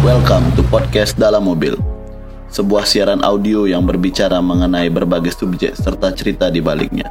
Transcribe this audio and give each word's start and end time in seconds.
Welcome 0.00 0.54
to 0.54 0.62
podcast 0.70 1.18
dalam 1.18 1.50
mobil. 1.50 1.74
Sebuah 2.50 2.86
siaran 2.86 3.26
audio 3.26 3.66
yang 3.66 3.82
berbicara 3.82 4.38
mengenai 4.38 4.86
berbagai 4.86 5.34
subjek 5.34 5.74
serta 5.74 6.14
cerita 6.14 6.46
di 6.46 6.62
baliknya. 6.62 7.10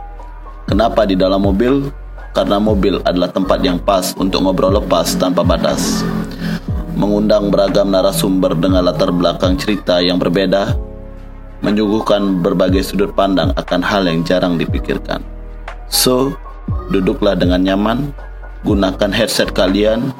Kenapa 0.63 1.03
di 1.03 1.19
dalam 1.19 1.43
mobil? 1.43 1.91
Karena 2.31 2.55
mobil 2.59 3.03
adalah 3.03 3.27
tempat 3.31 3.59
yang 3.59 3.79
pas 3.83 4.15
untuk 4.15 4.43
ngobrol 4.47 4.79
lepas 4.79 5.19
tanpa 5.19 5.43
batas. 5.43 6.07
Mengundang 6.95 7.51
beragam 7.51 7.91
narasumber 7.91 8.55
dengan 8.55 8.87
latar 8.87 9.11
belakang 9.11 9.59
cerita 9.59 9.99
yang 9.99 10.15
berbeda, 10.15 10.79
menyuguhkan 11.59 12.39
berbagai 12.39 12.83
sudut 12.87 13.11
pandang 13.11 13.51
akan 13.55 13.81
hal 13.83 14.07
yang 14.07 14.23
jarang 14.23 14.55
dipikirkan. 14.55 15.19
So, 15.91 16.35
duduklah 16.93 17.35
dengan 17.35 17.65
nyaman, 17.65 18.15
gunakan 18.63 19.11
headset 19.11 19.51
kalian, 19.51 20.13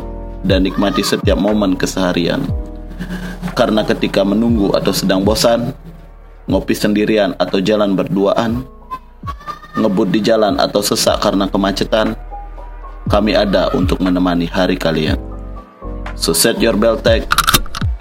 dan 0.44 0.64
nikmati 0.64 1.04
setiap 1.04 1.40
momen 1.40 1.76
keseharian. 1.76 2.44
Karena 3.56 3.84
ketika 3.84 4.24
menunggu 4.24 4.72
atau 4.76 4.92
sedang 4.96 5.24
bosan, 5.24 5.76
ngopi 6.48 6.76
sendirian 6.76 7.36
atau 7.36 7.60
jalan 7.60 7.96
berduaan, 7.96 8.64
ngebut 9.76 10.10
di 10.12 10.20
jalan 10.24 10.60
atau 10.60 10.80
sesak 10.84 11.20
karena 11.24 11.48
kemacetan, 11.48 12.16
kami 13.10 13.36
ada 13.36 13.72
untuk 13.74 14.00
menemani 14.00 14.48
hari 14.48 14.76
kalian. 14.76 15.18
So 16.20 16.36
set 16.36 16.60
your 16.60 16.76
belt 16.76 17.04
tag 17.08 17.28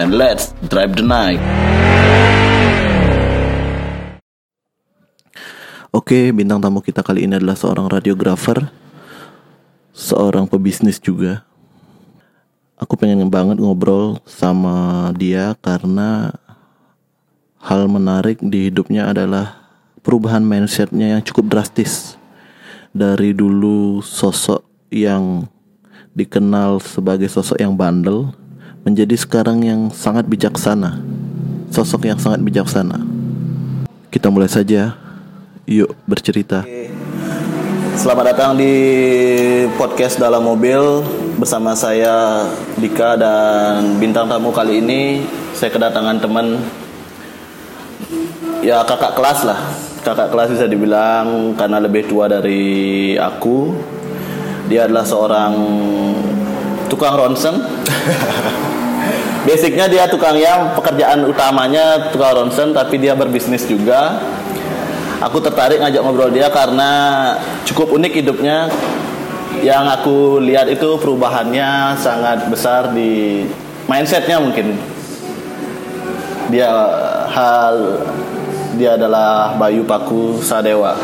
and 0.02 0.14
let's 0.14 0.54
drive 0.66 0.98
the 0.98 1.06
night. 1.06 1.38
Oke, 5.88 6.36
bintang 6.36 6.60
tamu 6.60 6.84
kita 6.84 7.00
kali 7.00 7.24
ini 7.24 7.40
adalah 7.40 7.56
seorang 7.56 7.88
radiografer, 7.88 8.68
seorang 9.96 10.44
pebisnis 10.44 11.00
juga. 11.00 11.48
Aku 12.76 12.92
pengen 13.00 13.24
banget 13.32 13.56
ngobrol 13.56 14.20
sama 14.28 15.08
dia 15.16 15.56
karena 15.64 16.36
hal 17.64 17.88
menarik 17.88 18.36
di 18.44 18.68
hidupnya 18.68 19.08
adalah 19.08 19.64
perubahan 20.04 20.44
mindsetnya 20.44 21.16
yang 21.16 21.24
cukup 21.24 21.56
drastis. 21.56 22.20
Dari 22.92 23.32
dulu 23.32 24.04
sosok 24.04 24.60
yang 24.92 25.48
dikenal 26.12 26.84
sebagai 26.84 27.32
sosok 27.32 27.64
yang 27.64 27.72
bandel 27.72 28.36
menjadi 28.84 29.16
sekarang 29.16 29.64
yang 29.64 29.88
sangat 29.88 30.28
bijaksana. 30.28 31.00
Sosok 31.72 32.12
yang 32.12 32.20
sangat 32.20 32.44
bijaksana. 32.44 33.00
Kita 34.12 34.28
mulai 34.28 34.52
saja 34.52 35.07
yuk 35.68 35.92
bercerita. 36.08 36.64
Selamat 37.92 38.32
datang 38.32 38.56
di 38.56 38.72
podcast 39.76 40.16
dalam 40.16 40.40
mobil. 40.40 41.04
Bersama 41.36 41.76
saya 41.76 42.48
Dika 42.80 43.14
dan 43.14 44.00
bintang 44.00 44.26
tamu 44.26 44.50
kali 44.50 44.80
ini 44.80 45.22
saya 45.52 45.68
kedatangan 45.68 46.24
teman. 46.24 46.56
Ya 48.64 48.80
kakak 48.82 49.12
kelas 49.12 49.44
lah. 49.44 49.60
Kakak 50.00 50.32
kelas 50.32 50.56
bisa 50.56 50.64
dibilang 50.64 51.52
karena 51.52 51.84
lebih 51.84 52.08
tua 52.08 52.32
dari 52.32 53.14
aku. 53.20 53.76
Dia 54.72 54.88
adalah 54.88 55.04
seorang 55.04 55.52
tukang 56.88 57.12
ronsen 57.12 57.56
basicnya 59.48 59.88
dia 59.88 60.04
tukang 60.08 60.36
yang 60.36 60.72
pekerjaan 60.76 61.24
utamanya 61.28 62.12
tukang 62.12 62.32
ronsen 62.36 62.72
tapi 62.72 63.00
dia 63.00 63.12
berbisnis 63.12 63.64
juga 63.64 64.20
aku 65.18 65.38
tertarik 65.42 65.82
ngajak 65.82 66.02
ngobrol 66.02 66.30
dia 66.30 66.46
karena 66.50 66.90
cukup 67.66 67.94
unik 67.98 68.12
hidupnya. 68.22 68.70
Yang 69.58 69.84
aku 69.98 70.16
lihat 70.38 70.70
itu 70.70 71.00
perubahannya 71.02 71.98
sangat 71.98 72.46
besar 72.46 72.94
di 72.94 73.42
mindsetnya 73.90 74.38
mungkin. 74.38 74.78
Dia 76.52 76.70
hal 77.26 77.74
dia 78.78 78.94
adalah 78.94 79.58
Bayu 79.58 79.82
Paku 79.82 80.38
Sadewa. 80.38 80.94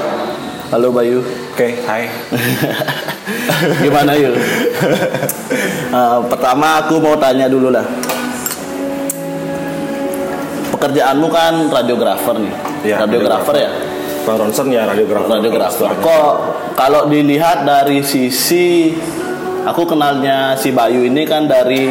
Halo 0.71 0.95
Bayu. 0.95 1.25
Oke, 1.55 1.83
hai. 1.83 2.07
gimana 3.81 4.13
yuk 4.21 4.37
uh, 5.89 6.21
pertama 6.29 6.85
aku 6.85 7.01
mau 7.01 7.17
tanya 7.17 7.49
dulu 7.49 7.73
lah. 7.73 7.87
Pekerjaanmu 10.69 11.33
kan 11.33 11.55
radiografer 11.73 12.37
nih. 12.37 12.55
Iya, 12.85 12.97
radiografer 13.09 13.57
ya 13.57 13.71
Bang 14.25 14.41
Ronson 14.41 14.73
ya 14.73 14.89
radiografer. 14.89 15.29
radiografer. 15.39 15.91
Kok 16.01 16.35
kalau 16.75 17.07
dilihat 17.07 17.69
dari 17.69 18.01
sisi 18.01 18.97
aku 19.65 19.85
kenalnya 19.89 20.57
si 20.57 20.73
Bayu 20.73 21.05
ini 21.05 21.25
kan 21.25 21.49
dari 21.49 21.85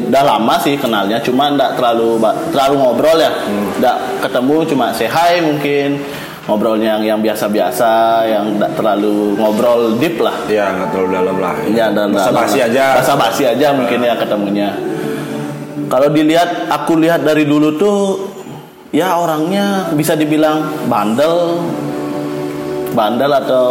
udah 0.00 0.24
lama 0.24 0.54
sih 0.60 0.76
kenalnya, 0.76 1.20
cuma 1.24 1.48
ndak 1.52 1.76
terlalu 1.80 2.20
terlalu 2.52 2.74
ngobrol 2.80 3.16
ya, 3.16 3.32
ndak 3.80 4.24
ketemu 4.24 4.56
cuma 4.68 4.92
say 4.92 5.08
hi 5.08 5.40
mungkin 5.40 6.00
ngobrolnya 6.44 6.98
yang 6.98 7.16
yang 7.16 7.20
biasa-biasa, 7.22 8.26
yang 8.28 8.60
ndak 8.60 8.74
terlalu 8.76 9.38
ngobrol 9.38 9.96
deep 9.96 10.20
lah. 10.20 10.34
Iya, 10.50 10.74
nggak 10.74 10.88
terlalu 10.90 11.08
dalam 11.14 11.36
lah. 11.38 11.54
Ya 11.70 11.86
dan 11.94 12.12
Basa 12.12 12.32
basi 12.34 12.58
aja. 12.60 12.98
Basa 12.98 13.14
basi 13.14 13.44
aja 13.46 13.72
mungkin 13.72 14.02
ya 14.02 14.16
ketemunya. 14.18 14.74
Kalau 15.88 16.08
dilihat 16.08 16.72
aku 16.72 16.96
lihat 16.96 17.20
dari 17.20 17.44
dulu 17.44 17.76
tuh 17.76 18.31
ya 18.92 19.16
orangnya 19.16 19.90
bisa 19.96 20.12
dibilang 20.12 20.86
bandel 20.86 21.64
bandel 22.92 23.32
atau 23.32 23.66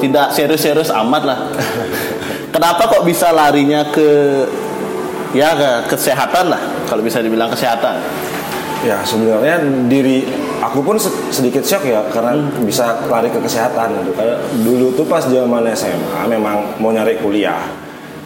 tidak 0.00 0.32
serius-serius 0.32 0.88
amat 0.88 1.22
lah. 1.28 1.38
Kenapa 2.54 2.88
kok 2.88 3.04
bisa 3.04 3.28
larinya 3.28 3.84
ke 3.92 4.08
ya 5.36 5.52
ke 5.52 5.92
kesehatan 5.92 6.48
lah 6.48 6.62
kalau 6.88 7.04
bisa 7.04 7.20
dibilang 7.20 7.52
kesehatan. 7.52 8.00
Ya 8.84 9.00
sebenarnya 9.04 9.60
diri 9.88 10.24
aku 10.64 10.80
pun 10.80 10.96
se- 10.96 11.12
sedikit 11.28 11.64
shock 11.64 11.84
ya 11.84 12.04
karena 12.08 12.36
bisa 12.64 13.04
lari 13.08 13.28
ke 13.28 13.36
kesehatan 13.36 14.00
gitu. 14.00 14.16
Kayak 14.16 14.40
dulu 14.64 14.96
tuh 14.96 15.04
pas 15.04 15.24
zaman 15.28 15.68
SMA 15.76 16.24
memang 16.24 16.80
mau 16.80 16.88
nyari 16.88 17.20
kuliah 17.20 17.83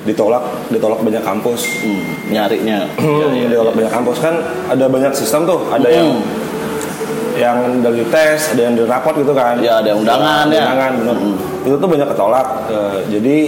ditolak 0.09 0.43
ditolak 0.73 1.05
banyak 1.05 1.21
kampus. 1.21 1.85
Hmm, 1.85 2.33
nyarinya. 2.33 2.89
ditolak 3.53 3.77
banyak 3.77 3.93
kampus 3.93 4.17
kan 4.25 4.35
ada 4.73 4.89
banyak 4.89 5.13
sistem 5.13 5.45
tuh. 5.45 5.69
Ada 5.69 5.89
yang 5.93 6.09
yang 7.39 7.59
dari 7.81 8.03
tes, 8.11 8.53
ada 8.53 8.67
yang 8.67 8.75
dari 8.75 8.89
rapot 8.91 9.15
gitu 9.15 9.33
kan. 9.33 9.63
Ya, 9.63 9.79
ada 9.79 9.95
undangan, 9.95 10.51
ya. 10.51 10.75
Undangan, 10.75 10.93
bener. 10.99 11.17
Itu 11.63 11.77
tuh 11.79 11.89
banyak 11.89 12.09
ketolak. 12.11 12.47
Eh, 12.69 12.99
jadi 13.15 13.39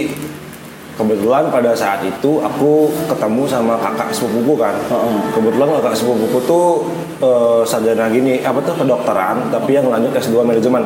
kebetulan 0.95 1.51
pada 1.51 1.71
saat 1.75 1.99
itu 2.07 2.39
aku 2.39 2.87
ketemu 3.11 3.43
sama 3.51 3.75
kakak 3.77 4.15
sepupuku 4.15 4.53
kan. 4.55 4.75
Heeh. 4.87 5.15
Kebetulan 5.35 5.67
kakak 5.79 5.95
sepupuku 5.99 6.37
tuh 6.47 6.67
eh, 7.19 7.61
sarjana 7.67 8.07
gini, 8.07 8.39
apa 8.41 8.63
tuh 8.63 8.79
kedokteran, 8.79 9.51
tapi 9.51 9.75
yang 9.75 9.91
lanjut 9.91 10.15
S2 10.15 10.39
manajemen. 10.41 10.83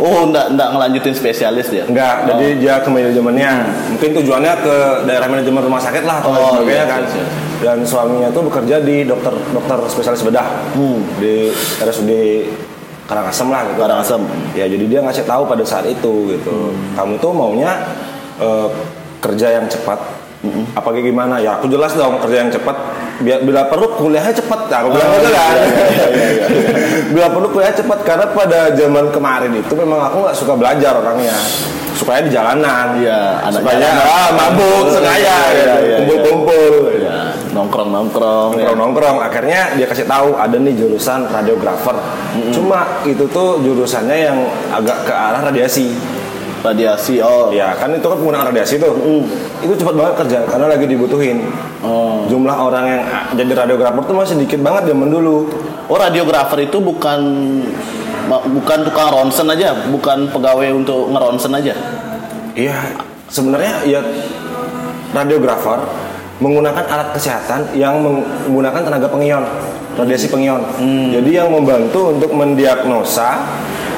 Oh, 0.00 0.24
enggak 0.24 0.48
enggak 0.48 0.68
ngelanjutin 0.72 1.12
spesialis 1.12 1.68
dia. 1.68 1.84
Enggak, 1.84 2.24
Oh. 2.24 2.26
jadi 2.32 2.46
dia 2.56 2.74
ke 2.80 2.88
manajemennya. 2.88 3.52
Mungkin 3.92 4.10
tujuannya 4.16 4.52
ke 4.58 4.74
daerah 5.04 5.28
manajemen 5.28 5.60
rumah 5.60 5.78
sakit 5.78 6.02
lah 6.02 6.18
atau 6.18 6.32
Oh, 6.32 6.56
sebagainya 6.56 6.74
iya, 6.78 6.84
kan. 6.88 7.02
iya, 7.04 7.12
iya. 7.14 7.26
Dan 7.60 7.78
suaminya 7.84 8.32
tuh 8.32 8.48
bekerja 8.48 8.80
di 8.80 9.04
dokter 9.04 9.36
dokter 9.52 9.78
spesialis 9.86 10.24
bedah 10.24 10.48
Hmm. 10.72 11.04
di 11.16 11.52
RSUD 11.78 12.10
Karangasem 13.04 13.50
lah 13.50 13.66
gitu. 13.66 13.78
Karangasem. 13.82 14.22
Ya, 14.54 14.64
jadi 14.64 14.84
dia 14.86 15.00
ngasih 15.02 15.26
tahu 15.26 15.42
pada 15.44 15.66
saat 15.66 15.82
itu 15.84 16.30
gitu. 16.30 16.48
Hmm. 16.48 16.94
Kamu 16.94 17.18
tuh 17.18 17.30
maunya 17.30 17.74
eh, 18.38 18.68
kerja 19.20 19.52
yang 19.52 19.66
cepat. 19.66 19.98
Hmm. 20.40 20.64
Apa 20.72 20.96
kayak 20.96 21.12
gimana? 21.12 21.36
Ya 21.36 21.60
aku 21.60 21.68
jelas 21.68 21.92
dong 21.92 22.16
kerja 22.16 22.40
yang 22.40 22.48
cepat. 22.48 22.72
Biar 23.20 23.44
bila 23.44 23.68
perlu 23.68 23.92
kuliahnya 23.92 24.32
cepat. 24.32 24.72
Nah, 24.72 24.78
aku 24.80 24.88
bilang 24.96 25.08
Oh, 25.12 25.20
iya, 25.20 25.28
kan. 25.36 25.56
iya, 25.60 25.68
iya, 25.68 26.06
iya, 26.08 26.26
iya. 26.32 26.46
bila 27.14 27.26
perlu 27.28 27.48
kuliah 27.52 27.74
cepat 27.76 27.98
karena 28.00 28.24
pada 28.32 28.72
zaman 28.72 29.12
kemarin 29.12 29.52
itu 29.52 29.72
memang 29.76 30.00
aku 30.08 30.24
nggak 30.24 30.36
suka 30.36 30.56
belajar 30.56 30.96
orangnya. 30.96 31.36
Sukanya 31.92 32.22
di 32.24 32.32
jalanan. 32.32 32.86
Iya, 32.96 33.20
anak 33.44 33.60
Sukanya 33.60 33.88
ah, 34.00 34.28
mabuk, 34.32 34.84
Iya, 34.88 34.92
sengaja, 34.96 35.20
iya, 35.20 35.36
gitu. 35.36 35.60
iya, 35.60 35.74
iya. 35.76 35.96
kumpul-kumpul. 36.00 36.72
Ya, 36.96 37.18
nongkrong-nongkrong. 37.52 38.50
ya. 38.56 38.56
Nongkrong-nongkrong, 38.56 39.16
akhirnya 39.20 39.60
dia 39.76 39.84
kasih 39.84 40.08
tahu 40.08 40.40
ada 40.40 40.56
nih 40.56 40.72
jurusan 40.72 41.28
radiografer. 41.28 41.92
Cuma 42.56 43.04
itu 43.04 43.28
tuh 43.28 43.60
jurusannya 43.60 44.16
yang 44.16 44.38
agak 44.72 45.04
ke 45.04 45.12
arah 45.12 45.44
radiasi. 45.44 45.92
Radiasi. 46.60 47.24
Oh. 47.24 47.48
Ya 47.48 47.72
kan 47.76 47.92
itu 47.96 48.04
kan 48.04 48.16
penggunaan 48.20 48.52
radiasi 48.52 48.76
tuh. 48.76 48.92
Itu 49.64 49.72
cepat 49.76 49.94
banget 49.96 50.14
kerja 50.24 50.38
karena 50.44 50.66
lagi 50.68 50.84
dibutuhin. 50.84 51.48
Oh. 51.80 52.28
Jumlah 52.28 52.56
orang 52.56 52.84
yang 52.84 53.02
jadi 53.36 53.64
radiografer 53.64 54.02
tuh 54.04 54.16
masih 54.16 54.36
dikit 54.40 54.60
banget 54.60 54.92
zaman 54.92 55.08
dulu. 55.08 55.48
Oh, 55.90 55.98
radiografer 55.98 56.68
itu 56.68 56.78
bukan 56.78 57.20
bukan 58.30 58.78
tukang 58.86 59.10
ronsen 59.10 59.50
aja, 59.50 59.74
bukan 59.90 60.30
pegawai 60.30 60.70
untuk 60.70 61.10
ngeronsen 61.10 61.50
aja. 61.50 61.74
Iya, 62.54 62.94
sebenarnya 63.26 63.82
ya 63.88 64.00
radiografer 65.10 65.82
menggunakan 66.38 66.84
alat 66.86 67.10
kesehatan 67.12 67.74
yang 67.74 68.00
menggunakan 68.00 68.80
tenaga 68.86 69.10
pengion, 69.10 69.42
radiasi 69.98 70.30
pengion. 70.30 70.62
Jadi 71.10 71.30
yang 71.36 71.50
membantu 71.50 72.14
untuk 72.14 72.30
mendiagnosa 72.32 73.44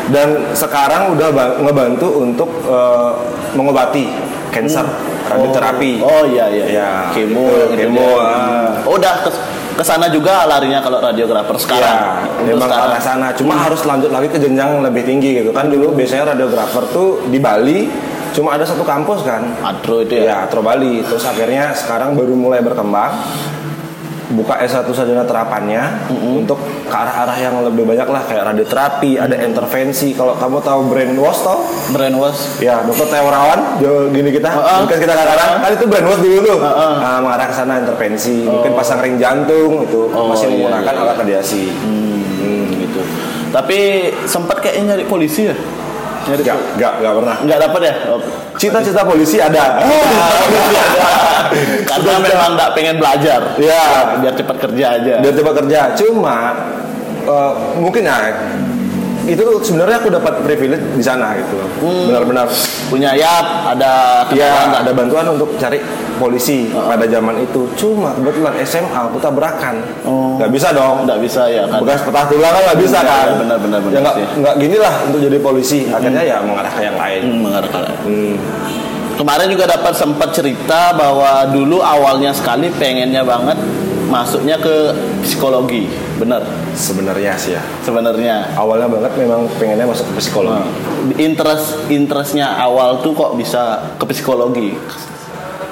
dan 0.09 0.51
sekarang 0.53 1.15
udah 1.15 1.29
ba- 1.31 1.57
ngebantu 1.61 2.09
untuk 2.19 2.51
eh, 2.65 3.11
mengobati 3.53 4.09
cancer 4.51 4.85
radioterapi 5.23 6.03
Oh 6.03 6.25
iya 6.27 6.51
iya. 6.51 6.65
Ya, 6.67 6.91
kemo, 7.15 7.47
gitu, 7.47 7.73
gitu 7.73 7.81
kemo, 7.89 8.11
ya. 8.19 8.27
ah. 8.27 8.69
Oh, 8.85 8.99
udah 8.99 9.15
ke 9.23 9.31
ke 9.73 9.81
sana 9.81 10.13
juga 10.13 10.45
larinya 10.45 10.85
kalau 10.85 11.01
radiografer 11.01 11.57
sekarang. 11.57 11.97
Ya, 12.45 12.45
memang 12.45 12.69
ke 12.69 12.77
arah 12.77 13.01
sana. 13.01 13.33
Cuma 13.33 13.57
harus 13.57 13.81
lanjut 13.83 14.13
lagi 14.13 14.29
ke 14.29 14.37
jenjang 14.37 14.85
lebih 14.85 15.01
tinggi 15.03 15.41
gitu 15.41 15.49
kan. 15.49 15.73
Dulu 15.73 15.97
biasanya 15.97 16.37
radiografer 16.37 16.85
tuh 16.93 17.25
di 17.29 17.41
Bali 17.41 17.89
cuma 18.33 18.53
ada 18.53 18.69
satu 18.69 18.85
kampus 18.85 19.25
kan. 19.25 19.49
Atro 19.65 20.05
itu 20.05 20.21
ya. 20.21 20.25
Ya, 20.25 20.37
Atro 20.45 20.61
Bali. 20.61 21.01
Terus 21.01 21.25
akhirnya 21.25 21.73
sekarang 21.73 22.13
baru 22.13 22.37
mulai 22.37 22.61
berkembang. 22.61 23.17
Buka 24.33 24.57
S1 24.59 24.89
sarjana 24.89 25.23
terapannya 25.23 26.09
untuk 26.09 26.57
ke 26.83 26.91
arah-arah 26.91 27.37
yang 27.37 27.61
lebih 27.63 27.85
banyak 27.85 28.09
lah 28.09 28.25
kayak 28.25 28.49
radioterapi, 28.49 29.15
ada 29.15 29.37
intervensi. 29.37 30.13
Kalau 30.13 30.33
kamu 30.35 30.57
tahu 30.59 30.89
brainwash 30.89 31.41
tau? 31.41 31.61
Brainwash. 31.91 32.57
Ya, 32.59 32.81
dokter 32.81 33.09
Teo 33.09 33.29
Rawan, 33.29 33.77
jo- 33.77 34.09
gini 34.09 34.33
kita, 34.33 34.49
Heeh. 34.49 34.79
mungkin 34.81 34.99
kita 34.99 35.13
katakan, 35.13 35.61
kan 35.61 35.71
itu 35.71 35.85
brainwash 35.85 36.19
dulu 36.19 36.39
tuh, 36.43 36.59
Heeh. 36.59 36.93
Nah, 36.97 37.21
mengarah 37.21 37.45
ke 37.45 37.55
sana 37.55 37.77
intervensi, 37.77 38.49
mungkin 38.49 38.73
pasang 38.73 38.99
ring 38.99 39.17
jantung 39.17 39.85
itu 39.85 40.01
Oh, 40.09 40.25
masih 40.27 40.49
iya, 40.49 40.53
menggunakan 40.65 40.93
iya. 40.93 41.03
alat 41.03 41.17
radiasi. 41.19 41.63
Hmm, 41.69 42.73
gitu. 42.75 43.01
Tapi 43.49 43.79
sempat 44.25 44.59
kayaknya 44.59 44.97
nyari 44.97 45.05
polisi 45.05 45.45
ya? 45.45 45.57
Nyari 46.23 46.41
Enggak, 46.41 46.59
enggak, 46.73 46.93
enggak 46.99 47.13
pernah. 47.19 47.37
Enggak 47.37 47.59
dapat 47.61 47.81
ya? 47.83 47.95
Oh. 48.09 48.21
Cita-cita 48.55 49.03
polisi 49.03 49.37
ada. 49.37 49.77
Karena 51.91 52.13
memang 52.19 52.51
enggak 52.57 52.71
pengen 52.77 52.97
belajar. 52.99 53.41
Ya. 53.59 54.17
Biar 54.21 54.35
cepat 54.35 54.57
kerja 54.69 54.87
aja. 55.01 55.15
Dia 55.21 55.33
coba 55.43 55.51
kerja, 55.63 55.81
cuma 55.99 56.37
eh, 57.27 57.53
mungkin 57.79 58.03
ya 58.05 58.19
itu 59.23 59.45
sebenarnya 59.63 60.03
aku 60.03 60.11
dapat 60.11 60.35
privilege 60.43 60.83
di 60.99 61.05
sana 61.05 61.39
gitu. 61.39 61.55
Hmm. 61.79 62.11
Benar-benar 62.11 62.47
Punya 62.91 63.15
yap, 63.15 63.71
ada 63.71 64.27
Ya, 64.35 64.67
ada 64.67 64.91
bantuan 64.91 65.25
untuk 65.31 65.55
cari 65.57 65.79
polisi 66.19 66.67
pada 66.75 67.07
zaman 67.07 67.39
itu. 67.39 67.71
Cuma 67.79 68.11
kebetulan 68.19 68.59
SMA 68.67 68.99
aku 69.11 69.19
tabrakan. 69.23 69.79
Oh. 70.03 70.37
Nggak 70.43 70.51
bisa 70.51 70.69
dong. 70.75 71.07
Enggak 71.07 71.21
bisa 71.23 71.43
ya 71.47 71.65
kan? 71.71 71.81
Bekas 71.87 72.03
petah 72.03 72.25
tulang 72.27 72.53
kan 72.53 72.63
nggak 72.73 72.81
bisa 72.83 72.99
kan? 73.01 73.27
iya, 73.27 73.37
benar, 73.39 73.59
benar, 73.63 73.79
benar 73.81 73.95
Ya 73.95 73.99
nggak 74.03 74.17
nggak 74.43 74.55
gini 74.59 74.77
lah 74.83 74.95
untuk 75.07 75.21
jadi 75.23 75.39
polisi. 75.39 75.79
Akhirnya 75.87 76.23
ya 76.27 76.37
mengarah 76.43 76.73
ke 76.75 76.83
yang 76.83 76.99
lain. 76.99 77.21
Hmm, 77.23 77.39
mengerti. 77.47 77.83
Hmm. 78.03 78.35
Kemarin 79.17 79.49
juga 79.53 79.69
dapat 79.69 79.93
sempat 79.93 80.33
cerita 80.33 80.97
bahwa 80.97 81.45
dulu 81.53 81.85
awalnya 81.85 82.33
sekali 82.33 82.73
pengennya 82.73 83.23
banget 83.23 83.59
masuknya 84.13 84.61
ke 84.61 84.93
psikologi, 85.25 85.89
benar 86.21 86.45
Sebenarnya 86.77 87.33
sih 87.41 87.57
ya. 87.57 87.63
sebenarnya. 87.81 88.53
Awalnya 88.53 88.89
banget 88.93 89.13
memang 89.17 89.49
pengennya 89.57 89.89
masuk 89.89 90.05
ke 90.13 90.21
psikologi. 90.21 90.69
Interest 91.17 91.89
interestnya 91.89 92.61
awal 92.61 93.01
tuh 93.01 93.17
kok 93.17 93.33
bisa 93.41 93.81
ke 93.97 94.05
psikologi. 94.13 94.77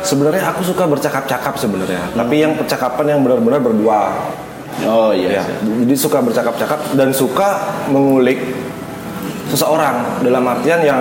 Sebenarnya 0.00 0.48
aku 0.48 0.64
suka 0.64 0.88
bercakap-cakap 0.88 1.60
sebenarnya. 1.60 2.00
Tapi 2.16 2.40
yang 2.40 2.56
percakapan 2.56 3.16
yang 3.16 3.20
benar-benar 3.20 3.60
berdua. 3.60 4.16
Oh 4.88 5.12
iya. 5.12 5.40
Ya. 5.40 5.44
Jadi 5.60 5.92
suka 5.92 6.25
bercakap-cakap 6.25 6.96
dan 6.96 7.12
suka 7.12 7.76
mengulik 7.92 8.40
seseorang 9.52 10.25
dalam 10.25 10.40
artian 10.48 10.81
yang 10.81 11.00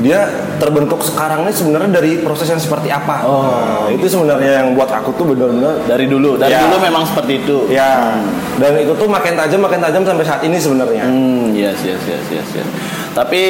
dia 0.00 0.26
terbentuk 0.56 1.00
sekarang 1.00 1.44
ini 1.44 1.52
sebenarnya 1.52 1.90
dari 2.00 2.20
proses 2.20 2.48
yang 2.48 2.58
seperti 2.58 2.88
apa. 2.88 3.24
Oh. 3.24 3.44
Nah, 3.44 3.88
itu 3.92 4.08
sebenarnya 4.08 4.64
yang 4.64 4.72
buat 4.76 4.88
aku 4.88 5.12
tuh 5.14 5.32
benar-benar 5.32 5.84
Dari 5.84 6.08
dulu, 6.08 6.36
dari 6.36 6.52
Ya. 6.52 6.64
dulu 6.66 6.76
memang 6.80 7.04
seperti 7.04 7.44
itu. 7.44 7.56
ya. 7.68 8.16
Dan 8.56 8.80
itu 8.80 8.92
tuh 8.96 9.08
makin 9.08 9.36
tajam 9.36 9.60
makin 9.60 9.80
tajam 9.80 10.02
sampai 10.04 10.24
saat 10.24 10.42
ini 10.44 10.56
sebenarnya. 10.56 11.04
Hmm, 11.04 11.52
yes, 11.52 11.80
yes, 11.84 12.00
yes, 12.08 12.24
yes, 12.32 12.48
yes. 12.56 12.68
Tapi 13.12 13.42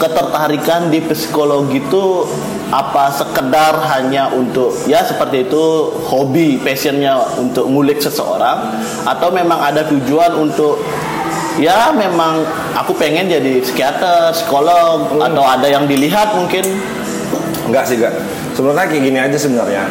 ketertarikan 0.00 0.88
di 0.88 1.04
psikologi 1.04 1.84
itu 1.84 2.24
apa 2.72 3.12
sekedar 3.12 3.76
hanya 3.92 4.32
untuk 4.32 4.72
ya 4.88 5.04
seperti 5.04 5.44
itu 5.44 5.64
hobi 6.08 6.56
passionnya 6.56 7.18
untuk 7.36 7.68
ngulik 7.68 8.00
seseorang 8.00 8.80
atau 9.04 9.28
memang 9.28 9.60
ada 9.60 9.84
tujuan 9.90 10.40
untuk 10.40 10.80
ya 11.60 11.92
memang 11.92 12.42
aku 12.72 12.96
pengen 12.96 13.28
jadi 13.28 13.60
psikiater, 13.60 14.32
psikolog 14.32 15.12
atau 15.20 15.44
ada 15.44 15.68
yang 15.68 15.84
dilihat 15.84 16.32
mungkin 16.34 16.64
Enggak 17.70 17.86
sih, 17.86 17.96
enggak. 18.02 18.14
Sebenarnya 18.58 18.86
kayak 18.90 19.04
gini 19.06 19.18
aja 19.22 19.38
sebenarnya. 19.38 19.82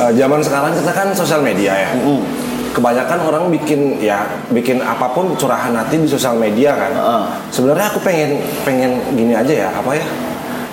Eh, 0.00 0.12
zaman 0.16 0.40
sekarang 0.40 0.72
kita 0.72 0.92
kan 0.96 1.12
sosial 1.12 1.44
media 1.44 1.76
ya. 1.76 1.90
Mm. 1.92 2.24
Kebanyakan 2.72 3.18
orang 3.28 3.44
bikin 3.52 4.00
ya 4.00 4.24
bikin 4.48 4.80
apa 4.80 5.12
pun 5.12 5.36
curahan 5.36 5.76
hati 5.76 6.00
di 6.00 6.08
sosial 6.08 6.40
media 6.40 6.72
kan. 6.72 6.92
Heeh. 6.94 7.22
Sebenarnya 7.52 7.92
aku 7.92 8.00
pengen 8.00 8.40
pengen 8.64 8.96
gini 9.12 9.36
aja 9.36 9.68
ya, 9.68 9.68
apa 9.68 9.92
ya? 9.92 10.06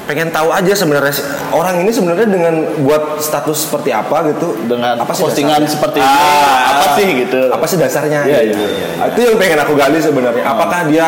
Pengen 0.06 0.30
tahu 0.30 0.50
aja 0.50 0.69
sebenarnya 0.72 1.10
orang 1.50 1.81
ini 1.81 1.90
sebenarnya 1.90 2.25
dengan 2.25 2.54
buat 2.80 3.18
status 3.18 3.66
seperti 3.66 3.90
apa 3.90 4.22
gitu 4.30 4.54
dengan 4.63 4.96
apa 4.96 5.10
sih 5.10 5.24
postingan 5.24 5.57
dasarnya? 5.57 5.72
seperti 5.72 5.98
ini 5.98 6.13
Ah, 6.13 6.62
apa 6.69 6.86
sih 6.94 7.07
gitu. 7.18 7.42
apa 7.50 7.66
sih 7.66 7.78
dasarnya 7.78 8.19
Iya, 8.22 8.40
gitu. 8.46 8.62
iya, 8.62 8.88
iya, 8.94 9.06
Itu 9.10 9.19
yang 9.24 9.36
pengen 9.36 9.60
aku 9.60 9.74
gali 9.74 9.98
sebenarnya. 9.98 10.44
Apakah 10.44 10.86
dia 10.86 11.07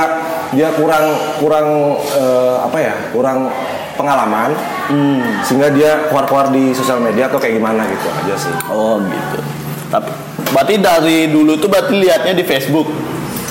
dia 0.50 0.74
kurang 0.74 1.06
kurang 1.38 1.68
eh, 2.10 2.56
apa 2.58 2.78
ya? 2.80 2.94
Kurang 3.12 3.54
pengalaman 3.94 4.58
Hmm. 4.88 5.44
sehingga 5.44 5.68
dia 5.70 6.08
keluar-keluar 6.08 6.48
di 6.48 6.72
sosial 6.72 6.98
media 6.98 7.28
atau 7.28 7.38
kayak 7.38 7.54
gimana 7.56 7.86
gitu 7.86 8.08
aja 8.10 8.36
sih. 8.36 8.54
Oh 8.68 8.98
gitu. 9.00 9.38
Tapi 9.88 10.10
berarti 10.50 10.74
dari 10.78 11.18
dulu 11.28 11.54
tuh 11.56 11.68
berarti 11.68 11.94
lihatnya 11.94 12.34
di 12.34 12.42
Facebook. 12.42 12.88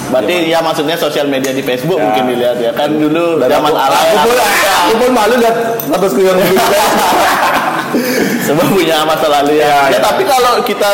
Berarti 0.06 0.46
ya, 0.46 0.60
maksudnya 0.60 0.94
sosial 0.94 1.26
media 1.26 1.50
di 1.50 1.60
Facebook 1.60 1.96
Ya. 1.96 2.04
mungkin 2.06 2.24
dilihat 2.28 2.56
ya 2.56 2.70
kan 2.70 2.88
dulu 2.90 3.36
Dan 3.38 3.48
zaman 3.50 3.68
aku, 3.68 3.76
alay 3.76 4.06
aku 4.12 4.22
pun, 4.22 4.36
aku 4.38 4.94
pun 4.96 5.10
malu 5.12 5.34
lihat 5.36 5.56
statusku 5.80 6.20
yang 6.20 6.36
dulu. 6.36 6.56
Semua 8.46 8.64
punya 8.68 9.02
masa 9.02 9.26
lalu 9.26 9.58
ya. 9.58 9.64
Ya, 9.64 9.76
Ya, 9.88 9.92
ya. 9.92 9.98
tapi 10.00 10.22
kalau 10.22 10.60
kita 10.62 10.86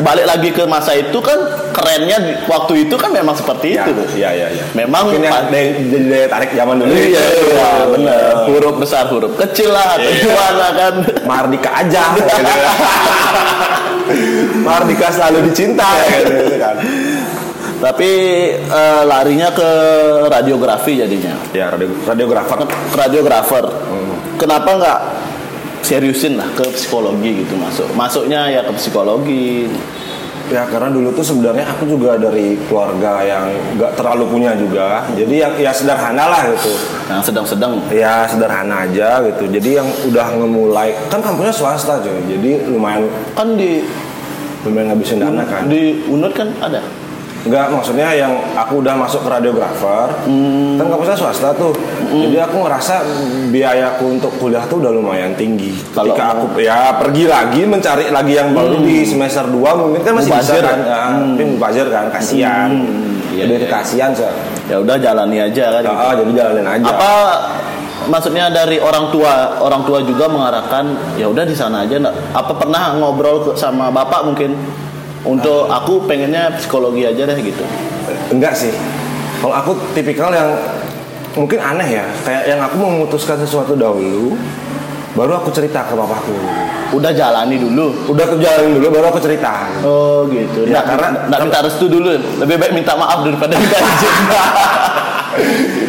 balik 0.00 0.24
lagi 0.24 0.48
ke 0.48 0.62
masa 0.64 0.94
itu 0.94 1.18
kan 1.20 1.36
kerennya 1.70 2.40
waktu 2.46 2.86
itu 2.88 2.94
kan 2.96 3.10
memang 3.10 3.34
seperti 3.34 3.76
ya, 3.76 3.84
itu 3.84 3.90
tuh. 3.92 4.06
ya, 4.16 4.30
ya, 4.32 4.46
ya. 4.48 4.64
Memang 4.72 5.10
Mungkin 5.12 5.20
yang 5.20 5.50
daya, 5.50 6.24
tarik 6.26 6.50
zaman 6.54 6.80
dulu. 6.80 6.88
Iya, 6.88 7.20
iya, 7.20 7.68
benar. 7.84 8.16
Iya. 8.16 8.30
Huruf 8.48 8.74
besar, 8.80 9.04
huruf 9.12 9.36
kecil 9.36 9.68
lah 9.68 9.98
atau 9.98 10.08
Iya. 10.08 10.22
gimana 10.24 10.66
kan. 10.72 10.94
Mardika 11.28 11.70
aja. 11.76 12.02
Mardika 14.66 15.06
selalu 15.10 15.50
dicinta 15.50 15.86
gitu 16.08 16.56
kan. 16.58 16.76
Tapi 17.80 18.10
eh, 18.60 19.02
larinya 19.08 19.48
ke 19.50 19.68
radiografi 20.28 21.00
jadinya. 21.00 21.32
Ya, 21.56 21.72
radio, 21.72 21.88
radiografer. 22.04 22.68
Radiografer. 22.92 23.64
Kenapa 24.36 24.70
nggak 24.76 25.00
seriusin 25.80 26.36
lah 26.36 26.48
ke 26.52 26.64
psikologi 26.76 27.40
gitu 27.44 27.56
masuk? 27.56 27.88
Masuknya 27.96 28.52
ya 28.52 28.60
ke 28.64 28.72
psikologi. 28.76 29.68
Ya 30.50 30.66
karena 30.66 30.90
dulu 30.90 31.14
tuh 31.14 31.22
sebenarnya 31.22 31.62
aku 31.62 31.86
juga 31.86 32.18
dari 32.18 32.58
keluarga 32.66 33.22
yang 33.22 33.54
nggak 33.78 33.94
terlalu 33.94 34.24
punya 34.28 34.50
juga. 34.58 35.06
Jadi 35.14 35.34
yang 35.38 35.54
ya 35.56 35.70
sederhana 35.70 36.26
lah 36.26 36.42
gitu. 36.52 36.74
Yang 37.06 37.30
sedang-sedang. 37.30 37.72
Ya 37.94 38.26
sederhana 38.26 38.82
aja 38.84 39.22
gitu. 39.30 39.46
Jadi 39.46 39.78
yang 39.78 39.88
udah 40.10 40.26
ngemulai 40.36 40.90
kan 41.06 41.22
kampusnya 41.22 41.54
swasta 41.54 42.02
cuy. 42.02 42.18
Jadi 42.28 42.66
lumayan 42.66 43.06
Kan 43.38 43.54
di 43.54 43.86
lumayan 44.66 44.92
ngabisin 44.92 45.22
dana 45.22 45.46
kan. 45.46 45.70
di 45.70 46.02
Unut 46.10 46.34
kan 46.34 46.50
ada. 46.58 46.82
Enggak, 47.40 47.72
maksudnya 47.72 48.12
yang 48.12 48.28
aku 48.52 48.78
udah 48.78 48.94
masuk 48.94 49.24
ke 49.24 49.30
radiografer, 49.30 50.12
Hmm. 50.22 50.76
kan 50.76 50.86
kampusnya 50.86 51.16
swasta 51.16 51.50
tuh. 51.52 51.72
Jadi 52.06 52.36
aku 52.36 52.60
ngerasa 52.60 53.00
biayaku 53.48 54.04
untuk 54.12 54.32
kuliah 54.36 54.60
tuh 54.64 54.76
udah 54.78 54.90
lumayan 54.90 55.32
tinggi. 55.32 55.72
Kalau 55.90 56.12
Ketika 56.12 56.24
aku 56.30 56.44
ya 56.58 56.92
pergi 56.94 57.24
lagi 57.24 57.62
mencari 57.64 58.04
lagi 58.08 58.34
yang 58.34 58.52
baru 58.52 58.76
di 58.78 59.02
semester 59.02 59.46
2 59.46 59.72
mungkin 59.72 60.00
kan 60.00 60.12
masih 60.14 60.30
bisa 60.30 60.52
Mubazir. 60.52 60.62
kan. 60.62 60.78
Ya, 60.80 61.02
Tapi 61.16 61.44
mubazir 61.46 61.86
kan, 61.88 62.04
kasihan. 62.10 62.68
Iya, 63.30 63.44
Udah 63.46 63.56
iya. 63.56 63.68
kasihan 63.68 64.10
sih. 64.12 64.28
Ya 64.66 64.76
udah 64.76 64.96
jalani 64.96 65.38
aja 65.40 65.64
kan. 65.72 65.82
gitu. 65.82 65.96
Ah, 65.96 66.12
jadi 66.14 66.32
jalanin 66.34 66.66
aja. 66.68 66.86
Apa 66.86 67.12
maksudnya 68.02 68.48
dari 68.48 68.76
orang 68.76 69.08
tua 69.08 69.32
orang 69.58 69.80
tua 69.82 70.00
juga 70.00 70.24
mengarahkan 70.26 70.84
ya 71.14 71.24
udah 71.24 71.42
di 71.42 71.52
sana 71.52 71.84
aja 71.84 72.00
apa 72.30 72.52
pernah 72.52 72.96
ngobrol 72.96 73.44
ke- 73.44 73.54
sama 73.54 73.88
bapak 73.88 74.24
mungkin 74.24 74.56
untuk 75.22 75.66
aku 75.66 76.04
pengennya 76.04 76.54
psikologi 76.54 77.04
aja 77.04 77.24
deh 77.24 77.38
gitu 77.38 77.64
Enggak 78.28 78.54
sih. 78.54 78.72
Kalau 79.38 79.52
aku 79.52 79.72
tipikal 79.92 80.30
yang 80.30 80.50
mungkin 81.32 81.56
aneh 81.56 81.88
ya, 81.92 82.06
kayak 82.20 82.42
yang 82.46 82.60
aku 82.60 82.76
memutuskan 82.76 83.36
sesuatu 83.36 83.72
dahulu, 83.72 84.34
baru 85.12 85.36
aku 85.36 85.50
cerita 85.50 85.82
ke 85.82 85.94
papaku. 85.94 86.34
udah 86.90 87.10
jalani 87.10 87.54
dulu 87.54 87.94
Udah 88.08 88.24
aku 88.24 88.36
jalanin 88.36 88.74
dulu, 88.74 88.86
baru 88.90 89.06
aku 89.08 89.20
cerita. 89.20 89.70
oh 89.80 90.26
gitu 90.26 90.64
Ya, 90.64 90.82
Nggak- 90.82 90.86
karena- 90.90 91.12
nggak 91.24 91.40
minta 91.40 91.58
restu 91.60 91.86
dulu 91.86 92.10
lebih 92.36 92.56
baik 92.56 92.72
minta 92.72 92.92
maaf 92.94 93.22
daripada 93.22 93.54
minta 93.54 93.78
izin 93.78 94.14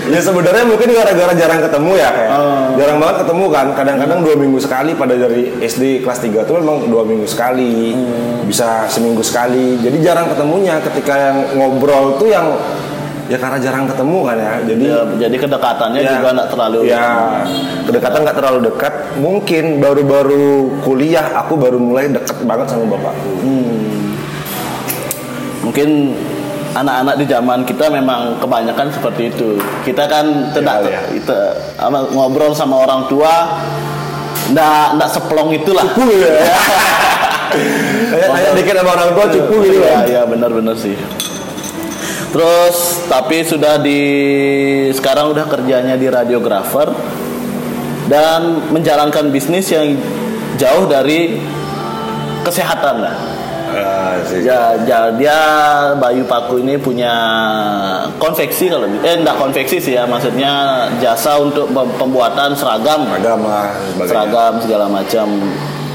ya 0.07 0.19
sebenarnya 0.19 0.63
mungkin 0.63 0.89
gara-gara 0.91 1.33
jarang 1.33 1.59
ketemu 1.59 1.91
ya 1.95 2.09
kayak 2.09 2.29
Oh. 2.31 2.77
jarang 2.77 2.97
banget 2.97 3.17
ketemu 3.23 3.45
kan. 3.47 3.67
Kadang-kadang 3.73 4.19
dua 4.21 4.35
minggu 4.35 4.59
sekali 4.59 4.91
pada 4.93 5.13
dari 5.13 5.51
SD 5.57 6.01
kelas 6.01 6.19
3 6.19 6.43
tuh 6.43 6.57
memang 6.57 6.87
dua 6.87 7.03
minggu 7.03 7.25
sekali 7.25 7.95
bisa 8.43 8.85
seminggu 8.87 9.21
sekali. 9.21 9.77
Jadi 9.77 9.97
jarang 9.99 10.27
ketemunya 10.27 10.77
ketika 10.79 11.13
yang 11.13 11.37
ngobrol 11.55 12.15
tuh 12.15 12.27
yang 12.27 12.53
ya 13.27 13.39
karena 13.39 13.57
jarang 13.57 13.87
ketemu 13.87 14.19
kan 14.21 14.37
ya. 14.37 14.53
Jadi 14.65 14.83
Ya, 14.83 14.99
jadi 15.19 15.35
kedekatannya 15.39 16.01
Ya. 16.01 16.11
juga 16.15 16.27
nggak 16.35 16.49
terlalu 16.51 16.79
ya 16.85 17.05
kedekatan 17.83 18.19
nggak 18.23 18.37
terlalu 18.37 18.59
dekat. 18.67 18.93
Mungkin 19.17 19.63
baru-baru 19.79 20.47
kuliah 20.83 21.25
aku 21.35 21.55
baru 21.55 21.79
mulai 21.79 22.11
deket 22.11 22.43
banget 22.43 22.67
sama 22.69 22.91
bapakku. 22.91 23.31
Mungkin 25.61 25.89
anak-anak 26.71 27.15
di 27.19 27.25
zaman 27.27 27.59
kita 27.67 27.91
memang 27.91 28.39
kebanyakan 28.39 28.87
seperti 28.91 29.31
itu. 29.31 29.59
Kita 29.83 30.07
kan 30.07 30.55
tidak 30.55 30.87
Ya, 30.87 31.01
ya. 31.11 31.39
apa, 31.77 32.07
ngobrol 32.11 32.55
sama 32.55 32.81
orang 32.83 33.05
tua 33.11 33.59
ndak 34.51 34.99
ndak 34.99 35.09
seplong 35.11 35.55
itulah. 35.55 35.87
Kayak 38.11 38.29
kayak 38.31 38.51
dikit 38.55 38.75
sama 38.79 38.91
orang 38.95 39.11
tua 39.11 39.25
cupu 39.27 39.55
gitu 39.67 39.83
ya, 39.83 39.91
kan 39.91 40.03
ya 40.07 40.21
benar-benar 40.23 40.75
sih. 40.79 40.95
Terus 42.31 43.03
tapi 43.11 43.43
sudah 43.43 43.75
di 43.75 43.99
sekarang 44.95 45.35
udah 45.35 45.51
kerjanya 45.51 45.99
di 45.99 46.07
radiografer 46.07 46.95
dan 48.07 48.71
menjalankan 48.71 49.27
bisnis 49.35 49.67
yang 49.67 49.99
jauh 50.55 50.87
dari 50.87 51.43
kesehatan 52.47 53.03
lah. 53.03 53.15
Ah, 53.71 54.13
sih. 54.27 54.43
Ya, 54.43 54.75
ya, 54.83 55.11
dia 55.15 55.37
Bayu 55.95 56.27
Paku 56.27 56.59
ini 56.59 56.75
punya 56.75 57.13
konveksi 58.19 58.67
kalau 58.67 58.87
eh 59.01 59.15
enggak 59.15 59.39
konveksi 59.39 59.79
sih 59.79 59.93
ya 59.95 60.03
maksudnya 60.03 60.85
jasa 60.99 61.39
untuk 61.39 61.71
pem- 61.71 61.95
pembuatan 61.95 62.51
seragam. 62.53 63.07
Seragam 63.07 63.39
lah 63.47 63.67
seragam 64.03 64.53
segala 64.59 64.85
macam. 64.91 65.27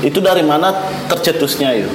Itu 0.00 0.20
dari 0.20 0.40
mana 0.40 0.72
tercetusnya 1.08 1.84
itu? 1.84 1.90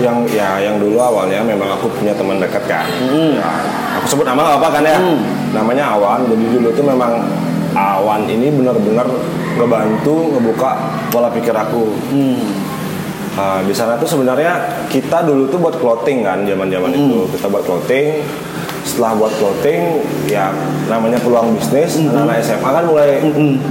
Yang 0.00 0.32
ya 0.32 0.56
yang 0.60 0.80
dulu 0.80 0.96
awalnya 0.96 1.44
memang 1.44 1.76
aku 1.76 1.92
punya 1.92 2.16
teman 2.16 2.40
dekat 2.40 2.64
kan. 2.64 2.88
Ya, 3.36 3.50
aku 4.00 4.06
sebut 4.08 4.24
nama 4.24 4.56
apa 4.56 4.68
kan 4.72 4.80
ya? 4.80 4.96
Namanya 5.52 5.92
Awan. 5.92 6.24
Jadi 6.24 6.44
dulu 6.56 6.68
tuh 6.72 6.84
memang 6.88 7.20
Awan 7.76 8.24
ini 8.26 8.48
benar-benar 8.50 9.06
ngebantu 9.54 10.34
ngebuka 10.34 10.70
pola 11.12 11.28
pikir 11.28 11.52
aku 11.52 11.92
Nah, 13.40 13.64
di 13.64 13.72
sana 13.72 13.96
tuh 13.96 14.04
sebenarnya 14.04 14.84
kita 14.92 15.24
dulu 15.24 15.48
tuh 15.48 15.56
buat 15.56 15.80
clothing 15.80 16.20
kan 16.20 16.44
zaman-zaman 16.44 16.92
itu. 16.92 17.24
Kita 17.32 17.48
buat 17.48 17.64
clothing. 17.64 18.20
Setelah 18.84 19.16
buat 19.16 19.32
clothing 19.40 20.04
ya 20.28 20.52
namanya 20.92 21.16
peluang 21.24 21.56
bisnis. 21.56 21.96
Anak-anak 21.96 22.44
SMA 22.44 22.68
kan 22.68 22.84
mulai 22.84 23.16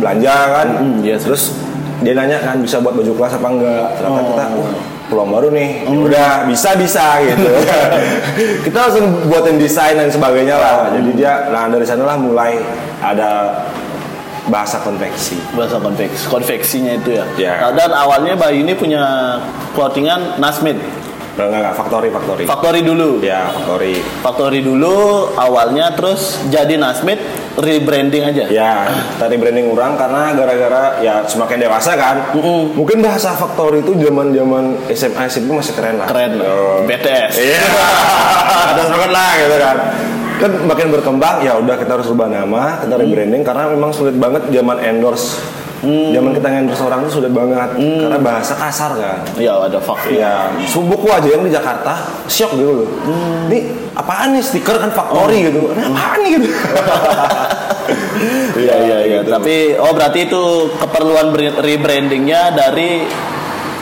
belanja 0.02 0.36
kan. 0.50 0.68
Mm-mm, 0.74 1.06
yes. 1.06 1.22
terus 1.22 1.54
dia 2.02 2.18
nanya 2.18 2.42
kan 2.42 2.58
bisa 2.66 2.82
buat 2.82 2.98
baju 2.98 3.14
kelas 3.14 3.34
apa 3.38 3.48
enggak? 3.54 3.88
Ternyata 4.02 4.22
kita 4.26 4.44
"Wah, 4.58 4.72
peluang 5.14 5.30
baru 5.38 5.48
nih. 5.54 5.70
Ya 5.86 5.98
udah 6.02 6.30
bisa 6.50 6.70
bisa 6.74 7.06
gitu. 7.22 7.52
Kita 8.66 8.78
langsung 8.90 9.06
buatin 9.30 9.62
desain 9.62 10.02
dan 10.02 10.10
sebagainya 10.10 10.58
lah. 10.58 10.90
Jadi 10.98 11.14
dia 11.14 11.46
nah 11.54 11.70
dari 11.70 11.86
sanalah 11.86 12.18
mulai 12.18 12.58
ada 13.06 13.54
bahasa 14.50 14.82
konveksi 14.82 15.38
bahasa 15.54 15.78
konveksi 15.78 16.26
konveksinya 16.28 16.98
itu 16.98 17.10
ya 17.16 17.26
Ya. 17.38 17.54
Nah, 17.62 17.72
dan 17.78 17.94
awalnya 17.94 18.34
Bayu 18.36 18.66
ini 18.66 18.74
punya 18.74 19.02
clothingan 19.72 20.42
Nasmith 20.42 20.82
enggak 21.40 21.56
enggak, 21.56 21.76
factory 21.80 22.10
factory 22.12 22.44
factory 22.44 22.82
dulu 22.84 23.24
ya 23.24 23.48
factory 23.48 24.04
factory 24.20 24.60
dulu 24.60 25.30
awalnya 25.40 25.96
terus 25.96 26.36
jadi 26.52 26.76
Nasmith 26.76 27.22
rebranding 27.56 28.24
aja 28.28 28.44
Ya, 28.50 28.88
tadi 29.16 29.36
branding 29.36 29.72
orang 29.72 29.96
karena 29.96 30.32
gara-gara 30.32 31.00
ya 31.04 31.28
semakin 31.28 31.60
dewasa 31.60 31.92
kan. 31.96 32.32
Mungkin 32.72 33.04
bahasa 33.04 33.36
faktor 33.36 33.76
itu 33.76 33.92
zaman-zaman 34.00 34.80
SMA 34.96 35.28
SMP 35.28 35.52
masih 35.52 35.76
keren 35.76 36.00
lah. 36.00 36.08
keren 36.08 36.40
Oh. 36.40 36.88
BTS 36.88 37.36
Iya. 37.36 37.62
Ada 38.72 38.82
banget 38.88 39.12
lah 39.12 39.30
gitu 39.38 39.56
kan. 39.60 39.78
Kan 40.40 40.52
makin 40.64 40.88
berkembang 40.90 41.44
ya 41.44 41.60
udah 41.60 41.76
kita 41.76 42.00
harus 42.00 42.08
rubah 42.08 42.32
nama, 42.32 42.80
kita 42.80 42.96
rebranding 42.96 43.44
karena 43.44 43.68
memang 43.76 43.92
sulit 43.92 44.16
banget 44.16 44.48
zaman 44.50 44.80
endorse. 44.80 45.36
Zaman 45.80 46.36
kita 46.36 46.48
endorse 46.48 46.84
orang 46.84 47.08
itu 47.08 47.20
sulit 47.20 47.32
banget 47.32 47.76
karena 47.80 48.20
bahasa 48.20 48.52
kasar 48.56 48.92
kan. 49.00 49.20
ya 49.40 49.56
ada 49.64 49.80
faktor 49.80 50.12
Iya, 50.12 50.52
subuhku 50.68 51.08
aja 51.08 51.28
yang 51.28 51.44
di 51.44 51.52
Jakarta 51.52 52.04
shock 52.28 52.56
gitu 52.56 52.84
loh. 52.84 52.90
Ini 53.48 53.60
apaan 53.96 54.36
nih 54.36 54.44
stiker 54.44 54.76
kan 54.76 54.92
factory 54.92 55.52
gitu. 55.52 55.72
Ini 55.72 55.84
apaan 55.88 56.18
nih 56.24 56.32
gitu. 56.40 56.48
Iya 58.60 58.76
iya 58.86 58.98
iya. 59.08 59.20
gitu. 59.24 59.32
Tapi 59.32 59.56
oh 59.80 59.92
berarti 59.96 60.28
itu 60.28 60.44
keperluan 60.78 61.32
rebrandingnya 61.64 62.52
dari 62.54 63.08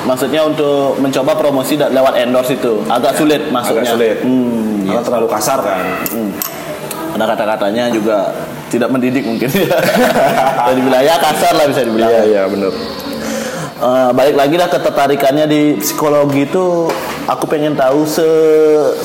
maksudnya 0.05 0.45
untuk 0.47 0.95
mencoba 1.01 1.35
promosi 1.35 1.75
lewat 1.75 2.13
endorse 2.21 2.55
itu 2.55 2.85
agak 2.87 3.17
sulit 3.17 3.49
maksudnya. 3.49 3.83
Agak 3.83 3.93
sulit. 3.97 4.17
Hmm, 4.23 4.76
Karena 4.87 5.03
terlalu 5.03 5.27
kasar 5.29 5.59
kan. 5.61 5.85
ada 7.17 7.33
kata-katanya 7.33 7.89
juga 7.89 8.29
tidak 8.69 8.89
mendidik 8.93 9.25
mungkin. 9.25 9.49
Bisa 9.57 10.73
dibilang 10.75 11.01
ya 11.01 11.15
kasar 11.17 11.53
lah 11.55 11.65
bisa 11.65 11.81
dibilang. 11.81 12.11
iya 12.27 12.45
bener. 12.45 12.69
Eh, 13.77 14.09
balik 14.09 14.33
lagi 14.33 14.57
lah 14.57 14.73
ketertarikannya 14.73 15.45
di 15.45 15.61
psikologi 15.77 16.49
itu 16.49 16.89
aku 17.29 17.45
pengen 17.45 17.77
tahu 17.77 18.09
se 18.09 18.25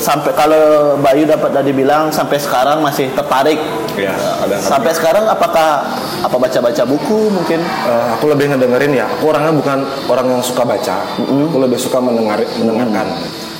sampai 0.01 0.33
kalau 0.33 0.97
Bayu 0.97 1.29
dapat 1.29 1.53
tadi 1.53 1.69
bilang 1.69 2.09
sampai 2.09 2.41
sekarang 2.41 2.81
masih 2.81 3.13
tertarik. 3.13 3.61
Iya, 3.93 4.17
kadang-kadang. 4.17 4.61
Sampai 4.65 4.91
sekarang 4.97 5.25
apakah 5.29 5.85
apa 6.25 6.35
baca-baca 6.41 6.83
buku 6.89 7.29
mungkin? 7.29 7.61
Eh, 7.61 8.05
aku 8.17 8.33
lebih 8.33 8.49
ngedengerin 8.49 8.97
ya. 8.97 9.05
Aku 9.13 9.29
orangnya 9.29 9.53
bukan 9.53 9.85
orang 10.09 10.27
yang 10.33 10.41
suka 10.41 10.65
baca. 10.65 11.05
Aku 11.21 11.57
lebih 11.61 11.77
suka 11.77 12.01
mendengar 12.01 12.41
mendengarkan. 12.57 13.13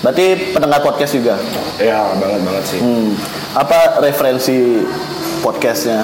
Berarti 0.04 0.52
pendengar 0.52 0.84
podcast 0.84 1.16
juga. 1.16 1.40
Ya 1.80 2.12
banget 2.20 2.44
banget 2.44 2.64
sih. 2.68 2.80
Hmm. 2.84 3.16
Apa 3.56 4.04
referensi 4.04 4.84
podcastnya? 5.40 6.04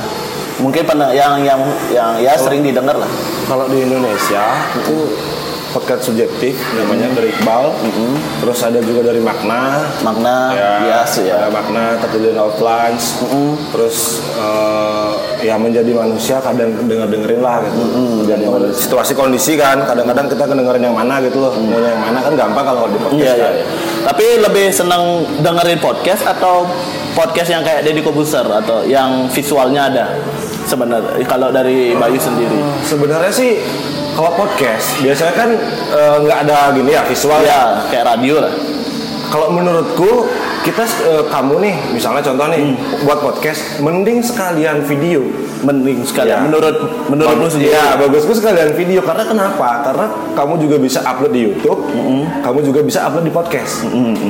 Mungkin 0.63 0.87
pernah 0.87 1.11
yang 1.11 1.43
yang 1.43 1.59
yang 1.91 2.15
ya 2.23 2.39
sering 2.39 2.63
didengar 2.63 2.95
lah. 2.95 3.11
Kalau 3.51 3.67
di 3.67 3.83
Indonesia 3.83 4.43
itu 4.79 4.97
podcast 5.69 6.09
subjektif 6.09 6.57
namanya 6.75 7.09
dari 7.13 7.29
Iqbal. 7.33 7.73
Terus 8.41 8.59
ada 8.65 8.79
juga 8.81 9.11
dari 9.13 9.21
Makna. 9.21 9.85
Makna 10.01 10.35
ya, 10.53 10.71
yes, 11.03 11.21
ya. 11.21 11.45
Ada 11.45 11.49
Makna 11.53 11.97
Tertulis 12.01 12.35
of 12.37 12.57
Lunch. 12.57 13.05
Terus 13.73 13.97
eh, 14.37 15.09
ya 15.45 15.55
menjadi 15.55 15.91
manusia 15.93 16.41
kadang 16.41 16.73
denger 16.89 17.07
dengerin 17.09 17.41
lah 17.41 17.61
gitu. 17.65 17.81
Menjadi 18.25 18.45
manusia. 18.49 18.81
Situasi 18.89 19.13
kondisi 19.13 19.53
kan 19.55 19.85
kadang-kadang 19.85 20.27
kita 20.27 20.43
dengerin 20.49 20.83
yang 20.89 20.95
mana 20.97 21.21
gitu 21.21 21.37
loh. 21.41 21.53
Mau 21.55 21.79
yang 21.79 22.01
mana 22.01 22.19
kan 22.23 22.33
gampang 22.33 22.65
kalau 22.65 22.89
di 22.89 22.97
podcast. 22.97 23.21
Iya, 23.21 23.33
kan. 23.37 23.53
iya. 23.53 23.65
Tapi 24.09 24.25
lebih 24.41 24.65
senang 24.73 25.03
dengerin 25.43 25.79
podcast 25.83 26.25
atau 26.25 26.65
podcast 27.13 27.49
yang 27.51 27.61
kayak 27.61 27.85
Deddy 27.85 28.01
Kobuser 28.01 28.45
atau 28.47 28.85
yang 28.87 29.27
visualnya 29.27 29.91
ada 29.91 30.05
sebenarnya 30.69 31.25
kalau 31.25 31.49
dari 31.49 31.93
Bayu 31.97 32.17
sendiri. 32.21 32.57
Sebenarnya 32.85 33.33
sih 33.33 33.59
kalau 34.19 34.35
podcast 34.35 34.99
biasanya 34.99 35.31
kan 35.31 35.49
eh, 35.95 36.15
nggak 36.27 36.39
ada 36.43 36.75
gini 36.75 36.91
ya 36.91 37.07
visual 37.07 37.39
ya. 37.39 37.47
Ya, 37.47 37.61
kayak 37.87 38.05
radio 38.11 38.43
lah. 38.43 38.51
Kalau 39.31 39.47
menurutku 39.55 40.27
kita 40.67 40.83
eh, 41.07 41.23
kamu 41.31 41.55
nih 41.63 41.75
misalnya 41.95 42.19
contoh 42.19 42.51
nih 42.51 42.75
buat 43.07 43.23
podcast 43.23 43.79
mending 43.79 44.19
sekalian 44.19 44.83
video. 44.83 45.23
Mending 45.59 45.99
sekali. 46.07 46.31
Ya. 46.31 46.39
Menurut 46.43 46.75
menurutmu 47.11 47.47
sendiri. 47.51 47.75
Iya, 47.75 47.99
bagusku 47.99 48.31
sekalian 48.31 48.71
video 48.73 49.03
karena 49.03 49.23
kenapa? 49.27 49.83
Karena 49.83 50.05
kamu 50.35 50.53
juga 50.61 50.75
bisa 50.79 51.03
upload 51.03 51.31
di 51.35 51.41
YouTube, 51.51 51.79
kamu 52.41 52.59
juga 52.63 52.79
bisa 52.79 53.03
upload 53.07 53.25
di 53.27 53.33
podcast. 53.33 53.83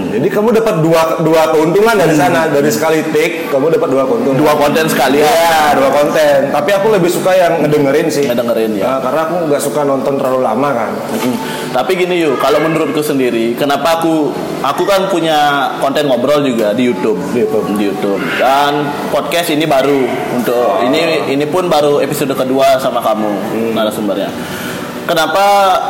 Jadi 0.09 0.27
kamu 0.27 0.50
dapat 0.57 0.81
dua 0.81 1.21
dua 1.21 1.53
keuntungan 1.53 1.95
dari 1.95 2.15
sana. 2.17 2.50
Dari 2.50 2.69
sekali 2.74 3.05
take, 3.13 3.50
kamu 3.53 3.69
dapat 3.77 3.89
dua 3.93 4.03
keuntungan. 4.09 4.38
Dua 4.38 4.53
konten 4.57 4.86
sekali 4.89 5.21
ya. 5.21 5.74
Dua 5.77 5.89
konten. 5.93 6.50
Tapi 6.50 6.69
aku 6.74 6.88
lebih 6.93 7.09
suka 7.12 7.31
yang 7.36 7.62
ngedengerin 7.62 8.07
sih. 8.09 8.25
Ngedengerin, 8.25 8.71
ya. 8.79 8.98
Eh, 8.98 9.00
karena 9.05 9.19
aku 9.29 9.36
nggak 9.50 9.62
suka 9.62 9.81
nonton 9.86 10.17
terlalu 10.17 10.41
lama 10.41 10.69
kan. 10.74 10.91
Mm. 11.13 11.36
Tapi 11.69 11.91
gini 11.93 12.25
yuk, 12.25 12.41
kalau 12.41 12.57
menurutku 12.65 13.05
sendiri, 13.05 13.53
kenapa 13.53 14.01
aku 14.01 14.33
aku 14.65 14.83
kan 14.89 15.05
punya 15.13 15.69
konten 15.77 16.09
ngobrol 16.09 16.41
juga 16.41 16.74
di 16.74 16.89
YouTube, 16.89 17.21
Di 17.31 17.45
YouTube. 17.45 17.65
di 17.77 17.83
YouTube. 17.86 18.21
Dan 18.41 18.89
podcast 19.13 19.53
ini 19.53 19.69
baru 19.69 20.01
untuk 20.33 20.81
ini 20.89 21.18
ini 21.27 21.43
pun 21.49 21.67
baru 21.67 21.99
episode 21.99 22.31
kedua 22.31 22.79
sama 22.79 23.03
kamu 23.03 23.29
narasumbernya. 23.75 24.31
Kenapa 25.09 25.45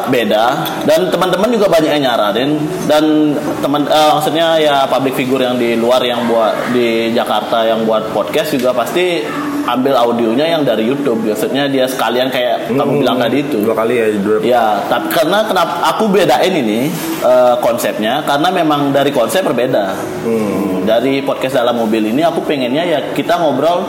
beda? 0.07 0.63
Dan 0.87 1.11
teman-teman 1.11 1.51
juga 1.51 1.67
banyak 1.67 1.91
yang 1.91 2.07
nyaranin 2.07 2.55
dan 2.87 3.35
teman 3.59 3.83
eh, 3.83 4.11
maksudnya 4.15 4.55
ya 4.55 4.87
public 4.87 5.19
figure 5.19 5.43
yang 5.43 5.59
di 5.59 5.75
luar 5.75 5.99
yang 6.07 6.23
buat 6.23 6.71
di 6.71 7.11
Jakarta 7.11 7.67
yang 7.67 7.83
buat 7.83 8.15
podcast 8.15 8.55
juga 8.55 8.71
pasti 8.71 9.19
ambil 9.67 9.99
audionya 9.99 10.47
yang 10.47 10.63
dari 10.63 10.87
YouTube. 10.87 11.27
Biasanya 11.27 11.67
dia 11.67 11.83
sekalian 11.83 12.31
kayak 12.31 12.71
kamu 12.71 13.03
bilang 13.03 13.19
tadi 13.19 13.43
itu. 13.43 13.59
Dua 13.59 13.75
kali 13.75 13.93
ya, 13.99 14.07
dua 14.23 14.37
Ya, 14.39 14.65
tapi 14.87 15.11
karena 15.11 15.43
kenapa 15.43 15.83
aku 15.91 16.07
bedain 16.07 16.55
ini 16.55 16.87
eh, 17.19 17.55
konsepnya 17.59 18.23
karena 18.23 18.47
memang 18.55 18.95
dari 18.95 19.11
konsep 19.11 19.43
berbeda. 19.43 19.99
Hmm. 20.23 20.87
Dari 20.87 21.27
podcast 21.27 21.59
dalam 21.59 21.75
mobil 21.75 22.07
ini 22.07 22.23
aku 22.23 22.39
pengennya 22.47 22.87
ya 22.87 22.99
kita 23.11 23.35
ngobrol 23.35 23.83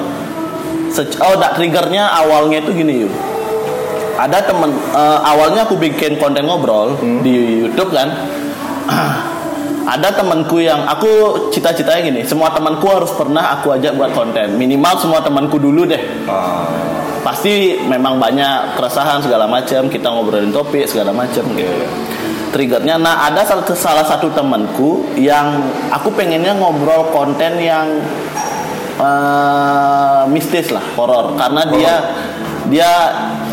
oh, 0.98 1.34
dak 1.38 1.54
triggernya 1.56 2.04
awalnya 2.10 2.62
itu 2.62 2.70
gini 2.74 3.06
yuk. 3.06 3.12
Ada 4.20 4.44
temen 4.44 4.74
eh, 4.74 5.18
awalnya 5.24 5.64
aku 5.64 5.80
bikin 5.80 6.20
konten 6.20 6.44
ngobrol 6.44 6.98
Hmm. 6.98 7.22
di 7.22 7.64
YouTube 7.64 7.94
kan. 7.94 8.08
ada 9.90 10.12
temanku 10.12 10.62
yang 10.62 10.86
aku 10.86 11.08
cita-citanya 11.50 12.00
gini 12.12 12.20
semua 12.22 12.52
temanku 12.54 12.86
harus 12.86 13.10
pernah 13.10 13.58
aku 13.58 13.74
ajak 13.74 13.96
buat 13.98 14.12
konten 14.14 14.54
minimal 14.54 14.94
semua 15.00 15.18
temanku 15.24 15.58
dulu 15.58 15.82
deh 15.88 15.98
Ah, 16.30 16.68
pasti 17.26 17.80
memang 17.88 18.20
banyak 18.22 18.78
keresahan 18.78 19.18
segala 19.24 19.50
macam 19.50 19.90
kita 19.90 20.06
ngobrolin 20.12 20.54
topik 20.54 20.86
segala 20.86 21.10
macam 21.10 21.42
gitu 21.58 21.74
triggernya 22.54 23.02
nah 23.02 23.26
ada 23.26 23.42
salah 23.74 24.06
satu 24.06 24.30
temanku 24.30 25.16
yang 25.18 25.58
aku 25.90 26.12
pengennya 26.14 26.54
ngobrol 26.54 27.10
konten 27.10 27.58
yang 27.58 27.86
eh, 29.00 30.22
mistis 30.30 30.70
lah 30.70 30.84
horor. 30.94 31.34
Karena 31.34 31.62
dia 31.68 31.94
dia 32.70 32.90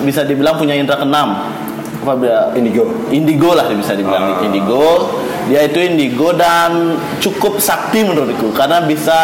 bisa 0.03 0.21
dibilang 0.27 0.59
punya 0.59 0.75
indera 0.77 0.99
keenam. 0.99 1.47
Apa 2.03 2.13
dia? 2.23 2.39
Indigo. 2.55 2.87
indigo 3.11 3.51
lah 3.55 3.67
bisa 3.71 3.97
dibilang. 3.97 4.39
Ah. 4.39 4.45
indigo. 4.45 5.17
Dia 5.47 5.63
itu 5.63 5.79
indigo 5.79 6.35
dan 6.35 6.99
cukup 7.23 7.59
sakti 7.59 8.03
menurutku. 8.03 8.51
Karena 8.51 8.83
bisa 8.83 9.19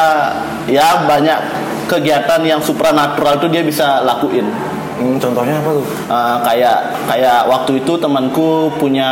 ya 0.68 1.04
banyak 1.04 1.40
kegiatan 1.88 2.42
yang 2.48 2.60
supranatural 2.64 3.40
itu 3.40 3.48
dia 3.52 3.64
bisa 3.64 4.02
lakuin. 4.04 4.48
Hmm, 4.94 5.18
contohnya 5.18 5.58
apa 5.58 5.74
tuh? 5.74 5.86
Uh, 6.06 6.38
kayak 6.46 6.78
kayak 7.10 7.40
waktu 7.50 7.82
itu 7.82 7.94
temanku 7.98 8.70
punya 8.78 9.10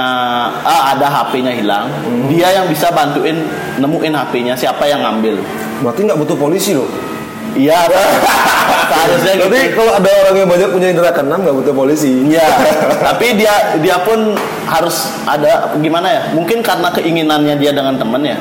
ah, 0.61 0.93
ada 0.93 1.09
HP-nya 1.09 1.51
hilang. 1.57 1.89
Dia 2.29 2.61
yang 2.61 2.69
bisa 2.69 2.93
bantuin 2.93 3.43
nemuin 3.81 4.13
HP-nya 4.13 4.53
siapa 4.53 4.85
yang 4.87 5.01
ngambil 5.03 5.41
Berarti 5.81 5.99
nggak 6.05 6.19
butuh 6.21 6.37
polisi 6.37 6.77
loh. 6.77 6.87
iya 7.51 7.83
seharusnya 8.91 9.33
gitu 9.35 9.47
Berarti 9.51 9.75
kalau 9.75 9.91
ada 9.99 10.09
orang 10.23 10.35
yang 10.39 10.49
banyak 10.49 10.69
punya 10.71 10.87
indera 10.93 11.11
keenam 11.11 11.39
nggak 11.43 11.57
butuh 11.57 11.73
polisi. 11.75 12.11
Iya, 12.31 12.47
tapi 13.11 13.35
dia 13.35 13.53
dia 13.83 13.97
pun 14.03 14.35
harus 14.67 15.11
ada 15.27 15.75
gimana 15.79 16.07
ya? 16.07 16.21
Mungkin 16.31 16.63
karena 16.63 16.87
keinginannya 16.95 17.55
dia 17.59 17.71
dengan 17.75 17.99
temen 17.99 18.21
ya. 18.23 18.37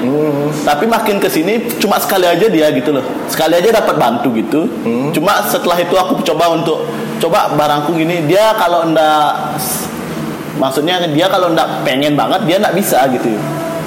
Tapi 0.62 0.84
makin 0.86 1.18
ke 1.18 1.26
sini 1.26 1.66
cuma 1.82 1.98
sekali 1.98 2.26
aja 2.28 2.46
dia 2.46 2.70
gitu 2.70 2.94
loh. 2.94 3.04
Sekali 3.26 3.58
aja 3.58 3.82
dapat 3.82 3.96
bantu 3.98 4.30
gitu. 4.36 4.70
Cuma 5.10 5.42
setelah 5.48 5.78
itu 5.80 5.94
aku 5.98 6.22
coba 6.22 6.54
untuk 6.54 6.86
coba 7.18 7.52
barangku 7.58 7.92
gini, 7.98 8.24
dia 8.30 8.54
kalau 8.56 8.86
ndak 8.94 9.58
maksudnya 10.60 11.00
dia 11.10 11.26
kalau 11.26 11.50
ndak 11.50 11.82
pengen 11.82 12.14
banget 12.14 12.40
dia 12.46 12.56
ndak 12.62 12.74
bisa 12.76 13.10
gitu. 13.10 13.34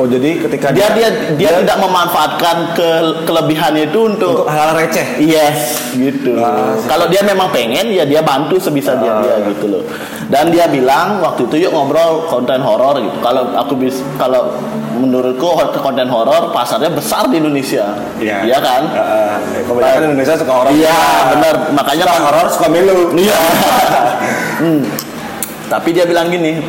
Oh 0.01 0.07
jadi 0.09 0.41
ketika 0.41 0.73
Dia 0.73 0.89
dia 0.97 1.09
dia 1.37 1.49
tidak 1.61 1.77
memanfaatkan 1.77 2.73
ke 2.73 2.89
kelebihannya 3.29 3.93
itu 3.93 3.99
untuk 4.09 4.43
untuk 4.43 4.49
hal-hal 4.49 4.73
receh. 4.75 5.21
Yes, 5.21 5.77
gitu. 5.93 6.37
Ah. 6.41 6.73
Kalau 6.89 7.05
dia 7.07 7.21
memang 7.21 7.53
pengen 7.53 7.93
ya 7.93 8.03
dia 8.03 8.25
bantu 8.25 8.57
sebisa 8.57 8.97
dia 8.97 9.21
dia 9.21 9.35
Ah. 9.37 9.47
gitu 9.53 9.65
loh. 9.69 9.83
Dan 10.27 10.49
dia 10.49 10.65
bilang 10.65 11.21
waktu 11.21 11.45
itu 11.45 11.69
yuk 11.69 11.71
ngobrol 11.77 12.25
konten 12.25 12.57
horor 12.65 12.97
gitu. 12.97 13.17
Kalau 13.21 13.53
aku 13.53 13.73
bis 13.77 14.01
kalau 14.17 14.57
menurutku 14.97 15.45
konten 15.81 16.07
horor 16.09 16.49
pasarnya 16.49 16.89
besar 16.89 17.29
di 17.29 17.37
Indonesia. 17.37 17.93
Iya 18.17 18.57
kan? 18.57 18.81
Uh, 18.93 19.35
kebanyakan 19.67 20.01
Indonesia 20.13 20.33
suka 20.37 20.53
horor. 20.53 20.71
Iya, 20.71 20.97
benar. 21.37 21.55
Makanya 21.75 22.05
Suka 22.07 22.21
horor, 22.23 22.45
suka 22.49 22.67
milu. 22.69 22.97
Iya. 23.17 23.37
Hmm. 24.53 24.85
Tapi 25.67 25.89
dia 25.91 26.05
bilang 26.07 26.29
gini, 26.31 26.61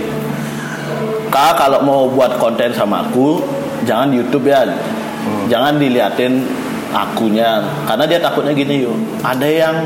Kak 1.35 1.59
kalau 1.59 1.83
mau 1.83 2.07
buat 2.07 2.38
konten 2.38 2.71
sama 2.71 3.03
aku, 3.11 3.43
jangan 3.83 4.07
di 4.07 4.23
YouTube 4.23 4.47
ya. 4.47 4.62
Jangan 5.50 5.83
diliatin 5.83 6.47
akunya, 6.95 7.59
karena 7.91 8.07
dia 8.07 8.23
takutnya 8.23 8.55
gini 8.55 8.87
yuk. 8.87 8.95
Ada 9.26 9.49
yang 9.50 9.76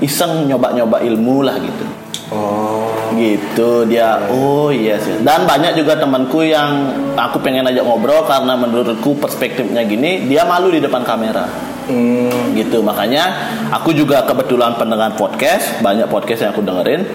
iseng 0.00 0.48
nyoba-nyoba 0.48 1.04
ilmu 1.04 1.44
lah 1.44 1.60
gitu. 1.60 1.84
Oh. 2.32 2.88
Gitu 3.12 3.84
dia. 3.84 4.16
Oh 4.32 4.72
iya 4.72 4.96
sih. 4.96 5.20
Dan 5.20 5.44
banyak 5.44 5.76
juga 5.76 6.00
temanku 6.00 6.40
yang 6.40 6.88
aku 7.20 7.36
pengen 7.44 7.68
ajak 7.68 7.84
ngobrol 7.84 8.24
karena 8.24 8.56
menurutku 8.56 9.12
perspektifnya 9.20 9.84
gini, 9.84 10.24
dia 10.24 10.48
malu 10.48 10.72
di 10.72 10.80
depan 10.80 11.04
kamera 11.04 11.76
Hmm. 11.86 12.50
gitu 12.58 12.82
makanya 12.82 13.30
aku 13.70 13.94
juga 13.94 14.26
kebetulan 14.26 14.74
pendengar 14.74 15.14
podcast 15.14 15.78
banyak 15.78 16.10
podcast 16.10 16.42
yang 16.42 16.50
aku 16.50 16.58
dengerin 16.58 17.06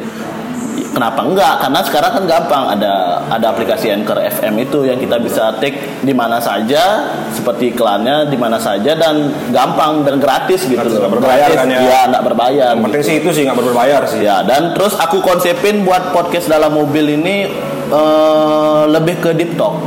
kenapa 0.91 1.23
enggak 1.23 1.54
karena 1.63 1.80
sekarang 1.88 2.12
kan 2.19 2.23
gampang 2.27 2.63
ada 2.77 3.23
ada 3.32 3.45
aplikasi 3.56 3.89
Anchor 3.91 4.19
FM 4.19 4.54
itu 4.60 4.84
yang 4.86 4.99
kita 4.99 5.17
bisa 5.23 5.56
take 5.63 6.04
di 6.04 6.12
mana 6.12 6.38
saja 6.43 7.08
seperti 7.32 7.71
iklannya 7.71 8.27
di 8.27 8.38
mana 8.38 8.60
saja 8.60 8.91
dan 8.93 9.32
gampang 9.49 10.04
dan 10.04 10.19
gratis 10.19 10.67
gitu 10.67 10.77
Gratis, 10.77 10.93
loh 10.93 11.08
nggak 11.08 11.13
berbayar 11.17 11.47
Gratis, 11.47 11.60
kan 11.60 11.67
ya? 11.71 11.80
iya, 11.82 11.99
nggak 12.12 12.23
berbayar 12.27 12.71
Yang 12.75 12.84
penting 12.86 13.04
sih 13.04 13.15
itu 13.23 13.30
sih 13.32 13.43
nggak 13.47 13.60
berbayar 13.60 14.01
sih. 14.06 14.19
Ya, 14.21 14.38
dan 14.43 14.75
terus 14.75 14.93
aku 14.99 15.23
konsepin 15.23 15.88
buat 15.88 16.12
podcast 16.12 16.51
dalam 16.51 16.75
mobil 16.75 17.17
ini 17.17 17.47
eh, 17.89 18.84
lebih 18.91 19.23
ke 19.23 19.32
deep 19.34 19.56
talk. 19.56 19.80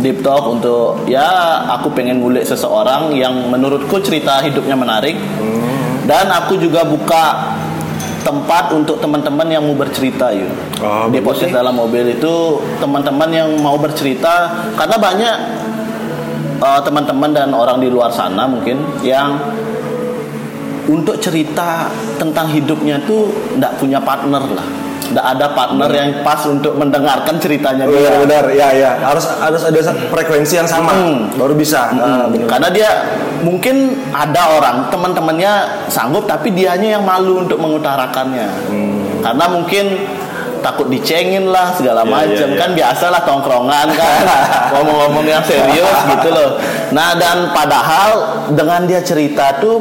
Deep 0.00 0.22
talk 0.22 0.46
untuk 0.46 1.04
ya 1.10 1.60
aku 1.74 1.90
pengen 1.92 2.22
ngulik 2.22 2.46
seseorang 2.46 3.14
yang 3.14 3.50
menurutku 3.50 3.98
cerita 4.02 4.42
hidupnya 4.42 4.74
menarik. 4.78 5.16
Dan 6.06 6.30
aku 6.30 6.54
juga 6.54 6.86
buka 6.86 7.56
tempat 8.26 8.74
untuk 8.74 8.98
teman-teman 8.98 9.46
yang 9.46 9.62
mau 9.62 9.78
bercerita 9.78 10.34
yuk. 10.34 10.50
Oh, 10.82 11.06
Di 11.06 11.22
podcast 11.22 11.54
sih. 11.54 11.54
dalam 11.54 11.78
mobil 11.78 12.10
itu 12.10 12.58
teman-teman 12.82 13.30
yang 13.30 13.48
mau 13.62 13.78
bercerita 13.78 14.66
karena 14.74 14.96
banyak 14.98 15.36
eh, 16.58 16.80
teman-teman 16.82 17.30
dan 17.30 17.54
orang 17.54 17.78
di 17.78 17.86
luar 17.86 18.10
sana 18.10 18.50
mungkin 18.50 18.82
yang 19.06 19.38
untuk 20.90 21.18
cerita 21.22 21.86
tentang 22.18 22.50
hidupnya 22.50 22.98
tuh 23.06 23.30
tidak 23.54 23.78
punya 23.78 23.98
partner 24.02 24.42
lah 24.54 24.85
tidak 25.06 25.24
ada 25.24 25.46
partner 25.48 25.86
yang 25.88 26.10
pas 26.20 26.40
untuk 26.44 26.74
mendengarkan 26.74 27.36
ceritanya 27.36 27.84
Oh, 27.84 27.92
dia 27.92 28.00
iya 28.00 28.10
benar, 28.18 28.44
ya 28.50 28.68
ya 28.72 28.90
harus 29.00 29.24
harus 29.32 29.62
ada 29.62 29.78
frekuensi 30.08 30.54
yang 30.56 30.66
sama 30.66 30.92
Hmm. 30.92 31.30
baru 31.34 31.54
bisa. 31.54 31.90
Ah, 31.90 32.26
benar. 32.26 32.46
karena 32.48 32.68
dia 32.68 32.90
mungkin 33.38 33.76
ada 34.10 34.56
orang 34.56 34.76
teman-temannya 34.88 35.52
sanggup 35.86 36.24
tapi 36.24 36.50
dianya 36.50 36.96
yang 36.96 37.04
malu 37.04 37.40
untuk 37.40 37.56
mengutarakannya 37.56 38.48
Hmm. 38.66 39.22
karena 39.22 39.44
mungkin 39.46 39.84
takut 40.56 40.88
dicengin 40.88 41.46
lah 41.46 41.70
segala 41.70 42.02
Iya, 42.02 42.10
macam 42.10 42.32
iya, 42.42 42.46
iya. 42.50 42.58
kan 42.58 42.70
biasalah 42.72 43.20
tongkrongan 43.22 43.86
kan 43.92 44.22
ngomong-ngomong 44.74 45.22
yang 45.24 45.44
serius 45.44 45.94
gitu 46.08 46.28
loh 46.28 46.58
nah 46.90 47.14
dan 47.14 47.54
padahal 47.54 48.10
dengan 48.50 48.82
dia 48.82 48.98
cerita 48.98 49.54
tuh 49.56 49.78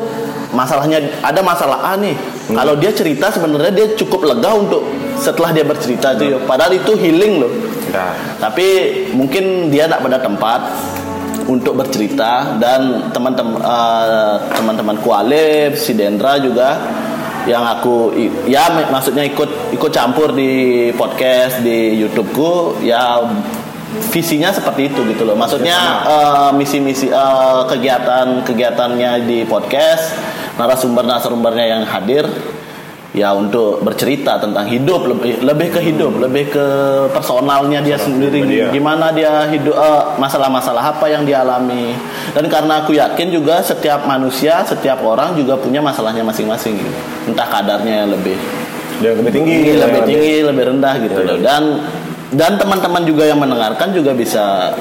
masalahnya 0.52 1.00
ada 1.20 1.40
masalah 1.40 1.82
A 1.84 1.94
nih 1.96 2.14
Hmm. 2.46 2.54
kalau 2.54 2.78
dia 2.78 2.90
cerita 2.90 3.28
sebenarnya 3.28 3.74
dia 3.74 3.88
cukup 3.96 4.22
lega 4.24 4.54
untuk 4.54 4.86
setelah 5.18 5.50
dia 5.50 5.64
bercerita 5.64 6.14
tuh 6.14 6.38
yuk. 6.38 6.42
padahal 6.46 6.74
itu 6.74 6.94
healing 6.94 7.42
loh 7.42 7.54
Ya. 7.90 8.12
tapi 8.38 8.66
mungkin 9.12 9.70
dia 9.70 9.88
tidak 9.88 10.04
pada 10.04 10.20
tempat 10.20 10.62
untuk 11.46 11.74
bercerita 11.76 12.58
dan 12.58 13.10
teman-teman 13.10 13.58
eh, 13.58 14.36
teman-temanku 14.52 15.10
Alif, 15.10 15.78
si 15.78 15.94
Dendra 15.94 16.38
juga 16.38 16.82
yang 17.46 17.62
aku 17.62 18.10
ya 18.46 18.66
mak- 18.68 18.90
maksudnya 18.92 19.22
ikut 19.24 19.48
ikut 19.72 19.92
campur 19.92 20.34
di 20.34 20.50
podcast 20.92 21.62
di 21.62 21.94
YouTubeku 21.96 22.82
ya 22.82 23.22
visinya 24.12 24.50
seperti 24.52 24.92
itu 24.94 25.02
gitu 25.12 25.24
loh. 25.28 25.36
Maksudnya 25.36 25.78
eh, 26.08 26.52
misi-misi 26.56 27.12
eh, 27.12 27.62
kegiatan 27.68 28.44
kegiatannya 28.44 29.26
di 29.28 29.44
podcast 29.48 30.16
narasumber 30.56 31.04
narasumbernya 31.04 31.66
yang 31.68 31.84
hadir 31.84 32.26
ya 33.16 33.32
untuk 33.32 33.80
bercerita 33.80 34.36
tentang 34.36 34.68
hidup 34.68 35.08
lebih 35.08 35.40
lebih 35.40 35.72
ke 35.72 35.80
hidup 35.80 36.20
lebih 36.20 36.52
ke 36.52 36.66
personalnya 37.16 37.80
dia 37.80 37.96
sendiri. 37.96 38.44
dia. 38.44 38.68
gimana 38.76 39.16
dia 39.16 39.48
hidup 39.48 39.72
eh, 39.72 40.04
masalah-masalah 40.20 41.00
apa 41.00 41.08
yang 41.08 41.24
dialami 41.24 41.96
dan 42.36 42.44
karena 42.52 42.84
aku 42.84 42.92
yakin 42.92 43.32
juga 43.32 43.64
setiap 43.64 44.04
manusia 44.04 44.68
setiap 44.68 45.00
orang 45.00 45.32
juga 45.40 45.56
punya 45.56 45.80
masalahnya 45.80 46.28
masing-masing. 46.28 46.76
Gitu. 46.76 46.94
entah 47.32 47.48
kadarnya 47.48 48.04
yang 48.04 48.10
lebih 48.12 48.36
Dia 48.96 49.12
lebih 49.12 49.32
tinggi, 49.32 49.56
tinggi, 49.60 49.72
lebih 49.76 50.02
tinggi 50.08 50.36
lebih 50.40 50.64
rendah 50.72 50.94
gitu 51.04 51.20
loh. 51.20 51.36
Dan 51.44 51.64
dan 52.36 52.60
teman-teman 52.60 53.04
juga 53.08 53.24
yang 53.26 53.40
mendengarkan 53.40 53.96
juga 53.96 54.12
bisa 54.12 54.76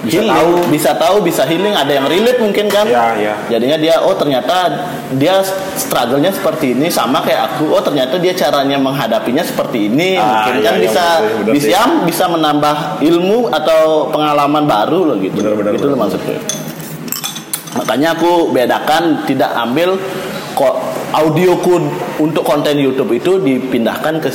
Bisa 0.00 0.16
healing, 0.24 0.32
tahu. 0.32 0.52
bisa 0.72 0.90
tahu 0.96 1.16
bisa 1.20 1.44
healing. 1.44 1.76
Ada 1.76 2.00
yang 2.00 2.08
relate 2.08 2.40
mungkin 2.40 2.72
kan? 2.72 2.88
Ya, 2.88 3.12
ya. 3.20 3.34
jadinya 3.52 3.76
dia 3.76 4.00
oh 4.00 4.16
ternyata 4.16 4.72
dia 5.12 5.44
struggle-nya 5.76 6.32
seperti 6.32 6.72
ini 6.72 6.88
sama 6.88 7.20
kayak 7.20 7.52
aku. 7.52 7.68
Oh 7.68 7.84
ternyata 7.84 8.16
dia 8.16 8.32
caranya 8.32 8.80
menghadapinya 8.80 9.44
seperti 9.44 9.92
ini. 9.92 10.16
Ah, 10.16 10.48
mungkin 10.48 10.54
iya, 10.56 10.64
kan 10.64 10.74
iya, 10.80 10.82
bisa 10.88 11.04
betul, 11.20 11.52
bisa 11.52 11.80
bisa 12.08 12.24
menambah 12.32 12.76
ilmu 13.04 13.52
atau 13.52 14.08
pengalaman 14.08 14.64
baru 14.64 15.12
loh 15.12 15.16
gitu. 15.20 15.36
Benar, 15.36 15.52
benar, 15.52 15.72
itu 15.76 15.84
benar. 15.84 16.00
maksudnya 16.00 16.40
makanya 17.70 18.18
aku 18.18 18.50
bedakan 18.50 19.22
tidak 19.30 19.50
ambil 19.54 19.94
kok 20.58 20.74
audioku 21.14 21.78
untuk 22.18 22.42
konten 22.42 22.74
YouTube 22.78 23.14
itu 23.14 23.38
dipindahkan 23.38 24.18
ke 24.18 24.30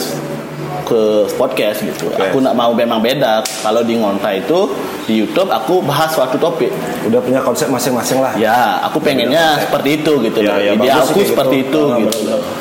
ke 0.86 1.02
podcast 1.34 1.82
gitu. 1.82 2.08
Oke. 2.08 2.22
Aku 2.24 2.38
nak 2.40 2.54
mau 2.54 2.72
memang 2.72 3.02
beda. 3.02 3.42
Kalau 3.42 3.82
di 3.82 3.98
ngonta 3.98 4.30
itu 4.32 4.70
di 5.04 5.20
YouTube 5.20 5.50
aku 5.50 5.82
bahas 5.82 6.10
suatu 6.10 6.38
topik. 6.38 6.70
udah 7.04 7.20
punya 7.20 7.42
konsep 7.42 7.68
masing-masing 7.68 8.22
lah. 8.22 8.34
Ya, 8.36 8.78
aku 8.82 8.98
pengennya 8.98 9.58
seperti 9.60 10.00
itu 10.00 10.22
gitu 10.22 10.40
Ya, 10.40 10.54
loh. 10.54 10.58
ya, 10.58 10.72
Ide 10.74 10.86
sih 10.86 11.02
aku 11.04 11.20
seperti 11.26 11.56
gitu. 11.66 11.82
itu 11.98 12.06
gitu 12.06 12.18
benar. 12.24 12.38
loh. 12.38 12.54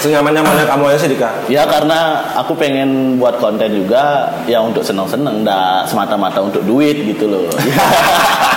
senyaman-nyamannya 0.00 0.64
kamu 0.64 0.82
aja 0.88 0.98
sih 0.98 1.10
Dika. 1.12 1.28
Ya 1.46 1.68
karena 1.68 1.98
aku 2.32 2.56
pengen 2.56 3.20
buat 3.20 3.36
konten 3.36 3.68
juga 3.68 4.32
ya 4.48 4.64
untuk 4.64 4.80
seneng-seneng, 4.80 5.44
nggak 5.44 5.84
semata-mata 5.86 6.40
untuk 6.40 6.64
duit 6.64 7.04
gitu 7.04 7.28
loh. 7.28 7.44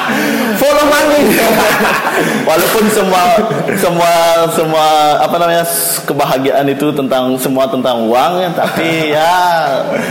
Follow 0.60 0.86
money. 0.86 1.34
Walaupun 2.49 2.84
semua 2.93 3.23
semua 3.76 4.12
semua 4.54 4.86
apa 5.17 5.36
namanya 5.41 5.65
kebahagiaan 6.06 6.65
itu 6.69 6.93
tentang 6.93 7.34
semua 7.41 7.65
tentang 7.67 8.06
uang 8.06 8.34
ya, 8.38 8.49
tapi 8.54 9.15
ya 9.15 9.34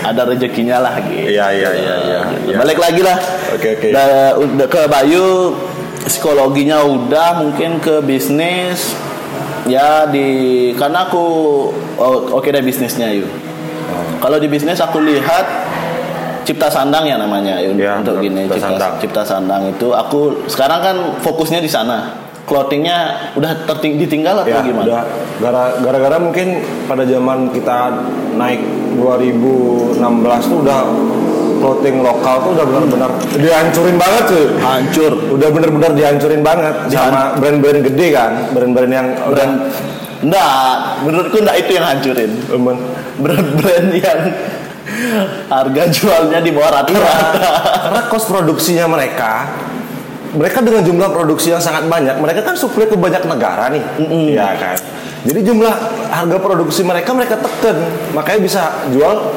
ada 0.02 0.22
rezekinya 0.26 0.82
lah 0.82 0.98
gitu. 1.06 1.30
Iya, 1.30 1.46
iya, 1.54 1.70
iya, 1.72 1.94
iya, 2.02 2.20
iya. 2.48 2.56
Balik 2.58 2.78
lagi 2.82 3.00
lah. 3.06 3.16
Oke, 3.54 3.68
oke. 3.78 3.88
Da- 3.94 4.34
udah 4.34 4.66
ke 4.66 4.80
Bayu 4.90 5.54
psikologinya 6.02 6.82
udah 6.82 7.38
mungkin 7.38 7.78
ke 7.78 8.02
bisnis 8.02 8.98
ya 9.70 10.10
di 10.10 10.72
karena 10.74 11.06
aku 11.06 11.24
oh, 11.96 12.34
oke 12.34 12.50
deh 12.50 12.64
bisnisnya 12.64 13.14
yuk. 13.14 13.30
Kalau 14.18 14.38
di 14.38 14.46
bisnis 14.46 14.78
aku 14.78 15.02
lihat 15.02 15.61
cipta 16.42 16.66
sandang 16.66 17.04
ya 17.04 17.16
namanya 17.16 17.56
ya, 17.56 17.70
Ya, 17.70 17.92
untuk 17.96 18.16
betul, 18.16 18.24
gini 18.24 18.40
Cipta 18.44 18.54
cipta, 18.54 18.66
Sandang. 18.68 18.92
cipta 18.98 19.22
sandang 19.22 19.62
itu 19.68 19.88
aku 19.90 20.20
sekarang 20.46 20.80
kan 20.80 20.96
fokusnya 21.18 21.58
di 21.58 21.66
sana 21.66 22.14
clothingnya 22.42 22.96
udah 23.32 23.64
terting 23.64 23.96
ditinggal 23.96 24.34
atau 24.36 24.50
Ya, 24.52 24.60
gimana? 24.60 24.84
udah 24.84 25.02
gara- 25.38 25.74
gara-gara 25.78 26.16
mungkin 26.18 26.58
pada 26.84 27.02
zaman 27.02 27.50
kita 27.50 27.94
naik 28.34 28.60
2016 28.94 29.98
tuh 30.44 30.58
udah 30.60 30.80
clothing 31.58 32.02
lokal 32.02 32.42
tuh 32.42 32.50
udah 32.52 32.66
benar-benar 32.66 33.10
dihancurin 33.32 33.94
banget 33.94 34.22
cuy. 34.26 34.44
Hancur. 34.58 35.12
Udah 35.30 35.48
bener-bener 35.48 35.90
dihancurin 35.94 36.42
banget 36.42 36.74
sama 36.90 37.38
brand-brand 37.38 37.80
gede 37.84 38.06
kan, 38.10 38.30
brand-brand 38.50 38.90
yang 38.90 39.06
Brand 39.24 39.54
enggak, 40.20 40.50
menurutku 41.02 41.38
enggak 41.38 41.56
itu 41.60 41.70
yang 41.72 41.86
hancurin. 41.86 42.30
udah 42.42 42.76
Brand-brand 43.14 43.88
yang 43.94 44.18
harga 45.46 45.82
jualnya 45.88 46.38
di 46.42 46.50
bawah 46.50 46.82
rata-rata. 46.82 47.50
karena 47.88 48.00
cost 48.10 48.26
produksinya 48.26 48.86
mereka 48.90 49.32
mereka 50.32 50.64
dengan 50.64 50.80
jumlah 50.80 51.08
produksi 51.12 51.52
yang 51.52 51.60
sangat 51.60 51.84
banyak 51.86 52.16
mereka 52.16 52.40
kan 52.40 52.56
suplai 52.56 52.88
ke 52.88 52.96
banyak 52.96 53.20
negara 53.28 53.68
nih. 53.68 53.84
Ya 54.32 54.56
kan? 54.56 54.76
Jadi 55.22 55.40
jumlah 55.44 55.74
harga 56.08 56.38
produksi 56.40 56.82
mereka 56.82 57.12
mereka 57.12 57.36
tekan 57.38 57.76
makanya 58.16 58.40
bisa 58.40 58.62
jual 58.90 59.32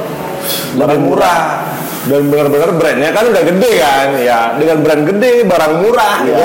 lebih 0.79 0.99
murah. 1.03 1.67
Dan 2.05 2.29
benar-benar 2.29 2.69
brandnya 2.77 3.09
kan 3.09 3.25
udah 3.33 3.43
gede 3.43 3.71
kan? 3.81 4.09
Ya 4.21 4.53
dengan 4.55 4.77
brand 4.85 5.03
gede 5.09 5.41
barang 5.43 5.73
murah. 5.83 6.15
Iya, 6.21 6.37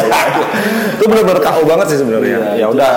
itu 0.97 1.05
benar-benar 1.05 1.41
KO 1.45 1.63
banget 1.69 1.87
sih 1.95 1.99
sebenarnya. 2.01 2.37
Iya, 2.57 2.65
ya 2.65 2.67
itu 2.67 2.75
udah 2.75 2.93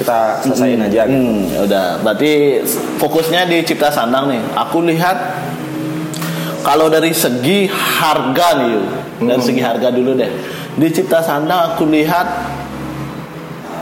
kita 0.00 0.40
selesaiin 0.40 0.80
aja 0.80 1.04
gitu. 1.04 1.20
Hmm, 1.20 1.44
ya 1.52 1.60
udah. 1.68 1.86
Berarti 2.00 2.64
fokusnya 2.96 3.44
di 3.44 3.60
cipta 3.68 3.92
sandang 3.92 4.32
nih. 4.32 4.40
Aku 4.56 4.80
lihat 4.80 5.18
kalau 6.64 6.88
dari 6.88 7.12
segi 7.12 7.68
harga 7.68 8.64
nih, 8.64 8.68
Yu. 8.72 8.82
dari 9.28 9.42
segi 9.44 9.60
harga 9.60 9.92
dulu 9.92 10.16
deh. 10.16 10.30
Di 10.80 10.88
cipta 10.88 11.20
sandang 11.20 11.76
aku 11.76 11.84
lihat 11.84 12.26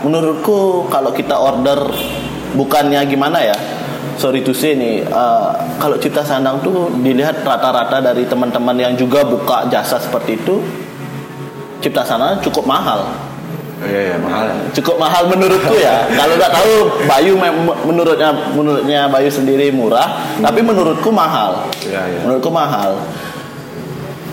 menurutku 0.02 0.90
kalau 0.90 1.14
kita 1.14 1.38
order 1.38 1.87
bukannya 2.59 2.98
gimana 3.07 3.38
ya? 3.38 3.59
Sorry 4.18 4.42
to 4.42 4.50
say 4.50 4.74
nih, 4.74 5.07
eh, 5.07 5.50
kalau 5.78 5.94
cipta 6.02 6.26
sandang 6.26 6.59
tuh 6.59 6.90
dilihat 6.98 7.46
rata-rata 7.46 8.02
dari 8.02 8.26
teman-teman 8.26 8.74
yang 8.74 8.98
juga 8.98 9.22
buka 9.22 9.70
jasa 9.70 10.02
seperti 10.02 10.35
itu, 10.35 10.59
cipta 11.78 12.02
sandang 12.02 12.42
cukup 12.42 12.66
mahal 12.66 13.27
iya 13.84 14.00
iya 14.10 14.16
mahal 14.18 14.46
cukup 14.72 14.96
mahal 14.96 15.22
menurutku 15.26 15.74
ya. 15.74 16.02
Kalau 16.10 16.34
nggak 16.34 16.50
tahu 16.50 16.72
Bayu 17.04 17.32
me- 17.34 17.54
menurutnya 17.84 18.28
menurutnya 18.50 19.06
Bayu 19.06 19.28
sendiri 19.28 19.70
murah, 19.70 20.18
tapi 20.38 20.60
menurutku 20.60 21.08
mahal. 21.08 21.70
Iya, 21.80 22.02
iya. 22.04 22.20
Menurutku 22.22 22.50
mahal. 22.50 22.98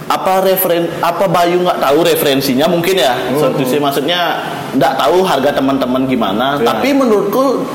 Apa 0.05 0.41
referen 0.41 0.85
apa 0.97 1.25
Bayu 1.25 1.61
nggak 1.61 1.77
tahu 1.79 2.05
referensinya 2.05 2.65
mungkin 2.65 2.93
ya? 2.95 3.13
So 3.35 3.49
to 3.51 3.65
say, 3.65 3.77
maksudnya 3.77 4.37
nggak 4.73 4.93
tahu 4.95 5.21
harga 5.21 5.49
teman-teman 5.51 6.05
gimana, 6.05 6.57
Iya. 6.57 6.65
tapi 6.67 6.93
menurutku 6.93 7.65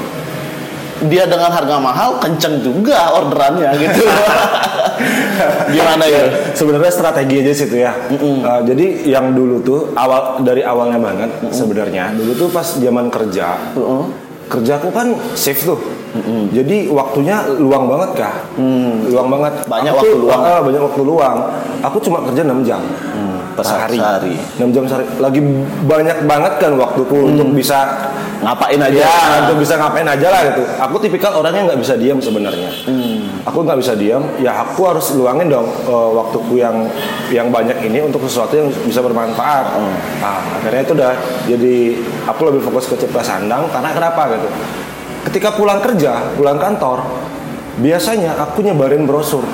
dia 1.09 1.25
dengan 1.25 1.49
harga 1.49 1.77
mahal 1.81 2.21
kenceng 2.21 2.61
juga 2.61 3.15
orderannya 3.17 3.71
gitu. 3.81 4.05
gimana 5.75 6.05
ya? 6.05 6.53
sebenarnya 6.53 6.93
strategi 6.93 7.35
aja 7.41 7.53
sih 7.57 7.67
itu 7.71 7.77
ya. 7.81 7.93
Uh, 8.13 8.61
jadi 8.69 9.09
yang 9.09 9.33
dulu 9.33 9.65
tuh 9.65 9.81
awal 9.97 10.45
dari 10.45 10.61
awalnya 10.61 11.01
banget 11.01 11.31
sebenarnya 11.49 12.13
dulu 12.13 12.33
tuh 12.37 12.49
pas 12.53 12.67
zaman 12.77 13.09
kerja 13.09 13.57
kerjaku 14.51 14.91
kan 14.91 15.15
shift 15.39 15.63
tuh. 15.63 15.79
Jadi 16.51 16.91
waktunya 16.91 17.39
luang 17.63 17.87
banget 17.87 18.19
kah? 18.19 18.35
Luang 19.07 19.31
banget. 19.31 19.63
Banyak 19.71 19.95
Aku 19.95 19.99
waktu 20.03 20.11
tuh, 20.11 20.23
luang. 20.27 20.43
ah, 20.43 20.59
banyak 20.59 20.83
waktu 20.83 21.03
luang. 21.07 21.37
Aku 21.87 21.97
cuma 22.03 22.19
kerja 22.27 22.43
6 22.43 22.67
jam. 22.67 22.83
per 22.83 23.39
sehari. 23.64 23.99
sehari. 23.99 24.35
6 24.59 24.75
jam 24.75 24.85
sehari. 24.88 25.05
Lagi 25.18 25.40
banyak 25.85 26.18
banget 26.25 26.53
kan 26.61 26.73
waktuku 26.77 27.35
untuk 27.35 27.53
bisa 27.53 28.11
Ngapain 28.40 28.81
aja? 28.81 29.01
Ya, 29.05 29.44
untuk 29.44 29.61
bisa 29.61 29.77
ngapain 29.77 30.09
aja 30.09 30.29
lah 30.33 30.40
gitu. 30.49 30.64
Aku 30.81 30.96
tipikal 30.96 31.37
orang 31.37 31.53
yang 31.53 31.64
nggak 31.68 31.81
bisa 31.81 31.94
diam 32.01 32.16
sebenarnya. 32.16 32.73
Aku 33.44 33.61
nggak 33.61 33.77
bisa 33.77 33.92
diam. 33.92 34.25
Ya 34.40 34.64
aku 34.64 34.88
harus 34.88 35.12
luangin 35.12 35.53
dong 35.53 35.68
eh, 35.68 36.11
waktuku 36.16 36.57
yang 36.57 36.88
yang 37.29 37.53
banyak 37.53 37.77
ini 37.85 38.01
untuk 38.01 38.25
sesuatu 38.25 38.57
yang 38.57 38.68
bisa 38.88 39.05
bermanfaat. 39.05 39.77
Nah, 40.25 40.40
akhirnya 40.57 40.83
itu 40.88 40.92
udah 40.96 41.12
jadi 41.44 41.77
aku 42.33 42.40
lebih 42.49 42.64
fokus 42.64 42.88
ke 42.88 42.96
cipta 42.96 43.20
sandang 43.20 43.68
karena 43.68 43.92
kenapa 43.92 44.33
gitu. 44.33 44.49
Ketika 45.29 45.53
pulang 45.53 45.85
kerja, 45.85 46.33
pulang 46.33 46.57
kantor, 46.57 47.05
biasanya 47.77 48.40
aku 48.40 48.64
nyebarin 48.64 49.05
brosur 49.05 49.44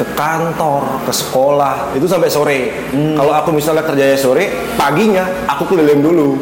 ke 0.00 0.16
kantor, 0.16 1.04
ke 1.04 1.12
sekolah, 1.12 1.92
itu 1.92 2.08
sampai 2.08 2.32
sore. 2.32 2.60
Kalau 2.90 3.36
aku 3.36 3.52
misalnya 3.52 3.84
kerjanya 3.84 4.16
sore, 4.16 4.48
paginya 4.74 5.28
aku 5.44 5.68
keliling 5.68 6.00
dulu, 6.00 6.40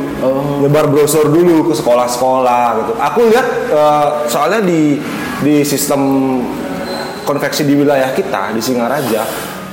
nyebar 0.63 0.87
brosur 0.87 1.27
dulu 1.27 1.67
ke 1.67 1.75
sekolah-sekolah 1.75 2.65
gitu. 2.79 2.93
Aku 2.95 3.21
lihat 3.27 3.47
eh, 3.69 4.07
soalnya 4.31 4.63
di 4.63 5.03
di 5.43 5.67
sistem 5.67 6.01
konveksi 7.23 7.63
di 7.63 7.75
wilayah 7.75 8.09
kita 8.11 8.55
di 8.55 8.63
Singaraja 8.63 9.27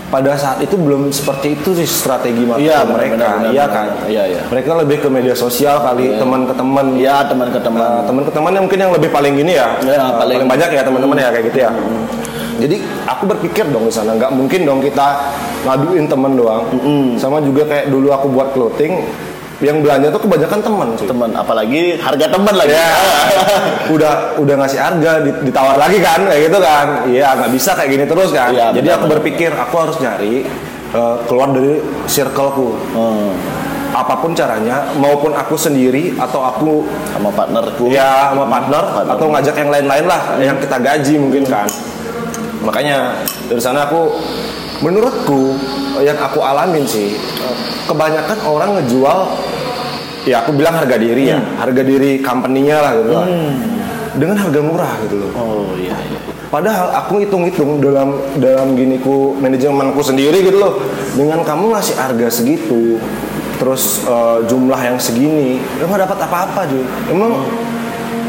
pada 0.05 0.37
saat 0.37 0.61
itu 0.61 0.77
belum 0.77 1.09
seperti 1.09 1.57
itu 1.57 1.73
sih 1.73 1.83
strategi 1.83 2.45
marketing 2.45 2.69
Iya, 2.69 2.77
benar, 2.79 2.93
mereka, 2.93 3.13
benar, 3.15 3.33
benar, 3.33 3.51
iya 3.51 3.65
benar. 3.65 3.75
kan? 3.75 3.87
Iya, 4.05 4.23
iya. 4.27 4.41
Mereka 4.47 4.69
lebih 4.77 4.97
ke 5.01 5.07
media 5.09 5.33
sosial 5.33 5.81
kali, 5.81 6.13
teman 6.15 6.45
ke 6.45 6.53
teman. 6.53 6.85
Ya 6.95 7.25
teman 7.25 7.49
ke 7.49 7.57
teman. 7.57 7.79
Nah, 7.81 8.01
teman 8.05 8.21
ke 8.21 8.31
teman 8.31 8.51
yang 8.53 8.63
mungkin 8.65 8.79
yang 8.79 8.93
lebih 8.93 9.09
paling 9.09 9.33
gini 9.33 9.57
ya, 9.57 9.77
Ya, 9.81 9.97
uh, 9.99 10.13
paling- 10.15 10.45
paling, 10.45 10.49
banyak 10.49 10.69
ya 10.71 10.81
teman-teman 10.81 11.17
ya 11.17 11.29
kayak 11.29 11.45
gitu 11.49 11.59
ya. 11.61 11.71
Jadi 12.55 12.75
aku 13.05 13.23
berpikir 13.27 13.67
dong 13.67 13.83
di 13.83 13.93
sana 13.93 14.13
nggak 14.13 14.31
mungkin 14.31 14.63
dong 14.63 14.79
kita 14.79 15.31
ngaduin 15.63 16.05
teman 16.05 16.33
doang. 16.33 16.63
Sama 17.15 17.39
juga 17.39 17.65
kayak 17.65 17.87
dulu 17.87 18.09
aku 18.09 18.27
buat 18.27 18.51
clothing, 18.51 19.03
yang 19.57 19.79
belanja 19.79 20.07
tuh 20.09 20.21
kebanyakan 20.21 20.59
teman 20.61 20.87
sih. 20.95 21.03
teman 21.05 21.31
apalagi 21.31 21.95
harga 21.95 22.27
teman 22.27 22.53
lagi 22.53 22.71
Ya, 22.71 22.91
udah 23.95 24.13
udah 24.35 24.55
ngasih 24.57 24.79
harga 24.79 25.11
dit- 25.21 25.41
ditawar 25.43 25.75
lagi 25.75 25.99
kan 25.99 26.19
kayak 26.21 26.41
gitu 26.45 26.59
kan. 26.59 26.87
Iya 27.05 27.27
nggak 27.33 27.51
bisa 27.51 27.71
kayak 27.73 27.89
gini 27.89 28.05
terus 28.05 28.29
kan. 28.31 28.51
Iya, 28.51 28.71
Jadi 28.71 28.87
aku 28.89 29.05
berpikir 29.09 29.51
aku 29.51 29.75
harus 29.77 29.97
nyari 29.97 30.43
uh, 30.91 31.23
keluar 31.23 31.51
dari 31.51 31.79
circleku. 32.05 32.75
Hmm, 32.91 33.31
Apa 33.91 34.19
pun 34.19 34.35
caranya, 34.35 34.91
maupun 34.93 35.31
aku 35.31 35.55
sendiri 35.55 36.19
atau 36.19 36.43
aku 36.43 36.83
sama 37.09 37.31
partnerku 37.31 37.87
ya 37.87 38.27
sama 38.27 38.43
partner 38.43 38.83
Partner. 38.91 39.13
atau 39.15 39.25
ngajak 39.31 39.55
yang 39.55 39.71
lain-lain 39.71 40.03
lah 40.03 40.21
yang 40.37 40.59
kita 40.59 40.75
gaji 40.77 41.15
mungkin 41.15 41.47
kan 41.47 41.63
makanya 42.65 43.21
dari 43.45 43.61
sana 43.61 43.85
aku 43.85 44.17
menurutku 44.81 45.55
yang 46.03 46.17
aku 46.19 46.43
alamin 46.43 46.83
sih 46.83 47.15
kebanyakan 47.87 48.37
orang 48.43 48.69
ngejual 48.81 49.19
ya 50.25 50.41
aku 50.41 50.57
bilang 50.57 50.75
harga 50.75 50.97
diri 50.97 51.31
ya 51.31 51.39
harga 51.61 51.81
diri 51.85 52.19
company-nya 52.19 52.77
lah 52.81 52.91
gitu 52.97 53.11
lah. 53.13 53.27
dengan 54.17 54.37
harga 54.41 54.59
murah 54.59 54.93
gitu 55.05 55.15
loh 55.21 55.31
oh 55.37 55.69
iya, 55.77 55.93
iya. 55.93 56.19
Padahal 56.55 56.87
aku 57.03 57.19
hitung-hitung 57.19 57.83
dalam 57.83 58.15
dalam 58.39 58.79
giniku 58.79 59.35
manajemenku 59.35 59.99
sendiri 59.99 60.39
gitu 60.39 60.55
loh. 60.55 60.79
Dengan 61.11 61.43
kamu 61.43 61.75
ngasih 61.75 61.99
harga 61.99 62.31
segitu, 62.31 62.95
terus 63.59 64.07
eh, 64.07 64.39
jumlah 64.47 64.79
yang 64.79 64.95
segini, 64.95 65.59
emang 65.83 65.99
dapat 65.99 66.15
apa-apa 66.15 66.63
cuy. 66.63 66.85
Emang 67.11 67.43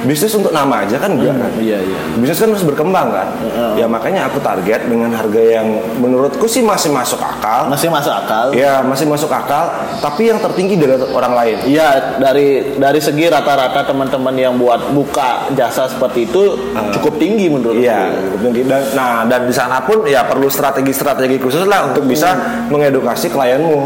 bisnis 0.06 0.32
untuk 0.38 0.54
nama 0.54 0.86
aja 0.86 0.96
kan 0.96 1.10
enggak 1.12 1.34
kan? 1.36 1.50
iya 1.58 1.78
iya 1.82 1.98
Bisnis 2.16 2.38
kan 2.38 2.48
harus 2.54 2.64
berkembang 2.64 3.12
kan. 3.12 3.28
Ya 3.76 3.84
makanya 3.90 4.30
aku 4.30 4.40
target 4.40 4.86
dengan 4.88 5.12
harga 5.12 5.42
yang 5.42 5.66
menurutku 6.00 6.46
sih 6.48 6.64
masih 6.64 6.94
masuk 6.94 7.20
akal. 7.20 7.68
masih 7.68 7.90
masuk 7.92 8.14
akal 8.14 8.46
Ya 8.56 8.80
masih 8.80 9.04
masuk 9.04 9.28
akal, 9.28 9.68
tapi 10.00 10.30
yang 10.30 10.38
tertinggi 10.40 10.78
dari 10.78 10.96
orang 11.12 11.34
lain. 11.34 11.56
Iya 11.68 12.18
dari 12.22 12.78
dari 12.78 13.00
segi 13.02 13.28
rata-rata 13.28 13.84
teman-teman 13.84 14.32
yang 14.38 14.54
buat 14.56 14.94
buka 14.94 15.50
jasa 15.52 15.90
seperti 15.90 16.30
itu 16.30 16.56
cukup 16.96 17.18
tinggi 17.20 17.50
menurut 17.50 17.76
Iya, 17.76 18.08
dan, 18.40 18.82
nah 18.94 19.12
dan 19.28 19.44
di 19.44 19.54
sana 19.54 19.82
pun 19.84 20.06
ya 20.08 20.24
perlu 20.24 20.48
strategi-strategi 20.48 21.36
khusus 21.42 21.66
lah 21.66 21.90
untuk 21.92 22.06
bisa 22.08 22.62
mengedukasi 22.70 23.28
klienmu 23.28 23.76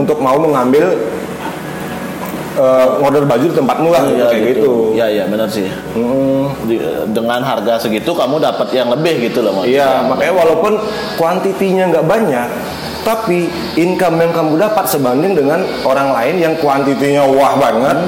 untuk 0.00 0.18
mau 0.18 0.40
mengambil 0.40 0.96
eh, 2.56 2.86
ngorder 2.98 3.24
baju 3.24 3.44
di 3.44 3.54
tempatmu 3.54 3.88
lah 3.92 4.02
Iya, 4.08 4.26
kayak 4.32 4.44
gitu. 4.56 4.72
Iya 4.96 5.06
iya 5.12 5.24
benar 5.28 5.48
sih. 5.52 5.68
Mm. 5.94 6.44
Di- 6.66 6.82
dengan 7.12 7.40
harga 7.44 7.78
segitu 7.78 8.10
kamu 8.10 8.40
dapat 8.40 8.72
yang 8.72 8.88
lebih 8.90 9.30
gitu 9.30 9.44
loh 9.44 9.60
maksudnya. 9.60 9.76
Iya, 9.76 9.90
makanya 10.08 10.34
walaupun 10.34 10.72
kuantitinya 11.20 11.84
nggak 11.92 12.06
banyak, 12.08 12.48
tapi 13.04 13.46
income 13.76 14.16
yang 14.18 14.32
kamu 14.34 14.52
dapat 14.58 14.84
sebanding 14.88 15.32
dengan 15.36 15.60
orang 15.84 16.10
lain 16.10 16.34
yang 16.42 16.54
kuantitinya 16.58 17.22
wah 17.28 17.54
banget, 17.54 17.98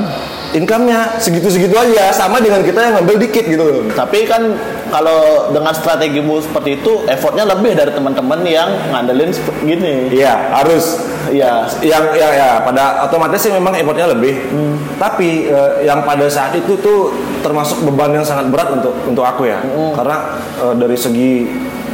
income-nya 0.57 1.21
segitu-segitu 1.21 1.77
aja, 1.77 2.09
sama 2.15 2.41
dengan 2.41 2.65
kita 2.65 2.81
yang 2.81 2.95
ngambil 3.01 3.17
dikit 3.21 3.45
gitu 3.45 3.63
loh. 3.63 3.83
Tapi 3.93 4.25
kan 4.25 4.57
kalau 4.89 5.53
dengan 5.53 5.73
strategimu 5.77 6.41
seperti 6.41 6.81
itu, 6.81 7.05
effortnya 7.05 7.45
lebih 7.45 7.77
dari 7.77 7.93
teman-teman 7.93 8.41
yang 8.49 8.69
ngandelin 8.89 9.33
gini. 9.61 10.09
Iya, 10.09 10.57
harus. 10.57 11.05
Iya. 11.29 11.69
Yang 11.85 12.05
ya 12.17 12.29
ya 12.33 12.51
pada 12.65 13.05
otomatis 13.05 13.45
sih 13.45 13.53
memang 13.53 13.77
effortnya 13.77 14.09
lebih. 14.09 14.49
Tapi 14.97 15.53
eh, 15.53 15.85
yang 15.85 16.01
pada 16.09 16.25
saat 16.33 16.57
itu 16.57 16.73
tuh 16.81 17.13
termasuk 17.45 17.85
beban 17.85 18.17
yang 18.17 18.25
sangat 18.25 18.49
berat 18.49 18.73
untuk 18.73 18.97
untuk 19.05 19.25
aku 19.29 19.45
ya. 19.45 19.61
Karena 19.93 20.41
eh, 20.65 20.75
dari 20.81 20.97
segi 20.97 21.45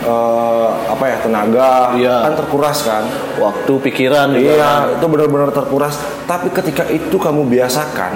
eh, 0.06 0.68
apa 0.86 1.04
ya 1.10 1.16
tenaga 1.18 1.98
Iya. 1.98 2.30
kan 2.30 2.32
terkuras 2.38 2.78
kan. 2.86 3.04
Waktu 3.42 3.72
pikiran 3.90 4.30
kan. 4.30 4.38
Iya, 4.38 4.72
itu 4.94 5.06
benar-benar 5.10 5.50
terkuras. 5.50 5.98
Tapi 6.30 6.54
ketika 6.54 6.86
itu 6.86 7.18
kamu 7.18 7.50
biasakan, 7.50 8.14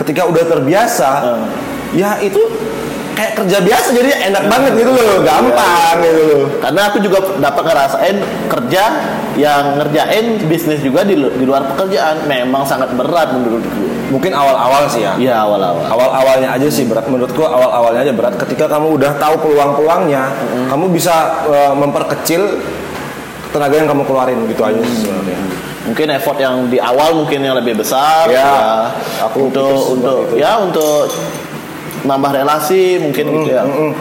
ketika 0.00 0.22
udah 0.28 0.44
terbiasa, 0.46 1.10
Hmm. 1.22 1.46
ya 1.92 2.16
itu 2.24 2.40
kayak 3.12 3.44
kerja 3.44 3.60
biasa 3.60 3.88
jadi 3.92 4.10
enak 4.32 4.44
banget 4.48 4.72
gitu 4.80 4.90
loh, 4.96 5.20
gampang 5.20 5.96
gitu 6.00 6.22
loh. 6.32 6.44
Karena 6.64 6.80
aku 6.88 6.98
juga 7.04 7.18
dapat 7.36 7.62
ngerasain 7.68 8.16
kerja 8.48 8.84
yang 9.36 9.80
ngerjain 9.80 10.24
bisnis 10.48 10.80
juga 10.80 11.04
di, 11.04 11.16
di 11.16 11.44
luar 11.44 11.64
pekerjaan 11.76 12.24
memang 12.24 12.64
sangat 12.64 12.88
berat 12.96 13.36
menurutku. 13.36 13.84
Mungkin 14.12 14.32
awal-awal 14.32 14.88
sih 14.92 15.04
ya. 15.04 15.12
Iya 15.16 15.44
awal-awal. 15.44 15.84
Awal-awalnya 15.88 16.48
aja 16.56 16.68
sih 16.68 16.84
berat 16.88 17.08
menurutku 17.08 17.44
awal-awalnya 17.44 18.00
aja 18.08 18.12
berat 18.16 18.34
ketika 18.40 18.68
kamu 18.68 18.96
udah 19.00 19.12
tahu 19.20 19.40
peluang-peluangnya, 19.44 20.32
kamu 20.72 20.84
bisa 20.92 21.44
uh, 21.48 21.72
memperkecil 21.76 22.60
tenaga 23.52 23.76
yang 23.76 23.88
kamu 23.88 24.08
keluarin 24.08 24.40
gitu 24.48 24.64
aja 24.64 24.80
sih 24.80 25.04
sebenarnya. 25.04 25.36
Mungkin 25.82 26.06
effort 26.14 26.38
yang 26.40 26.68
di 26.72 26.78
awal 26.80 27.12
mungkin 27.12 27.40
yang 27.44 27.56
lebih 27.58 27.76
besar. 27.80 28.28
Ya, 28.28 28.40
ya. 28.40 28.72
Aku 29.30 29.48
untuk 29.50 29.68
sih 29.70 29.92
untuk 29.94 30.18
itu. 30.30 30.34
ya 30.42 30.52
untuk 30.58 31.06
nambah 32.02 32.30
relasi 32.34 32.98
mungkin 32.98 33.24
gitu 33.30 33.50
ya. 33.54 33.62
mm, 33.62 33.74
mm. 33.78 33.92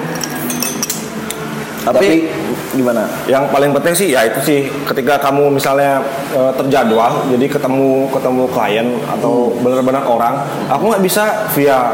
Tapi, 1.81 2.29
gimana? 2.77 3.09
Yang 3.25 3.49
paling 3.49 3.73
penting 3.73 3.93
sih 3.97 4.07
ya 4.13 4.21
itu 4.29 4.37
sih 4.45 4.59
ketika 4.85 5.17
kamu 5.17 5.49
misalnya 5.49 5.97
eh, 6.29 6.53
terjadwal, 6.53 7.25
jadi 7.33 7.45
ketemu 7.49 8.05
ketemu 8.13 8.43
klien 8.53 8.87
atau 9.09 9.49
benar-benar 9.65 10.05
orang, 10.05 10.45
aku 10.69 10.93
nggak 10.93 11.01
bisa 11.01 11.49
via 11.57 11.89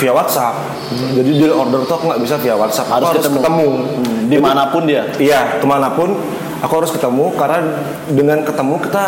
via 0.00 0.12
WhatsApp. 0.16 0.56
Jadi 0.90 1.30
deal 1.36 1.52
order 1.52 1.84
tuh 1.84 2.00
aku 2.00 2.04
nggak 2.08 2.22
bisa 2.24 2.40
via 2.40 2.56
WhatsApp. 2.56 2.88
Aku 2.88 2.96
Harus 2.96 3.08
harus, 3.12 3.24
ketemu. 3.28 3.36
ketemu. 3.44 3.68
Hmm, 3.68 4.20
Di 4.32 4.38
mana 4.40 4.62
pun 4.72 4.82
dia. 4.88 5.04
Iya, 5.20 5.60
ke 5.60 5.66
mana 5.68 5.92
pun 5.92 6.16
aku 6.64 6.72
harus 6.80 6.90
ketemu 6.96 7.24
karena 7.36 7.58
dengan 8.08 8.38
ketemu 8.40 8.74
kita 8.80 9.04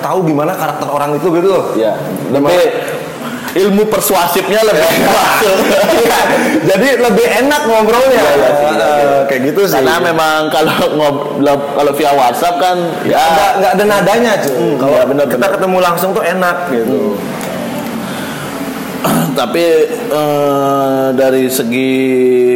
tahu 0.00 0.26
gimana 0.26 0.54
karakter 0.54 0.88
orang 0.88 1.14
itu 1.16 1.28
gitu 1.34 1.48
loh. 1.48 1.64
Ya. 1.74 1.94
Lebih 2.30 2.62
ilmu 3.56 3.88
persuasifnya 3.88 4.60
lebih 4.62 4.84
masuk. 5.08 5.56
Iya, 5.98 6.20
Jadi 6.68 6.88
lebih 7.00 7.26
enak 7.44 7.62
ngobrolnya. 7.66 8.20
Iya, 8.20 8.32
iya 8.38 8.50
sih, 8.54 8.66
iya 8.70 8.78
sih. 8.78 9.02
Eh, 9.02 9.22
kayak 9.26 9.42
gitu 9.50 9.60
sih. 9.66 9.74
Karena 9.80 9.96
memang 9.98 10.40
kalau 10.52 10.74
ngobrol 10.94 11.56
kalau 11.74 11.92
via 11.96 12.12
WhatsApp 12.14 12.60
kan 12.60 12.76
nggak 13.02 13.18
ya 13.18 13.18
ada 13.18 13.44
nggak 13.58 13.72
ada 13.74 13.84
nadanya 13.84 14.32
cuy. 14.40 14.68
Kalau 14.78 14.94
iya, 14.94 15.04
benar, 15.08 15.24
kita 15.26 15.38
benar. 15.40 15.50
ketemu 15.58 15.76
langsung 15.82 16.10
tuh 16.14 16.24
enak 16.24 16.56
gitu. 16.70 16.98
tapi 19.38 19.64
eh, 20.10 21.06
dari 21.14 21.44
segi 21.50 21.94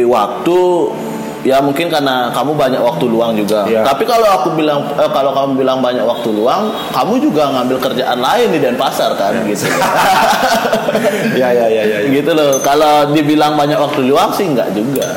waktu 0.07 0.59
ya 1.43 1.59
mungkin 1.59 1.91
karena 1.91 2.31
kamu 2.31 2.55
banyak 2.55 2.81
waktu 2.81 3.05
luang 3.11 3.35
juga. 3.35 3.67
Iya. 3.67 3.83
Tapi 3.83 4.07
kalau 4.07 4.27
aku 4.41 4.55
bilang 4.55 4.87
eh, 4.95 5.11
kalau 5.11 5.35
kamu 5.35 5.59
bilang 5.59 5.83
banyak 5.83 6.01
waktu 6.01 6.31
luang, 6.31 6.71
kamu 6.95 7.13
juga 7.19 7.51
ngambil 7.51 7.77
kerjaan 7.83 8.19
lain 8.23 8.47
di 8.49 8.59
Denpasar 8.63 9.11
kan 9.19 9.35
gitu. 9.45 9.67
Iya 11.35 11.49
iya 11.59 11.65
iya 11.67 11.83
iya. 11.83 11.97
gitu 12.09 12.31
loh. 12.31 12.57
Kalau 12.63 13.11
dibilang 13.11 13.59
banyak 13.59 13.75
waktu 13.77 14.07
luang 14.07 14.31
sih 14.33 14.47
enggak 14.47 14.71
juga. 14.71 15.13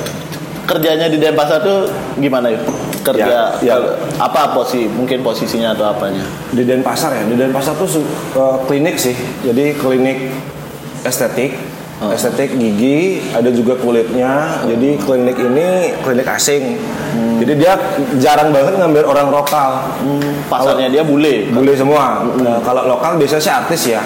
Kerjanya 0.66 1.06
di 1.06 1.22
Denpasar 1.22 1.62
tuh 1.62 1.86
gimana 2.18 2.50
yuk? 2.50 2.66
Kerja 3.06 3.22
Ya, 3.22 3.42
ya. 3.62 3.78
apa 4.18 4.50
posisi 4.50 4.90
mungkin 4.90 5.22
posisinya 5.22 5.78
atau 5.78 5.94
apanya? 5.94 6.26
Di 6.50 6.66
Denpasar 6.66 7.14
ya, 7.14 7.22
di 7.22 7.38
Denpasar 7.38 7.78
tuh 7.78 8.02
eh, 8.34 8.56
klinik 8.66 8.98
sih. 8.98 9.14
Jadi 9.46 9.78
klinik 9.78 10.26
estetik, 11.06 11.54
Oh. 11.96 12.12
estetik 12.12 12.60
gigi, 12.60 13.24
ada 13.32 13.48
juga 13.48 13.72
kulitnya. 13.80 14.60
Jadi 14.68 15.00
klinik 15.00 15.36
ini 15.40 15.96
klinik 16.04 16.28
asing. 16.28 16.76
Hmm. 17.16 17.40
Jadi 17.40 17.52
dia 17.56 17.72
jarang 18.20 18.52
banget 18.52 18.76
ngambil 18.76 19.04
orang 19.08 19.28
lokal. 19.32 19.80
Hmm, 20.04 20.44
pasarnya 20.44 20.92
dia 20.92 21.00
bule. 21.00 21.48
Bule 21.48 21.72
semua. 21.72 22.20
Nah, 22.36 22.60
kalau 22.60 22.84
lokal 22.84 23.16
biasanya 23.16 23.40
sih 23.40 23.52
artis 23.52 23.82
ya. 23.88 24.04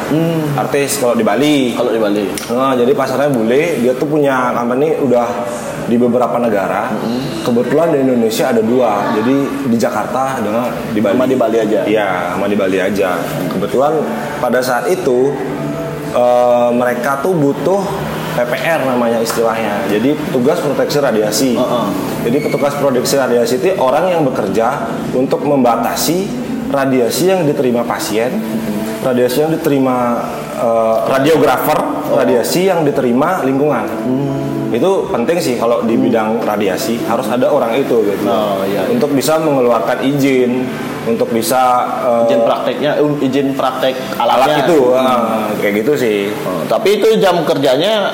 Artis 0.55 1.03
kalau 1.03 1.19
di 1.19 1.27
Bali. 1.27 1.75
Kalau 1.75 1.91
di 1.91 1.99
Bali. 1.99 2.31
Nah, 2.55 2.79
jadi 2.79 2.95
pasarnya 2.95 3.31
bule, 3.35 3.83
dia 3.83 3.91
tuh 3.99 4.07
punya 4.07 4.55
company 4.55 4.95
udah 4.95 5.27
di 5.91 5.99
beberapa 5.99 6.39
negara. 6.39 6.95
Kebetulan 7.43 7.91
di 7.91 7.99
Indonesia 8.07 8.55
ada 8.55 8.63
dua. 8.63 9.19
Jadi 9.19 9.67
di 9.67 9.77
Jakarta 9.79 10.39
dengan 10.39 10.71
di 10.95 11.03
Bali. 11.03 11.15
Sama 11.19 11.27
di 11.27 11.39
Bali 11.39 11.59
aja. 11.59 11.81
Iya, 11.83 12.11
sama 12.39 12.47
di 12.47 12.55
Bali 12.55 12.79
aja. 12.79 13.19
Kebetulan 13.51 13.99
pada 14.39 14.63
saat 14.63 14.87
itu 14.87 15.35
eh, 16.15 16.71
mereka 16.75 17.23
tuh 17.23 17.35
butuh 17.35 17.83
PPR 18.35 18.87
namanya 18.87 19.19
istilahnya. 19.21 19.91
Jadi 19.91 20.15
petugas 20.15 20.63
proteksi 20.63 20.99
radiasi. 21.03 21.53
Heeh. 21.59 21.87
Jadi 22.31 22.37
petugas 22.47 22.75
proteksi 22.79 23.15
radiasi 23.19 23.55
itu 23.59 23.75
orang 23.81 24.13
yang 24.13 24.23
bekerja 24.23 24.87
untuk 25.13 25.43
membatasi 25.43 26.31
radiasi 26.71 27.35
yang 27.35 27.43
diterima 27.43 27.83
pasien, 27.83 28.31
radiasi 29.03 29.43
yang 29.43 29.51
diterima 29.51 30.25
eh, 30.57 30.97
radiografer, 31.11 31.79
radiasi 32.15 32.71
yang 32.71 32.87
diterima 32.87 33.43
lingkungan. 33.43 33.87
Itu 34.71 35.11
penting 35.11 35.39
sih 35.43 35.59
kalau 35.59 35.83
di 35.83 35.99
bidang 35.99 36.47
radiasi 36.47 37.03
harus 37.11 37.27
ada 37.27 37.51
orang 37.51 37.75
itu 37.75 38.07
gitu. 38.07 38.23
Oh, 38.23 38.63
iya, 38.63 38.87
iya. 38.87 38.95
Untuk 38.95 39.11
bisa 39.19 39.35
mengeluarkan 39.43 40.07
izin, 40.07 40.63
untuk 41.07 41.29
bisa 41.31 41.63
eh, 42.03 42.29
Izin 42.29 42.43
prakteknya, 42.45 42.91
eh, 42.99 43.25
izin 43.25 43.49
praktek 43.55 43.95
alat 44.17 44.35
alatnya. 44.37 44.65
itu 44.65 44.79
eh, 44.93 45.49
kayak 45.61 45.75
gitu 45.81 45.93
sih. 45.97 46.19
Oh, 46.45 46.61
tapi 46.67 47.01
itu 47.01 47.09
jam 47.17 47.41
kerjanya 47.43 48.13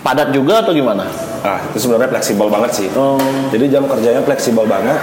padat 0.00 0.30
juga 0.30 0.62
atau 0.62 0.70
gimana? 0.70 1.08
Nah, 1.44 1.58
itu 1.68 1.78
sebenarnya 1.78 2.08
fleksibel 2.08 2.46
banget 2.48 2.70
sih. 2.72 2.88
Oh. 2.94 3.18
Jadi 3.50 3.64
jam 3.68 3.84
kerjanya 3.84 4.22
fleksibel 4.22 4.64
banget. 4.64 5.00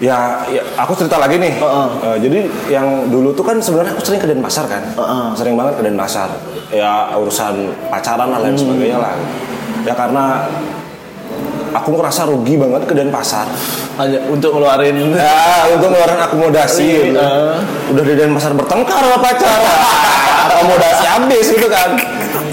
Ya, 0.00 0.40
ya, 0.48 0.64
aku 0.80 0.96
cerita 0.96 1.20
lagi 1.20 1.36
nih. 1.36 1.60
Heeh. 1.60 1.88
Eh, 2.00 2.16
jadi 2.24 2.38
yang 2.72 3.12
dulu 3.12 3.36
tuh 3.36 3.44
kan 3.44 3.60
sebenarnya 3.60 3.92
aku 3.92 4.00
sering 4.00 4.16
ke 4.16 4.28
Denpasar 4.32 4.64
kan. 4.64 4.80
Heeh. 4.96 5.24
Sering 5.36 5.60
banget 5.60 5.76
ke 5.76 5.82
Denpasar. 5.84 6.32
Ya 6.72 7.12
urusan 7.12 7.68
pacaran 7.92 8.32
dan 8.32 8.40
lain 8.40 8.56
Hmm. 8.56 8.62
sebagainya 8.64 8.96
lah. 8.96 9.12
Ya 9.84 9.92
karena 9.92 10.48
aku 11.72 11.90
ngerasa 11.92 12.26
rugi 12.26 12.54
banget 12.54 12.82
ke 12.84 12.92
Denpasar. 12.92 13.46
Hanya 13.96 14.18
untuk 14.26 14.52
ngeluarin 14.52 15.12
Ya, 15.12 15.36
untuk 15.74 15.88
ngeluarin 15.88 16.20
akomodasi. 16.20 16.88
Gitu. 17.08 17.20
Udah 17.90 18.02
di 18.02 18.14
Denpasar 18.14 18.52
bertengkar 18.52 19.00
sama 19.00 19.18
pacar. 19.18 19.60
akomodasi 20.50 21.04
habis 21.06 21.46
gitu 21.48 21.66
kan. 21.66 21.94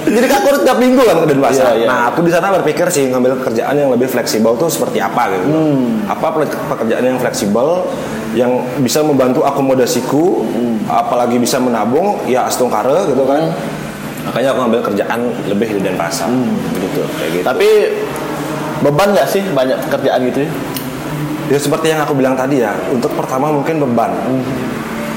Jadi 0.08 0.24
kan 0.24 0.40
aku 0.40 0.48
harus 0.50 0.62
tiap 0.64 0.78
minggu 0.78 1.02
kan 1.02 1.18
ke 1.20 1.28
Denpasar. 1.28 1.66
Iya, 1.70 1.84
iya. 1.84 1.88
Nah, 1.88 2.02
aku 2.08 2.20
di 2.22 2.32
sana 2.32 2.48
berpikir 2.54 2.88
sih 2.88 3.08
ngambil 3.08 3.44
kerjaan 3.44 3.76
yang 3.76 3.90
lebih 3.90 4.08
fleksibel 4.08 4.56
tuh 4.56 4.68
seperti 4.68 4.98
apa 4.98 5.28
gitu. 5.30 5.46
Hmm. 5.46 6.08
Apa 6.08 6.28
pe- 6.34 6.48
pekerjaan 6.68 7.04
yang 7.06 7.18
fleksibel 7.18 7.84
yang 8.32 8.52
bisa 8.80 9.02
membantu 9.02 9.44
akomodasiku, 9.44 10.46
Hmm. 10.46 10.78
apalagi 10.86 11.36
bisa 11.36 11.58
menabung, 11.58 12.24
ya 12.24 12.46
astungkare 12.46 13.04
gitu 13.06 13.24
kan. 13.24 13.52
Makanya 14.24 14.52
aku 14.52 14.60
ngambil 14.62 14.82
kerjaan 14.86 15.20
lebih 15.46 15.68
di 15.74 15.82
Denpasar. 15.82 16.28
Gitu, 16.74 17.02
kayak 17.14 17.30
gitu. 17.34 17.44
Tapi 17.44 17.70
beban 18.82 19.14
nggak 19.14 19.28
sih 19.28 19.42
banyak 19.52 19.78
pekerjaan 19.88 20.22
gitu 20.30 20.40
ya? 20.46 20.52
Ya 21.48 21.60
seperti 21.60 21.96
yang 21.96 22.04
aku 22.04 22.12
bilang 22.12 22.36
tadi 22.36 22.60
ya, 22.60 22.76
untuk 22.92 23.16
pertama 23.16 23.48
mungkin 23.50 23.80
beban. 23.80 24.12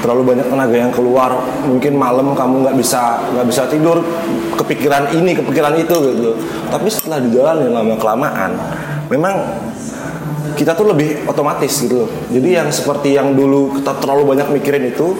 Terlalu 0.01 0.33
banyak 0.33 0.47
tenaga 0.49 0.73
yang 0.73 0.89
keluar, 0.89 1.29
mungkin 1.61 1.93
malam 1.93 2.33
kamu 2.33 2.65
nggak 2.65 2.73
bisa 2.79 3.21
nggak 3.37 3.45
bisa 3.45 3.69
tidur, 3.69 4.01
kepikiran 4.57 5.13
ini, 5.13 5.37
kepikiran 5.37 5.77
itu 5.77 5.93
gitu. 5.93 6.31
Tapi 6.73 6.87
setelah 6.89 7.21
dijalanin 7.21 7.69
lama 7.69 7.93
kelamaan, 8.01 8.51
memang 9.13 9.35
kita 10.57 10.73
tuh 10.73 10.89
lebih 10.89 11.21
otomatis 11.29 11.85
gitu 11.85 12.05
loh. 12.05 12.09
Jadi 12.33 12.49
yang 12.49 12.73
seperti 12.73 13.13
yang 13.13 13.37
dulu 13.37 13.77
kita 13.77 13.93
terlalu 14.01 14.33
banyak 14.33 14.47
mikirin 14.49 14.89
itu, 14.89 15.13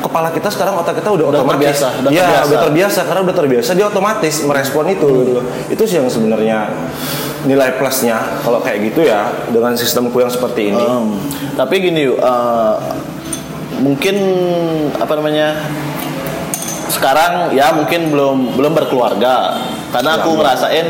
kepala 0.00 0.32
kita 0.32 0.48
sekarang 0.48 0.72
otak 0.80 0.96
kita 0.96 1.12
udah, 1.12 1.26
Udah 1.28 1.40
otomatis. 1.44 1.76
terbiasa, 1.76 1.86
udah 2.00 2.10
Iya, 2.10 2.22
terbiasa. 2.24 2.48
udah 2.48 2.58
terbiasa 2.64 3.00
karena 3.04 3.20
udah 3.28 3.36
terbiasa 3.36 3.70
dia 3.76 3.86
otomatis 3.92 4.34
merespon 4.40 4.84
itu 4.88 5.06
gitu 5.20 5.30
loh. 5.36 5.44
Itu 5.68 5.82
sih 5.84 6.00
yang 6.00 6.08
sebenarnya 6.08 6.58
nilai 7.42 7.74
plusnya 7.78 8.38
kalau 8.46 8.62
kayak 8.62 8.92
gitu 8.92 9.02
ya 9.06 9.30
dengan 9.50 9.74
sistemku 9.74 10.14
yang 10.22 10.30
seperti 10.30 10.70
ini. 10.70 10.84
Hmm. 10.86 11.18
Tapi 11.58 11.74
gini 11.82 12.06
yuk, 12.06 12.18
eh, 12.22 12.76
mungkin 13.82 14.16
apa 14.94 15.12
namanya 15.18 15.58
sekarang 16.92 17.56
ya 17.56 17.72
mungkin 17.74 18.12
belum 18.12 18.54
belum 18.54 18.72
berkeluarga 18.76 19.58
karena 19.90 20.20
aku 20.22 20.38
ngerasain 20.38 20.86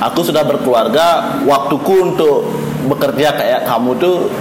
aku 0.00 0.20
sudah 0.24 0.46
berkeluarga 0.46 1.36
waktuku 1.44 2.14
untuk 2.14 2.48
bekerja 2.88 3.36
kayak 3.36 3.60
kamu 3.68 4.00
tuh 4.00 4.32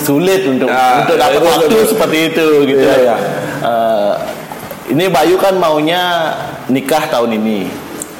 sulit 0.00 0.46
untuk 0.48 0.72
Ah, 0.72 1.04
untuk 1.04 1.20
dapat 1.20 1.36
itu 1.36 1.46
waktu 1.46 1.76
seperti 1.84 2.18
itu 2.32 2.46
gitu 2.64 2.80
Iya, 2.80 2.96
iya. 2.96 3.16
Eh, 3.62 4.12
ini 4.96 5.04
Bayu 5.12 5.36
kan 5.36 5.54
maunya 5.60 6.32
nikah 6.72 7.06
tahun 7.12 7.36
ini 7.36 7.68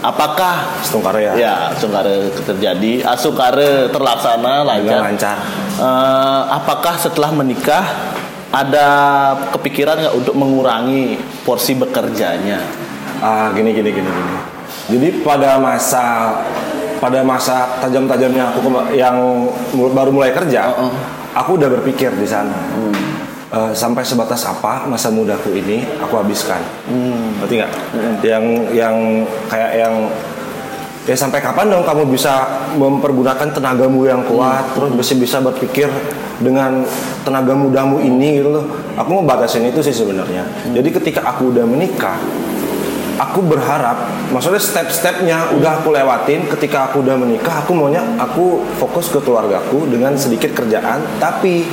apakah 0.02 0.82
Setungkar 0.82 1.14
ya. 1.22 1.32
ya 1.38 1.54
Sungkare 1.78 2.28
terjadi 2.42 3.06
ah, 3.06 3.16
Sungkare 3.16 3.88
terlaksana 3.88 4.66
lancar 4.66 4.98
lancar. 5.00 5.36
Eh, 5.78 6.42
apakah 6.52 6.98
setelah 6.98 7.30
menikah 7.32 7.86
ada 8.52 8.86
kepikiran 9.56 9.96
nggak 9.96 10.14
untuk 10.18 10.34
mengurangi 10.36 11.16
porsi 11.46 11.72
bekerjanya 11.72 12.60
Ah, 13.22 13.54
gini 13.54 13.70
gini 13.70 13.94
gini 13.94 14.10
gini. 14.10 14.36
Jadi 14.90 15.08
pada 15.22 15.54
masa 15.62 16.34
pada 16.98 17.22
masa 17.22 17.78
tajam-tajamnya 17.78 18.50
aku 18.50 18.58
yang 18.98 19.46
baru 19.94 20.10
mulai 20.10 20.34
kerja, 20.34 20.74
Uh-uh. 20.74 20.90
aku 21.30 21.54
udah 21.54 21.70
berpikir 21.70 22.10
di 22.18 22.26
sana. 22.26 22.50
Eh, 23.52 23.72
sampai 23.76 24.00
sebatas 24.00 24.48
apa 24.48 24.88
masa 24.88 25.12
mudaku 25.12 25.52
ini 25.52 25.84
aku 26.00 26.16
habiskan. 26.16 26.56
Ngerti 27.36 27.60
nggak? 27.60 27.72
Yang 28.24 28.44
yang 28.72 28.96
kayak 29.44 29.72
yang 29.76 29.94
ya 31.04 31.12
sampai 31.12 31.44
kapan 31.44 31.68
dong 31.68 31.84
kamu 31.84 32.08
bisa 32.08 32.48
mempergunakan 32.80 33.52
tenagamu 33.52 34.08
yang 34.08 34.24
kuat 34.24 34.72
terus 34.72 34.96
masih 34.96 35.20
bisa 35.20 35.44
berpikir 35.44 35.92
dengan 36.40 36.80
tenaga 37.28 37.52
mudamu 37.52 38.00
ini 38.00 38.40
gitu 38.40 38.56
loh. 38.56 38.64
Aku 38.96 39.20
mau 39.20 39.24
batasin 39.28 39.68
itu 39.68 39.84
sih 39.84 39.92
sebenarnya. 39.92 40.48
Jadi 40.72 40.88
ketika 40.88 41.20
aku 41.20 41.52
udah 41.52 41.68
menikah 41.68 42.16
aku 43.20 43.44
berharap 43.44 44.08
maksudnya 44.32 44.58
step-stepnya 44.58 45.52
udah 45.60 45.78
aku 45.78 45.92
lewatin 45.92 46.48
ketika 46.56 46.88
aku 46.88 47.04
udah 47.04 47.14
menikah 47.20 47.60
aku 47.60 47.76
maunya 47.76 48.00
aku 48.16 48.64
fokus 48.80 49.12
ke 49.12 49.20
keluargaku 49.20 49.84
dengan 49.86 50.16
sedikit 50.16 50.56
kerjaan 50.56 51.04
tapi 51.20 51.68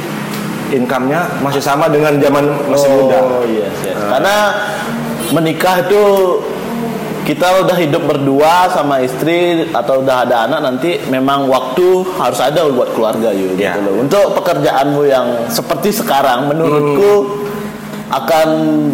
income-nya 0.71 1.41
masih 1.41 1.60
sama 1.60 1.88
dengan 1.88 2.15
zaman 2.17 2.45
masih 2.67 2.89
muda 2.89 3.17
Oh 3.19 3.43
iya, 3.45 3.67
yes. 3.84 3.97
Karena 3.97 4.36
menikah 5.29 5.84
itu 5.84 6.03
kita 7.23 7.62
udah 7.62 7.77
hidup 7.77 8.10
berdua 8.10 8.73
sama 8.73 9.05
istri 9.05 9.69
atau 9.69 10.01
udah 10.01 10.25
ada 10.25 10.49
anak 10.49 10.60
nanti 10.65 10.97
memang 11.05 11.45
waktu 11.45 12.01
harus 12.17 12.41
ada 12.41 12.65
buat 12.67 12.89
keluarga 12.91 13.29
yuk 13.29 13.53
Ya. 13.53 13.77
gitu 13.77 13.86
loh. 13.86 14.01
Untuk 14.01 14.34
pekerjaanmu 14.34 15.01
yang 15.05 15.27
seperti 15.45 15.93
sekarang 15.93 16.49
menurutku 16.49 17.45
akan 18.10 18.47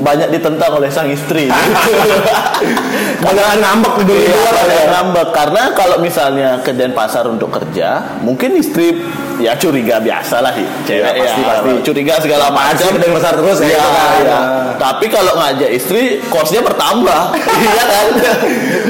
banyak 0.04 0.28
ditentang 0.28 0.76
oleh 0.76 0.92
sang 0.92 1.08
istri. 1.08 1.48
Jangan 3.24 3.58
ngambek 3.64 4.04
dulu 4.04 4.12
Iya, 4.20 4.52
ya. 4.68 4.84
ngambek 4.92 5.30
karena 5.32 5.64
kalau 5.72 5.98
misalnya 6.00 6.60
ke 6.60 6.76
Denpasar 6.76 7.24
untuk 7.28 7.52
kerja, 7.52 8.20
mungkin 8.20 8.60
istri 8.60 9.00
ya 9.38 9.54
curiga 9.54 9.98
biasa 9.98 10.40
lah 10.40 10.52
sih. 10.52 10.64
Cewek 10.84 11.02
Iya, 11.06 11.12
pasti, 11.18 11.42
ya, 11.42 11.48
pasti. 11.50 11.72
curiga 11.84 12.14
segala 12.18 12.46
macam. 12.50 12.90
Denpasar 12.96 13.34
terus 13.34 13.58
ya, 13.60 13.66
Iya, 13.66 13.76
gitu 13.76 13.90
kan. 13.90 14.10
iya. 14.18 14.40
Tapi 14.76 15.06
kalau 15.08 15.34
ngajak 15.36 15.70
istri, 15.72 16.02
kosnya 16.28 16.60
bertambah. 16.60 17.20
Iya 17.66 17.84
kan? 17.84 18.08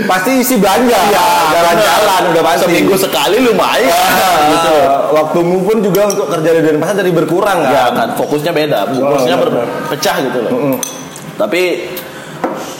pasti 0.05 0.31
isi 0.37 0.55
belanja 0.55 0.91
Iya, 0.91 1.25
jalan-jalan 1.51 2.21
udah 2.29 2.43
pasti 2.43 2.63
Seminggu 2.67 2.95
sekali 2.95 3.37
lumayan. 3.39 3.89
gitu. 4.51 4.75
Ah, 4.83 5.09
waktumu 5.13 5.61
pun 5.61 5.77
juga 5.79 6.01
untuk 6.07 6.27
kerja 6.27 6.49
di 6.51 6.61
Denpasar 6.61 6.95
jadi 6.95 7.11
berkurang 7.11 7.57
kan 7.61 7.71
Ya 7.71 7.83
kan, 7.91 8.07
fokusnya 8.13 8.51
beda, 8.51 8.79
fokusnya 8.87 9.35
Oh, 9.35 9.41
berpecah 9.41 10.15
gitu 10.21 10.37
loh. 10.41 10.51
Tapi 11.35 11.61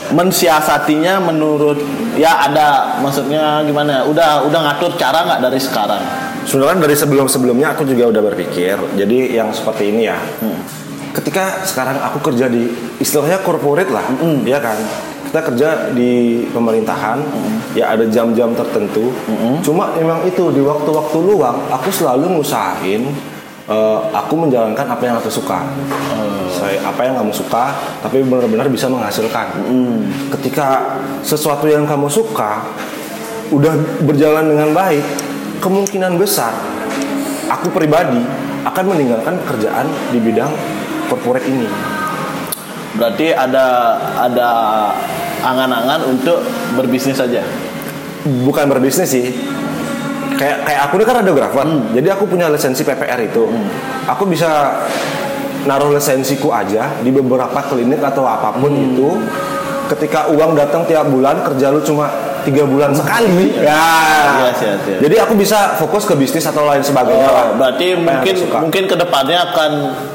mensiasatinya 0.05 1.17
menurut 1.19 1.81
ya 2.13 2.45
ada 2.45 2.97
maksudnya 2.99 3.65
gimana? 3.65 4.05
Udah 4.05 4.45
udah 4.45 4.59
ngatur 4.63 4.93
cara 4.95 5.25
nggak 5.25 5.41
dari 5.41 5.57
sekarang? 5.57 6.01
Sebenarnya 6.45 6.85
dari 6.85 6.95
sebelum-sebelumnya 6.95 7.73
aku 7.73 7.89
juga 7.89 8.13
udah 8.13 8.21
berpikir. 8.31 8.77
Jadi 8.93 9.33
yang 9.33 9.49
seperti 9.49 9.89
ini 9.89 10.05
ya. 10.05 10.17
Ketika 11.15 11.65
sekarang 11.65 11.97
aku 12.05 12.31
kerja 12.31 12.45
di 12.45 12.69
istilahnya 13.01 13.41
corporate 13.41 13.89
lah, 13.89 14.05
ya 14.45 14.61
kan. 14.61 14.77
Kita 15.25 15.51
kerja 15.51 15.69
di 15.91 16.45
pemerintahan, 16.53 17.19
ya 17.75 17.91
ada 17.91 18.07
jam-jam 18.07 18.55
tertentu. 18.55 19.11
Cuma 19.65 19.91
memang 19.97 20.23
itu 20.23 20.47
di 20.53 20.61
waktu-waktu 20.63 21.17
luang 21.19 21.59
aku 21.67 21.91
selalu 21.91 22.39
ngusahain 22.39 23.03
eh, 23.67 23.99
aku 24.15 24.33
menjalankan 24.37 24.85
apa 24.85 25.03
yang 25.03 25.15
aku 25.19 25.27
suka. 25.27 25.65
Saya 26.55 26.79
apa 26.87 27.03
yang 27.03 27.19
kamu 27.19 27.35
suka, 27.35 27.75
tapi 27.99 28.23
benar-benar 28.23 28.71
bisa 28.71 28.87
menghasilkan. 28.87 29.59
Ketika 30.39 30.99
sesuatu 31.19 31.67
yang 31.67 31.83
kamu 31.83 32.07
suka 32.07 32.63
udah 33.51 33.75
berjalan 34.07 34.55
dengan 34.55 34.71
baik, 34.71 35.03
kemungkinan 35.65 36.21
besar 36.21 36.53
aku 37.49 37.73
pribadi 37.73 38.21
akan 38.69 38.85
meninggalkan 38.85 39.33
pekerjaan 39.41 39.89
di 40.13 40.21
bidang 40.21 40.53
corporate 41.09 41.49
ini. 41.49 41.65
Berarti 42.95 43.33
ada 43.33 43.97
ada 44.21 44.49
angan-angan 45.41 46.05
untuk 46.05 46.45
berbisnis 46.77 47.17
saja. 47.17 47.41
Bukan 48.25 48.69
berbisnis 48.69 49.09
sih. 49.09 49.33
Kayak 50.37 50.69
kayak 50.69 50.81
aku 50.89 50.93
ini 51.01 51.05
kan 51.05 51.15
radiografer. 51.21 51.65
Jadi 51.97 52.07
aku 52.13 52.23
punya 52.29 52.49
lisensi 52.49 52.81
PPR 52.85 53.19
itu. 53.25 53.45
Aku 54.09 54.25
bisa 54.25 54.81
naruh 55.65 55.93
lisensiku 55.93 56.53
aja 56.53 56.93
di 57.01 57.09
beberapa 57.09 57.57
klinik 57.65 58.01
atau 58.01 58.25
apa 58.25 58.53
pun 58.53 58.73
itu. 58.73 59.17
Ketika 59.85 60.33
uang 60.33 60.57
datang 60.57 60.81
tiap 60.89 61.05
bulan, 61.13 61.45
kerja 61.45 61.69
lu 61.69 61.77
cuma 61.85 62.09
tiga 62.45 62.63
bulan 62.63 62.93
sekali. 62.93 63.51
Ya. 63.65 63.81
Yes, 64.45 64.61
yes, 64.61 64.79
yes. 64.85 64.99
Jadi 65.01 65.15
aku 65.17 65.33
bisa 65.33 65.73
fokus 65.81 66.05
ke 66.05 66.13
bisnis 66.13 66.45
atau 66.45 66.69
lain 66.69 66.85
sebagainya. 66.85 67.25
lah. 67.27 67.45
Oh, 67.49 67.57
berarti 67.57 67.85
Apa 67.91 67.97
yang 67.97 68.01
mungkin 68.05 68.35
mungkin 68.61 68.83
ke 68.85 68.95
depannya 68.95 69.37
akan 69.49 69.71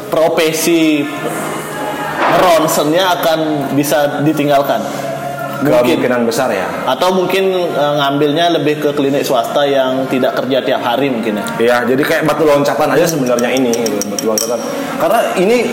profesi 0.06 1.02
ronsennya 2.38 3.04
akan 3.18 3.38
bisa 3.74 4.22
ditinggalkan. 4.22 4.78
Mungkin 5.60 6.00
kemungkinan 6.00 6.24
besar 6.24 6.48
ya. 6.48 6.64
atau 6.88 7.12
mungkin 7.12 7.52
eh, 7.52 7.92
ngambilnya 8.00 8.56
lebih 8.56 8.80
ke 8.80 8.90
klinik 8.96 9.20
swasta 9.20 9.68
yang 9.68 10.08
tidak 10.08 10.32
kerja 10.40 10.64
tiap 10.64 10.80
hari 10.80 11.12
mungkin 11.12 11.36
ya. 11.36 11.44
Iya, 11.60 11.76
jadi 11.84 12.00
kayak 12.00 12.22
batu 12.24 12.48
loncatan 12.48 12.88
aja 12.96 13.04
sebenarnya 13.04 13.50
ini, 13.52 13.68
gitu, 13.68 14.08
batu 14.08 14.24
loncatan. 14.24 14.56
Karena 14.96 15.20
ini 15.36 15.68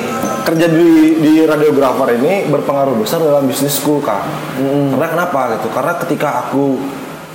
kerja 0.48 0.72
di 0.72 1.20
di 1.20 1.34
radiografer 1.44 2.16
ini 2.16 2.48
berpengaruh 2.48 2.96
besar 2.96 3.20
dalam 3.20 3.44
bisnisku, 3.44 4.00
kak. 4.00 4.24
Karena 4.96 5.08
kenapa 5.12 5.60
gitu? 5.60 5.68
Karena 5.76 6.00
ketika 6.00 6.48
aku 6.48 6.80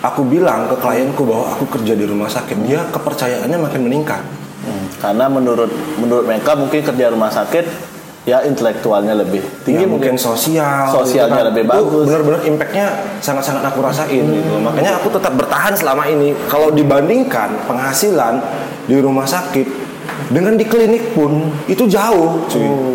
aku 0.01 0.25
bilang 0.25 0.65
ke 0.73 0.77
klienku 0.81 1.29
bahwa 1.29 1.53
aku 1.53 1.69
kerja 1.69 1.93
di 1.93 2.09
rumah 2.09 2.33
sakit, 2.33 2.57
dia 2.65 2.81
kepercayaannya 2.89 3.59
makin 3.61 3.85
meningkat. 3.85 4.25
Hmm, 4.65 4.87
Karena 4.97 5.29
menurut 5.29 5.69
menurut 6.01 6.25
mereka 6.25 6.57
mungkin 6.57 6.81
kerja 6.81 7.13
rumah 7.13 7.29
sakit 7.29 7.93
ya 8.23 8.39
intelektualnya 8.47 9.19
lebih 9.19 9.43
tinggi 9.67 9.83
Ya, 9.83 9.91
mungkin. 9.91 10.15
mungkin 10.15 10.23
sosial, 10.23 10.87
Sosialnya 10.89 11.51
lebih 11.51 11.67
Itu 11.67 11.75
bagus. 11.75 12.05
Benar-benar 12.07 12.41
impactnya 12.47 12.87
sangat-sangat 13.19 13.67
aku 13.67 13.83
rasain. 13.83 14.25
Gitu. 14.25 14.55
Makanya 14.63 15.03
aku 15.03 15.11
tetap 15.11 15.35
bertahan 15.35 15.75
selama 15.75 16.07
ini. 16.07 16.31
Kalau 16.47 16.71
dibandingkan 16.71 17.67
penghasilan 17.67 18.39
di 18.87 18.97
rumah 19.03 19.27
sakit 19.27 19.82
dengan 20.29 20.55
di 20.55 20.63
klinik 20.63 21.11
pun 21.11 21.33
itu 21.65 21.85
jauh, 21.85 22.45
cuy. 22.47 22.63
Oh, 22.63 22.95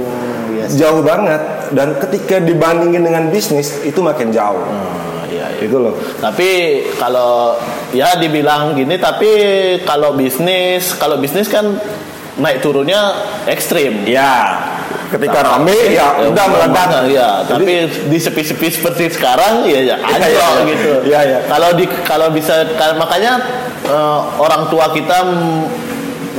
yes. 0.54 0.72
jauh 0.74 1.02
banget 1.02 1.42
dan 1.70 1.98
ketika 1.98 2.40
dibandingin 2.40 3.02
dengan 3.02 3.28
bisnis 3.28 3.82
itu 3.82 4.00
makin 4.00 4.30
jauh 4.30 4.64
Ah, 4.64 5.28
iya, 5.28 5.52
iya. 5.52 5.60
itu 5.64 5.76
loh 5.76 5.92
Tapi 6.18 6.50
kalau 6.96 7.60
ya 7.90 8.16
dibilang 8.16 8.72
gini, 8.72 8.96
tapi 8.96 9.32
kalau 9.82 10.14
bisnis, 10.14 10.94
kalau 10.94 11.18
bisnis 11.18 11.46
kan 11.46 11.76
naik 12.36 12.62
turunnya 12.62 13.18
ekstrim. 13.44 14.06
ya 14.06 14.64
ketika 15.08 15.40
rame 15.40 15.72
ya 15.90 16.20
udah 16.22 16.46
meledak 16.48 17.08
ya 17.08 17.40
tapi 17.42 17.64
di 18.06 18.20
sepi-sepi 18.20 18.68
seperti 18.70 19.08
sekarang 19.10 19.64
ya 19.64 19.80
ya 19.86 19.96
Iya, 20.04 20.04
anjlok 20.06 20.28
iya, 20.28 20.48
iya. 20.52 20.64
gitu 20.68 20.92
Iya, 21.02 21.20
iya. 21.24 21.40
kalau 21.48 21.70
di 21.74 21.86
kalau 22.04 22.28
bisa 22.30 22.68
kan- 22.76 23.00
makanya 23.00 23.40
eh, 23.84 24.20
orang 24.36 24.68
tua 24.68 24.92
kita 24.92 25.18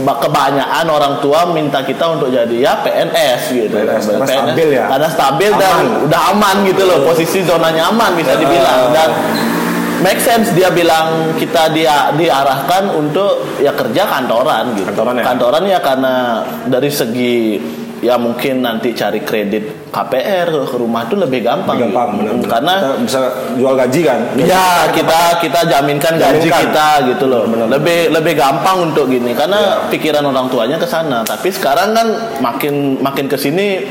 kebanyakan 0.05 0.87
orang 0.87 1.15
tua 1.19 1.49
minta 1.51 1.83
kita 1.83 2.19
untuk 2.19 2.31
jadi 2.31 2.57
ya 2.57 2.73
PNS 2.85 3.41
gitu 3.51 3.75
PNS, 3.75 4.05
karena 4.07 4.27
stabil 4.27 4.69
ya. 4.75 4.85
karena 4.87 5.09
stabil 5.09 5.51
dan 5.57 5.75
Aman. 5.75 6.05
udah 6.07 6.21
aman 6.35 6.57
gitu 6.67 6.83
loh 6.87 6.99
posisi 7.07 7.39
zona 7.43 7.69
nyaman 7.73 8.15
bisa 8.15 8.39
dibilang 8.39 8.93
dan 8.95 9.11
make 10.03 10.23
sense 10.23 10.55
dia 10.55 10.71
bilang 10.71 11.35
kita 11.35 11.75
dia 11.75 12.15
diarahkan 12.15 12.95
untuk 12.95 13.59
ya 13.59 13.75
kerja 13.75 14.07
kantoran 14.07 14.75
gitu 14.79 14.87
Kantoran 14.95 15.15
ya? 15.19 15.25
kantoran 15.27 15.63
ya 15.67 15.79
karena 15.83 16.15
dari 16.71 16.91
segi 16.91 17.59
ya 18.01 18.15
mungkin 18.15 18.61
nanti 18.61 18.93
cari 18.93 19.21
kredit 19.21 19.89
KPR 19.89 20.47
ke 20.65 20.77
rumah 20.77 21.03
itu 21.03 21.15
lebih 21.15 21.41
gampang, 21.41 21.75
Lebih 21.75 21.91
gampang 21.91 22.09
gitu. 22.09 22.19
benar-benar. 22.21 22.49
karena 22.49 22.75
Kita 22.79 22.95
bisa 23.01 23.19
jual 23.55 23.75
gaji 23.75 24.01
kan 24.03 24.21
ya 24.37 24.67
kita 24.89 25.21
kita 25.39 25.61
jaminkan 25.67 26.13
gaji 26.15 26.39
Jaminkan. 26.41 26.63
kita 26.65 26.89
gitu 27.09 27.25
loh 27.27 27.43
lebih 27.67 28.11
lebih 28.11 28.35
gampang 28.35 28.77
untuk 28.85 29.07
gini 29.07 29.33
karena 29.33 29.89
pikiran 29.89 30.23
orang 30.23 30.47
tuanya 30.47 30.77
ke 30.77 30.85
sana 30.85 31.23
tapi 31.23 31.49
sekarang 31.49 31.91
kan 31.91 32.07
makin 32.39 32.75
makin 32.99 33.27
ke 33.27 33.35
sini 33.35 33.83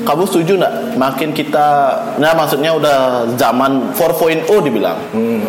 kamu 0.00 0.24
setuju 0.24 0.56
nggak 0.56 0.74
makin 0.94 1.30
kita 1.30 1.68
nah 2.16 2.32
maksudnya 2.32 2.72
udah 2.72 2.98
zaman 3.34 3.90
4.0 3.92 4.46
dibilang 4.60 4.96
Hmm. 5.10 5.44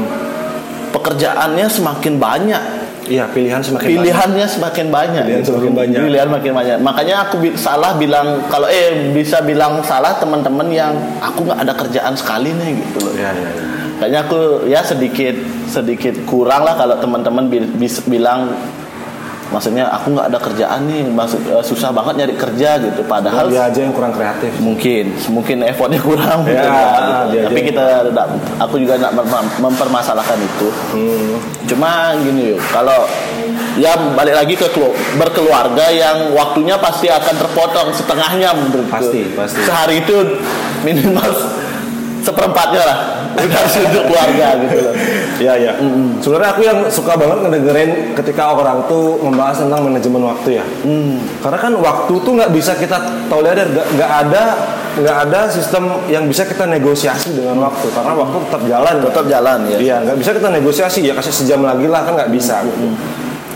pekerjaannya 0.89 1.67
semakin 1.67 2.17
banyak 2.17 2.63
Iya, 3.11 3.27
pilihan 3.27 3.59
semakin 3.59 3.87
pilihannya 3.91 4.47
semakin 4.47 4.87
banyak 4.87 5.23
Pilihan 5.25 5.43
semakin 5.43 5.71
banyak. 5.73 5.99
pilihan 6.01 6.29
makin 6.29 6.51
banyak 6.53 6.77
makanya 6.79 7.15
aku 7.21 7.35
bi- 7.37 7.55
salah 7.55 7.91
bilang 7.93 8.47
kalau 8.47 8.65
eh 8.65 9.11
bisa 9.11 9.43
bilang 9.43 9.83
salah 9.83 10.15
teman-teman 10.15 10.71
yang 10.71 10.95
aku 11.19 11.43
nggak 11.43 11.59
ada 11.59 11.73
kerjaan 11.75 12.15
sekali 12.15 12.49
nih 12.51 12.79
gitu 12.79 12.97
loh 13.01 13.11
banyak. 13.11 13.19
Iya, 13.21 13.31
iya, 13.35 13.49
iya. 13.51 13.63
kayaknya 13.99 14.19
aku 14.23 14.39
ya 14.65 14.81
sedikit 14.81 15.35
sedikit 15.67 16.15
kurang 16.23 16.63
lah 16.63 16.73
kalau 16.73 16.95
teman-teman 16.97 17.45
bi- 17.45 17.67
bilang 18.07 18.55
maksudnya 19.51 19.83
aku 19.85 20.15
nggak 20.15 20.27
ada 20.27 20.39
kerjaan 20.39 20.81
nih 20.85 21.03
maksud 21.05 21.43
eh, 21.45 21.59
susah 21.61 21.91
banget 21.91 22.13
nyari 22.17 22.35
kerja 22.35 22.79
gitu. 22.79 23.03
Padahal 23.03 23.45
Dia 23.45 23.67
aja 23.67 23.79
yang 23.79 23.91
kurang 23.91 24.11
kreatif. 24.11 24.55
mungkin 24.57 25.11
mungkin 25.27 25.57
effortnya 25.61 25.99
kurang. 26.09 26.43
Ya, 26.43 26.63
mungkin 26.63 26.71
dia 27.29 27.41
tapi 27.45 27.59
kita 27.63 27.85
tidak- 28.07 28.29
aku 28.57 28.75
juga 28.77 28.95
tidak 28.95 29.13
mem- 29.13 29.53
mempermasalahkan 29.61 30.39
itu. 30.39 30.67
Hmm. 30.91 31.35
cuma 31.63 31.91
gini 32.17 32.51
yuk 32.51 32.59
kalau 32.67 33.07
ya 33.73 33.95
balik 34.11 34.35
lagi 34.35 34.53
ke 34.53 34.67
kelu- 34.69 34.91
berkeluarga 35.15 35.87
yang 35.87 36.31
waktunya 36.31 36.75
pasti 36.75 37.07
akan 37.07 37.35
terpotong 37.37 37.91
setengahnya 37.91 38.51
menurutku. 38.51 38.91
Pasti, 38.91 39.21
pasti. 39.31 39.59
sehari 39.63 39.99
itu 39.99 40.15
minimal 40.81 41.27
seperempatnya 42.27 42.81
lah 42.81 42.97
udah 43.35 43.61
untuk 43.63 44.03
keluarga 44.07 44.47
gitu 44.65 44.77
loh 44.83 44.95
Iya, 45.41 45.53
iya. 45.57 45.73
Sebenarnya 46.21 46.49
aku 46.53 46.61
yang 46.61 46.85
suka 46.85 47.17
banget 47.17 47.41
ngedengerin 47.41 48.13
ketika 48.13 48.53
orang 48.53 48.85
tuh 48.85 49.17
membahas 49.25 49.57
tentang 49.57 49.81
manajemen 49.81 50.21
waktu 50.21 50.61
ya. 50.61 50.65
Karena 51.41 51.57
kan 51.57 51.73
waktu 51.81 52.13
tuh 52.21 52.31
nggak 52.37 52.53
bisa 52.53 52.77
kita 52.77 53.25
tolerir, 53.25 53.65
nggak 53.73 53.87
nggak 53.97 54.11
ada 54.27 54.43
nggak 55.01 55.17
ada 55.25 55.49
sistem 55.49 55.97
yang 56.13 56.29
bisa 56.29 56.45
kita 56.45 56.69
negosiasi 56.69 57.33
dengan 57.33 57.57
waktu. 57.65 57.89
Karena 57.89 58.13
waktu 58.13 58.37
tetap 58.45 58.61
jalan. 58.69 58.93
tetap 59.01 59.25
jalan 59.25 59.59
ya 59.65 59.77
Iya, 59.81 59.95
nggak 60.05 60.17
bisa 60.21 60.31
kita 60.37 60.49
negosiasi 60.53 60.99
ya 61.09 61.13
kasih 61.17 61.33
sejam 61.33 61.65
lagi 61.65 61.89
lah 61.89 62.05
kan 62.05 62.13
nggak 62.13 62.29
bisa. 62.29 62.61
gitu. 62.61 62.93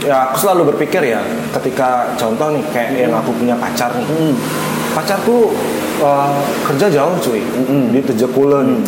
Ya 0.10 0.26
aku 0.30 0.42
selalu 0.42 0.74
berpikir 0.74 1.06
ya, 1.06 1.22
ketika 1.54 2.18
contoh 2.18 2.50
nih 2.50 2.66
kayak 2.74 2.90
yang 2.98 3.14
aku 3.14 3.30
punya 3.38 3.54
pacar 3.58 3.90
nih, 3.94 4.34
pacarku 4.94 5.54
uh, 6.02 6.34
kerja 6.66 6.90
jauh 6.94 7.14
cuy, 7.22 7.42
di 7.94 8.00
Tejekule 8.02 8.66
nih. 8.74 8.82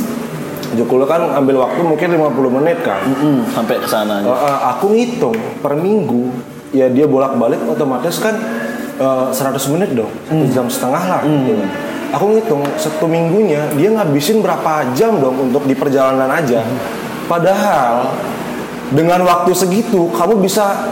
Tejekule 0.74 1.08
kan 1.08 1.32
ambil 1.32 1.64
waktu 1.64 1.80
mungkin 1.80 2.08
50 2.18 2.58
menit 2.60 2.78
kan. 2.84 3.02
Mm, 3.08 3.48
sampai 3.56 3.80
ke 3.80 3.88
sana 3.88 4.20
Uh, 4.24 4.36
uh, 4.36 4.60
aku 4.76 4.92
ngitung 4.92 5.36
per 5.64 5.80
minggu, 5.80 6.28
ya 6.76 6.92
dia 6.92 7.08
bolak-balik 7.08 7.64
otomatis 7.64 8.20
kan 8.20 8.36
uh, 9.00 9.32
100 9.32 9.74
menit 9.74 9.96
dong, 9.96 10.12
satu 10.28 10.46
jam 10.52 10.68
setengah 10.68 11.04
lah. 11.08 11.22
gitu. 11.24 11.64
Aku 12.16 12.26
ngitung 12.36 12.64
satu 12.80 13.08
minggunya 13.08 13.68
dia 13.76 13.92
ngabisin 13.92 14.40
berapa 14.40 14.96
jam 14.96 15.20
dong 15.20 15.52
untuk 15.52 15.68
di 15.68 15.76
perjalanan 15.76 16.32
aja. 16.32 16.64
Padahal 17.28 18.16
dengan 18.96 19.28
waktu 19.28 19.52
segitu 19.52 20.08
kamu 20.16 20.40
bisa 20.40 20.88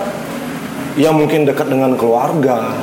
ya 0.99 1.11
mungkin 1.15 1.47
dekat 1.47 1.67
dengan 1.71 1.95
keluarga, 1.95 2.76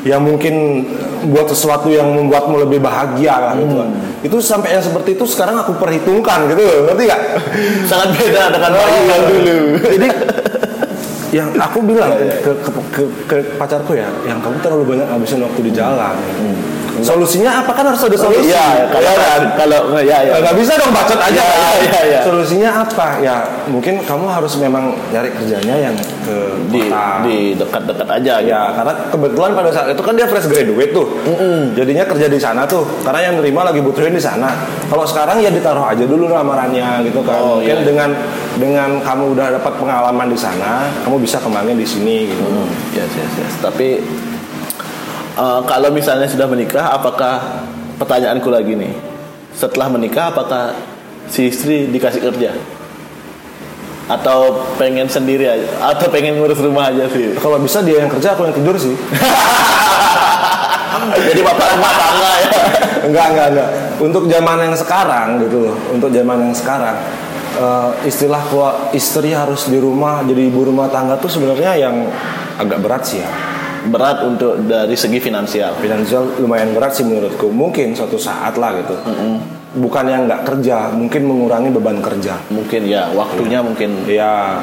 ya 0.00 0.16
mungkin 0.16 0.86
buat 1.28 1.44
sesuatu 1.48 1.92
yang 1.92 2.08
membuatmu 2.16 2.64
lebih 2.64 2.80
bahagia 2.80 3.36
lah 3.36 3.52
gitu. 3.56 3.74
kan. 3.76 3.90
Itu 4.24 4.36
sampai 4.40 4.76
yang 4.76 4.84
seperti 4.84 5.16
itu 5.16 5.24
sekarang 5.28 5.60
aku 5.60 5.76
perhitungkan 5.76 6.48
gitu, 6.48 6.88
ngerti 6.88 7.02
gak? 7.08 7.20
sangat 7.90 8.16
beda 8.16 8.42
dengan 8.52 8.72
Oh, 8.80 9.00
yang 9.04 9.22
dulu 9.28 9.58
Jadi 9.84 10.08
yang 11.30 11.48
aku 11.54 11.78
bilang 11.84 12.10
ke, 12.44 12.52
ke, 12.58 12.70
ke, 12.90 13.02
ke 13.28 13.36
pacarku 13.54 13.94
ya, 13.94 14.08
yang 14.26 14.42
kamu 14.42 14.56
terlalu 14.64 14.96
banyak 14.96 15.06
ngabisin 15.06 15.40
waktu 15.44 15.60
di 15.68 15.72
jalan. 15.72 16.14
Solusinya 17.00 17.50
apa 17.60 17.72
kan 17.72 17.84
harus 17.86 18.00
ada 18.00 18.16
solusi. 18.16 18.50
Iya, 18.50 18.88
kalau 18.88 19.10
Ya 19.10 19.14
kan? 19.18 19.42
kalau 19.56 19.78
ya 20.00 20.18
ya. 20.22 20.32
nggak 20.38 20.56
bisa 20.56 20.72
dong 20.76 20.92
bacot 20.92 21.18
aja. 21.18 21.30
Iya, 21.32 21.44
kan? 21.44 21.76
iya, 21.80 22.00
iya. 22.06 22.20
Solusinya 22.22 22.70
apa? 22.82 23.08
Ya 23.20 23.36
mungkin 23.66 24.02
kamu 24.02 24.26
harus 24.26 24.52
memang 24.56 24.94
nyari 25.10 25.30
kerjanya 25.30 25.74
yang 25.90 25.94
ke 25.96 26.36
di 26.68 26.80
kota. 26.86 27.24
di 27.24 27.36
dekat-dekat 27.54 28.08
aja 28.08 28.34
gitu. 28.40 28.50
Ya, 28.50 28.62
karena 28.72 28.92
kebetulan 29.08 29.50
pada 29.52 29.70
saat 29.70 29.88
itu 29.90 30.02
kan 30.02 30.14
dia 30.14 30.26
fresh 30.26 30.46
graduate 30.46 30.92
tuh. 30.92 31.06
Jadinya 31.74 32.04
kerja 32.04 32.26
di 32.26 32.38
sana 32.38 32.62
tuh. 32.64 32.84
Karena 33.02 33.30
yang 33.30 33.34
nerima 33.40 33.64
lagi 33.64 33.80
butuhin 33.80 34.12
di 34.12 34.22
sana. 34.22 34.52
Kalau 34.86 35.04
sekarang 35.04 35.38
ya 35.40 35.50
ditaruh 35.50 35.86
aja 35.86 36.04
dulu 36.04 36.28
lamarannya 36.28 37.06
gitu 37.06 37.22
kan. 37.22 37.38
Oh, 37.38 37.58
Mungkin 37.60 37.78
iya. 37.80 37.86
dengan 37.86 38.10
dengan 38.58 39.00
kamu 39.00 39.32
udah 39.32 39.56
dapat 39.56 39.72
pengalaman 39.78 40.26
di 40.28 40.36
sana, 40.36 40.84
kamu 41.06 41.22
bisa 41.22 41.40
kembangin 41.40 41.78
di 41.78 41.86
sini 41.86 42.28
gitu. 42.28 42.44
Hmm, 42.44 42.68
yes, 42.92 43.08
yes, 43.14 43.32
yes. 43.40 43.52
Tapi 43.62 44.02
eh, 45.40 45.60
kalau 45.64 45.88
misalnya 45.88 46.28
sudah 46.28 46.44
menikah, 46.44 46.92
apakah 46.92 47.64
pertanyaanku 47.96 48.52
lagi 48.52 48.76
nih, 48.76 48.92
setelah 49.56 49.88
menikah 49.88 50.30
apakah 50.30 50.76
si 51.32 51.48
istri 51.48 51.88
dikasih 51.88 52.20
kerja? 52.20 52.52
Atau 54.10 54.66
pengen 54.74 55.06
sendiri 55.06 55.46
aja? 55.46 55.70
Atau 55.80 56.10
pengen 56.10 56.36
ngurus 56.36 56.58
rumah 56.58 56.90
aja 56.90 57.06
sih? 57.08 57.38
Kalau 57.38 57.62
bisa 57.62 57.78
dia 57.80 58.02
yang 58.02 58.10
kerja, 58.10 58.34
aku 58.34 58.50
yang 58.50 58.56
tidur 58.58 58.74
sih. 58.74 58.94
Jadi 61.30 61.40
bapak 61.40 61.66
rumah 61.78 61.92
tangga 61.94 62.30
ya? 62.42 62.50
enggak, 63.06 63.26
enggak, 63.32 63.46
enggak. 63.54 63.70
Untuk 64.00 64.24
zaman 64.26 64.56
yang 64.68 64.76
sekarang 64.76 65.26
gitu 65.46 65.70
loh. 65.70 65.76
Untuk 65.94 66.10
zaman 66.12 66.50
yang 66.50 66.54
sekarang 66.54 66.96
eh, 67.56 67.90
istilah 68.06 68.42
keluar 68.48 68.74
istri 68.92 69.34
harus 69.34 69.70
di 69.70 69.78
rumah 69.80 70.22
jadi 70.26 70.48
ibu 70.48 70.66
rumah 70.66 70.90
tangga 70.90 71.16
tuh 71.18 71.30
sebenarnya 71.30 71.72
yang 71.78 71.96
agak 72.60 72.78
berat 72.82 73.02
sih 73.06 73.22
ya. 73.22 73.28
Berat 73.88 74.20
untuk 74.28 74.60
dari 74.68 74.92
segi 74.92 75.16
finansial. 75.16 75.72
finansial 75.80 76.36
lumayan 76.36 76.76
berat 76.76 76.92
sih 77.00 77.06
menurutku. 77.08 77.48
Mungkin 77.48 77.96
suatu 77.96 78.20
saat 78.20 78.60
lah 78.60 78.76
gitu. 78.76 78.92
Bukan 79.70 80.04
yang 80.10 80.26
nggak 80.26 80.44
kerja 80.44 80.92
mungkin 80.92 81.24
mengurangi 81.24 81.70
beban 81.72 82.02
kerja. 82.04 82.36
Mungkin 82.52 82.90
ya, 82.90 83.08
waktunya 83.16 83.64
mungkin. 83.64 84.04
Ya 84.04 84.60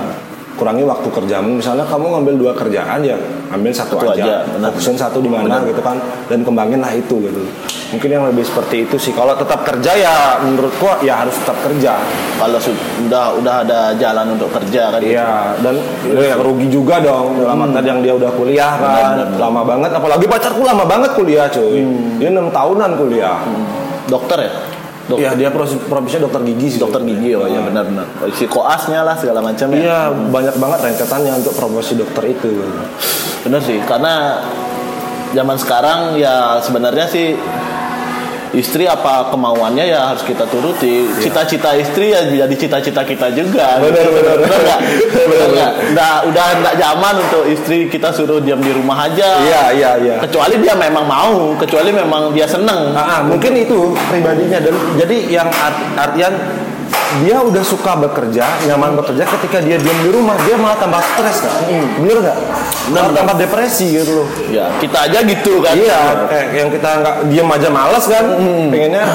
kurangi 0.57 0.83
waktu 0.83 1.07
kerjamu. 1.07 1.61
Misalnya 1.61 1.85
kamu 1.85 2.17
ngambil 2.17 2.35
dua 2.35 2.51
kerjaan 2.57 2.99
ya 3.05 3.15
ambil 3.53 3.71
satu, 3.71 3.95
Satu 4.01 4.11
aja, 4.17 4.43
aja, 4.43 4.59
fokusin 4.67 4.97
satu 4.99 5.23
di 5.23 5.31
mana 5.31 5.63
gitu 5.63 5.79
kan 5.79 5.95
dan 6.27 6.43
kembangin 6.43 6.81
lah 6.83 6.91
itu 6.91 7.15
gitu. 7.23 7.41
Mungkin 7.87 8.09
yang 8.11 8.27
lebih 8.27 8.43
seperti 8.43 8.83
itu 8.83 8.99
sih. 8.99 9.15
Kalau 9.15 9.31
tetap 9.39 9.63
kerja 9.63 9.95
ya 9.95 10.43
menurutku 10.43 11.07
ya 11.07 11.23
harus 11.23 11.31
tetap 11.39 11.55
kerja. 11.63 11.95
Kalau 12.35 12.59
sudah 12.59 13.31
udah 13.39 13.63
ada 13.63 13.95
jalan 13.95 14.35
untuk 14.35 14.51
kerja 14.51 14.91
kan. 14.91 14.99
Iya, 14.99 15.55
dan 15.63 15.79
ya, 16.03 16.35
rugi 16.35 16.67
juga 16.67 16.99
dong. 16.99 17.39
Dalam 17.39 17.63
artian 17.63 17.85
yang 17.87 17.99
dia 18.03 18.13
udah 18.19 18.31
kuliah 18.35 18.75
kan, 18.75 19.15
Benar, 19.15 19.27
benar, 19.31 19.39
lama 19.39 19.61
banget. 19.63 19.91
Apalagi 19.95 20.25
pacarku 20.27 20.61
lama 20.67 20.83
banget 20.83 21.15
kuliah, 21.15 21.47
cuy. 21.47 21.87
Dia 22.19 22.27
enam 22.27 22.51
tahunan 22.51 22.91
kuliah. 22.99 23.39
Dokter 24.11 24.51
ya? 24.51 24.51
Dokter. 25.07 25.23
Iya, 25.23 25.31
dia 25.37 25.49
profesi- 25.49 25.79
profesinya 25.81 26.27
dokter 26.27 26.41
gigi 26.45 26.67
sih. 26.69 26.79
dokter 26.79 26.99
gigi 27.01 27.31
oh 27.31 27.45
ya 27.45 27.59
benar-benar 27.61 28.05
si 28.29 28.43
koasnya 28.45 29.01
lah 29.01 29.15
segala 29.15 29.39
macam 29.39 29.71
ya 29.71 29.79
Iya, 29.79 29.99
banyak 30.11 30.55
banget 30.55 30.79
rentetannya 30.83 31.31
untuk 31.37 31.53
profesi 31.53 31.95
dokter 31.95 32.23
itu. 32.29 32.51
benar 33.39 33.61
sih 33.61 33.79
karena 33.81 34.43
zaman 35.29 35.55
sekarang 35.55 35.99
ya 36.15 36.59
sebenarnya 36.59 37.05
sih 37.05 37.39
istri 38.57 38.89
apa 38.89 39.29
kemauannya 39.29 39.85
ya 39.85 40.11
harus 40.13 40.25
kita 40.25 40.49
turuti. 40.49 41.05
Cita-cita 41.21 41.77
istri 41.77 42.11
ya 42.11 42.25
jadi 42.25 42.55
cita-cita 42.57 43.05
kita 43.05 43.29
juga. 43.31 43.77
Iya. 43.77 43.85
Benar, 43.85 44.07
benar. 44.09 44.35
benar. 44.41 44.59
Nggak? 44.65 44.79
benar. 45.13 45.47
Nggak 45.47 45.71
udah 45.93 46.11
udah 46.33 46.47
nggak 46.61 46.75
zaman 46.81 47.13
untuk 47.21 47.43
istri 47.49 47.77
kita 47.87 48.09
suruh 48.13 48.41
diam 48.41 48.61
di 48.61 48.71
rumah 48.73 49.05
aja. 49.05 49.29
Iya, 49.41 49.63
iya, 49.73 49.91
iya. 50.01 50.15
kecuali 50.21 50.57
dia 50.57 50.73
memang 50.73 51.05
mau 51.05 51.53
kecuali 51.57 51.89
memang 51.93 52.33
dia 52.33 52.47
seneng. 52.49 52.93
Ah, 52.97 53.19
ah, 53.19 53.21
mungkin 53.21 53.53
itu 53.53 53.93
pribadinya. 54.09 54.57
Dan 54.57 54.73
jadi 54.97 55.17
yang 55.29 55.49
art- 55.49 55.93
artian 55.97 56.33
dia 57.17 57.39
udah 57.39 57.63
suka 57.63 57.95
bekerja, 57.97 58.43
nyaman 58.65 58.93
bekerja 58.93 59.23
ketika 59.25 59.57
dia 59.59 59.75
diam 59.75 59.95
di 59.97 60.09
rumah, 60.09 60.35
dia 60.43 60.55
malah 60.55 60.75
tambah 60.75 60.99
stres 60.99 61.39
kan? 61.39 61.53
Bener 61.97 62.17
nggak? 62.19 62.37
Malah 62.89 63.11
tambah 63.13 63.35
depresi 63.37 63.95
gitu 63.95 64.21
loh. 64.21 64.27
ya 64.47 64.67
kita 64.77 65.07
aja 65.07 65.19
gitu 65.21 65.59
kan 65.59 65.73
Iya, 65.73 65.99
kayak 66.25 66.47
yang 66.53 66.69
kita 66.69 66.89
nggak 66.99 67.15
diem 67.27 67.49
aja 67.49 67.69
males 67.69 68.05
kan, 68.05 68.25
pengennya 68.67 69.05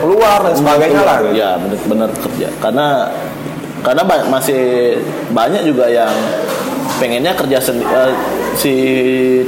keluar 0.00 0.38
dan 0.42 0.54
sebagainya 0.54 1.00
lah. 1.00 1.16
gitu. 1.20 1.32
Ya 1.34 1.50
benar-benar 1.56 2.10
kerja 2.12 2.48
karena 2.58 2.86
karena 3.82 4.02
ba- 4.02 4.26
masih 4.28 4.62
banyak 5.28 5.62
juga 5.64 5.86
yang 5.86 6.12
pengennya 7.02 7.34
kerja 7.34 7.58
sendi- 7.58 7.82
eh, 7.82 8.14
si 8.54 8.74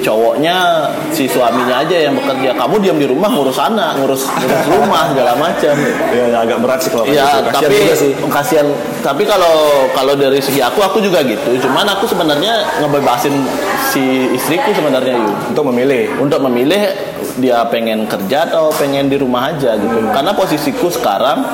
cowoknya 0.02 0.90
si 1.14 1.30
suaminya 1.30 1.86
aja 1.86 2.10
yang 2.10 2.18
bekerja. 2.18 2.50
Kamu 2.58 2.82
diam 2.82 2.98
di 2.98 3.06
rumah 3.06 3.30
ngurus 3.30 3.62
anak 3.62 4.02
ngurus 4.02 4.26
ngurus 4.26 4.62
rumah 4.74 5.14
segala 5.14 5.38
macam. 5.38 5.74
Ya, 6.10 6.42
agak 6.42 6.58
berat 6.58 6.78
sih 6.82 6.90
kalau 6.90 7.06
ya 7.06 7.46
tapi 7.54 7.78
juga 7.78 7.94
sih. 7.94 8.12
kasihan. 8.26 8.66
Tapi 9.06 9.22
kalau 9.22 9.86
kalau 9.94 10.18
dari 10.18 10.42
segi 10.42 10.58
aku 10.58 10.82
aku 10.82 10.98
juga 10.98 11.22
gitu. 11.22 11.62
Cuman 11.62 11.86
aku 11.94 12.10
sebenarnya 12.10 12.82
ngebebasin 12.82 13.46
si 13.94 14.34
istriku 14.34 14.74
sebenarnya 14.74 15.14
yuk 15.14 15.54
untuk 15.54 15.64
memilih. 15.70 16.10
untuk 16.18 16.40
memilih 16.50 16.90
dia 17.38 17.62
pengen 17.70 18.10
kerja 18.10 18.50
atau 18.50 18.74
pengen 18.74 19.06
di 19.06 19.14
rumah 19.20 19.54
aja 19.54 19.78
gitu. 19.78 20.10
Karena 20.10 20.34
posisiku 20.34 20.90
sekarang 20.90 21.44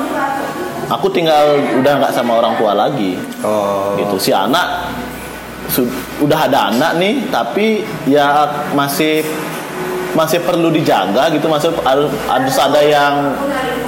aku 0.87 1.07
tinggal 1.11 1.59
udah 1.83 1.93
nggak 1.99 2.13
sama 2.15 2.39
orang 2.39 2.55
tua 2.55 2.71
lagi. 2.73 3.19
Oh, 3.43 3.99
gitu. 3.99 4.15
Si 4.17 4.31
anak 4.31 4.87
udah 6.19 6.39
ada 6.51 6.67
anak 6.73 6.91
nih 6.99 7.13
tapi 7.31 7.87
ya 8.03 8.47
masih 8.75 9.23
masih 10.11 10.43
perlu 10.43 10.67
dijaga 10.67 11.31
gitu 11.31 11.47
masih 11.47 11.71
harus, 11.87 12.11
harus 12.27 12.55
ada 12.59 12.83
yang 12.83 13.31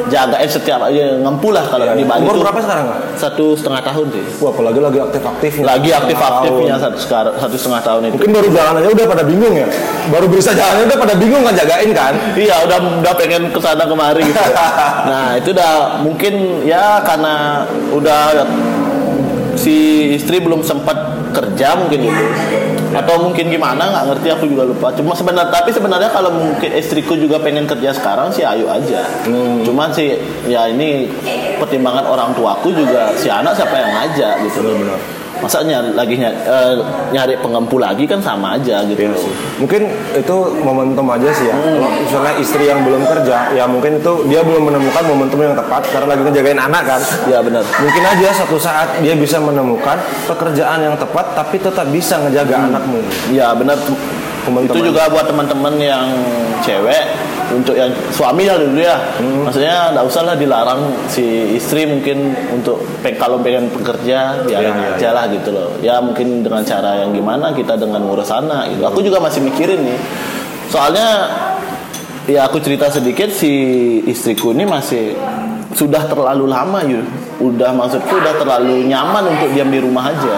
jagain 0.08 0.48
setiap 0.48 0.88
ya, 0.88 1.20
ngempu 1.20 1.52
lah 1.52 1.68
kalau 1.68 1.84
Iya, 1.84 2.00
di 2.00 2.04
iya. 2.08 2.12
Bali 2.16 2.24
Umur 2.24 2.48
berapa 2.48 2.60
sekarang, 2.64 2.86
Kak? 2.88 3.00
satu 3.20 3.46
setengah 3.60 3.82
tahun 3.84 4.08
sih 4.08 4.24
Wah, 4.40 4.56
apalagi 4.56 4.80
lagi 4.80 5.00
aktif-aktifnya. 5.04 5.64
lagi 5.68 5.90
aktif 5.92 6.16
aktifnya 6.16 6.76
satu 6.80 6.98
sekarang 7.00 7.34
satu 7.36 7.56
setengah 7.60 7.82
tahun 7.84 8.02
itu 8.08 8.14
Mungkin 8.16 8.32
baru 8.32 8.48
jalan 8.56 8.74
aja 8.80 8.90
udah 8.96 9.08
pada 9.12 9.24
bingung 9.28 9.54
ya. 9.56 9.68
Baru 10.08 10.26
bisa 10.32 10.52
jalannya 10.56 10.86
udah 10.88 11.00
pada 11.04 11.16
bingung 11.20 11.44
kan 11.44 11.54
jagain 11.60 11.90
kan. 11.92 12.14
Iya 12.40 12.56
udah 12.72 12.78
udah 13.04 13.14
pengen 13.20 13.42
ke 13.52 13.60
sana 13.60 13.84
kemari 13.84 14.24
gitu. 14.24 14.40
nah 15.12 15.36
itu 15.36 15.50
udah 15.52 16.00
mungkin 16.04 16.64
ya 16.64 17.04
karena 17.04 17.68
udah 17.92 18.48
si 19.56 19.76
istri 20.16 20.40
belum 20.40 20.64
sempat 20.64 21.13
kerja 21.34 21.74
mungkin 21.76 22.08
itu 22.08 22.26
atau 22.94 23.26
mungkin 23.26 23.50
gimana 23.50 23.90
nggak 23.90 24.06
ngerti 24.14 24.28
aku 24.30 24.46
juga 24.46 24.70
lupa. 24.70 24.94
Cuma 24.94 25.18
sebenarnya 25.18 25.50
tapi 25.50 25.74
sebenarnya 25.74 26.14
kalau 26.14 26.30
mungkin 26.30 26.70
istriku 26.78 27.18
juga 27.18 27.42
pengen 27.42 27.66
kerja 27.66 27.90
sekarang 27.90 28.30
sih 28.30 28.46
ayo 28.46 28.70
aja. 28.70 29.02
Cuman 29.66 29.90
sih 29.90 30.14
ya 30.46 30.70
ini 30.70 31.10
pertimbangan 31.58 32.06
orang 32.06 32.38
tuaku 32.38 32.70
juga 32.70 33.10
si 33.18 33.34
anak 33.34 33.58
siapa 33.58 33.74
yang 33.74 33.92
ngajak 33.98 34.34
gitu. 34.46 34.62
Benar-benar. 34.62 35.23
Masa 35.44 35.60
nyari 35.60 35.92
lagi 35.92 36.16
nyari, 36.16 36.38
eh, 36.48 36.74
nyari 37.12 37.34
pengempu 37.44 37.76
lagi 37.76 38.08
kan 38.08 38.24
sama 38.24 38.56
aja 38.56 38.80
gitu 38.88 39.04
Iya 39.04 39.12
sih. 39.20 39.34
Mungkin 39.60 39.82
itu 40.16 40.36
momentum 40.64 41.04
aja 41.12 41.28
sih 41.36 41.52
ya. 41.52 41.56
Kalau 41.60 41.92
misalnya 42.00 42.34
istri 42.40 42.64
yang 42.72 42.80
belum 42.88 43.04
kerja, 43.04 43.52
ya 43.52 43.68
mungkin 43.68 44.00
itu 44.00 44.12
dia 44.32 44.40
belum 44.40 44.72
menemukan 44.72 45.04
momentum 45.04 45.44
yang 45.44 45.52
tepat 45.52 45.84
karena 45.92 46.08
lagi 46.16 46.22
ngejagain 46.24 46.60
anak 46.64 46.84
kan. 46.88 47.02
ya 47.28 47.40
benar 47.44 47.64
Mungkin 47.84 48.04
aja 48.08 48.32
suatu 48.32 48.56
saat 48.56 49.04
dia 49.04 49.14
bisa 49.20 49.38
menemukan 49.44 50.00
pekerjaan 50.26 50.80
yang 50.80 50.96
tepat 50.96 51.36
tapi 51.36 51.60
tetap 51.60 51.92
bisa 51.92 52.16
ngejaga 52.24 52.72
anakmu. 52.72 53.04
Ya 53.36 53.52
benar. 53.52 53.76
Teman-teman. 54.44 54.76
Itu 54.76 54.80
juga 54.92 55.08
buat 55.08 55.28
teman-teman 55.28 55.74
yang 55.80 56.08
cewek 56.64 57.23
untuk 57.54 57.74
yang 57.74 57.88
suami 58.10 58.44
ya 58.44 58.56
dulu 58.56 58.78
ya. 58.78 58.98
Maksudnya 59.20 59.92
nggak 59.92 60.06
usah 60.06 60.22
lah 60.24 60.36
dilarang 60.36 60.82
si 61.06 61.24
istri 61.54 61.86
mungkin 61.86 62.34
untuk 62.50 62.82
peng- 63.00 63.16
kalau 63.16 63.38
pengen 63.38 63.70
bekerja 63.70 64.44
ya 64.44 64.58
Iya, 64.58 64.70
iya, 64.70 64.94
aja 64.94 65.10
lah 65.12 65.26
gitu 65.28 65.50
loh. 65.50 65.70
Ya 65.80 65.98
mungkin 65.98 66.42
dengan 66.42 66.62
cara 66.62 67.00
yang 67.00 67.12
gimana 67.12 67.52
kita 67.52 67.76
dengan 67.76 68.02
ngurus 68.02 68.30
anak 68.30 68.70
gitu. 68.70 68.84
Aku 68.84 69.00
juga 69.00 69.18
masih 69.18 69.40
mikirin 69.40 69.80
nih. 69.80 70.00
Soalnya 70.68 71.30
ya 72.24 72.44
aku 72.44 72.58
cerita 72.58 72.88
sedikit 72.88 73.30
si 73.30 73.52
istriku 74.04 74.52
ini 74.52 74.64
masih 74.64 75.12
sudah 75.74 76.06
terlalu 76.06 76.46
lama 76.46 76.80
yuk 76.84 77.04
udah 77.36 77.74
maksudku 77.74 78.14
udah 78.14 78.38
terlalu 78.38 78.86
nyaman 78.86 79.26
untuk 79.28 79.52
diam 79.52 79.68
di 79.68 79.82
rumah 79.82 80.08
aja 80.08 80.38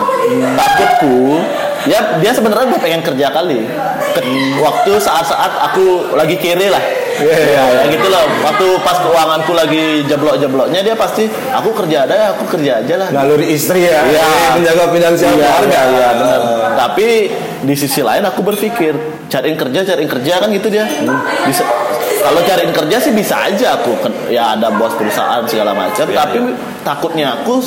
takutku 0.55 1.37
ya 1.85 2.17
dia 2.17 2.31
sebenarnya 2.31 2.71
udah 2.71 2.81
pengen 2.81 3.03
kerja 3.03 3.29
kali 3.29 3.67
Ke- 4.15 4.25
waktu 4.57 4.95
saat-saat 4.97 5.51
aku 5.61 6.15
lagi 6.15 6.35
kiri 6.35 6.71
lah 6.71 6.79
Iya, 7.15 7.37
iya, 7.47 7.63
ya 7.71 7.83
gitu 7.87 8.07
loh 8.07 8.25
waktu 8.43 8.67
pas 8.83 8.97
keuanganku 8.99 9.51
lagi 9.55 10.03
jeblok-jebloknya 10.03 10.83
dia 10.83 10.95
pasti 10.95 11.25
aku 11.31 11.71
kerja 11.71 12.03
ada 12.03 12.13
ya 12.13 12.27
aku 12.35 12.43
kerja 12.51 12.71
aja 12.83 12.95
lah 12.99 13.07
Naluri 13.11 13.55
istri 13.55 13.87
ya, 13.87 14.03
Iya. 14.03 14.25
menjaga 14.59 14.91
finansial 14.91 15.31
Iya, 15.31 15.47
keluarga. 15.47 15.71
iya, 15.71 15.87
iya, 15.95 16.07
benar. 16.19 16.39
Tapi 16.75 17.07
di 17.63 17.75
sisi 17.75 18.01
lain 18.03 18.23
aku 18.23 18.43
berpikir 18.43 18.93
cariin 19.25 19.55
kerja, 19.55 19.79
cariin 19.83 20.09
kerja 20.11 20.33
kan 20.43 20.49
gitu 20.51 20.67
dia. 20.67 20.85
Bisa 21.47 21.63
kalau 22.19 22.41
cariin 22.41 22.73
kerja 22.73 22.97
sih 22.97 23.13
bisa 23.13 23.37
aja 23.37 23.77
aku 23.77 23.93
ya 24.27 24.57
ada 24.57 24.73
bos 24.73 24.97
perusahaan 24.97 25.45
segala 25.45 25.77
macam. 25.77 26.09
tapi 26.09 26.41
takutnya 26.81 27.37
aku 27.37 27.61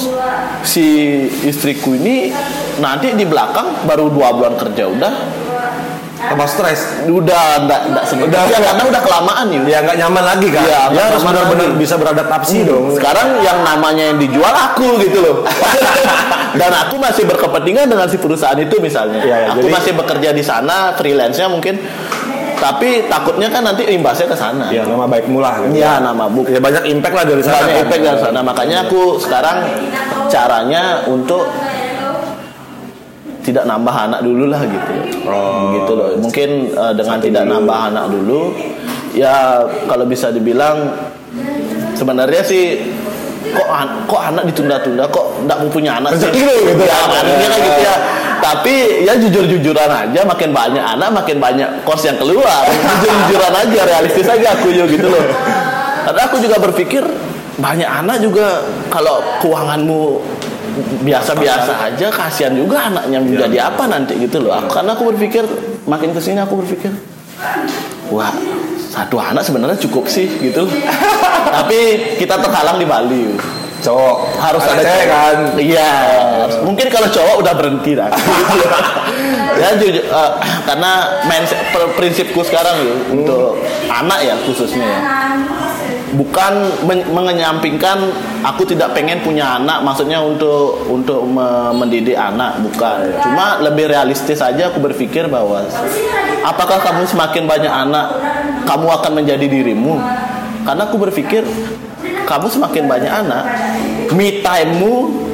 si 0.60 0.86
istriku 1.46 1.94
ini 1.94 2.34
nanti 2.78 3.14
di 3.14 3.22
belakang 3.22 3.86
baru 3.86 4.10
dua 4.10 4.34
bulan 4.34 4.58
kerja 4.58 4.84
udah 4.90 5.12
Tambah 6.18 6.48
stres. 6.50 6.80
udah 7.06 7.62
enggak 7.62 7.80
enggak 7.86 8.04
Udah. 8.26 8.42
ya, 8.50 8.58
karena 8.58 8.82
udah 8.90 9.02
kelamaan 9.06 9.46
yuk. 9.54 9.64
Ya 9.70 9.78
nggak 9.86 9.96
nyaman 10.02 10.24
lagi 10.26 10.48
kan. 10.50 10.62
Iya, 10.66 10.80
dia 10.90 10.90
nggak 10.90 11.04
harus 11.14 11.22
benar-benar 11.22 11.68
bisa 11.78 11.94
beradaptasi 11.94 12.58
dong. 12.66 12.84
Sekarang 12.98 13.38
yang 13.38 13.62
namanya 13.62 14.10
yang 14.10 14.18
dijual 14.18 14.50
aku 14.50 14.98
gitu 14.98 15.18
loh. 15.22 15.36
Dan 16.60 16.74
aku 16.74 16.98
masih 16.98 17.22
berkepentingan 17.22 17.86
dengan 17.86 18.10
si 18.10 18.18
perusahaan 18.18 18.58
itu 18.58 18.76
misalnya. 18.82 19.22
Iya, 19.22 19.36
iya, 19.46 19.48
aku 19.54 19.70
jadi- 19.70 19.74
masih 19.78 19.92
bekerja 19.94 20.30
di 20.34 20.42
sana, 20.42 20.92
freelance-nya 20.98 21.46
mungkin. 21.46 21.78
Tapi 22.58 23.06
takutnya 23.06 23.46
kan 23.54 23.62
nanti 23.62 23.86
imbasnya 23.86 24.26
ke 24.26 24.34
sana. 24.34 24.66
Ya 24.74 24.82
nama 24.82 25.06
baik 25.06 25.30
mula 25.30 25.62
gitu. 25.62 25.78
Iya, 25.78 26.02
nama 26.02 26.26
buk. 26.26 26.50
Ya 26.50 26.58
banyak 26.58 26.90
impact 26.90 27.14
lah 27.14 27.24
dari 27.30 27.42
sana. 27.46 27.62
Banyak 27.62 27.70
kan. 27.70 27.82
impact 27.86 28.02
dari 28.02 28.18
sana. 28.18 28.40
Makanya 28.42 28.76
aku 28.90 29.02
sekarang 29.22 29.56
caranya 30.26 31.06
untuk 31.06 31.46
tidak 33.48 33.64
nambah 33.64 33.94
anak 33.96 34.20
dulu 34.20 34.44
lah 34.52 34.60
gitu. 34.68 34.92
Oh, 35.24 35.72
gitu 35.72 35.92
loh. 35.96 36.08
Mungkin 36.20 36.48
eh, 36.76 36.92
dengan 36.92 37.18
tidak 37.24 37.44
nambah 37.48 37.78
anak 37.88 38.04
dulu 38.12 38.52
ya 39.16 39.64
kalau 39.88 40.04
bisa 40.04 40.28
dibilang 40.28 40.92
sebenarnya 41.96 42.42
sih 42.44 42.76
kok 43.48 43.68
an- 43.72 44.04
kok 44.04 44.20
anak 44.20 44.44
ditunda-tunda 44.52 45.08
kok 45.08 45.26
nggak 45.48 45.56
mau 45.64 45.70
punya 45.72 45.96
anak 45.96 46.20
sih 46.20 46.28
lu 46.36 46.56
gitu. 46.68 46.84
ya 46.84 46.98
makanya 47.08 47.46
kan 47.48 47.60
gitu 47.64 47.80
ya 47.80 47.94
tapi 48.38 48.74
ya 49.02 49.12
jujur-jujuran 49.18 49.90
aja 49.90 50.20
makin 50.22 50.50
banyak 50.52 50.84
anak 50.84 51.08
makin 51.10 51.40
banyak 51.40 51.68
kos 51.82 52.04
yang 52.04 52.20
keluar 52.20 52.68
jujur-jujuran 53.02 53.52
aja 53.56 53.80
realistis 53.88 54.28
aja 54.28 54.54
aku 54.54 54.70
juga 54.70 54.86
gitu 54.92 55.08
loh 55.08 55.24
karena 56.04 56.22
aku 56.28 56.36
juga 56.38 56.56
berpikir 56.60 57.02
banyak 57.58 57.88
anak 57.88 58.22
juga 58.22 58.62
kalau 58.92 59.18
keuanganmu 59.42 60.22
biasa-biasa 61.02 61.72
aja 61.84 62.06
kasihan 62.08 62.52
juga 62.52 62.88
anaknya 62.90 63.18
menjadi 63.18 63.70
apa 63.70 63.84
nanti 63.86 64.16
gitu 64.18 64.42
loh. 64.42 64.54
Aku- 64.54 64.72
karena 64.72 64.94
aku 64.94 65.04
berpikir 65.14 65.44
makin 65.84 66.10
ke 66.12 66.20
sini 66.20 66.38
aku 66.38 66.60
berpikir 66.60 66.92
wah 68.08 68.32
satu 68.88 69.20
anak 69.20 69.44
sebenarnya 69.44 69.78
cukup 69.78 70.08
sih 70.08 70.26
gitu. 70.40 70.64
Tapi 71.56 71.78
kita 72.16 72.38
terhalang 72.38 72.78
di 72.78 72.86
Bali. 72.88 73.24
Cowok. 73.78 74.42
Harus 74.42 74.62
ada, 74.66 74.82
cewek 74.82 75.06
cowok. 75.06 75.14
kan. 75.14 75.36
iya. 75.62 75.90
Mungkin 76.66 76.86
kalau 76.90 77.08
cowok 77.08 77.34
udah 77.46 77.54
berhenti 77.54 77.94
dah 77.94 78.10
ya 79.58 79.74
jujur 79.74 80.06
eh, 80.06 80.30
karena 80.66 80.92
per- 81.74 81.92
prinsipku 81.98 82.40
sekarang 82.46 82.78
ya 82.78 82.94
untuk 83.10 83.58
anak 83.90 84.22
ya 84.22 84.34
khususnya 84.46 84.86
ya 84.86 85.00
bukan 86.14 86.52
men- 86.88 87.08
mengenyampingkan 87.12 87.98
aku 88.40 88.64
tidak 88.64 88.96
pengen 88.96 89.20
punya 89.20 89.60
anak 89.60 89.84
maksudnya 89.84 90.22
untuk 90.22 90.88
untuk 90.88 91.20
me- 91.26 91.74
mendidik 91.76 92.16
anak 92.16 92.56
bukan. 92.64 93.12
Cuma 93.20 93.60
lebih 93.60 93.92
realistis 93.92 94.40
saja 94.40 94.72
aku 94.72 94.80
berpikir 94.80 95.28
bahwa 95.28 95.64
apakah 96.46 96.80
kamu 96.80 97.04
semakin 97.04 97.44
banyak 97.44 97.72
anak 97.72 98.06
kamu 98.64 98.86
akan 98.88 99.12
menjadi 99.20 99.46
dirimu? 99.48 100.00
Karena 100.64 100.88
aku 100.88 100.96
berpikir 101.00 101.44
kamu 102.28 102.46
semakin 102.48 102.84
banyak 102.84 103.12
anak 103.12 103.44
me 104.12 104.44
time-mu 104.44 105.27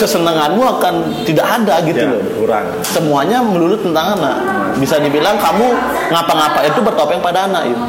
kesenanganmu 0.00 0.62
akan 0.70 0.94
tidak 1.22 1.44
ada 1.44 1.84
gitu 1.84 2.00
Ya, 2.00 2.08
loh. 2.08 2.24
kurang. 2.34 2.66
semuanya 2.80 3.44
melulu 3.44 3.76
tentang 3.76 4.16
anak. 4.16 4.36
Bisa 4.72 4.96
dibilang 4.96 5.36
kamu 5.36 5.66
ngapa-ngapa 6.08 6.64
itu 6.64 6.80
bertopeng 6.80 7.20
pada 7.20 7.44
anak 7.44 7.68
itu 7.68 7.84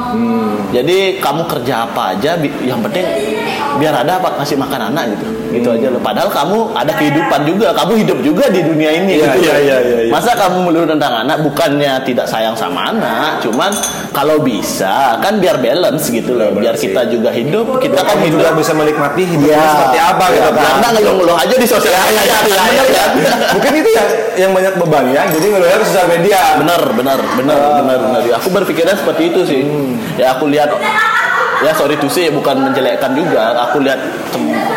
jadi 0.71 0.97
kamu 1.19 1.45
kerja 1.45 1.85
apa 1.85 2.15
aja 2.15 2.35
yang 2.59 2.81
penting 2.81 3.05
biar 3.73 3.93
ada 3.97 4.19
apa 4.19 4.35
ngasih 4.35 4.55
makan 4.55 4.81
anak 4.89 5.03
gitu 5.11 5.25
gitu 5.51 5.67
aja 5.69 5.87
loh 5.87 5.99
padahal 5.99 6.27
kamu 6.27 6.57
ada 6.71 6.91
kehidupan 6.93 7.39
juga 7.43 7.67
kamu 7.71 7.93
hidup 7.97 8.19
juga 8.21 8.45
di 8.47 8.61
dunia 8.61 8.91
ini 8.93 9.11
Iya, 9.13 9.25
gitu 9.25 9.37
iya, 9.41 9.51
loh. 9.51 9.59
iya, 9.59 9.77
iya, 9.81 9.99
iya. 10.01 10.11
masa 10.11 10.31
kamu 10.33 10.57
melulu 10.63 10.85
tentang 10.87 11.13
anak 11.17 11.37
bukannya 11.41 11.93
tidak 12.01 12.25
sayang 12.25 12.53
sama 12.53 12.87
anak 12.87 13.39
cuman 13.39 13.71
kalau 14.11 14.39
bisa 14.39 15.15
kan 15.17 15.37
biar 15.37 15.57
balance 15.57 16.07
gitu 16.07 16.33
loh 16.33 16.51
Benar 16.51 16.61
biar 16.61 16.75
sih. 16.75 16.87
kita 16.87 17.01
juga 17.07 17.29
hidup 17.29 17.79
kita 17.79 17.99
kan 17.99 18.15
hidup 18.17 18.37
juga 18.37 18.49
bisa 18.53 18.71
menikmati 18.71 19.23
hidupnya 19.25 19.49
Iya. 19.53 19.67
seperti 19.69 19.99
apa 19.99 20.23
Iya, 20.23 20.35
gitu 20.37 20.49
kan. 20.51 20.71
nggak 20.77 20.91
ngeluh-ngeluh 20.93 21.37
aja 21.37 21.55
di 21.55 21.67
sosial 21.67 21.93
media 22.01 22.21
Iya, 22.21 22.37
iya, 22.41 22.61
bener 22.61 22.87
iya. 22.87 23.03
kan 23.03 23.09
Mungkin 23.51 23.71
itu 23.75 23.89
yang 23.91 24.07
yang 24.33 24.51
banyak 24.51 24.73
beban 24.77 25.05
ya. 25.09 25.21
Jadi 25.27 25.45
ngeluarnya 25.45 25.77
ke 25.77 25.85
sosial 25.85 26.07
media. 26.07 26.39
benar 26.55 26.81
benar 26.91 27.19
benar 27.35 27.59
benar 27.75 27.97
benar 28.01 28.21
Ya, 28.23 28.35
aku 28.37 28.47
berpikirnya 28.49 28.95
seperti 28.95 29.23
itu 29.27 29.41
sih 29.43 29.61
ya 30.15 30.33
aku 30.33 30.47
lihat 30.47 30.71
ya 31.61 31.71
sorry 31.71 31.95
to 31.95 32.07
say 32.07 32.27
bukan 32.27 32.57
menjelekkan 32.59 33.13
juga 33.13 33.53
aku 33.61 33.81
lihat 33.81 33.99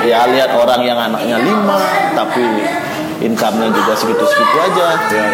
ya 0.03 0.28
lihat 0.28 0.53
orang 0.53 0.80
yang 0.80 0.97
anaknya 0.97 1.41
lima 1.41 1.80
tapi 2.12 2.45
income-nya 3.14 3.70
juga 3.70 3.95
segitu-segitu 3.95 4.57
aja 4.59 4.87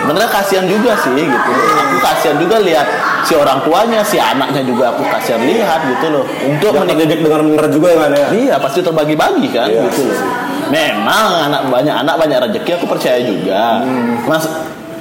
bener 0.05 0.29
kasihan 0.29 0.63
juga 0.65 0.95
sih 1.01 1.11
gitu 1.17 1.51
aku 1.75 1.97
kasihan 1.99 2.37
juga 2.39 2.57
lihat 2.61 2.87
si 3.25 3.33
orang 3.35 3.59
tuanya 3.65 4.01
si 4.01 4.17
anaknya 4.17 4.63
juga 4.63 4.95
aku 4.95 5.03
kasihan 5.11 5.43
lihat 5.43 5.81
gitu 5.89 6.07
loh 6.13 6.25
untuk 6.45 6.71
terdidik 6.77 7.21
dengan 7.21 7.41
benar 7.51 7.67
juga 7.69 7.89
kan 7.99 8.11
ya. 8.15 8.27
Iya 8.31 8.55
pasti 8.57 8.81
terbagi-bagi 8.81 9.47
kan 9.51 9.67
Iya. 9.69 9.83
gitu 9.91 10.07
loh. 10.07 10.19
Memang 10.71 11.51
anak 11.51 11.63
banyak 11.67 11.95
anak 11.97 12.15
banyak 12.15 12.39
rezeki 12.47 12.71
aku 12.79 12.87
percaya 12.87 13.19
juga. 13.21 13.83
Mas 14.25 14.45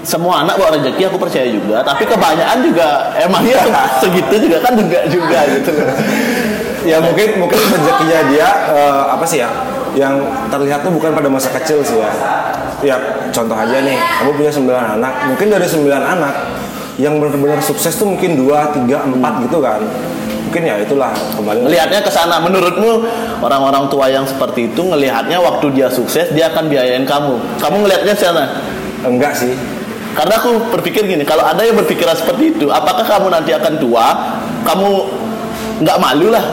semua 0.03 0.43
anak 0.43 0.55
bawa 0.55 0.79
rezeki 0.79 1.11
aku 1.11 1.17
percaya 1.19 1.47
juga. 1.49 1.83
Tapi 1.83 2.03
kebanyakan 2.07 2.57
juga 2.63 2.87
emangnya 3.19 3.57
se- 3.63 3.73
segitu 4.07 4.35
juga 4.47 4.57
kan 4.63 4.73
juga 4.79 4.99
juga 5.07 5.39
gitu. 5.51 5.71
Ya 6.87 6.97
mungkin 7.03 7.43
mungkin 7.43 7.59
rezekinya 7.59 8.19
dia 8.31 8.47
eh, 8.71 9.03
apa 9.11 9.25
sih 9.27 9.43
ya? 9.43 9.49
Yang 9.97 10.21
terlihat 10.53 10.79
tuh 10.85 10.93
bukan 10.93 11.11
pada 11.11 11.27
masa 11.27 11.49
kecil 11.51 11.83
sih 11.83 11.99
ya. 11.99 12.11
Ya 12.79 12.95
contoh 13.35 13.59
aja 13.59 13.83
nih, 13.83 13.99
kamu 13.99 14.31
punya 14.39 14.51
9 14.55 14.71
anak. 14.71 15.13
Mungkin 15.27 15.51
dari 15.51 15.67
9 15.67 15.83
anak 15.91 16.33
yang 16.95 17.19
benar-benar 17.19 17.59
sukses 17.59 17.95
tuh 17.95 18.07
mungkin 18.07 18.35
dua 18.35 18.75
tiga 18.75 19.07
empat 19.07 19.47
gitu 19.47 19.63
kan 19.63 19.79
mungkin 20.49 20.65
ya 20.65 20.75
itulah 20.81 21.13
kembali 21.37 21.61
Ngelihatnya 21.61 22.01
ke 22.01 22.09
sana. 22.09 22.41
Menurutmu 22.41 23.05
orang-orang 23.45 23.85
tua 23.85 24.09
yang 24.09 24.25
seperti 24.25 24.73
itu 24.73 24.81
ngelihatnya 24.81 25.37
waktu 25.37 25.77
dia 25.77 25.85
sukses 25.93 26.33
dia 26.33 26.49
akan 26.49 26.65
biayain 26.65 27.05
kamu. 27.05 27.37
Kamu 27.61 27.85
ngelihatnya 27.85 28.17
sana. 28.17 28.45
enggak 29.05 29.31
sih 29.31 29.53
Karena 30.09 30.33
aku 30.35 30.51
berpikir 30.69 31.05
gini, 31.05 31.23
kalau 31.23 31.41
ada 31.41 31.61
yang 31.61 31.75
berpikiran 31.75 32.13
seperti 32.13 32.51
itu, 32.51 32.67
apakah 32.67 33.03
kamu 33.03 33.29
nanti 33.29 33.51
akan 33.51 33.77
tua, 33.77 34.07
kamu 34.61 34.89
nggak 35.79 35.97
malu 35.97 36.27
lah, 36.27 36.43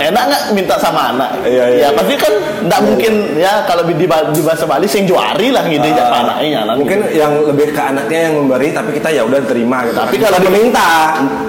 enak 0.00 0.22
nggak 0.24 0.42
minta 0.50 0.74
sama 0.76 1.12
anak? 1.12 1.30
Iya, 1.40 1.64
iya, 1.68 1.78
ya 1.78 1.78
iya. 1.84 1.88
pasti 1.92 2.14
kan 2.16 2.32
nggak 2.58 2.80
mungkin 2.82 3.12
ya 3.36 3.62
kalau 3.62 3.86
di, 3.86 3.94
di 3.94 4.06
bahasa 4.42 4.66
Bali 4.66 4.90
sing 4.90 5.06
juari 5.06 5.54
lah 5.54 5.62
gitu 5.64 5.84
ya 5.84 6.10
anaknya 6.10 6.60
lah, 6.66 6.74
mungkin 6.74 7.06
gitu. 7.06 7.22
yang 7.22 7.32
lebih 7.44 7.70
ke 7.70 7.78
anaknya 7.78 8.18
yang 8.26 8.34
memberi 8.36 8.68
tapi 8.72 8.90
kita 8.92 9.08
ya 9.10 9.22
udah 9.22 9.38
terima 9.46 9.86
gitu 9.86 9.94
Tapi 9.94 10.16
kan. 10.16 10.24
kalau 10.26 10.38
Bukan 10.38 10.42
di- 10.42 10.54
meminta 10.58 10.88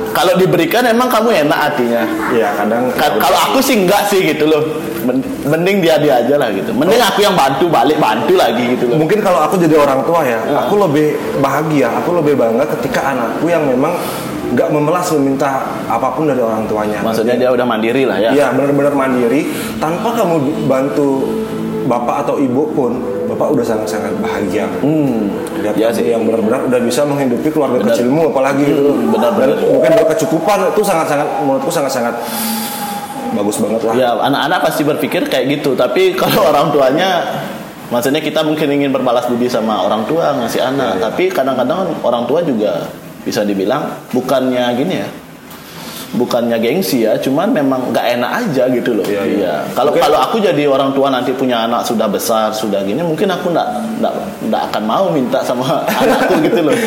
kalau 0.10 0.34
diberikan 0.36 0.84
emang 0.86 1.10
kamu 1.10 1.30
enak 1.48 1.60
hatinya. 1.60 2.04
ya 2.30 2.50
kadang 2.54 2.94
Ka- 2.94 3.18
kalau 3.18 3.40
aku 3.42 3.58
sih 3.60 3.80
enggak 3.80 4.06
sih 4.06 4.22
gitu 4.24 4.46
loh. 4.46 4.64
Men- 5.04 5.24
Mending 5.46 5.78
dia 5.80 5.96
dia 5.96 6.20
aja 6.20 6.36
lah 6.36 6.50
gitu. 6.52 6.72
Mending 6.72 7.00
aku 7.00 7.20
yang 7.22 7.34
bantu 7.34 7.66
balik 7.68 7.98
bantu 7.98 8.34
lagi 8.36 8.76
gitu 8.76 8.90
loh. 8.90 8.98
mungkin 9.00 9.20
kalau 9.20 9.40
aku 9.40 9.56
jadi 9.56 9.76
orang 9.78 10.02
tua 10.04 10.22
ya 10.24 10.40
aku 10.58 10.76
lebih 10.80 11.08
bahagia 11.40 11.88
aku 11.94 12.16
lebih 12.16 12.34
bangga 12.36 12.66
ketika 12.78 13.10
anakku 13.10 13.48
yang 13.48 13.64
memang 13.64 13.96
nggak 14.50 14.66
memelas 14.68 15.06
meminta 15.14 15.62
apa 15.86 16.10
pun 16.10 16.26
dari 16.26 16.42
orang 16.42 16.66
tuanya 16.66 17.00
Maksudnya 17.00 17.38
dia 17.38 17.50
udah 17.50 17.64
mandiri 17.64 18.04
lah 18.04 18.18
ya. 18.18 18.30
Iya 18.32 18.46
benar-benar 18.52 18.94
mandiri 18.94 19.46
tanpa 19.78 20.10
kamu 20.12 20.36
bantu 20.66 21.10
bapak 21.86 22.26
atau 22.26 22.38
ibu 22.38 22.70
pun 22.70 22.92
bapak 23.26 23.46
udah 23.50 23.62
sangat-sangat 23.62 24.14
bahagia. 24.18 24.66
Hmm. 24.82 25.30
Lihat 25.62 25.74
kamu 25.74 25.94
sih. 25.94 26.06
yang 26.10 26.22
benar-benar 26.24 26.66
udah 26.66 26.80
bisa 26.82 27.06
menghidupi 27.06 27.50
keluarga 27.50 27.78
Benar. 27.78 27.94
kecilmu 27.94 28.22
apalagi 28.28 28.64
gitu. 28.64 28.90
Hmm, 28.90 29.14
benar, 29.14 29.32
Dan 29.32 29.54
benar. 29.54 29.58
mungkin 29.70 29.92
berkecukupan 30.02 30.58
itu 30.68 30.82
sangat-sangat 30.82 31.28
menurutku 31.40 31.70
sangat-sangat 31.70 32.14
bagus 33.32 33.58
banget 33.58 33.82
lah. 33.84 33.94
Ya 33.94 34.10
anak-anak 34.16 34.60
pasti 34.62 34.82
berpikir 34.84 35.22
kayak 35.26 35.46
gitu. 35.52 35.74
Tapi 35.74 36.14
kalau 36.22 36.50
orang 36.50 36.70
tuanya 36.70 37.10
Maksudnya 37.90 38.22
kita 38.22 38.46
mungkin 38.46 38.70
ingin 38.70 38.94
berbalas 38.94 39.26
budi 39.26 39.50
sama 39.50 39.82
orang 39.82 40.06
tua 40.06 40.30
ngasih 40.38 40.62
anak, 40.62 41.02
Iya, 41.02 41.10
tapi 41.10 41.26
kadang-kadang 41.26 41.90
orang 42.06 42.30
tua 42.30 42.46
juga 42.46 42.86
bisa 43.26 43.42
dibilang 43.42 43.82
bukannya 44.14 44.62
gini 44.78 45.02
ya, 45.02 45.10
bukannya 46.14 46.62
gengsi 46.62 47.10
ya, 47.10 47.18
cuman 47.18 47.50
memang 47.50 47.90
nggak 47.90 48.06
enak 48.14 48.32
aja 48.46 48.70
gitu 48.70 48.94
loh. 48.94 49.06
Iya, 49.10 49.26
iya. 49.26 49.54
Kalau 49.74 49.90
Mungkin- 49.90 50.06
kalau 50.06 50.22
aku 50.22 50.38
jadi 50.38 50.70
orang 50.70 50.94
tua 50.94 51.10
nanti 51.10 51.34
punya 51.34 51.66
anak 51.66 51.82
sudah 51.82 52.06
besar 52.06 52.54
sudah 52.54 52.86
gini, 52.86 53.02
mungkin 53.02 53.26
aku 53.26 53.50
nggak 53.50 53.68
nggak 54.06 54.14
nggak 54.54 54.62
akan 54.70 54.84
mau 54.86 55.10
minta 55.10 55.42
sama 55.42 55.82
anakku 56.06 56.46
gitu 56.46 56.62
loh. 56.70 56.78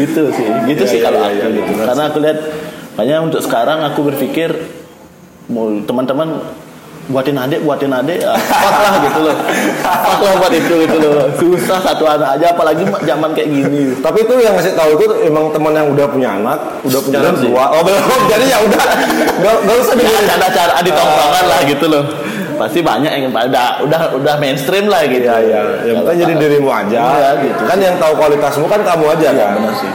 gitu 0.00 0.22
sih, 0.32 0.48
gitu 0.64 0.80
Iya, 0.80 0.92
sih 0.96 0.98
iya, 1.00 1.04
kalau 1.04 1.18
iya, 1.20 1.28
aku 1.28 1.36
iya, 1.44 1.56
gitu. 1.60 1.72
Karena 1.76 2.02
aku 2.08 2.18
lihat 2.24 2.38
makanya 2.96 3.16
untuk 3.20 3.40
sekarang 3.44 3.84
aku 3.84 4.00
berpikir 4.08 4.79
mau 5.50 5.66
teman-teman 5.82 6.38
buatin 7.10 7.34
adik 7.34 7.66
buatin 7.66 7.90
adik 7.90 8.22
ah, 8.22 8.38
fuck 8.38 8.76
lah 8.78 8.94
gitu 9.02 9.18
loh 9.26 9.36
fuck 9.82 10.20
lah 10.22 10.34
buat 10.38 10.52
itu 10.54 10.74
gitu 10.86 10.96
loh 11.02 11.26
susah 11.34 11.82
satu 11.82 12.06
anak 12.06 12.38
aja 12.38 12.54
apalagi 12.54 12.86
zaman 13.02 13.34
kayak 13.34 13.50
gini 13.50 13.98
Tapi 13.98 14.22
itu 14.22 14.34
yang 14.38 14.54
ngasih 14.54 14.78
tahu 14.78 14.94
itu 14.94 15.04
emang 15.26 15.50
teman 15.50 15.74
yang 15.74 15.90
udah 15.90 16.06
punya 16.06 16.38
anak, 16.38 16.58
udah 16.86 17.00
punya 17.02 17.18
anak 17.18 17.34
dua. 17.42 17.64
Oh 17.74 17.82
belum, 17.82 17.98
jadi 18.32 18.44
ya 18.46 18.58
udah, 18.62 18.84
nggak 19.42 19.54
nggak 19.66 19.76
usah 19.82 19.94
ya 19.94 19.98
dengerin. 20.06 20.30
ada 20.38 20.48
cara 20.54 20.74
di 20.80 20.92
tongkrongan 20.94 21.44
lah 21.50 21.60
gitu 21.66 21.86
loh 21.90 22.04
pasti 22.60 22.78
banyak 22.84 23.08
yang 23.10 23.24
udah 23.32 23.68
udah 23.88 24.00
udah 24.20 24.34
mainstream 24.36 24.84
lah 24.92 25.00
gitu 25.08 25.24
Iya 25.24 25.40
iya, 25.48 25.60
yang 25.88 26.04
penting 26.04 26.18
jadi 26.28 26.34
dirimu 26.36 26.68
aja. 26.68 27.00
Iya, 27.16 27.30
gitu. 27.40 27.62
Kan 27.64 27.78
yang 27.80 27.96
tahu 27.96 28.12
kualitasmu 28.20 28.68
kan 28.68 28.80
kamu 28.84 29.04
aja 29.16 29.28
Iya, 29.32 29.46
kan. 29.48 29.52
benar 29.56 29.74
sih. 29.80 29.90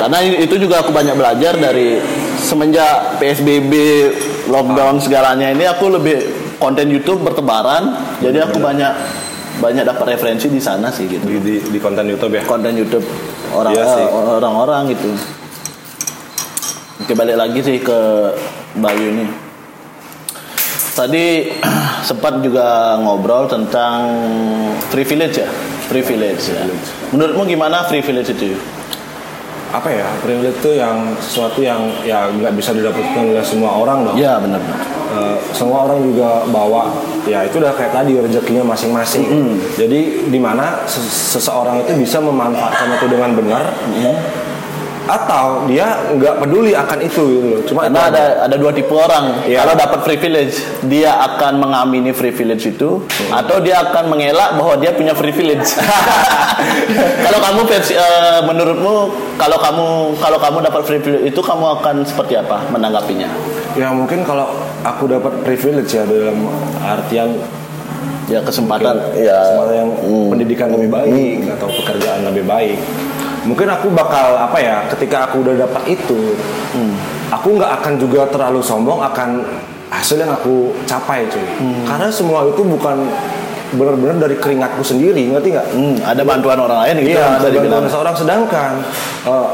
Karena 0.00 0.18
itu 0.26 0.54
juga 0.58 0.80
aku 0.82 0.90
banyak 0.90 1.14
belajar 1.14 1.54
dari 1.54 2.00
semenjak 2.50 3.22
PSBB, 3.22 3.72
lockdown 4.50 4.98
segalanya 4.98 5.54
ini 5.54 5.62
aku 5.70 5.86
lebih 5.86 6.18
konten 6.58 6.90
YouTube 6.90 7.22
bertebaran. 7.22 7.94
Jadi 8.18 8.42
aku 8.42 8.58
banyak 8.58 8.90
banyak 9.62 9.86
dapat 9.86 10.18
referensi 10.18 10.50
di 10.50 10.58
sana 10.58 10.90
sih 10.90 11.06
gitu. 11.06 11.22
Di, 11.22 11.38
di, 11.38 11.54
di 11.62 11.78
konten 11.78 12.10
YouTube 12.10 12.34
ya. 12.34 12.42
Konten 12.42 12.74
YouTube 12.74 13.06
orang 13.54 13.72
Iya 13.78 13.84
eh, 13.86 14.08
orang-orang 14.10 14.82
gitu. 14.90 15.10
Oke 17.06 17.12
balik 17.14 17.38
lagi 17.38 17.58
sih 17.62 17.78
ke 17.78 17.98
Bayu 18.82 19.14
ini. 19.14 19.26
Tadi 20.90 21.54
sempat 22.08 22.42
juga 22.42 22.98
ngobrol 22.98 23.46
tentang 23.46 24.10
privilege 24.90 25.38
ya, 25.38 25.48
privilege 25.86 26.50
ya. 26.50 26.66
Menurutmu 27.14 27.46
gimana 27.46 27.86
privilege 27.86 28.34
itu? 28.34 28.58
Apa 29.70 29.88
ya 29.88 30.06
privilege 30.18 30.58
itu 30.58 30.70
yang 30.74 30.96
sesuatu 31.16 31.60
yang 31.60 31.78
ya 32.02 32.26
nggak 32.28 32.52
bisa 32.52 32.70
didapatkan 32.70 33.22
oleh 33.24 33.40
semua 33.40 33.70
orang 33.72 34.02
dong 34.02 34.16
Ya 34.16 34.36
benar. 34.36 34.58
Eh, 35.10 35.36
semua 35.50 35.84
orang 35.84 35.98
juga 36.00 36.46
bawa. 36.46 36.86
Ya 37.26 37.42
itu 37.42 37.58
udah 37.58 37.74
kayak 37.74 37.90
tadi 37.90 38.14
rezekinya 38.14 38.62
masing-masing. 38.64 39.26
Jadi 39.74 40.00
di 40.26 40.38
mana 40.38 40.86
ses- 40.86 41.34
seseorang 41.34 41.82
itu 41.82 41.94
bisa 41.96 42.18
memanfaatkan 42.18 42.94
itu 42.94 43.06
dengan 43.06 43.34
benar 43.34 43.74
atau 45.10 45.66
dia 45.66 45.98
nggak 46.14 46.38
peduli 46.38 46.70
akan 46.70 46.98
itu 47.02 47.22
gitu 47.26 47.46
loh 47.50 47.60
cuma 47.66 47.80
Karena 47.90 47.98
itu 47.98 48.08
ada 48.14 48.24
ada 48.46 48.56
dua 48.56 48.70
tipe 48.70 48.94
orang. 48.94 49.42
Iya. 49.42 49.66
Kalau 49.66 49.74
dapat 49.74 50.00
privilege, 50.06 50.54
dia 50.86 51.10
akan 51.18 51.58
mengamini 51.58 52.14
privilege 52.14 52.70
itu, 52.70 53.02
atau 53.28 53.56
dia 53.58 53.82
akan 53.82 54.06
mengelak 54.06 54.54
bahwa 54.54 54.78
dia 54.78 54.94
punya 54.94 55.10
privilege. 55.12 55.74
kalau 57.26 57.38
kamu 57.42 57.60
eh, 57.74 58.40
menurutmu, 58.46 58.94
kalau 59.34 59.58
kamu 59.58 59.86
kalau 60.22 60.38
kamu 60.38 60.58
dapat 60.62 60.82
privilege 60.86 61.24
itu, 61.26 61.40
kamu 61.42 61.64
akan 61.82 62.06
seperti 62.06 62.38
apa 62.38 62.62
menanggapinya? 62.70 63.26
ya 63.78 63.94
mungkin 63.94 64.26
kalau 64.26 64.50
aku 64.82 65.06
dapat 65.06 65.30
privilege 65.46 65.94
ya 65.94 66.02
dalam 66.06 66.46
artian 66.82 67.38
Ya 68.30 68.38
kesempatan. 68.46 68.94
mungkin 68.94 69.26
Ya. 69.26 69.42
kesempatan 69.42 69.74
yang 69.74 69.90
Hmm. 70.06 70.26
pendidikan 70.30 70.68
lebih 70.70 70.90
baik 70.90 71.50
atau 71.50 71.66
pekerjaan 71.66 72.30
lebih 72.30 72.46
baik 72.46 72.78
mungkin 73.42 73.66
aku 73.66 73.88
bakal 73.90 74.36
apa 74.36 74.58
ya 74.58 74.76
ketika 74.88 75.26
aku 75.26 75.40
udah 75.40 75.54
dapat 75.58 75.82
itu 75.90 76.36
Hmm. 76.70 76.94
aku 77.28 77.56
nggak 77.56 77.72
akan 77.80 77.92
juga 77.96 78.28
terlalu 78.28 78.60
sombong 78.60 79.00
akan 79.02 79.42
hasil 79.88 80.16
yang 80.16 80.30
aku 80.30 80.76
capai 80.84 81.26
cuy 81.26 81.42
Hmm. 81.58 81.82
karena 81.84 82.06
semua 82.08 82.44
itu 82.44 82.60
bukan 82.60 83.08
benar-benar 83.70 84.18
dari 84.20 84.34
keringatku 84.34 84.82
sendiri 84.82 85.30
ngerti 85.30 85.48
nggak 85.50 85.66
Hmm, 85.70 85.96
ada 86.02 86.22
bantuan 86.22 86.58
orang 86.58 86.78
lain 86.84 86.94
gitu. 87.00 87.14
Iya, 87.14 87.38
dibilang. 87.40 87.80
bantuan 87.80 87.86
seorang 87.88 88.14
sedangkan 88.14 88.72
eh, 89.24 89.48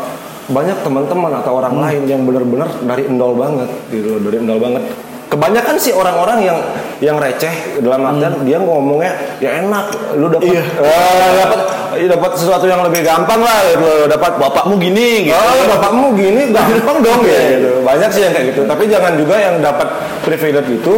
banyak 0.46 0.78
teman-teman 0.80 1.32
atau 1.36 1.52
orang 1.54 1.74
Hmm. 1.74 1.84
lain 1.84 2.02
yang 2.06 2.20
benar-benar 2.22 2.68
dari 2.80 3.02
endol 3.04 3.34
banget 3.34 3.68
gitu 3.88 4.16
dari 4.18 4.36
endol 4.38 4.56
banget. 4.56 4.82
Kebanyakan 5.26 5.74
sih 5.74 5.90
orang-orang 5.90 6.38
yang 6.46 6.58
yang 7.02 7.16
receh 7.18 7.50
dalam 7.82 8.06
artian 8.06 8.46
dia 8.46 8.62
ngomongnya 8.62 9.10
ya 9.42 9.58
enak, 9.58 9.84
lu 10.14 10.30
dapat 10.30 10.46
Hmm. 10.46 10.54
Iya. 10.54 10.62
eh, 10.86 11.30
dapat 11.42 11.60
eh, 11.98 12.08
dapat 12.08 12.30
sesuatu 12.38 12.66
yang 12.70 12.80
lebih 12.86 13.02
gampang 13.02 13.42
lah 13.42 13.58
loh, 13.74 14.06
dapat 14.06 14.38
Bapakmu 14.38 14.78
gini 14.78 15.26
gitu. 15.26 15.34
Oh, 15.34 15.66
bapakmu 15.76 16.14
gini 16.14 16.54
gampang 16.54 17.02
dong 17.02 17.20
ya 17.26 17.40
gitu. 17.58 17.82
Banyak 17.82 18.10
sih 18.14 18.22
yang 18.22 18.32
kayak 18.32 18.46
gitu. 18.54 18.62
Tapi 18.70 18.86
jangan 18.86 19.12
juga 19.18 19.34
yang 19.34 19.58
dapat 19.58 19.88
privilege 20.22 20.70
itu 20.70 20.94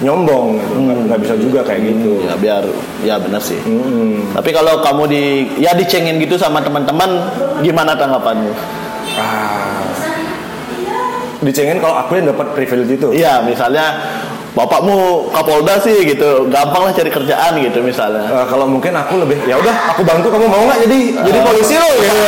nyombong 0.00 0.62
gitu. 0.62 0.74
Hmm. 0.78 1.10
Nggak 1.10 1.18
bisa 1.26 1.34
juga 1.42 1.60
kayak 1.66 1.82
gitu. 1.82 2.22
Ya 2.22 2.34
biar 2.38 2.64
ya 3.02 3.14
benar 3.18 3.42
sih. 3.42 3.58
Hmm. 3.66 4.30
Tapi 4.30 4.50
kalau 4.54 4.78
kamu 4.78 5.02
di 5.10 5.24
ya 5.58 5.74
dicengin 5.74 6.22
gitu 6.22 6.38
sama 6.38 6.62
teman-teman, 6.62 7.18
gimana 7.60 7.98
tanggapanmu? 7.98 8.54
Ah. 9.18 9.82
Dicengin 11.42 11.82
kalau 11.82 11.98
aku 11.98 12.22
yang 12.22 12.30
dapat 12.30 12.54
privilege 12.54 13.02
itu. 13.02 13.08
Iya, 13.10 13.42
misalnya 13.42 13.98
bapakmu 14.52 15.26
Kapolda 15.32 15.80
sih 15.80 16.04
gitu, 16.04 16.46
gampang 16.52 16.86
lah 16.86 16.92
cari 16.92 17.10
kerjaan 17.10 17.56
gitu 17.58 17.82
misalnya. 17.82 18.28
Eh, 18.28 18.46
kalau 18.46 18.68
mungkin 18.68 18.92
aku 18.94 19.18
lebih 19.24 19.42
ya 19.48 19.58
udah 19.58 19.96
aku 19.96 20.04
bantu 20.04 20.28
kamu 20.28 20.46
mau 20.46 20.62
nggak 20.68 20.86
jadi 20.86 20.98
jadi 21.24 21.38
polisi 21.42 21.74
lo 21.80 21.90
gitu. 21.98 22.20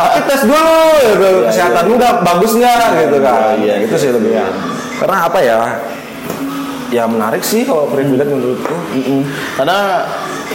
Tapi 0.00 0.20
tes 0.24 0.42
dulu 0.46 0.80
gitu. 1.04 1.30
kesehatanmu 1.50 1.92
udah 2.00 2.12
bagus 2.22 2.52
nggak 2.56 2.88
gitu 3.04 3.16
kan. 3.20 3.58
Iya, 3.60 3.74
itu 3.84 3.94
sih 3.98 4.10
lebih. 4.14 4.40
Karena 5.02 5.16
apa 5.28 5.38
ya? 5.42 5.58
Ya 6.90 7.04
menarik 7.06 7.44
sih 7.44 7.68
kalau 7.68 7.86
privilege 7.92 8.30
menurutku. 8.30 8.74
Mm-mm. 8.96 9.22
Karena 9.54 10.06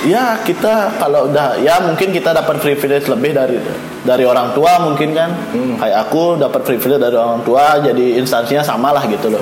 ya 0.03 0.35
kita 0.43 0.99
kalau 0.99 1.31
udah 1.31 1.55
ya 1.57 1.79
mungkin 1.79 2.11
kita 2.11 2.35
dapat 2.35 2.59
privilege 2.59 3.07
lebih 3.07 3.31
dari 3.31 3.57
dari 4.03 4.27
orang 4.27 4.51
tua 4.51 4.83
mungkin 4.83 5.15
kan. 5.15 5.31
Kayak 5.79 5.97
aku 6.05 6.35
dapat 6.35 6.61
privilege 6.61 6.99
dari 6.99 7.15
orang 7.15 7.39
tua 7.41 7.79
jadi 7.79 8.19
instansinya 8.19 8.59
sama 8.59 8.91
lah 8.91 9.07
gitu 9.07 9.31
loh. 9.31 9.39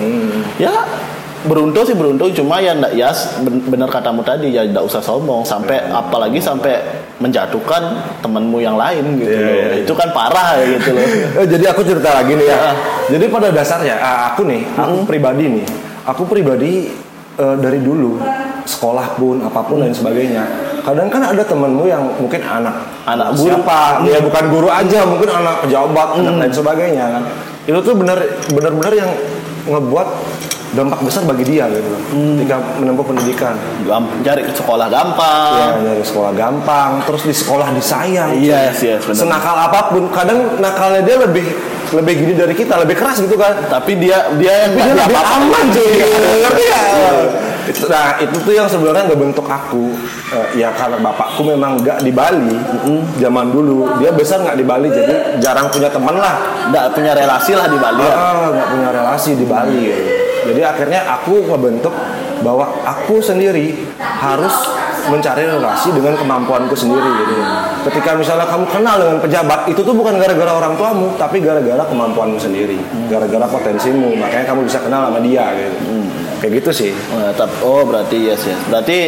Ya 0.55 0.71
beruntung 1.43 1.83
sih 1.83 1.91
beruntung 1.91 2.31
cuma 2.31 2.63
ya 2.63 2.71
ndak 2.71 2.95
ya 2.95 3.11
ben- 3.43 3.67
bener 3.67 3.91
katamu 3.91 4.23
tadi 4.23 4.47
ya 4.49 4.63
ndak 4.63 4.79
usah 4.79 5.03
sombong 5.03 5.43
sampai 5.43 5.75
apalagi 5.91 6.39
sampai 6.39 6.79
menjatuhkan 7.19 7.99
temanmu 8.23 8.63
yang 8.63 8.79
lain 8.79 9.19
gitu 9.19 9.27
Iya, 9.27 9.43
loh. 9.43 9.51
iya, 9.51 9.65
iya. 9.75 9.83
Itu 9.83 9.91
kan 9.91 10.15
parah 10.15 10.55
ya 10.63 10.79
gitu 10.79 10.95
loh. 10.95 11.03
Eh, 11.43 11.47
jadi 11.51 11.65
aku 11.71 11.83
cerita 11.83 12.15
lagi 12.15 12.31
nih 12.35 12.47
ya. 12.47 12.55
Ah. 12.55 12.75
Jadi 13.11 13.25
pada 13.27 13.51
dasarnya 13.51 13.95
aku 14.31 14.47
nih, 14.47 14.63
aku 14.71 15.03
pribadi 15.03 15.45
nih, 15.51 15.65
aku 16.07 16.23
pribadi 16.23 16.87
eh, 17.35 17.55
dari 17.59 17.79
dulu 17.83 18.23
sekolah 18.63 19.15
pun 19.15 19.43
apa 19.43 19.59
pun 19.61 19.83
dan 19.83 19.91
sebagainya, 19.91 20.43
kadang 20.81 21.11
kan 21.11 21.21
ada 21.21 21.43
temenmu 21.43 21.83
yang 21.83 22.03
mungkin 22.15 22.39
anak 22.39 22.75
Anak 23.03 23.35
guru. 23.35 23.51
siapa? 23.51 24.03
Ya 24.07 24.23
bukan 24.23 24.43
guru 24.47 24.69
aja 24.71 25.03
mungkin 25.03 25.27
anak 25.27 25.67
pejabat 25.67 26.09
dan 26.19 26.39
lain 26.39 26.53
sebagainya 26.53 27.05
kan. 27.19 27.23
Itu 27.63 27.79
tuh 27.79 27.95
benar 27.95 28.19
benar-benar 28.51 28.93
yang 28.95 29.11
ngebuat 29.63 30.07
dampak 30.73 30.99
besar 31.05 31.23
bagi 31.23 31.45
dia 31.45 31.69
gitu. 31.69 31.85
Ketika 32.09 32.57
menempuh 32.81 33.05
pendidikan. 33.05 33.53
Gamp- 33.85 34.09
cari 34.25 34.41
sekolah 34.47 34.87
gampang. 34.89 35.53
ya 35.83 35.93
dari 35.93 36.03
sekolah 36.03 36.31
gampang 36.33 36.91
terus 37.05 37.23
di 37.23 37.35
sekolah 37.35 37.67
disayang. 37.75 38.39
Yes, 38.41 38.81
yes, 38.81 39.05
benar. 39.05 39.19
senakal 39.21 39.55
apa 39.55 39.93
pun 39.93 40.09
kadang 40.09 40.57
nakalnya 40.57 41.05
dia 41.05 41.17
lebih 41.21 41.45
lebih 41.91 42.13
gini 42.15 42.33
dari 42.33 42.53
kita 42.53 42.77
lebih 42.77 42.95
keras 42.95 43.17
gitu 43.17 43.33
kan 43.33 43.53
Tapi 43.65 43.95
dia 43.95 44.31
dia 44.33 44.63
yang 44.63 44.71
dia 44.73 44.83
nggak 44.87 45.03
lebih 45.03 45.17
apa-apa. 45.17 45.35
aman 45.41 45.65
cuy 45.69 45.89
ngerti 46.39 46.63
gak? 46.65 46.83
Itu- 47.63 47.87
nah 47.87 48.07
itu 48.17 48.35
tuh 48.37 48.51
yang 48.51 48.67
sebenarnya 48.67 49.03
ngebentuk 49.05 49.43
aku 49.43 49.95
Eh, 50.29 50.57
ya 50.57 50.71
karena 50.71 50.97
bapakku 50.97 51.45
memang 51.45 51.77
nggak 51.77 52.01
di 52.01 52.09
Bali 52.09 52.57
zaman 53.15 53.47
dulu 53.47 53.85
dia 53.97 54.09
besar 54.09 54.41
nggak 54.41 54.55
di 54.55 54.65
Bali 54.65 54.89
jadi 54.89 55.37
jarang 55.37 55.69
punya 55.69 55.87
teman 55.87 56.15
lah 56.15 56.41
nggak 56.67 56.89
punya 56.91 57.13
relasi 57.13 57.53
lah 57.53 57.67
di 57.67 57.77
Bali. 57.77 58.01
ya. 58.01 58.11
Ah, 58.11 58.49
nggak 58.49 58.67
punya 58.67 58.89
relasi 58.91 59.31
di 59.33 59.45
Bali 59.45 59.79
gitu. 59.85 60.03
jadi 60.43 60.61
akhirnya 60.65 60.99
aku 61.07 61.45
ngebentuk 61.45 61.93
bahwa 62.41 62.65
aku 62.83 63.21
sendiri 63.21 63.77
harus 63.95 64.72
mencari 65.11 65.43
relasi 65.43 65.91
dengan 65.91 66.15
kemampuanku 66.15 66.75
sendiri 66.75 67.09
gitu. 67.25 67.33
Ketika 67.91 68.15
misalnya 68.15 68.47
kamu 68.47 68.65
kenal 68.71 68.95
dengan 68.99 69.19
pejabat, 69.19 69.67
itu 69.67 69.81
tuh 69.83 69.91
bukan 69.91 70.15
gara-gara 70.15 70.51
orang 70.55 70.73
tuamu, 70.79 71.11
tapi 71.19 71.43
gara-gara 71.43 71.83
kemampuanmu 71.83 72.39
sendiri, 72.39 72.79
gara-gara 73.11 73.43
potensimu, 73.47 74.15
makanya 74.15 74.55
kamu 74.55 74.67
bisa 74.67 74.79
kenal 74.79 75.11
sama 75.11 75.19
dia 75.19 75.51
gitu. 75.57 75.77
Kayak 76.39 76.53
gitu 76.63 76.71
sih. 76.71 76.91
Nah, 77.11 77.35
oh 77.63 77.83
berarti 77.87 78.19
yes 78.19 78.43
yes. 78.47 78.59
Berarti 78.67 78.99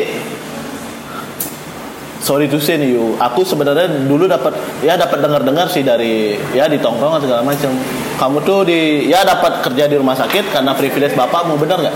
sorry 2.24 2.50
to 2.50 2.58
say 2.58 2.80
nih, 2.82 2.96
aku 3.20 3.46
sebenarnya 3.46 4.08
dulu 4.08 4.26
dapat 4.26 4.56
ya 4.82 4.98
dapat 4.98 5.22
dengar-dengar 5.22 5.68
sih 5.70 5.84
dari 5.86 6.40
ya 6.56 6.66
di 6.68 6.80
tongkrongan 6.80 7.22
segala 7.24 7.42
macam. 7.44 7.72
Kamu 8.16 8.40
tuh 8.48 8.64
di 8.64 9.12
ya 9.12 9.28
dapat 9.28 9.60
kerja 9.60 9.92
di 9.92 10.00
rumah 10.00 10.16
sakit 10.16 10.56
karena 10.56 10.72
privilege 10.72 11.16
bapakmu, 11.20 11.60
benar 11.60 11.84
nggak? 11.84 11.96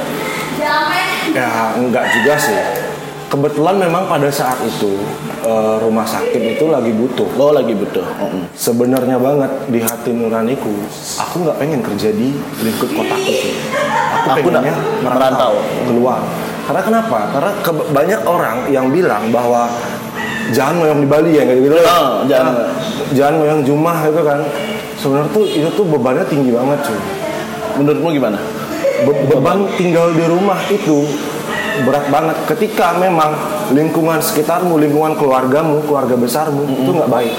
Ya 1.32 1.76
enggak 1.80 2.06
juga 2.12 2.36
sih. 2.36 2.60
Kebetulan 3.30 3.78
memang 3.78 4.10
pada 4.10 4.26
saat 4.34 4.58
itu 4.66 4.98
eh, 5.46 5.76
rumah 5.78 6.02
sakit 6.02 6.58
itu 6.58 6.66
lagi 6.66 6.90
butuh. 6.90 7.30
Oh 7.38 7.54
lagi 7.54 7.78
butuh. 7.78 8.02
Mm-mm. 8.02 8.50
Sebenarnya 8.58 9.22
banget 9.22 9.52
di 9.70 9.80
hati 9.86 10.10
nuraniku, 10.18 10.74
aku 11.14 11.46
nggak 11.46 11.58
pengen 11.62 11.86
kerja 11.86 12.10
di 12.10 12.34
lingkup 12.66 12.90
kotaku 12.90 13.30
sih. 13.30 13.54
Aku 14.34 14.50
pengennya 14.50 14.74
nak 14.74 15.14
merantau. 15.14 15.62
keluar. 15.86 16.26
Karena 16.66 16.82
kenapa? 16.82 17.20
Karena 17.30 17.52
ke- 17.62 17.90
banyak 17.94 18.22
orang 18.26 18.58
yang 18.74 18.90
bilang 18.90 19.30
bahwa 19.30 19.70
jangan 20.50 20.82
ngoyong 20.82 21.02
di 21.06 21.10
Bali 21.10 21.32
ya 21.38 21.46
gitu 21.46 21.70
gitu. 21.70 21.78
Oh, 21.86 22.26
jangan. 22.26 22.54
jangan 23.14 23.34
ngoyong 23.46 23.62
Jumah 23.62 23.98
gitu 24.10 24.22
kan. 24.26 24.42
Sebenarnya 24.98 25.30
tuh 25.30 25.46
itu 25.46 25.70
tuh 25.78 25.86
bebannya 25.86 26.26
tinggi 26.26 26.50
banget 26.50 26.82
cuy. 26.82 27.00
Menurutmu 27.78 28.10
gimana? 28.10 28.42
Be- 29.06 29.22
beban 29.32 29.70
tinggal 29.78 30.12
di 30.12 30.26
rumah 30.26 30.60
itu 30.68 31.06
berat 31.86 32.06
banget 32.12 32.38
ketika 32.56 32.96
memang 32.98 33.36
lingkungan 33.72 34.20
sekitarmu, 34.20 34.80
lingkungan 34.80 35.16
keluargamu, 35.16 35.84
keluarga 35.86 36.16
besarmu 36.16 36.66
itu 36.68 36.92
nggak 36.92 37.12
baik 37.12 37.36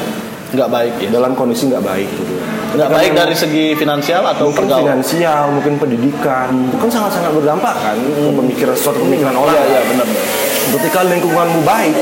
Nggak 0.51 0.71
baik 0.71 0.95
ya? 0.99 1.09
dalam 1.15 1.33
kondisi 1.39 1.71
nggak 1.71 1.85
baik 1.85 2.09
gitu. 2.11 2.35
Nggak 2.71 2.91
baik 2.91 3.11
memang 3.11 3.21
dari 3.27 3.35
segi 3.35 3.67
finansial 3.75 4.23
atau 4.27 4.51
mungkin 4.51 4.67
pergaulan? 4.67 4.83
finansial, 4.99 5.43
mungkin 5.55 5.75
pendidikan, 5.79 6.51
itu 6.71 6.77
kan 6.79 6.91
sangat-sangat 6.91 7.31
berdampak 7.35 7.75
kan 7.79 7.99
ke 7.99 8.31
pemikiran 8.35 8.75
suatu 8.79 8.99
pemikiran 9.03 9.35
orang. 9.35 9.55
Iya 9.55 9.65
iya 9.67 9.81
benar. 9.91 10.07
Ketika 10.71 11.01
lingkunganmu 11.07 11.61
baik, 11.67 11.97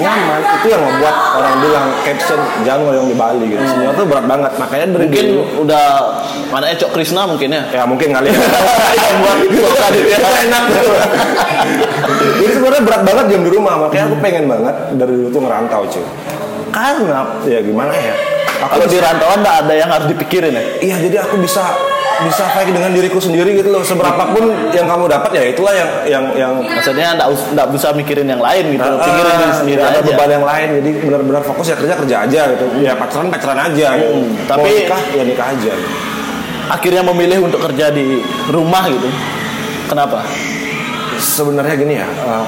nyaman, 0.00 0.40
itu 0.42 0.66
yang 0.70 0.82
membuat 0.82 1.16
orang 1.38 1.54
bilang 1.62 1.86
caption 2.02 2.40
jangan 2.66 2.80
ngoyong 2.86 3.08
di 3.10 3.16
Bali 3.16 3.44
gitu. 3.50 3.62
Sebenarnya 3.62 3.94
tuh 3.98 4.06
berat 4.06 4.26
banget. 4.26 4.52
Makanya 4.58 4.86
dari 4.94 5.06
Mungkin 5.06 5.24
dulu, 5.30 5.42
udah 5.66 5.84
mana 6.50 6.64
Ecok 6.72 6.90
Krisna 6.94 7.22
mungkin 7.28 7.48
ya? 7.50 7.62
ya 7.70 7.82
mungkin 7.86 8.08
kali 8.10 8.28
ya. 8.30 8.36
yang 9.04 9.16
buat 9.22 9.38
suka 9.46 9.86
di 9.94 10.00
Itu 10.10 10.30
enak 10.48 10.62
tuh. 10.70 10.96
Jadi 12.42 12.52
sebenarnya 12.52 12.82
berat 12.82 13.02
banget 13.06 13.24
jam 13.30 13.42
di 13.46 13.50
rumah, 13.52 13.74
makanya 13.86 14.04
aku 14.10 14.16
pengen 14.18 14.44
banget 14.50 14.74
dari 14.98 15.12
dulu 15.14 15.28
tuh 15.30 15.40
ngerantau 15.44 15.82
cuy. 15.86 16.04
Karena 16.74 17.20
ya 17.46 17.60
gimana 17.62 17.92
ya? 17.94 18.14
Aku 18.64 18.80
Kalau 18.80 18.86
di 18.88 18.98
rantauan 18.98 19.40
ada 19.44 19.74
yang 19.74 19.90
harus 19.90 20.06
dipikirin 20.08 20.54
ya? 20.54 20.64
Iya, 20.80 20.96
jadi 21.10 21.16
aku 21.26 21.42
bisa 21.42 21.62
bisa 22.24 22.44
fight 22.48 22.66
dengan 22.66 22.90
diriku 22.90 23.16
sendiri 23.16 23.54
gitu 23.54 23.68
loh. 23.68 23.80
Seberapapun 23.80 24.42
yang 24.70 24.84
kamu 24.84 25.04
dapat 25.06 25.30
ya 25.30 25.44
itulah 25.46 25.70
yang 25.70 25.90
yang 26.04 26.24
yang 26.34 26.52
Maksudnya 26.58 27.14
nggak 27.14 27.28
us- 27.28 27.48
nggak 27.50 27.68
bisa 27.70 27.88
mikirin 27.92 28.26
yang 28.26 28.38
lain 28.38 28.64
gitu, 28.70 28.88
pikirin 28.98 29.24
Ah, 29.26 29.38
diri 29.38 29.54
sendiri 29.54 29.80
ada 29.80 29.90
aja. 29.94 30.06
beban 30.06 30.30
yang 30.32 30.44
lain 30.44 30.68
jadi 30.76 30.90
benar-benar 31.00 31.42
fokus 31.42 31.66
ya 31.66 31.76
kerja 31.76 31.94
kerja 31.94 32.16
aja 32.22 32.40
gitu 32.50 32.64
ya 32.78 32.92
pacaran 32.94 33.28
pacaran 33.28 33.58
aja 33.62 33.88
gitu 33.94 34.12
Hmm, 34.14 34.30
tapi- 34.44 34.60
Mau 34.60 34.74
nikah 34.74 35.00
ya 35.10 35.22
nikah 35.22 35.46
aja 35.50 35.72
Akhirnya 36.66 37.04
memilih 37.04 37.44
untuk 37.44 37.60
kerja 37.60 37.88
di 37.88 38.18
rumah 38.48 38.84
gitu. 38.86 39.04
Kenapa? 39.84 40.24
sebenarnya 41.14 41.74
gini 41.74 41.94
ya 41.94 42.04
eh, 42.04 42.44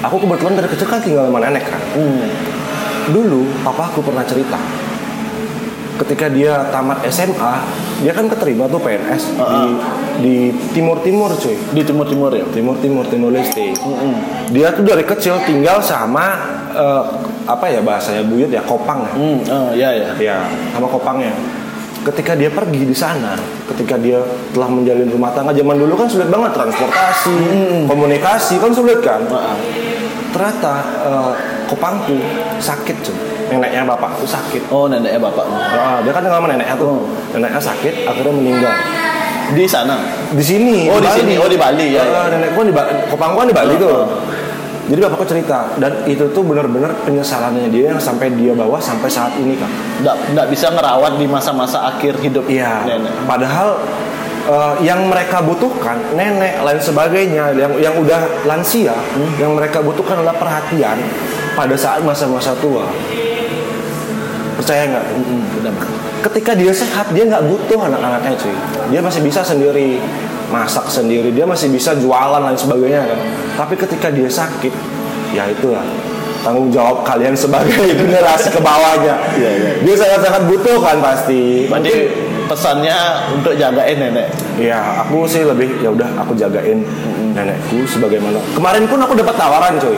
aku 0.00 0.16
kebetulan 0.18 0.54
dari 0.54 0.68
kecil 0.68 0.86
kan 0.86 0.98
tinggal 0.98 1.24
sama 1.24 1.40
nenek 1.40 1.62
kan 1.62 1.80
Hmm. 1.94 2.26
dulu 3.08 3.48
papa 3.60 3.86
aku 3.86 4.02
pernah 4.02 4.22
cerita 4.22 4.58
ketika 6.00 6.32
dia 6.32 6.64
tamat 6.72 7.04
SMA 7.12 7.54
dia 8.00 8.12
kan 8.16 8.24
keterima 8.32 8.64
tuh 8.72 8.80
PNS 8.80 9.36
di 9.36 9.62
di 10.20 10.34
Timur 10.72 11.00
Timur 11.04 11.32
cuy. 11.36 11.56
Di 11.76 11.82
Timur 11.84 12.08
Timur 12.08 12.32
ya. 12.32 12.44
Timur 12.48 12.76
Timur 12.80 13.04
Timur 13.08 13.30
Leste 13.32 13.76
dia 14.48 14.72
tuh 14.72 14.84
dari 14.84 15.04
kecil 15.04 15.36
tinggal 15.44 15.84
sama 15.84 16.40
eh, 16.72 17.04
apa 17.44 17.68
ya 17.68 17.84
bahasanya 17.84 18.24
buyut 18.24 18.48
ya 18.48 18.64
kopang 18.64 19.04
ya? 19.04 19.12
Hmm, 19.12 19.38
oh, 19.44 19.70
ya 19.76 19.88
ya. 19.92 20.08
ya 20.16 20.36
sama 20.72 20.88
kopangnya. 20.88 21.36
Ketika 22.00 22.32
dia 22.32 22.48
pergi 22.48 22.88
di 22.88 22.96
sana 22.96 23.36
ketika 23.68 24.00
dia 24.00 24.24
telah 24.56 24.72
menjalin 24.72 25.04
rumah 25.12 25.36
tangga 25.36 25.52
zaman 25.52 25.76
dulu 25.76 26.00
kan 26.00 26.08
sulit 26.08 26.32
banget 26.32 26.56
transportasi 26.56 27.36
komunikasi 27.84 28.56
kan 28.56 28.72
sulit 28.72 29.04
kan? 29.04 29.20
Heeh. 29.28 29.56
ternyata 30.32 30.74
eh, 31.04 31.32
kopangku 31.68 32.16
sakit 32.56 32.96
cuy 33.04 33.29
neneknya 33.50 33.82
bapakku 33.84 34.22
sakit 34.22 34.62
Oh 34.68 34.86
neneknya 34.86 35.18
bapakmu 35.18 35.56
Ah, 35.56 35.98
dia 36.00 36.10
kan 36.10 36.20
tinggal 36.20 36.38
sama 36.38 36.48
neneknya 36.48 36.74
tuh 36.74 37.02
neneknya 37.30 37.60
sakit 37.60 37.94
akhirnya 38.04 38.32
meninggal 38.32 38.74
di 39.50 39.66
sana. 39.66 39.98
di 40.30 40.38
sini 40.40 40.86
Oh, 40.86 40.96
di 40.96 41.10
sini. 41.10 41.34
Oh, 41.34 41.44
di 41.44 41.58
Bali, 41.58 41.90
ya, 41.90 42.02
Ah, 42.04 42.24
ya. 42.24 42.32
nenekku 42.32 42.62
di 42.62 42.70
Bali 42.70 42.90
kopangku 43.06 43.36
kan 43.36 43.46
di 43.46 43.52
Bali 43.52 43.74
Ah, 43.74 43.78
tuh 43.78 43.90
ah. 43.92 44.06
jadi 44.86 45.00
bapakku 45.02 45.24
cerita 45.24 45.58
dan 45.76 45.92
itu 46.04 46.22
tuh 46.28 46.42
benar-benar 46.42 46.94
penyesalannya 47.00 47.66
dia 47.66 47.90
yang 47.90 48.00
sampai 48.00 48.30
dia 48.32 48.50
bawa 48.52 48.78
sampai 48.78 49.06
saat 49.06 49.34
ini 49.36 49.54
kan 49.54 49.70
Nggak 50.00 50.16
nggak 50.30 50.46
bisa 50.48 50.66
ngerawat 50.68 51.14
di 51.14 51.26
masa-masa 51.26 51.82
akhir 51.84 52.18
hidup 52.18 52.46
Iya. 52.46 52.86
nenek. 52.86 53.10
Padahal 53.24 53.78
eh, 54.42 54.74
yang 54.80 55.04
mereka 55.04 55.38
butuhkan 55.40 55.98
nenek 56.12 56.58
lain 56.60 56.80
sebagainya 56.80 57.52
yang 57.52 57.72
yang 57.76 57.94
udah 57.94 58.18
lansia, 58.44 58.94
Hmm. 59.12 59.30
yang 59.36 59.52
mereka 59.52 59.78
butuhkan 59.78 60.16
adalah 60.16 60.34
perhatian 60.34 60.96
pada 61.52 61.74
saat 61.74 62.00
masa-masa 62.00 62.54
tua. 62.56 62.86
Percaya 64.60 64.82
nggak? 64.92 65.04
Hmm, 65.16 65.42
benar. 65.56 65.72
Ketika 66.20 66.52
dia 66.52 66.68
sehat 66.68 67.08
dia 67.16 67.24
nggak 67.24 67.48
butuh 67.48 67.80
anak-anaknya 67.80 68.36
cuy. 68.36 68.56
Dia 68.92 69.00
masih 69.00 69.24
bisa 69.24 69.40
sendiri 69.40 69.96
masak 70.52 70.90
sendiri, 70.90 71.30
dia 71.32 71.46
masih 71.46 71.70
bisa 71.72 71.96
jualan 71.96 72.42
lain 72.42 72.58
sebagainya 72.58 73.08
kan. 73.08 73.18
Tapi 73.56 73.74
ketika 73.78 74.12
dia 74.12 74.28
sakit, 74.28 74.74
ya 75.32 75.46
itulah 75.48 75.80
tanggung 76.42 76.68
jawab 76.68 77.06
kalian 77.06 77.32
sebagai 77.32 77.72
generasi 78.02 78.52
ke 78.52 78.60
bawahnya. 78.60 79.16
Iya, 79.38 79.50
iya. 79.56 79.70
Dia 79.80 79.94
sangat-sangat 79.96 80.42
butuh 80.50 80.76
kan 80.82 80.98
pasti. 81.00 81.70
Berarti 81.70 81.94
pesannya 82.50 82.98
untuk 83.30 83.54
jagain 83.54 83.96
nenek. 83.96 84.28
Iya, 84.58 85.06
aku 85.06 85.24
sih 85.24 85.46
lebih 85.46 85.70
ya 85.80 85.94
udah 85.94 86.08
aku 86.18 86.34
jagain 86.34 86.82
nenekku 87.32 87.86
sebagaimana. 87.86 88.42
Kemarin 88.52 88.84
pun 88.90 88.98
aku 88.98 89.14
dapat 89.14 89.34
tawaran, 89.38 89.78
coy. 89.78 89.96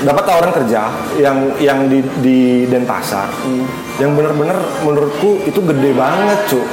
Dapat 0.00 0.22
tawaran 0.24 0.52
kerja 0.54 0.80
yang 1.16 1.36
yang 1.60 1.78
di 1.86 2.00
di 2.20 2.38
Denpasar. 2.64 3.28
Yang 4.00 4.10
bener-bener 4.16 4.56
menurutku 4.80 5.44
itu 5.44 5.60
gede 5.60 5.92
banget, 5.92 6.38
cuy. 6.48 6.64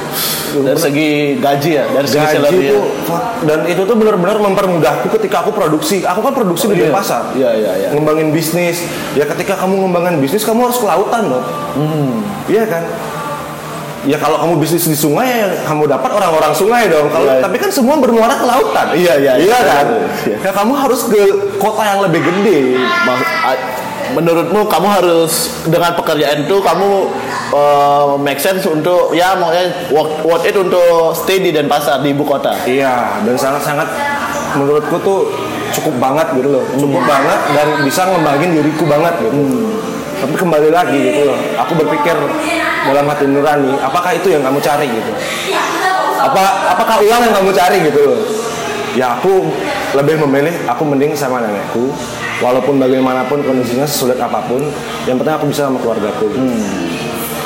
Dari 0.48 0.80
segi 0.80 1.08
gaji 1.36 1.70
ya, 1.76 1.84
dari 1.92 2.08
segi 2.08 2.24
Gaji 2.24 2.56
ya. 2.56 2.72
itu 2.72 2.80
fuck. 3.04 3.44
dan 3.44 3.68
itu 3.68 3.84
tuh 3.84 3.92
benar-benar 3.92 4.40
mempermudahku 4.40 5.12
ketika 5.12 5.44
aku 5.44 5.52
produksi. 5.52 6.00
Aku 6.00 6.24
kan 6.24 6.32
produksi 6.32 6.72
di 6.72 6.80
Iya. 6.80 6.88
Denpasar. 6.88 7.36
Iya, 7.36 7.50
iya, 7.52 7.72
iya. 7.76 7.88
Ngembangin 7.92 8.32
bisnis. 8.32 8.80
Ya 9.12 9.28
ketika 9.28 9.60
kamu 9.60 9.84
ngembangin 9.84 10.24
bisnis 10.24 10.48
kamu 10.48 10.64
harus 10.64 10.80
ke 10.80 10.88
lautan 10.88 11.28
loh. 11.28 11.44
Hmm. 11.76 12.24
Iya 12.48 12.64
kan? 12.64 12.80
Ya 14.06 14.14
kalau 14.14 14.38
kamu 14.38 14.62
bisnis 14.62 14.86
di 14.86 14.94
sungai 14.94 15.26
ya 15.26 15.48
kamu 15.66 15.90
dapat 15.90 16.10
orang-orang 16.14 16.54
sungai 16.54 16.86
dong. 16.86 17.10
Kalau 17.10 17.34
Iya. 17.34 17.42
tapi 17.42 17.56
kan 17.58 17.70
semua 17.72 17.98
bermuara 17.98 18.30
ke 18.30 18.46
lautan. 18.46 18.86
Iya, 18.94 19.14
iya, 19.18 19.32
Iya 19.42 19.58
iya. 19.58 19.58
kan? 19.66 19.86
Iya. 20.22 20.36
Ya 20.38 20.50
kamu 20.54 20.72
harus 20.76 21.00
ke 21.06 21.18
kota 21.58 21.82
yang 21.82 22.00
lebih 22.06 22.22
gede. 22.22 22.78
Menurutmu 24.08 24.64
kamu 24.64 24.88
harus 24.88 25.52
dengan 25.68 25.92
pekerjaan 25.92 26.48
itu 26.48 26.56
kamu 26.64 26.88
uh, 27.52 28.16
make 28.16 28.40
sense 28.40 28.64
untuk 28.64 29.12
ya 29.12 29.36
maunya 29.36 29.68
worth, 29.92 30.24
worth 30.24 30.48
it 30.48 30.56
untuk 30.56 31.12
stay 31.12 31.42
di 31.42 31.52
Denpasar 31.52 32.00
di 32.00 32.16
ibu 32.16 32.24
kota. 32.24 32.56
Iya, 32.64 33.20
dan 33.26 33.36
sangat-sangat 33.36 33.84
menurutku 34.56 34.96
tuh 35.04 35.20
cukup 35.68 36.00
banget 36.00 36.24
gitu 36.32 36.48
loh 36.48 36.64
cukup 36.80 37.04
banget 37.04 37.38
dan 37.52 37.84
bisa 37.84 38.08
ngembangin 38.08 38.56
diriku 38.56 38.88
banget 38.88 39.12
gitu 39.20 39.36
tapi 40.18 40.34
kembali 40.34 40.68
lagi 40.74 40.98
gitu 40.98 41.30
loh. 41.30 41.38
Aku 41.66 41.72
berpikir 41.78 42.16
dalam 42.86 43.04
hati 43.06 43.24
nurani 43.26 43.78
apakah 43.78 44.14
itu 44.14 44.34
yang 44.34 44.42
kamu 44.42 44.58
cari 44.58 44.86
gitu? 44.90 45.12
Apa 46.18 46.74
apakah 46.74 46.96
uang 47.02 47.22
yang 47.30 47.34
kamu 47.34 47.50
cari 47.54 47.76
gitu 47.86 48.00
loh? 48.02 48.20
Ya 48.96 49.14
aku 49.14 49.46
lebih 49.94 50.18
memilih 50.26 50.54
aku 50.66 50.82
mending 50.82 51.14
sama 51.14 51.38
nenekku 51.38 51.94
walaupun 52.42 52.78
bagaimanapun 52.82 53.42
kondisinya 53.46 53.86
sesulit 53.86 54.18
apa 54.18 54.42
pun 54.46 54.62
yang 55.06 55.18
penting 55.18 55.34
aku 55.34 55.46
bisa 55.50 55.70
sama 55.70 55.78
keluargaku 55.78 56.26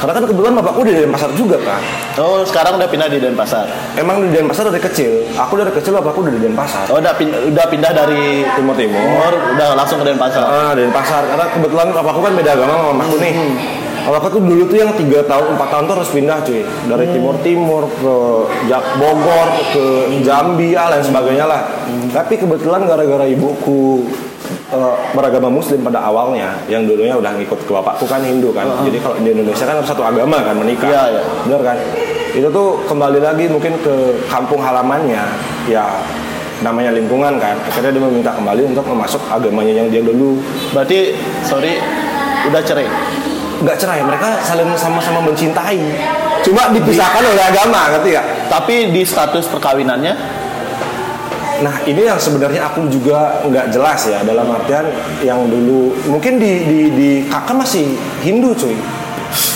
karena 0.03 0.19
kan 0.19 0.25
kebetulan 0.27 0.53
bapakku 0.59 0.83
di 0.83 0.99
Denpasar 0.99 1.31
juga 1.39 1.63
kan 1.63 1.79
Oh, 2.19 2.43
sekarang 2.43 2.75
udah 2.75 2.91
pindah 2.91 3.07
di 3.07 3.23
Denpasar. 3.23 3.71
emang 3.95 4.19
di 4.21 4.35
Denpasar 4.35 4.67
dari 4.69 4.83
kecil. 4.83 5.31
Aku 5.33 5.55
dari 5.55 5.71
kecil 5.71 5.95
bapakku 5.95 6.27
udah 6.27 6.35
di 6.35 6.43
Denpasar. 6.43 6.91
Oh, 6.91 6.99
udah 6.99 7.15
pindah, 7.15 7.39
udah 7.49 7.67
pindah 7.71 7.93
dari 7.95 8.43
Timur 8.53 8.75
Timur 8.75 9.31
udah 9.55 9.79
langsung 9.79 10.03
ke 10.03 10.11
Denpasar. 10.11 10.43
Ah, 10.43 10.73
Denpasar. 10.75 11.23
Karena 11.25 11.47
kebetulan 11.55 11.87
bapakku 11.95 12.21
kan 12.21 12.35
beda 12.35 12.51
agama 12.53 12.73
sama 12.75 12.85
mamaku 12.93 13.17
nih. 13.23 13.35
Bapakku 14.03 14.29
tuh 14.35 14.43
dulu 14.43 14.63
tuh 14.67 14.77
yang 14.83 14.91
tiga 14.99 15.23
tahun, 15.25 15.55
empat 15.55 15.69
tahun 15.71 15.85
tuh 15.87 15.95
harus 16.03 16.11
pindah 16.11 16.39
cuy. 16.43 16.61
Dari 16.67 17.07
Timur 17.15 17.35
Timur 17.41 17.83
ke 17.87 18.15
Jak 18.67 18.85
Bogor, 18.99 19.49
ke 19.71 19.85
Jambi, 20.27 20.75
ah, 20.75 20.91
lain 20.91 21.05
sebagainya 21.07 21.47
lah. 21.47 21.63
Tapi 22.11 22.35
kebetulan 22.37 22.83
gara-gara 22.85 23.25
ibuku 23.25 24.11
eh, 24.73 24.95
beragama 25.13 25.49
muslim 25.53 25.85
pada 25.85 26.01
awalnya 26.03 26.57
Yang 26.67 26.97
dulunya 26.97 27.15
udah 27.15 27.33
ngikut 27.37 27.61
ke 27.63 27.71
bapakku 27.71 28.09
kan 28.09 28.25
Hindu 28.25 28.51
kan 28.51 28.65
Jadi 28.83 28.99
kalau 28.99 29.17
di 29.21 29.31
Indonesia 29.31 29.65
kan 29.69 29.77
satu 29.85 30.03
agama 30.03 30.41
kan 30.41 30.57
menikah 30.57 30.89
Iya, 30.89 31.03
iya. 31.13 31.23
Bener 31.47 31.61
kan? 31.61 31.77
Itu 32.33 32.49
tuh 32.49 32.81
kembali 32.89 33.21
lagi 33.21 33.45
mungkin 33.47 33.77
ke 33.85 33.95
kampung 34.27 34.65
halamannya 34.65 35.23
Ya 35.69 35.85
namanya 36.65 36.97
lingkungan 36.97 37.37
kan 37.37 37.55
Akhirnya 37.69 37.93
dia 37.93 38.03
meminta 38.03 38.33
kembali 38.33 38.73
untuk 38.73 38.89
memasuk 38.89 39.21
agamanya 39.29 39.85
yang 39.85 39.89
dia 39.93 40.01
dulu 40.01 40.41
Berarti, 40.73 41.13
sorry, 41.45 41.77
udah 42.49 42.63
cerai. 42.65 42.89
nggak 43.63 43.79
cerai 43.79 44.03
mereka 44.03 44.43
saling 44.43 44.67
sama-sama 44.75 45.23
mencintai 45.23 45.79
cuma 46.43 46.67
dipisahkan 46.75 47.23
oleh 47.23 47.45
agama 47.47 47.95
ngerti 47.95 48.19
gak? 48.19 48.27
Tapi 48.51 48.91
di 48.91 49.07
status 49.07 49.47
perkawinannya, 49.47 50.42
nah 51.63 51.75
ini 51.87 52.03
yang 52.05 52.19
sebenarnya 52.19 52.67
aku 52.67 52.91
juga 52.91 53.41
nggak 53.47 53.71
jelas 53.71 54.01
ya 54.11 54.19
dalam 54.27 54.51
artian 54.51 54.91
yang 55.23 55.47
dulu 55.47 55.95
mungkin 56.11 56.43
di 56.43 56.53
di, 56.67 56.79
di 56.91 57.11
kakak 57.31 57.55
masih 57.55 57.95
Hindu 58.21 58.51
cuy 58.53 58.75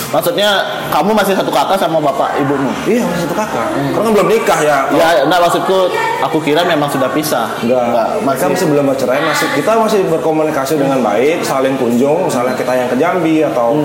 maksudnya 0.07 0.63
kamu 0.87 1.11
masih 1.11 1.35
satu 1.35 1.51
kakak 1.51 1.75
sama 1.75 1.99
bapak 1.99 2.39
ibumu? 2.39 2.71
iya 2.87 3.03
masih 3.03 3.27
satu 3.27 3.35
kakak 3.35 3.67
karena 3.75 4.05
kan 4.07 4.11
belum 4.15 4.27
nikah 4.31 4.59
ya 4.63 4.77
Ya, 4.95 5.27
enggak 5.27 5.39
maksudku, 5.43 5.91
aku 6.23 6.37
kira 6.39 6.63
memang 6.63 6.87
sudah 6.87 7.11
pisah. 7.11 7.51
Enggak, 7.59 8.23
mereka 8.23 8.47
masih. 8.47 8.53
masih 8.55 8.65
belum 8.71 8.85
bercerai, 8.87 9.19
masih 9.19 9.47
kita 9.51 9.71
masih 9.75 9.99
berkomunikasi 10.07 10.73
dengan 10.79 10.99
baik, 11.03 11.43
saling 11.43 11.75
kunjung, 11.75 12.31
misalnya 12.31 12.55
kita 12.55 12.71
yang 12.71 12.87
ke 12.87 12.95
Jambi 12.97 13.35
atau 13.43 13.75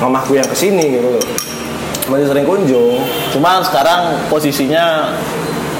mamaku 0.00 0.40
yang 0.40 0.48
ke 0.48 0.56
sini 0.56 0.96
gitu. 0.96 1.20
Masih 2.08 2.26
sering 2.30 2.46
kunjung. 2.48 3.04
Cuma 3.34 3.60
sekarang 3.60 4.16
posisinya 4.32 5.12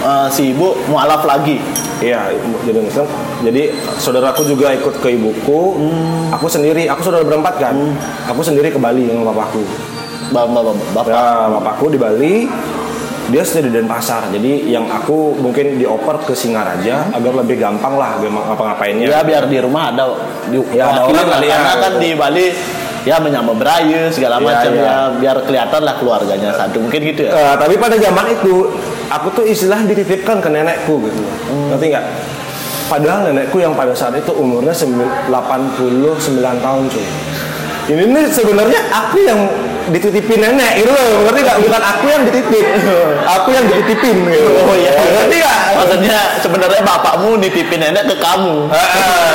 eh, 0.06 0.26
si 0.30 0.54
ibu 0.54 0.78
mualaf 0.86 1.26
lagi. 1.26 1.58
Iya, 1.96 2.28
jadi 2.68 2.78
Muslim. 2.84 3.08
Jadi 3.40 3.62
saudaraku 3.96 4.44
juga 4.44 4.68
ikut 4.76 5.00
ke 5.00 5.16
ibuku. 5.16 5.60
Aku 6.36 6.46
sendiri, 6.46 6.84
aku 6.86 7.00
saudara 7.00 7.24
berempat 7.24 7.56
kan. 7.56 7.74
Aku 8.28 8.44
sendiri 8.44 8.68
ke 8.68 8.76
Bali 8.76 9.08
sama 9.08 9.32
bapakku. 9.32 9.64
Bapak, 10.28 10.50
bapak, 10.52 10.74
bapak. 10.92 11.10
Ya, 11.12 11.24
bapakku 11.48 11.86
di 11.88 11.98
Bali. 11.98 12.34
Dia 13.26 13.42
stay 13.42 13.58
di 13.58 13.74
Denpasar. 13.74 14.30
Jadi 14.30 14.70
yang 14.70 14.86
aku 14.86 15.34
mungkin 15.42 15.82
dioper 15.82 16.22
ke 16.22 16.30
Singaraja 16.36 17.10
agar 17.10 17.32
lebih 17.42 17.58
gampang 17.58 17.98
lah 17.98 18.22
ngapa-ngapainnya. 18.22 19.10
Ya 19.10 19.26
biar 19.26 19.50
di 19.50 19.58
rumah 19.58 19.90
ada 19.90 20.14
di 20.46 20.62
Ya, 20.70 20.94
ada 20.94 21.10
orang 21.10 21.26
kali 21.26 21.50
ya, 21.50 21.58
karena 21.58 21.74
kan 21.74 21.92
di 21.98 22.10
Bali 22.14 22.46
ya 23.02 23.18
menyambut 23.18 23.58
berayu 23.58 24.14
segala 24.14 24.38
Iya, 24.38 24.46
macam 24.46 24.70
iya. 24.74 24.82
ya 24.82 24.96
biar 25.18 25.36
kelihatan 25.42 25.80
lah 25.82 25.94
keluarganya 25.98 26.50
satu 26.54 26.78
mungkin 26.82 27.00
gitu 27.02 27.26
ya. 27.26 27.34
Eh, 27.34 27.54
tapi 27.58 27.74
pada 27.78 27.98
zaman 27.98 28.26
itu 28.30 28.54
aku 29.10 29.28
tuh 29.32 29.44
istilah 29.46 29.82
dititipkan 29.86 30.42
ke 30.42 30.48
nenekku 30.50 30.98
gitu. 31.04 31.20
Ngerti 31.72 31.86
nggak? 31.94 32.06
Padahal 32.86 33.30
nenekku 33.30 33.58
yang 33.58 33.74
pada 33.74 33.90
saat 33.90 34.14
itu 34.14 34.30
umurnya 34.30 34.70
sembil- 34.70 35.10
89 35.26 36.62
tahun 36.62 36.82
cuy. 36.86 37.06
Ini 37.86 38.02
nih 38.02 38.26
sebenarnya 38.30 38.80
aku 38.90 39.18
yang 39.22 39.40
dititipin 39.86 40.38
nenek 40.42 40.72
gitu 40.82 40.90
loh 40.90 41.08
ngerti 41.26 41.40
nggak 41.46 41.58
bukan 41.62 41.82
aku 41.82 42.04
yang 42.10 42.22
dititip 42.26 42.66
aku 43.26 43.48
yang 43.54 43.64
dititipin 43.70 44.16
gitu 44.26 44.50
Oh 44.66 44.74
iya. 44.74 44.90
ngerti 44.94 45.36
nggak 45.38 45.58
Maksudnya 45.76 46.18
sebenarnya 46.40 46.80
bapakmu 46.82 47.36
nitipin 47.36 47.78
nenek 47.78 48.08
ke 48.08 48.16
kamu. 48.16 48.64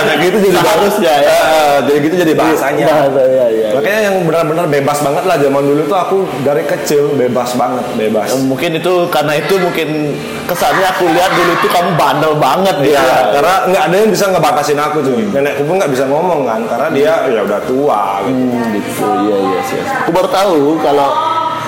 Kayak 0.02 0.18
gitu 0.26 0.38
jadi 0.41 0.58
Seharusnya 0.58 1.14
ya. 1.22 1.30
Heeh, 1.32 1.76
jadi 1.86 1.97
gitu 2.02 2.16
jadi 2.26 2.34
bahasanya 2.34 2.86
Bahasa, 2.89 3.22
ya, 3.30 3.45
ya. 3.54 3.68
makanya 3.78 3.99
yang 4.10 4.16
benar-benar 4.26 4.66
bebas 4.68 4.97
banget 5.06 5.24
lah 5.30 5.38
zaman 5.38 5.62
dulu 5.64 5.82
tuh 5.86 5.97
aku 6.02 6.18
dari 6.41 6.64
kecil 6.66 7.14
bebas 7.14 7.54
banget 7.54 7.86
bebas 7.93 8.34
Mungkin 8.41 8.82
itu 8.82 8.93
karena 9.14 9.38
itu 9.38 9.54
mungkin 9.62 10.18
kesannya 10.49 10.86
aku 10.89 11.06
lihat 11.14 11.32
dulu 11.38 11.52
itu 11.56 11.68
kamu 11.70 11.89
bandel 11.95 12.34
banget 12.36 12.76
gitu. 12.82 12.97
Iya, 12.97 13.06
ya. 13.06 13.20
karena 13.38 13.54
nggak 13.70 13.84
ada 13.88 13.95
yang 13.95 14.10
bisa 14.12 14.26
ngebatasin 14.34 14.80
aku 14.82 14.97
cuy. 15.06 15.24
Nenekku 15.32 15.62
pun 15.64 15.76
nggak 15.80 15.91
bisa 15.93 16.06
ngomong 16.10 16.41
kan, 16.43 16.62
karena 16.68 16.88
dia 16.91 17.14
ya 17.30 17.41
udah 17.45 17.62
tua. 17.64 18.02
Gitu. 18.26 18.36
Hmm, 18.36 18.64
gitu. 18.76 19.04
Iya, 19.06 19.36
iya, 19.38 19.60
sih. 19.64 19.80
Aku 20.04 20.10
baru 20.12 20.28
tahu 20.42 20.82
kalau 20.82 21.10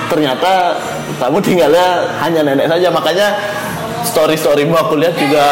ternyata 0.09 0.74
kamu 1.21 1.38
tinggalnya 1.39 1.88
hanya 2.19 2.41
nenek 2.41 2.65
saja. 2.65 2.89
Makanya 2.89 3.28
story-storymu 4.03 4.74
aku 4.74 4.97
lihat 4.97 5.15
juga 5.15 5.45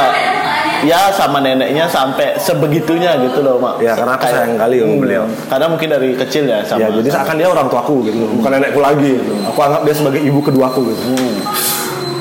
ya 0.82 1.14
sama 1.14 1.38
neneknya 1.38 1.86
sampai 1.86 2.34
sebegitunya 2.36 3.14
gitu 3.22 3.46
loh, 3.46 3.62
Mak. 3.62 3.78
Ya, 3.80 3.94
karena 3.94 4.18
aku 4.18 4.26
Kayak- 4.26 4.36
sayang 4.36 4.58
kali 4.58 4.76
sama 4.82 4.90
Hmm, 4.90 5.02
beliau. 5.02 5.24
Karena 5.46 5.66
mungkin 5.70 5.88
dari 5.88 6.10
kecil 6.18 6.44
ya 6.50 6.60
sama. 6.66 6.82
ya, 6.82 6.88
jadi 6.90 7.10
seakan 7.14 7.36
dia 7.38 7.48
orang 7.48 7.68
tuaku 7.70 7.96
gitu, 8.10 8.18
bukan 8.42 8.50
nenekku 8.52 8.82
lagi. 8.82 9.12
Gitu. 9.22 9.34
Aku 9.46 9.60
anggap 9.62 9.82
dia 9.86 9.94
sebagai 9.94 10.22
ibu 10.22 10.40
keduaku 10.42 10.82
gitu. 10.90 11.02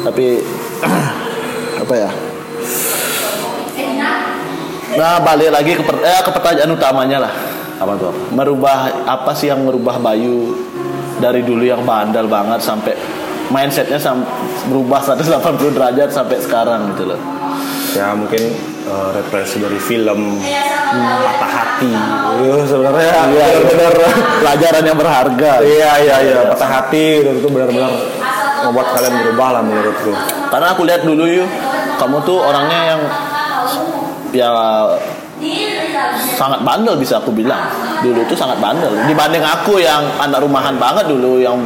tapi 0.00 0.40
apa 1.82 1.94
ya? 1.94 2.10
Nah, 4.90 5.22
balik 5.22 5.54
lagi 5.54 5.72
ke, 5.76 5.82
per- 5.86 6.02
eh, 6.02 6.20
ke 6.20 6.30
pertanyaan 6.30 6.70
utamanya 6.72 7.18
lah. 7.28 7.32
Apa 7.80 7.96
tuh? 7.96 8.12
merubah 8.36 9.08
apa 9.08 9.32
sih 9.32 9.48
yang 9.48 9.64
merubah 9.64 9.96
Bayu 9.96 10.52
dari 11.16 11.40
dulu 11.40 11.64
yang 11.64 11.84
bandel 11.84 12.28
banget 12.28 12.60
sampai 12.60 12.92
mindsetnya 13.48 13.96
sam 13.96 14.20
berubah 14.68 15.00
180 15.02 15.76
derajat 15.76 16.08
sampai 16.12 16.38
sekarang 16.40 16.92
gitu 16.94 17.10
loh. 17.10 17.20
Ya 17.90 18.14
mungkin 18.14 18.54
eh, 18.86 19.08
referensi 19.16 19.58
dari 19.58 19.80
film 19.80 20.38
hmm, 20.38 21.18
Patah 21.26 21.50
Hati. 21.50 21.92
Iya, 22.40 22.56
sebenarnya 22.64 23.10
Iya, 23.10 23.46
benar-benar. 23.66 23.94
Pelajaran 24.40 24.82
yang 24.86 24.98
berharga. 24.98 25.52
Iya 25.60 25.90
iya 26.00 26.16
iya 26.24 26.40
patah 26.48 26.70
hati 26.70 27.20
itu 27.20 27.48
benar-benar 27.50 27.90
membuat 28.64 28.86
kalian 28.96 29.14
berubah 29.24 29.48
lah 29.58 29.62
menurutku. 29.64 30.12
Karena 30.48 30.66
aku 30.72 30.82
lihat 30.86 31.02
dulu 31.04 31.24
yuk, 31.26 31.48
kamu 31.98 32.16
tuh 32.24 32.38
orangnya 32.40 32.80
yang 32.94 33.00
ya 34.30 34.50
sangat 36.40 36.64
bandel 36.64 36.96
bisa 36.96 37.20
aku 37.20 37.28
bilang. 37.28 37.60
Dulu 38.00 38.24
tuh 38.24 38.32
sangat 38.32 38.56
bandel. 38.56 38.88
Dibanding 39.04 39.44
aku 39.44 39.76
yang 39.76 40.00
anak 40.16 40.40
rumahan 40.40 40.80
banget 40.80 41.12
dulu 41.12 41.36
yang 41.36 41.60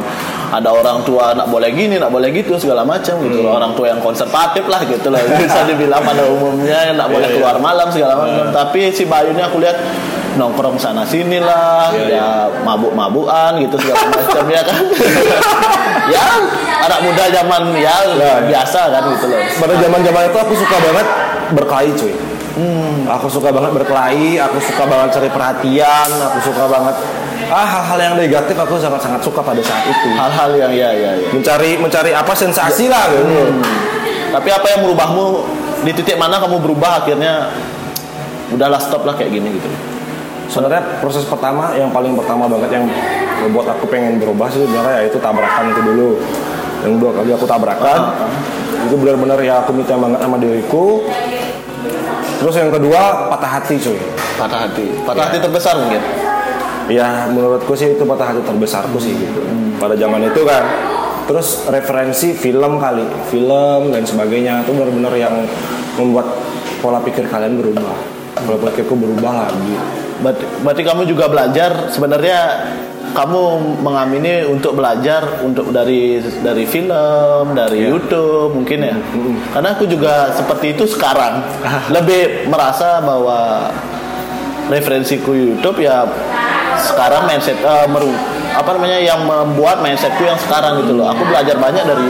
ada 0.51 0.67
orang 0.67 0.99
tua 1.07 1.31
nak 1.31 1.47
boleh 1.47 1.71
gini, 1.71 1.95
nak 1.95 2.11
boleh 2.11 2.27
gitu 2.35 2.59
segala 2.59 2.83
macam 2.83 3.23
gitu 3.23 3.39
loh. 3.39 3.55
Orang 3.55 3.71
tua 3.79 3.95
yang 3.95 4.03
konservatif 4.03 4.67
lah 4.67 4.83
gitu 4.83 5.07
loh. 5.07 5.23
Bisa 5.39 5.63
dibilang 5.63 6.03
pada 6.03 6.27
umumnya 6.27 6.91
nak 6.91 7.07
boleh 7.07 7.31
Iya, 7.31 7.39
keluar 7.39 7.55
malam 7.63 7.87
segala 7.87 8.19
macam. 8.19 8.51
Tapi 8.51 8.91
si 8.91 9.07
Bayu 9.07 9.31
ini 9.31 9.39
aku 9.39 9.63
lihat 9.63 9.79
nongkrong 10.35 10.75
sana 10.75 11.07
sini 11.07 11.39
lah, 11.39 11.95
Iya, 11.95 12.19
ya 12.19 12.27
mabuk-mabukan 12.67 13.55
gitu 13.63 13.79
segala 13.79 14.11
macam 14.11 14.43
ya 14.51 14.61
kan. 14.67 14.83
ya 16.13 16.25
anak 16.83 16.99
muda 17.07 17.23
zaman 17.31 17.63
ya 17.79 17.95
Nah, 18.19 18.39
biasa 18.43 18.91
kan 18.91 19.03
gitu 19.15 19.25
loh. 19.31 19.39
Pada 19.39 19.73
zaman-zaman 19.79 20.21
itu 20.27 20.37
aku 20.43 20.53
suka 20.59 20.75
banget 20.83 21.07
berkelahi 21.55 21.91
cuy. 21.95 22.34
Aku 23.19 23.27
suka 23.27 23.51
banget 23.51 23.75
berkelahi, 23.75 24.39
aku 24.39 24.57
suka 24.63 24.87
banget 24.87 25.19
cari 25.19 25.27
perhatian, 25.27 26.09
aku 26.23 26.39
suka 26.51 26.63
banget 26.71 26.95
ah 27.51 27.67
hal-hal 27.67 27.99
yang 27.99 28.15
negatif 28.17 28.55
aku 28.57 28.79
sangat-sangat 28.79 29.21
suka 29.21 29.43
pada 29.43 29.59
saat 29.59 29.85
itu. 29.85 30.07
Hal-hal 30.15 30.55
yang 30.55 30.71
ya 30.71 30.89
ya 30.95 31.11
ya. 31.19 31.29
Mencari 31.35 31.77
mencari 31.77 32.11
apa 32.15 32.31
sensasi 32.31 32.87
lah 32.87 33.11
gitu. 33.11 33.59
Tapi 34.31 34.49
apa 34.49 34.67
yang 34.71 34.87
merubahmu 34.87 35.25
di 35.83 35.91
titik 35.93 36.17
mana 36.17 36.39
kamu 36.41 36.63
berubah 36.63 37.03
akhirnya 37.03 37.51
udahlah 38.49 38.79
stop 38.79 39.03
lah 39.03 39.13
kayak 39.19 39.35
gini 39.35 39.59
gitu. 39.59 39.69
Sebenarnya 40.47 41.01
proses 41.03 41.27
pertama 41.27 41.75
yang 41.75 41.91
paling 41.91 42.15
pertama 42.15 42.47
banget 42.47 42.79
yang 42.79 42.85
membuat 43.43 43.75
aku 43.75 43.89
pengen 43.89 44.17
berubah 44.21 44.47
sih 44.47 44.63
sebenarnya 44.63 45.05
yaitu 45.05 45.19
tabrakan 45.19 45.75
itu 45.75 45.81
dulu. 45.83 46.09
Yang 46.87 46.93
dua 47.01 47.11
kali 47.19 47.29
aku 47.35 47.45
tabrakan. 47.45 47.99
Itu 48.85 48.95
benar-benar 49.01 49.41
ya 49.41 49.59
aku 49.65 49.73
minta 49.73 49.97
banget 49.97 50.19
sama 50.21 50.37
diriku. 50.39 51.03
Terus 52.39 52.55
yang 52.55 52.71
kedua 52.71 53.31
patah 53.31 53.59
hati 53.59 53.75
cuy. 53.79 53.99
Patah 54.35 54.67
hati. 54.67 54.85
Patah 55.03 55.21
Ya. 55.21 55.25
hati 55.31 55.37
terbesar 55.39 55.73
mungkin. 55.79 56.01
Ya 56.85 57.07
menurutku 57.31 57.73
sih 57.73 57.97
itu 57.97 58.03
patah 58.05 58.35
hati 58.35 58.41
terbesarku 58.45 58.97
sih 59.01 59.15
gitu. 59.15 59.41
Pada 59.81 59.97
zaman 59.97 60.21
itu 60.23 60.41
kan 60.45 60.63
terus 61.25 61.65
referensi 61.65 62.37
film 62.37 62.77
kali 62.77 63.01
film 63.33 63.89
dan 63.89 64.05
sebagainya 64.05 64.61
itu 64.61 64.77
benar-benar 64.77 65.13
yang 65.17 65.33
membuat 65.97 66.29
pola 66.85 67.01
pikir 67.01 67.25
kalian 67.25 67.57
berubah 67.57 67.97
pola 68.45 68.59
pikirku 68.69 68.93
berubah 68.93 69.49
lagi 69.49 69.73
Berarti, 70.23 70.43
berarti 70.63 70.81
kamu 70.83 71.01
juga 71.07 71.25
belajar 71.27 71.91
sebenarnya 71.91 72.39
kamu 73.15 73.41
mengamini 73.79 74.43
untuk 74.43 74.75
belajar 74.75 75.39
untuk 75.39 75.71
dari 75.71 76.19
dari 76.43 76.67
film, 76.67 77.55
dari 77.55 77.87
YouTube 77.87 78.51
mungkin 78.51 78.79
ya. 78.83 78.95
Karena 79.55 79.71
aku 79.75 79.87
juga 79.87 80.35
seperti 80.35 80.75
itu 80.75 80.83
sekarang. 80.87 81.39
Lebih 81.95 82.51
merasa 82.51 82.99
bahwa 82.99 83.71
referensiku 84.67 85.31
YouTube 85.31 85.79
ya 85.79 86.03
sekarang 86.75 87.23
mindset 87.29 87.55
eh, 87.61 87.87
meru- 87.87 88.19
apa 88.55 88.69
namanya 88.75 88.99
yang 88.99 89.23
membuat 89.23 89.79
mindsetku 89.79 90.23
yang 90.23 90.39
sekarang 90.39 90.83
gitu 90.83 90.95
loh. 90.95 91.07
Aku 91.11 91.23
belajar 91.27 91.55
banyak 91.55 91.83
dari 91.87 92.09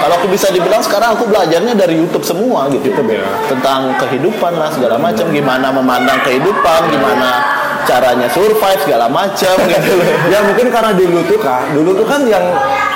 kalau 0.00 0.14
aku 0.16 0.26
bisa 0.32 0.48
dibilang 0.48 0.80
sekarang 0.80 1.12
aku 1.12 1.28
belajarnya 1.28 1.76
dari 1.76 2.00
YouTube 2.00 2.24
semua 2.24 2.66
gitu. 2.72 2.88
YouTube 2.88 3.12
ya. 3.12 3.24
Tentang 3.46 3.92
kehidupan 4.00 4.52
lah 4.56 4.72
segala 4.72 4.96
macam, 4.96 5.28
gimana 5.28 5.68
memandang 5.68 6.18
kehidupan, 6.24 6.88
gimana 6.88 7.60
caranya 7.84 8.28
survive 8.28 8.80
segala 8.84 9.08
macam 9.08 9.56
gitu 9.56 9.94
ya 10.32 10.44
mungkin 10.44 10.68
karena 10.68 10.92
dulu 10.92 11.24
tuh 11.24 11.40
kak 11.40 11.72
dulu 11.72 11.96
tuh 11.96 12.06
kan 12.06 12.20
yang 12.28 12.44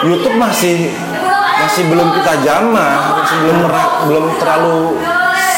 YouTube 0.04 0.36
masih 0.36 0.92
masih 1.56 1.88
belum 1.88 2.12
kita 2.20 2.44
jamah 2.44 3.16
masih 3.16 3.36
belum 3.48 3.58
belum 4.06 4.24
terlalu 4.36 5.00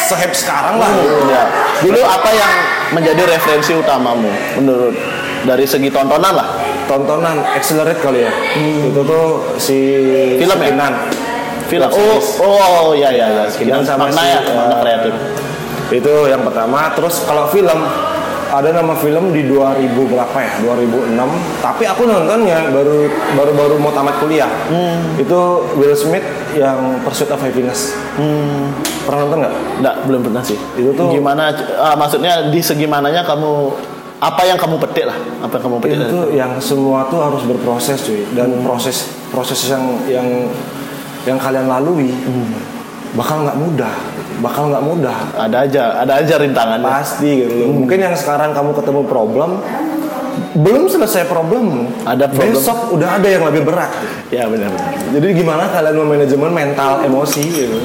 sehype 0.06 0.30
sekarang 0.30 0.78
lah 0.78 0.88
gitu. 1.02 1.26
Ya. 1.26 1.44
Dulu 1.82 2.00
apa 2.06 2.30
yang 2.30 2.52
menjadi 2.94 3.22
referensi 3.26 3.74
utamamu 3.74 4.30
menurut 4.62 4.94
dari 5.42 5.66
segi 5.66 5.90
tontonan 5.90 6.32
lah? 6.32 6.48
tontonan 6.86 7.42
accelerate 7.42 7.98
kali 7.98 8.22
ya 8.24 8.32
itu 8.86 9.00
tuh 9.02 9.58
si 9.58 9.78
Film 10.38 10.58
ya? 10.62 10.88
Film. 11.66 11.84
Oh, 11.84 11.92
series. 11.92 12.28
oh 12.40 12.88
ya 12.92 13.10
ya 13.10 13.26
ya. 13.28 13.44
Yang 13.50 13.82
sama 13.84 14.06
makna 14.06 14.20
si, 14.20 14.26
ya, 14.28 14.40
makna 14.52 14.76
kreatif. 14.80 15.14
itu 15.88 16.14
yang 16.26 16.42
pertama 16.42 16.90
terus 16.92 17.22
kalau 17.22 17.46
film 17.46 17.78
ada 18.48 18.70
nama 18.72 18.90
film 18.92 19.30
di 19.30 19.42
2000 19.44 19.86
berapa 20.06 20.34
ya 20.36 20.52
2006 20.60 21.14
tapi 21.60 21.82
aku 21.84 22.02
nontonnya 22.04 22.70
baru 22.70 23.06
baru 23.32 23.52
baru 23.52 23.74
mau 23.76 23.90
tamat 23.90 24.18
kuliah 24.18 24.50
Hmm. 24.66 25.14
itu 25.14 25.38
Will 25.74 25.94
Smith 25.94 26.26
yang 26.52 27.02
Pursuit 27.02 27.26
of 27.28 27.38
Happiness 27.38 27.94
Hmm. 28.14 28.74
pernah 29.00 29.26
nonton 29.26 29.38
nggak 29.40 29.54
Nggak, 29.76 29.94
belum 30.04 30.20
pernah 30.24 30.42
sih. 30.42 30.58
Itu 30.72 30.90
tuh- 30.92 31.12
gimana 31.12 31.54
ah, 31.76 31.94
maksudnya 31.94 32.48
di 32.48 32.58
segi 32.58 32.86
mananya 32.86 33.22
kamu 33.22 33.70
apa 34.16 34.42
yang 34.42 34.56
kamu 34.56 34.80
petik 34.80 35.04
lah? 35.04 35.18
Apa 35.38 35.52
yang 35.54 35.62
kamu 35.62 35.76
petik? 35.78 35.98
itu 36.02 36.18
yang 36.32 36.52
semua 36.58 37.04
tuh 37.06 37.20
harus 37.20 37.44
berproses 37.44 38.00
cuy 38.00 38.26
dan 38.32 38.48
Hmm. 38.48 38.64
proses 38.64 39.06
proses 39.28 39.60
yang 39.68 39.84
yang 40.08 40.26
yang 41.26 41.36
kalian 41.36 41.66
lalui 41.66 42.08
Hmm. 42.08 42.54
bakal 43.12 43.42
nggak 43.42 43.56
mudah 43.56 43.94
bakal 44.38 44.68
nggak 44.68 44.84
mudah 44.84 45.18
ada 45.34 45.64
aja, 45.64 45.82
ada 45.98 46.12
aja 46.16 46.34
rintangannya. 46.36 46.86
pasti 46.86 47.30
gitu 47.42 47.66
Hmm. 47.66 47.82
mungkin 47.82 47.98
yang 48.00 48.14
sekarang 48.14 48.50
kamu 48.50 48.70
ketemu 48.72 49.00
problem 49.04 49.50
belum 50.54 50.84
selesai 50.86 51.24
problem 51.26 51.88
Ada 52.02 52.28
problem. 52.28 52.52
besok 52.52 52.78
udah 52.90 53.16
ada 53.16 53.28
yang 53.28 53.44
lebih 53.44 53.64
berat 53.64 53.92
Ya 54.28 54.44
benar-benar. 54.44 55.12
jadi 55.12 55.26
gimana 55.34 55.64
kalian 55.66 55.96
memanajemen 55.96 56.50
mental 56.50 57.02
emosi 57.02 57.42
gitu 57.44 57.78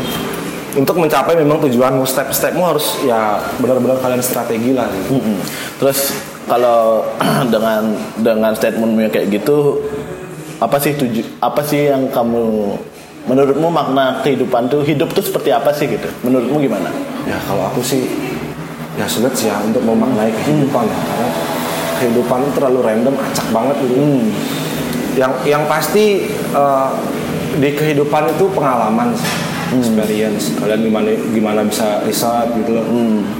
untuk 0.71 0.95
mencapai 0.97 1.35
memang 1.35 1.59
tujuanmu 1.59 2.03
step-stepmu 2.05 2.63
harus 2.63 2.95
ya 3.01 3.43
benar-benar 3.59 3.99
kalian 3.99 4.23
strategi 4.23 4.71
lah 4.71 4.87
gitu. 4.87 5.19
Mm-mm. 5.19 5.35
Terus 5.75 6.15
kalau 6.47 7.03
dengan 7.53 7.91
dengan 8.15 8.55
statementmu 8.55 9.11
kayak 9.11 9.27
gitu, 9.29 9.83
apa 10.57 10.79
sih 10.79 10.95
tuju 10.95 11.43
apa 11.43 11.59
sih 11.59 11.91
yang 11.91 12.07
kamu 12.07 12.79
menurutmu 13.29 13.69
makna 13.69 14.21
kehidupan 14.25 14.69
tuh 14.71 14.81
hidup 14.81 15.13
tuh 15.13 15.21
seperti 15.21 15.53
apa 15.53 15.69
sih 15.73 15.85
gitu? 15.89 16.09
Menurutmu 16.25 16.57
gimana? 16.61 16.89
Ya 17.29 17.37
kalau 17.45 17.69
aku 17.69 17.81
sih 17.85 18.09
ya 18.97 19.05
sulit 19.07 19.33
sih 19.37 19.47
ya 19.47 19.55
untuk 19.61 19.81
memaknai 19.85 20.33
kehidupan 20.33 20.83
ya 20.89 20.99
karena 20.99 21.29
kehidupan 22.01 22.37
itu 22.41 22.51
terlalu 22.57 22.79
random, 22.81 23.13
acak 23.13 23.47
banget 23.53 23.75
gitu. 23.85 23.95
Yang 25.15 25.33
yang 25.45 25.63
pasti 25.69 26.25
eh, 26.33 26.89
di 27.61 27.69
kehidupan 27.77 28.31
itu 28.33 28.49
pengalaman 28.55 29.13
sih, 29.13 29.31
experience. 29.77 30.57
Kalian 30.57 30.81
gimana 30.87 31.09
gimana 31.13 31.59
bisa 31.61 32.01
riset 32.03 32.49
gitu 32.57 32.73
loh. 32.73 32.85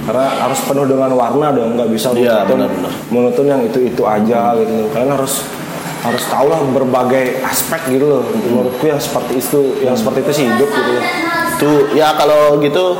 Karena 0.06 0.26
harus 0.46 0.60
penuh 0.62 0.86
dengan 0.86 1.10
warna 1.16 1.50
dong, 1.50 1.74
nggak 1.74 1.90
bisa 1.90 2.14
monoton, 2.14 2.48
benar-benar. 2.54 2.92
monoton 3.10 3.46
yang 3.50 3.60
itu 3.66 3.78
itu 3.82 4.02
aja 4.06 4.54
gitu 4.56 4.72
loh. 4.72 4.88
Kalian 4.94 5.10
harus 5.16 5.42
harus 6.02 6.22
tahu 6.26 6.50
lah 6.50 6.58
berbagai 6.66 7.40
aspek 7.46 7.94
gitu 7.94 8.06
loh. 8.10 8.22
Menurutku 8.26 8.84
yang 8.90 8.98
seperti 8.98 9.38
itu, 9.38 9.78
yang 9.86 9.94
seperti 9.94 10.18
itu 10.26 10.32
sih 10.34 10.44
hidup 10.50 10.68
gitu 10.68 10.90
loh. 10.98 11.04
Tuh 11.62 11.78
ya 11.94 12.10
kalau 12.18 12.58
gitu 12.58 12.98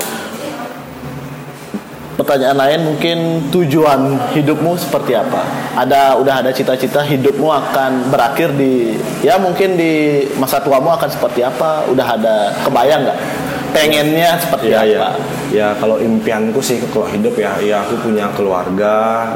pertanyaan 2.12 2.55
lain 2.55 2.80
mungkin 2.86 3.18
tujuan 3.50 4.30
hidupmu 4.38 4.78
seperti 4.78 5.18
apa? 5.18 5.42
Ada 5.74 6.14
udah 6.22 6.46
ada 6.46 6.50
cita-cita 6.55 7.03
hidupmu 7.03 7.50
akan 7.50 8.14
berakhir 8.14 8.55
di 8.55 8.94
ya 9.26 9.34
mungkin 9.42 9.74
di 9.74 10.22
masa 10.38 10.62
tuamu 10.62 10.94
akan 10.94 11.11
seperti 11.11 11.42
apa? 11.42 11.90
Udah 11.90 12.07
ada 12.14 12.55
kebayang 12.62 13.03
nggak? 13.03 13.18
Pengennya 13.72 14.36
seperti 14.36 14.70
Iya, 14.70 14.80
iya. 14.86 14.98
apa? 15.00 15.11
Ya 15.50 15.68
kalau 15.80 15.96
impianku 15.98 16.61
sih 16.62 16.78
kalau 16.92 17.09
hidup 17.09 17.34
ya, 17.34 17.57
ya 17.59 17.82
aku 17.82 17.98
punya 18.05 18.30
keluarga. 18.36 19.32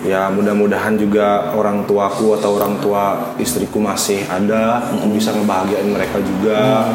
Ya 0.00 0.32
mudah-mudahan 0.32 0.96
juga 0.96 1.52
orang 1.52 1.84
tuaku 1.84 2.32
atau 2.40 2.56
orang 2.56 2.80
tua 2.80 3.36
istriku 3.36 3.76
masih 3.76 4.24
ada. 4.32 4.80
Aku 4.96 5.12
bisa 5.12 5.28
ngebahagiain 5.36 5.92
mereka 5.92 6.16
juga. 6.24 6.88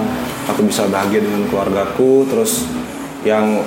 Aku 0.49 0.66
bisa 0.66 0.89
bahagia 0.89 1.22
dengan 1.22 1.45
keluargaku. 1.45 2.26
Terus 2.26 2.66
yang 3.26 3.62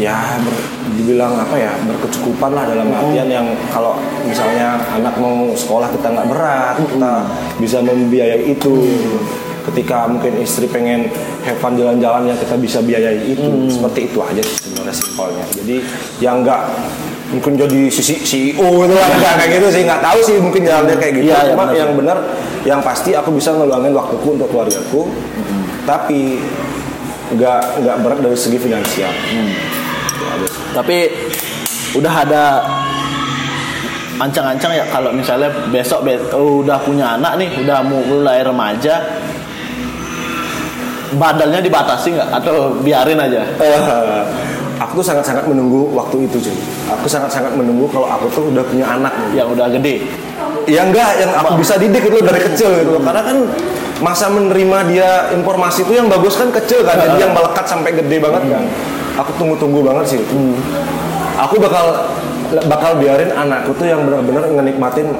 ya 0.00 0.40
ber- 0.40 0.68
dibilang 0.96 1.36
apa 1.36 1.56
ya 1.60 1.72
berkecukupan 1.84 2.50
lah 2.56 2.64
dalam 2.64 2.88
artian 2.88 3.28
yang 3.28 3.46
kalau 3.68 4.00
misalnya 4.24 4.80
anak 4.96 5.14
mau 5.20 5.52
sekolah 5.52 5.92
kita 5.92 6.08
nggak 6.08 6.28
berat 6.30 6.76
kita 6.80 7.12
bisa 7.60 7.78
membiayai 7.84 8.48
itu 8.48 8.72
ketika 9.70 10.08
mungkin 10.08 10.40
istri 10.40 10.68
pengen 10.68 11.08
have 11.44 11.58
fun 11.60 11.76
jalan-jalan 11.76 12.32
ya 12.32 12.34
kita 12.36 12.56
bisa 12.58 12.78
biayai 12.80 13.22
itu 13.28 13.68
seperti 13.68 14.12
itu 14.12 14.18
aja 14.24 14.42
sih 14.42 14.56
sebenarnya 14.60 14.94
simpelnya 14.94 15.44
jadi 15.52 15.76
yang 16.20 16.36
nggak 16.44 16.62
mungkin 17.34 17.58
jadi 17.58 17.80
sisi 17.90 18.22
CEO 18.22 18.68
itu 18.86 18.94
lah 18.94 19.10
kayak 19.36 19.58
gitu 19.58 19.66
sih 19.68 19.82
nggak 19.82 20.00
tahu 20.00 20.18
sih 20.22 20.36
mungkin 20.38 20.62
jalannya 20.62 20.94
kayak 20.94 21.12
gitu 21.18 21.26
iya, 21.28 21.50
cuma 21.50 21.66
benar. 21.66 21.74
yang 21.74 21.92
benar 21.98 22.18
yang 22.62 22.80
pasti 22.80 23.10
aku 23.12 23.34
bisa 23.34 23.50
ngeluangin 23.52 23.90
waktuku 23.90 24.38
untuk 24.38 24.48
keluargaku 24.48 25.10
tapi 25.82 26.38
nggak 27.34 27.60
nggak 27.82 27.96
berat 28.00 28.18
dari 28.22 28.38
segi 28.38 28.56
finansial 28.56 29.10
aja 29.10 30.46
sih. 30.46 30.62
Tapi 30.70 30.96
udah 31.94 32.14
ada 32.26 32.44
ancang-ancang 34.14 34.72
ya 34.72 34.86
kalau 34.88 35.10
misalnya 35.10 35.50
besok 35.68 36.06
be- 36.06 36.22
udah 36.30 36.78
punya 36.80 37.18
anak 37.18 37.34
nih, 37.34 37.50
udah 37.58 37.82
mu- 37.82 38.06
mulai 38.06 38.42
remaja, 38.42 39.02
badalnya 41.14 41.58
dibatasi 41.58 42.14
nggak 42.14 42.28
atau 42.32 42.78
biarin 42.78 43.18
aja? 43.18 43.42
Eh, 43.58 44.22
aku 44.84 45.00
tuh 45.00 45.06
sangat-sangat 45.12 45.44
menunggu 45.48 45.88
waktu 45.96 46.28
itu 46.28 46.36
cuy. 46.38 46.56
Aku 46.92 47.06
sangat-sangat 47.08 47.56
menunggu 47.56 47.88
kalau 47.88 48.04
aku 48.04 48.28
tuh 48.30 48.44
udah 48.52 48.64
punya 48.68 48.84
anak 48.84 49.12
nih. 49.16 49.42
Yang 49.42 49.48
udah 49.56 49.66
gede. 49.72 49.94
ya 50.68 50.80
enggak. 50.84 51.10
Yang 51.20 51.30
aku 51.40 51.50
bisa 51.60 51.74
didik 51.80 52.04
itu 52.04 52.18
dari 52.20 52.40
kecil 52.40 52.70
gitu 52.84 53.00
karena 53.00 53.22
kan 53.24 53.36
masa 54.04 54.28
menerima 54.28 54.78
dia 54.92 55.10
informasi 55.32 55.88
itu 55.88 55.92
yang 55.96 56.08
bagus 56.12 56.36
kan 56.36 56.52
kecil 56.52 56.84
kan? 56.84 57.00
Jadi 57.00 57.16
yang 57.24 57.32
melekat 57.32 57.64
sampai 57.64 57.90
gede 57.96 58.16
banget 58.20 58.42
kan? 58.52 58.64
Aku 59.24 59.30
tunggu-tunggu 59.40 59.80
banget 59.80 60.04
sih 60.14 60.18
itu. 60.20 60.36
Aku 61.34 61.58
bakal 61.58 62.14
bakal 62.70 63.00
biarin 63.00 63.32
anakku 63.34 63.74
tuh 63.74 63.88
yang 63.88 64.06
benar-benar 64.06 64.46
ngenikmatin 64.46 65.10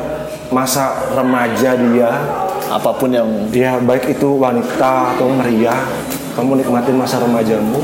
masa 0.52 1.10
remaja 1.16 1.74
dia. 1.74 2.10
Apa 2.64 2.96
pun 2.96 3.12
yang 3.12 3.28
ya 3.52 3.76
baik 3.78 4.18
itu 4.18 4.40
wanita 4.40 5.14
atau 5.14 5.30
pria 5.38 5.76
kamu 6.34 6.64
nikmatin 6.64 6.98
masa 6.98 7.22
remajamu 7.22 7.78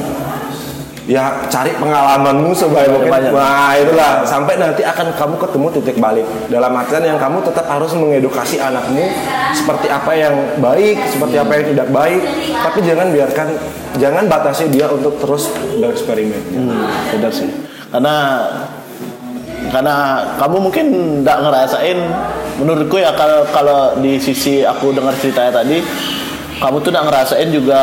ya 1.11 1.43
cari 1.51 1.75
pengalamanmu 1.75 2.55
sebanyak 2.55 2.95
mungkin 2.95 3.11
Banyak. 3.11 3.33
wah 3.35 3.75
itulah. 3.75 4.23
Sampai 4.23 4.55
nanti 4.63 4.87
akan 4.87 5.11
kamu 5.19 5.35
ketemu 5.43 5.67
titik 5.75 5.97
balik. 5.99 6.27
Dalam 6.47 6.71
artian 6.71 7.03
yang 7.03 7.19
kamu 7.19 7.43
tetap 7.43 7.67
harus 7.67 7.91
mengedukasi 7.99 8.63
anakmu 8.63 9.11
seperti 9.51 9.91
apa 9.91 10.13
yang 10.15 10.35
baik 10.63 11.03
seperti 11.11 11.37
apa 11.43 11.53
yang 11.59 11.65
tidak 11.75 11.89
baik. 11.91 12.23
Tapi 12.55 12.79
jangan 12.87 13.07
biarkan 13.11 13.49
jangan 13.99 14.25
batasi 14.31 14.71
dia 14.71 14.87
untuk 14.87 15.19
terus 15.19 15.51
bereksperimen. 15.83 16.43
Hmm, 16.55 16.87
benar 17.19 17.33
sih. 17.35 17.51
Karena 17.91 18.17
karena 19.75 19.97
kamu 20.39 20.57
mungkin 20.71 20.87
nggak 21.27 21.39
ngerasain. 21.43 21.99
Menurutku 22.63 23.01
ya 23.03 23.11
kalau 23.19 23.43
kalau 23.51 23.99
di 23.99 24.21
sisi 24.21 24.63
aku 24.63 24.95
dengar 24.95 25.17
ceritanya 25.19 25.65
tadi 25.65 25.81
kamu 26.61 26.77
tuh 26.79 26.91
udah 26.93 27.03
ngerasain 27.09 27.49
juga 27.49 27.81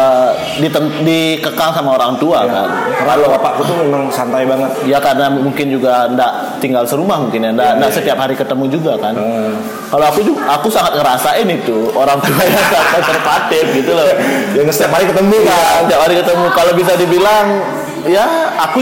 dikekang 1.01 1.73
sama 1.73 1.97
orang 1.97 2.13
tua 2.15 2.45
Ya. 2.45 2.53
kan. 2.53 2.69
Kalau 2.93 3.25
bapakku 3.27 3.61
tuh 3.65 3.75
memang 3.81 4.05
santai 4.07 4.45
banget. 4.45 4.69
Ya 4.85 5.01
karena 5.01 5.27
mungkin 5.27 5.67
juga 5.67 6.05
ndak 6.07 6.61
tinggal 6.61 6.85
serumah 6.85 7.17
mungkin 7.17 7.41
ya, 7.41 7.51
ndak, 7.51 7.65
Iya, 7.67 7.77
ndak 7.81 7.89
iya, 7.89 7.97
setiap 7.97 8.17
hari 8.17 8.35
ketemu 8.37 8.63
juga 8.69 8.93
kan. 9.01 9.17
Hmm. 9.17 9.57
Kalau 9.87 10.05
aku 10.05 10.19
juga, 10.21 10.41
aku 10.51 10.67
sangat 10.69 10.93
ngerasain 10.93 11.47
itu 11.47 11.89
orang 11.91 12.21
tua 12.21 12.37
yang 12.39 12.61
sangat 12.69 12.87
konservatif 12.93 13.65
gitu 13.73 13.91
loh. 13.91 14.05
Yang 14.53 14.67
setiap 14.73 14.91
hari 14.93 15.05
ketemu 15.09 15.35
Ya, 15.41 15.49
kan. 15.49 15.81
setiap 15.83 16.01
hari 16.05 16.15
ketemu. 16.21 16.45
Kalau 16.53 16.71
bisa 16.77 16.93
dibilang, 16.93 17.45
ya 18.05 18.25
aku 18.61 18.77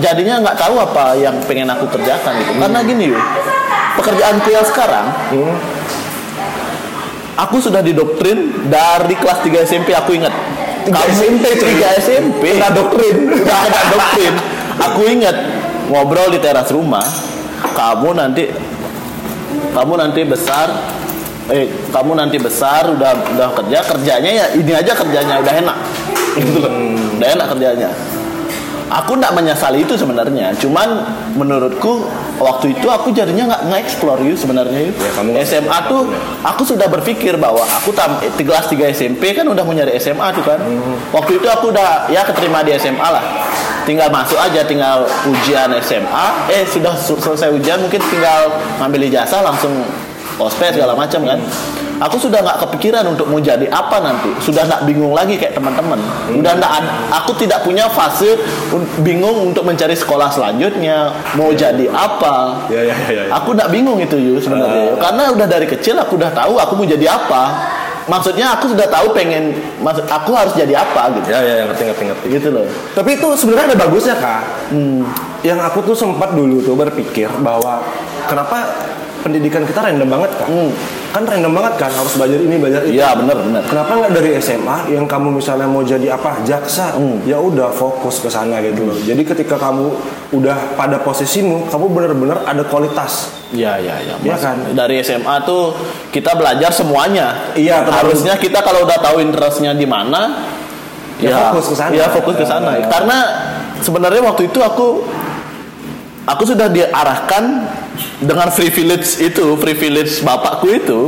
jadinya 0.00 0.34
nggak 0.40 0.56
tahu 0.56 0.74
apa 0.78 1.12
yang 1.14 1.36
pengen 1.44 1.68
aku 1.68 1.84
kerjakan 1.86 2.32
gitu. 2.40 2.52
Karena 2.56 2.80
gini 2.80 3.12
yuk, 3.12 3.22
pekerjaanku 4.00 4.48
yang 4.48 4.64
sekarang, 4.64 5.06
Hmm. 5.28 5.54
Aku 7.34 7.56
sudah 7.58 7.80
didoktrin 7.80 8.68
dari 8.68 9.14
kelas 9.14 9.40
3 9.40 9.62
SMP 9.62 9.92
aku 9.92 10.14
ingat. 10.14 10.32
Tiga 10.82 10.98
Kamu- 10.98 11.14
SMP, 11.14 11.44
cuy. 11.56 11.68
tiga 11.72 11.88
SMP. 11.94 12.42
Kena 12.58 12.70
doktrin. 12.70 13.16
Udah 13.30 13.58
kena 13.62 13.82
doktrin. 13.88 14.34
Aku 14.82 15.00
ingat 15.06 15.36
ngobrol 15.86 16.28
di 16.28 16.38
teras 16.38 16.68
rumah. 16.68 17.06
Kamu 17.72 18.12
nanti, 18.12 18.50
kamu 19.70 19.92
nanti 19.94 20.20
besar. 20.24 20.68
Eh, 21.50 21.66
kamu 21.90 22.14
nanti 22.14 22.38
besar 22.38 22.86
udah 22.88 23.12
udah 23.34 23.48
kerja 23.52 23.82
kerjanya 23.82 24.30
ya 24.30 24.46
ini 24.54 24.72
aja 24.72 24.94
kerjanya 24.94 25.42
udah 25.42 25.54
enak 25.58 25.78
gitu 26.38 26.62
loh 26.62 26.70
udah 27.18 27.28
enak 27.34 27.46
kerjanya 27.50 27.88
aku 28.86 29.18
nggak 29.18 29.34
menyesali 29.34 29.82
itu 29.82 29.98
sebenarnya 29.98 30.54
cuman 30.62 31.02
menurutku 31.34 32.06
waktu 32.42 32.72
itu 32.72 32.86
aku 32.86 33.10
jadinya 33.10 33.48
nggak 33.48 33.62
nge-explore 33.66 34.20
you 34.20 34.34
sebenarnya 34.34 34.80
itu 34.84 34.98
Ya, 34.98 35.10
kamu 35.14 35.30
SMA 35.40 35.78
tuh 35.86 36.10
aku 36.42 36.62
sudah 36.62 36.86
berpikir 36.86 37.34
bahwa 37.36 37.62
aku 37.62 37.90
tam 37.90 38.18
eh, 38.18 38.30
di 38.30 38.42
kelas 38.42 38.66
3 38.66 38.90
SMP 38.90 39.32
kan 39.32 39.44
udah 39.44 39.60
mau 39.60 39.70
nyari 39.70 39.94
SMA 39.96 40.26
tuh 40.32 40.42
kan. 40.42 40.58
Waktu 41.10 41.38
itu 41.38 41.46
aku 41.46 41.70
udah 41.70 42.06
ya 42.06 42.22
keterima 42.22 42.60
di 42.60 42.74
SMA 42.74 43.02
lah. 43.04 43.24
Tinggal 43.82 44.08
masuk 44.08 44.36
aja 44.36 44.62
tinggal 44.62 45.02
ujian 45.24 45.66
SMA 45.80 46.26
eh 46.48 46.62
sudah 46.64 46.94
su- 46.94 47.18
selesai 47.18 47.50
ujian 47.50 47.78
mungkin 47.78 47.98
tinggal 48.04 48.46
ngambil 48.78 49.02
ijazah 49.04 49.40
langsung 49.40 49.74
ospek 50.36 50.70
segala 50.72 50.94
macam 50.94 51.22
kan 51.22 51.38
aku 52.02 52.18
sudah 52.18 52.42
nggak 52.42 52.58
kepikiran 52.66 53.06
untuk 53.06 53.30
mau 53.30 53.38
jadi 53.38 53.70
apa 53.70 54.02
nanti 54.02 54.34
sudah 54.42 54.66
nggak 54.66 54.82
bingung 54.90 55.14
lagi 55.14 55.38
kayak 55.38 55.54
teman-teman 55.54 56.02
udah 56.34 56.52
nggak 56.58 56.72
aku 57.14 57.30
tidak 57.38 57.62
punya 57.62 57.86
fase 57.86 58.34
un- 58.74 58.90
bingung 59.00 59.54
untuk 59.54 59.62
mencari 59.62 59.94
sekolah 59.94 60.28
selanjutnya 60.28 61.14
mau 61.38 61.54
jadi 61.54 61.86
apa 61.88 62.64
Ya 62.68 62.82
ya 62.82 62.96
ya 63.08 63.22
ya. 63.28 63.32
Aku 63.38 63.52
nggak 63.52 63.70
bingung 63.70 63.98
itu 64.00 64.16
Yu 64.16 64.34
sebenarnya. 64.40 64.96
Karena 64.98 65.30
udah 65.30 65.46
dari 65.46 65.66
kecil 65.68 65.94
aku 65.94 66.16
udah 66.18 66.32
tahu 66.32 66.58
aku 66.58 66.72
mau 66.74 66.86
jadi 66.86 67.06
apa. 67.06 67.42
Maksudnya 68.10 68.58
aku 68.58 68.74
sudah 68.74 68.90
tahu 68.90 69.14
pengen 69.14 69.54
maksud 69.78 70.10
aku 70.10 70.34
harus 70.34 70.56
jadi 70.58 70.82
apa 70.82 71.12
gitu. 71.20 71.30
Ya 71.30 71.38
ya 71.38 71.54
ya, 71.62 71.64
ngerti 71.70 71.82
ngerti 71.86 72.02
ngerti. 72.10 72.26
Gitu 72.34 72.48
loh. 72.50 72.66
Tapi 72.96 73.14
itu 73.14 73.28
sebenarnya 73.38 73.74
ada 73.74 73.78
bagusnya 73.86 74.16
kak. 74.18 74.42
Yang 75.46 75.58
aku 75.70 75.78
tuh 75.86 75.96
sempat 75.96 76.34
dulu 76.34 76.58
tuh 76.64 76.74
berpikir 76.74 77.30
bahwa 77.42 77.82
kenapa 78.26 78.58
pendidikan 79.22 79.62
kita 79.62 79.80
random 79.80 80.08
banget 80.10 80.30
kak? 80.36 80.48
Kan 81.12 81.22
random 81.22 81.52
banget 81.54 81.74
kan 81.78 81.90
harus 81.94 82.12
belajar 82.18 82.38
ini 82.42 82.56
belajar 82.58 82.80
itu. 82.82 82.98
Iya 82.98 83.14
benar 83.14 83.36
benar. 83.38 83.62
Kenapa 83.64 83.90
nggak 83.94 84.12
dari 84.12 84.30
SMA 84.36 84.76
yang 84.90 85.06
kamu 85.06 85.38
misalnya 85.38 85.70
mau 85.70 85.80
jadi 85.80 86.12
apa 86.12 86.42
jaksa, 86.42 86.98
ya 87.22 87.38
udah 87.38 87.70
fokus 87.70 88.18
ke 88.18 88.28
sana 88.28 88.58
gitu 88.60 88.82
loh. 88.82 88.98
Jadi 88.98 89.22
ketika 89.22 89.54
kamu 89.56 89.94
udah 90.34 90.74
pada 90.74 90.98
posisimu, 91.00 91.70
kamu 91.70 91.86
bener-bener 91.88 92.38
ada 92.42 92.66
kualitas. 92.66 93.30
Iya 93.54 93.78
iya 93.78 93.94
iya. 94.02 94.14
Mas. 94.18 94.42
kan? 94.42 94.58
Dari 94.74 94.98
SMA 95.00 95.46
tuh 95.46 95.76
kita 96.10 96.34
belajar 96.34 96.72
semuanya. 96.72 97.52
Iya, 97.54 97.84
terlalu- 97.84 98.12
Harusnya 98.12 98.34
kita 98.36 98.58
kalau 98.60 98.84
udah 98.84 98.98
tahu 98.98 99.22
interestnya 99.22 99.72
di 99.72 99.86
mana, 99.86 100.50
Ya, 101.22 101.54
fokus 101.54 101.70
ke 101.70 101.74
sana. 101.78 101.92
Ya 101.94 102.06
fokus 102.10 102.34
ke 102.34 102.42
sana. 102.42 102.82
Ya. 102.82 102.86
Karena 102.90 103.18
sebenarnya 103.78 104.26
waktu 104.26 104.50
itu 104.50 104.58
aku 104.58 105.06
aku 106.26 106.42
sudah 106.46 106.66
diarahkan 106.66 107.42
dengan 108.22 108.48
privilege 108.50 109.20
itu, 109.20 109.56
privilege 109.58 110.22
bapakku 110.22 110.68
itu, 110.70 111.00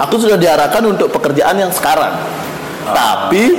aku 0.00 0.14
sudah 0.20 0.36
diarahkan 0.36 0.82
untuk 0.86 1.12
pekerjaan 1.12 1.56
yang 1.60 1.72
sekarang. 1.72 2.16
Tapi 2.86 3.58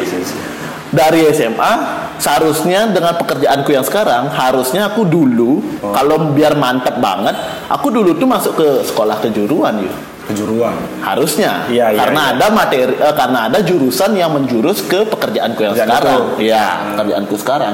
dari 0.91 1.27
SMA 1.35 1.73
seharusnya 2.17 2.89
dengan 2.89 3.13
pekerjaanku 3.19 3.69
yang 3.69 3.85
sekarang 3.85 4.31
harusnya 4.31 4.89
aku 4.89 5.05
dulu 5.05 5.61
kalau 5.83 6.33
biar 6.33 6.57
mantep 6.57 6.97
banget 6.97 7.35
aku 7.69 7.93
dulu 7.93 8.17
tuh 8.17 8.27
masuk 8.27 8.53
ke 8.57 8.67
sekolah 8.87 9.21
kejuruan 9.21 9.83
yuk 9.83 9.95
Kejuruan. 10.27 10.75
harusnya 10.99 11.63
iya, 11.71 11.87
karena 11.95 12.35
iya. 12.35 12.35
ada 12.35 12.47
materi 12.51 12.91
eh, 12.99 13.15
karena 13.15 13.47
ada 13.47 13.63
jurusan 13.63 14.11
yang 14.11 14.35
menjurus 14.35 14.83
ke 14.83 15.07
pekerjaanku 15.07 15.63
yang 15.63 15.75
sekarang 15.75 16.35
itu. 16.35 16.51
ya 16.51 16.95
pekerjaanku 16.95 17.35
sekarang 17.39 17.73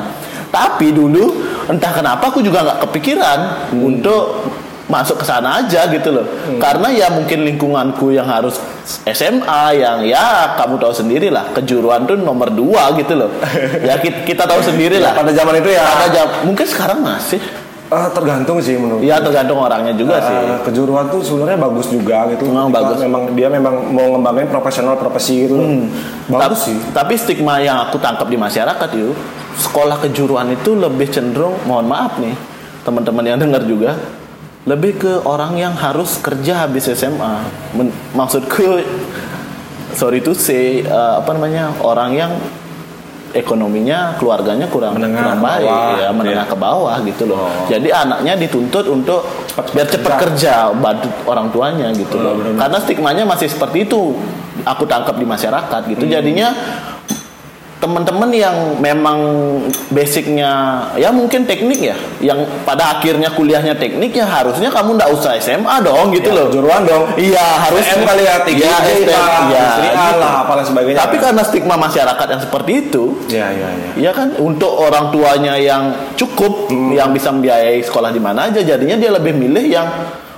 tapi 0.54 0.94
dulu 0.94 1.34
entah 1.66 1.90
kenapa 1.90 2.30
aku 2.30 2.46
juga 2.46 2.62
nggak 2.62 2.80
kepikiran 2.90 3.40
untuk 3.74 4.54
masuk 4.94 5.18
ke 5.18 5.26
sana 5.26 5.58
aja 5.58 5.90
gitu 5.90 6.14
loh 6.14 6.26
karena 6.56 6.88
ya 6.88 7.08
mungkin 7.10 7.42
lingkunganku 7.44 8.10
yang 8.10 8.26
harus 8.26 8.62
SMA 9.04 9.64
yang 9.76 10.06
ya 10.06 10.54
kamu 10.54 10.78
tahu 10.78 10.94
sendiri 10.94 11.28
lah 11.28 11.50
kejuruan 11.52 12.04
tuh 12.04 12.14
nomor 12.16 12.48
dua 12.48 12.94
gitu 12.94 13.16
loh 13.16 13.34
ya 13.82 13.98
kita, 13.98 14.22
kita 14.24 14.44
tahu 14.46 14.62
sendiri 14.62 14.98
lah 14.98 15.12
Pada 15.14 15.32
zaman 15.32 15.58
itu 15.58 15.70
ya. 15.70 15.82
Pada 15.84 16.08
jam- 16.10 16.34
mungkin 16.44 16.66
sekarang 16.66 17.02
masih 17.02 17.42
Eh, 17.86 18.10
tergantung 18.10 18.58
sih 18.58 18.74
menurut. 18.74 19.06
ya 19.06 19.18
tergantung 19.18 19.54
orangnya 19.56 19.94
juga 19.94 20.18
sih 20.18 20.34
Eh, 20.34 20.58
kejuruan 20.64 21.06
tuh 21.08 21.22
sebenarnya 21.22 21.62
bagus 21.62 21.88
juga 21.88 22.26
gitu. 22.28 22.50
Memang 22.50 22.74
bagus. 22.74 22.98
Memang 22.98 23.30
dia 23.32 23.46
memang 23.48 23.86
mau 23.86 24.10
ngembangin 24.10 24.50
profesional 24.50 24.98
profesi 24.98 25.46
gitu. 25.46 25.62
Bagus 26.28 26.58
Ta- 26.58 26.66
sih. 26.66 26.78
Tapi 26.90 27.14
stigma 27.14 27.58
yang 27.60 27.78
aku 27.80 27.98
tangkap 27.98 28.26
di 28.26 28.34
masyarakat 28.36 28.90
yuk, 28.94 29.14
sekolah 29.60 30.02
kejuruan 30.02 30.50
itu 30.50 30.74
lebih 30.74 31.06
cenderung, 31.08 31.54
mohon 31.64 31.86
maaf 31.86 32.18
nih, 32.18 32.34
teman-teman 32.82 33.24
yang 33.24 33.38
dengar 33.38 33.62
juga, 33.62 33.94
lebih 34.64 34.96
ke 34.96 35.14
orang 35.28 35.60
yang 35.60 35.76
harus 35.76 36.20
kerja 36.24 36.64
habis 36.64 36.88
SMA. 36.88 37.44
Men- 37.76 37.92
maksudku, 38.16 38.80
sorry 39.92 40.24
to 40.24 40.32
say, 40.32 40.84
eh, 40.84 41.14
apa 41.20 41.36
namanya, 41.36 41.76
orang 41.84 42.16
yang 42.16 42.32
ekonominya 43.34 44.14
keluarganya 44.22 44.70
kurang 44.70 44.94
Menengah 44.96 45.26
kurang 45.26 45.42
baik 45.42 45.66
bawah, 45.66 45.98
ya 45.98 46.10
menengah 46.14 46.46
iya. 46.46 46.54
ke 46.54 46.58
bawah 46.58 46.96
gitu 47.02 47.24
loh. 47.26 47.50
Oh. 47.50 47.66
Jadi 47.66 47.90
anaknya 47.90 48.34
dituntut 48.38 48.86
untuk 48.86 49.26
Cepat-cepat 49.50 49.74
biar 49.74 49.88
cepat 49.90 50.14
kerja. 50.22 50.54
bantu 50.78 51.10
orang 51.26 51.50
tuanya 51.50 51.90
gitu 51.98 52.22
loh. 52.22 52.38
benar-benar. 52.38 52.62
Karena 52.62 52.78
stigmanya 52.86 53.24
masih 53.26 53.50
seperti 53.50 53.90
itu 53.90 54.14
aku 54.62 54.86
tangkap 54.86 55.18
di 55.18 55.26
masyarakat 55.26 55.82
gitu. 55.90 56.06
Hmm. 56.06 56.14
Jadinya 56.14 56.48
teman-teman 57.84 58.32
yang 58.32 58.80
memang 58.80 59.20
basicnya 59.92 60.80
ya 60.96 61.12
mungkin 61.12 61.44
teknik 61.44 61.84
ya, 61.84 62.00
yang 62.24 62.48
pada 62.64 62.96
akhirnya 62.96 63.36
kuliahnya 63.36 63.76
teknik 63.76 64.16
ya 64.16 64.24
harusnya 64.24 64.72
kamu 64.72 64.96
ndak 64.96 65.12
usah 65.12 65.36
SMA 65.44 65.84
dong 65.84 66.16
gitu 66.16 66.32
loh. 66.32 66.48
Kejuruan 66.48 66.88
dong. 66.88 67.12
Iya 67.20 67.68
harus 67.68 67.84
STM 67.84 68.08
kali 68.08 68.24
ya, 68.24 68.36
tinggi 68.48 68.64
Iya, 68.64 68.76
STM, 68.80 68.88
iya, 68.88 68.96
industrian 69.04 69.96
gitu. 70.00 70.20
lah, 70.24 70.64
sebagainya. 70.64 71.00
Tapi 71.04 71.16
karena 71.20 71.42
stigma 71.44 71.76
masyarakat 71.76 72.28
yang 72.32 72.42
seperti 72.42 72.72
itu, 72.88 73.04
Ya 73.28 73.52
ya 73.52 73.68
ya. 73.68 73.92
Iya 74.00 74.12
kan 74.16 74.28
untuk 74.40 74.72
orang 74.80 75.12
tuanya 75.12 75.60
yang 75.60 76.16
cukup 76.16 76.72
Hmm. 76.72 76.96
yang 76.96 77.12
bisa 77.12 77.34
membiayai 77.36 77.84
sekolah 77.84 78.16
di 78.16 78.22
mana 78.24 78.48
aja 78.48 78.64
jadinya 78.64 78.96
dia 78.96 79.12
lebih 79.12 79.36
milih 79.36 79.66
yang 79.68 79.88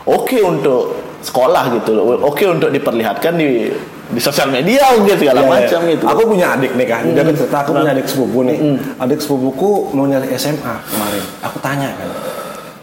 oke 0.10 0.38
untuk 0.42 0.98
sekolah 1.22 1.78
gitu 1.82 1.94
loh. 1.94 2.18
Oke 2.26 2.50
untuk 2.50 2.74
diperlihatkan 2.74 3.38
di 3.38 3.70
di 4.06 4.22
sosial 4.22 4.54
media 4.54 4.86
mungkin 4.94 5.18
segala 5.18 5.42
Iya, 5.42 5.50
macam 5.50 5.80
iya. 5.86 5.92
gitu. 5.98 6.06
Aku 6.06 6.22
punya 6.30 6.48
adik 6.54 6.72
nih 6.78 6.88
kan, 6.88 7.04
dia 7.10 7.24
cerita 7.34 7.58
aku 7.66 7.72
punya 7.74 7.92
adik 7.92 8.06
sepupu 8.06 8.40
nih. 8.46 8.58
Mm. 8.62 8.78
Adik 9.02 9.20
sepupuku 9.22 9.70
mau 9.98 10.06
nyari 10.06 10.28
SMA 10.38 10.76
kemarin. 10.86 11.24
Aku 11.42 11.58
tanya 11.58 11.90
kan, 11.98 12.10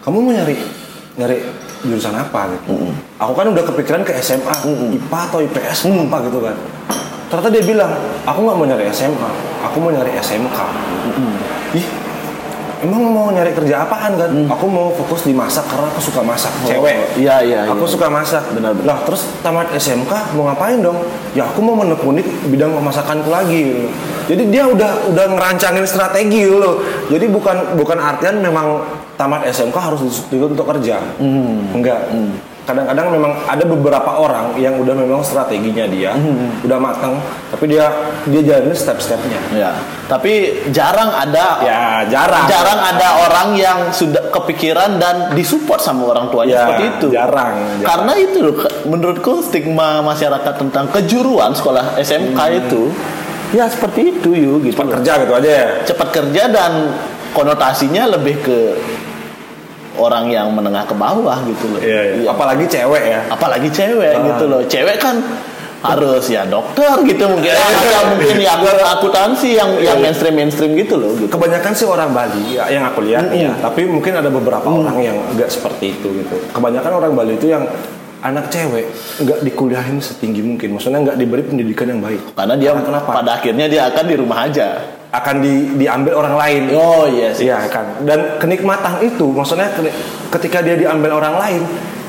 kamu 0.02 0.18
mau 0.18 0.32
nyari 0.34 0.56
nyari 1.14 1.38
jurusan 1.86 2.14
apa 2.14 2.50
gitu? 2.58 2.90
Aku 3.22 3.32
kan 3.38 3.46
udah 3.50 3.62
kepikiran 3.62 4.02
ke 4.02 4.18
SMA, 4.18 4.54
IPA 4.98 5.20
atau 5.30 5.38
IPS 5.42 5.78
atau 5.86 6.02
apa 6.10 6.16
gitu 6.26 6.38
kan. 6.42 6.56
Ternyata 7.30 7.48
dia 7.48 7.64
bilang, 7.64 7.92
aku 8.26 8.38
nggak 8.44 8.56
mau 8.58 8.66
nyari 8.66 8.84
SMA, 8.90 9.30
aku 9.62 9.76
mau 9.78 9.90
nyari 9.94 10.10
SMK. 10.18 10.58
Ih, 11.78 11.86
emang 12.82 13.00
mau 13.08 13.30
nyari 13.30 13.54
kerja 13.54 13.86
apaan 13.86 14.18
kan? 14.18 14.30
Aku 14.50 14.66
mau 14.66 14.90
fokus 14.92 15.24
di 15.24 15.32
masak 15.32 15.64
karena 15.70 15.86
aku 15.88 16.00
suka 16.02 16.20
masak, 16.20 16.52
cewek. 16.66 17.14
Iya 17.16 17.36
iya. 17.46 17.60
Aku 17.70 17.86
iya. 17.86 17.92
suka 17.94 18.06
masak. 18.10 18.42
Benar-benar. 18.52 18.84
Lah 18.84 18.98
terus 19.06 19.30
tamat 19.40 19.70
SMK 19.72 20.34
mau 20.34 20.50
ngapain 20.50 20.82
dong? 20.82 20.98
Ya 21.32 21.46
aku 21.46 21.62
mau 21.62 21.78
menekuni 21.78 22.26
bidang 22.50 22.74
pemasakanku 22.74 23.30
lagi. 23.30 23.62
gitu. 23.62 23.88
Jadi 24.34 24.42
dia 24.50 24.66
udah 24.66 25.14
udah 25.14 25.24
ngerancangin 25.32 25.86
strategi 25.86 26.42
gitu 26.42 26.58
loh. 26.58 26.82
Jadi 27.08 27.26
bukan 27.30 27.78
bukan 27.78 27.98
artian 28.02 28.42
memang 28.42 28.82
tamat 29.14 29.46
SMK 29.46 29.76
harus 29.78 30.00
dituntut 30.02 30.58
untuk 30.58 30.66
kerja. 30.66 30.98
Hmm. 31.22 31.70
Enggak. 31.74 32.10
Kadang-kadang 32.62 33.10
memang 33.10 33.32
ada 33.42 33.64
beberapa 33.64 34.10
orang 34.16 34.54
yang 34.54 34.76
udah 34.76 34.94
memang 34.94 35.18
strateginya 35.20 35.82
dia 35.84 36.10
Hmm. 36.12 36.62
udah 36.62 36.78
matang 36.78 37.18
tapi 37.50 37.66
dia 37.66 37.90
dia 38.24 38.38
jalanin 38.40 38.70
step-stepnya 38.72 39.40
Ya, 39.52 39.74
tapi 40.06 40.32
jarang 40.68 41.10
ada 41.10 41.58
ya 41.60 41.82
jarang 42.06 42.46
jarang 42.46 42.78
ada 42.80 43.08
orang 43.20 43.48
yang 43.54 43.78
sudah 43.90 44.30
kepikiran 44.30 44.96
dan 44.96 45.14
disupport 45.32 45.78
sama 45.78 46.06
orang 46.08 46.26
tuanya 46.28 46.52
Ya, 46.52 46.60
seperti 46.64 46.84
itu. 46.88 47.06
jarang, 47.10 47.54
jarang. 47.76 47.84
Karena 47.84 48.12
itu 48.16 48.38
loh, 48.40 48.54
menurutku 48.84 49.42
stigma 49.42 49.98
masyarakat 50.00 50.54
tentang 50.56 50.86
kejuruan 50.88 51.50
sekolah 51.52 51.98
SMK 51.98 52.38
itu 52.60 52.94
ya 53.50 53.66
seperti 53.66 54.00
itu 54.12 54.30
yuk 54.32 54.58
gitu. 54.62 54.72
cepat 54.72 54.86
loh. 54.86 54.92
kerja 54.96 55.12
gitu 55.18 55.32
aja 55.34 55.50
ya 55.52 55.66
Cepat 55.84 56.08
kerja 56.10 56.42
dan 56.46 56.72
konotasinya 57.32 58.06
lebih 58.10 58.38
ke 58.38 58.58
orang 59.98 60.28
yang 60.32 60.48
menengah 60.52 60.84
ke 60.88 60.94
bawah 60.96 61.38
gitu 61.44 61.64
loh. 61.72 61.80
Iya, 61.80 62.00
iya. 62.00 62.14
Iya. 62.24 62.30
apalagi 62.32 62.64
cewek 62.68 63.02
ya 63.04 63.20
Apalagi 63.28 63.68
cewek 63.68 64.12
Ah. 64.16 64.24
gitu 64.32 64.44
loh. 64.48 64.60
Cewek 64.64 64.96
kan 65.00 65.16
harus 65.82 66.30
ya 66.30 66.46
dokter 66.46 66.94
gitu 67.02 67.26
mungkin 67.26 67.50
atau 67.50 68.14
mungkin 68.14 68.38
yang 68.38 68.62
akuntansi 68.62 69.58
yang 69.58 69.70
yang 69.82 69.98
mainstream 69.98 70.38
mainstream 70.38 70.78
gitu 70.78 70.94
loh 70.94 71.10
gitu. 71.18 71.26
kebanyakan 71.26 71.74
sih 71.74 71.82
orang 71.90 72.14
Bali 72.14 72.54
ya, 72.54 72.70
yang 72.70 72.86
aku 72.86 73.02
lihat 73.02 73.34
ya 73.34 73.50
tapi 73.58 73.90
mungkin 73.90 74.14
ada 74.14 74.30
beberapa 74.30 74.62
orang 74.62 74.94
yang 75.02 75.18
enggak 75.34 75.50
seperti 75.50 75.98
itu 75.98 76.22
gitu 76.22 76.38
kebanyakan 76.54 77.02
orang 77.02 77.12
Bali 77.18 77.34
itu 77.34 77.50
yang 77.50 77.66
anak 78.22 78.54
cewek 78.54 78.86
nggak 79.26 79.42
dikuliahin 79.42 79.98
setinggi 79.98 80.46
mungkin 80.46 80.78
maksudnya 80.78 81.02
nggak 81.02 81.18
diberi 81.18 81.42
pendidikan 81.42 81.90
yang 81.90 81.98
baik 81.98 82.22
Karena 82.38 82.54
dia 82.54 82.70
kenapa 82.78 83.10
pada 83.10 83.30
akhirnya 83.42 83.66
dia 83.66 83.82
akan 83.90 84.04
di 84.06 84.14
rumah 84.14 84.46
aja. 84.46 84.91
Akan 85.12 85.44
di, 85.44 85.76
diambil 85.76 86.16
orang 86.24 86.34
lain 86.40 86.62
Oh 86.72 87.04
yes. 87.04 87.36
Iya 87.36 87.68
kan. 87.68 88.00
Dan 88.00 88.40
kenikmatan 88.40 89.04
itu, 89.04 89.28
maksudnya 89.28 89.68
ketika 90.32 90.64
dia 90.64 90.72
diambil 90.72 91.20
orang 91.20 91.36
lain, 91.36 91.62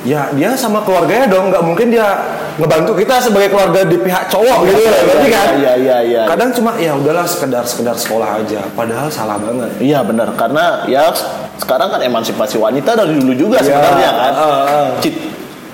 ya 0.08 0.32
dia 0.32 0.56
sama 0.56 0.80
keluarganya 0.88 1.28
dong. 1.28 1.52
nggak 1.52 1.64
mungkin 1.68 1.92
dia 1.92 2.16
ngebantu 2.56 2.96
kita 2.96 3.20
sebagai 3.20 3.52
keluarga 3.52 3.84
di 3.84 4.00
pihak 4.00 4.32
cowok 4.32 4.60
gitu 4.72 4.82
ya, 4.88 4.92
berarti 5.04 5.28
kan? 5.28 5.48
Iya 5.60 5.74
iya 5.76 5.98
iya. 6.00 6.24
Kadang 6.32 6.56
cuma 6.56 6.80
ya 6.80 6.96
udahlah 6.96 7.28
sekedar 7.28 7.68
sekedar 7.68 8.00
sekolah 8.00 8.40
aja. 8.40 8.64
Padahal 8.72 9.12
salah 9.12 9.36
banget. 9.36 9.70
Iya 9.84 10.00
benar 10.08 10.32
karena 10.40 10.88
ya 10.88 11.12
sekarang 11.60 11.92
kan 11.92 12.02
emansipasi 12.02 12.56
wanita 12.56 12.96
dari 12.96 13.20
dulu 13.20 13.34
juga 13.36 13.58
Iya, 13.60 13.68
sebenarnya 13.68 14.10
kan. 14.16 14.32
uh, 14.32 14.48
uh. 14.64 14.88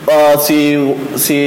Eh, 0.08 0.36
si 0.40 0.78
si 1.18 1.38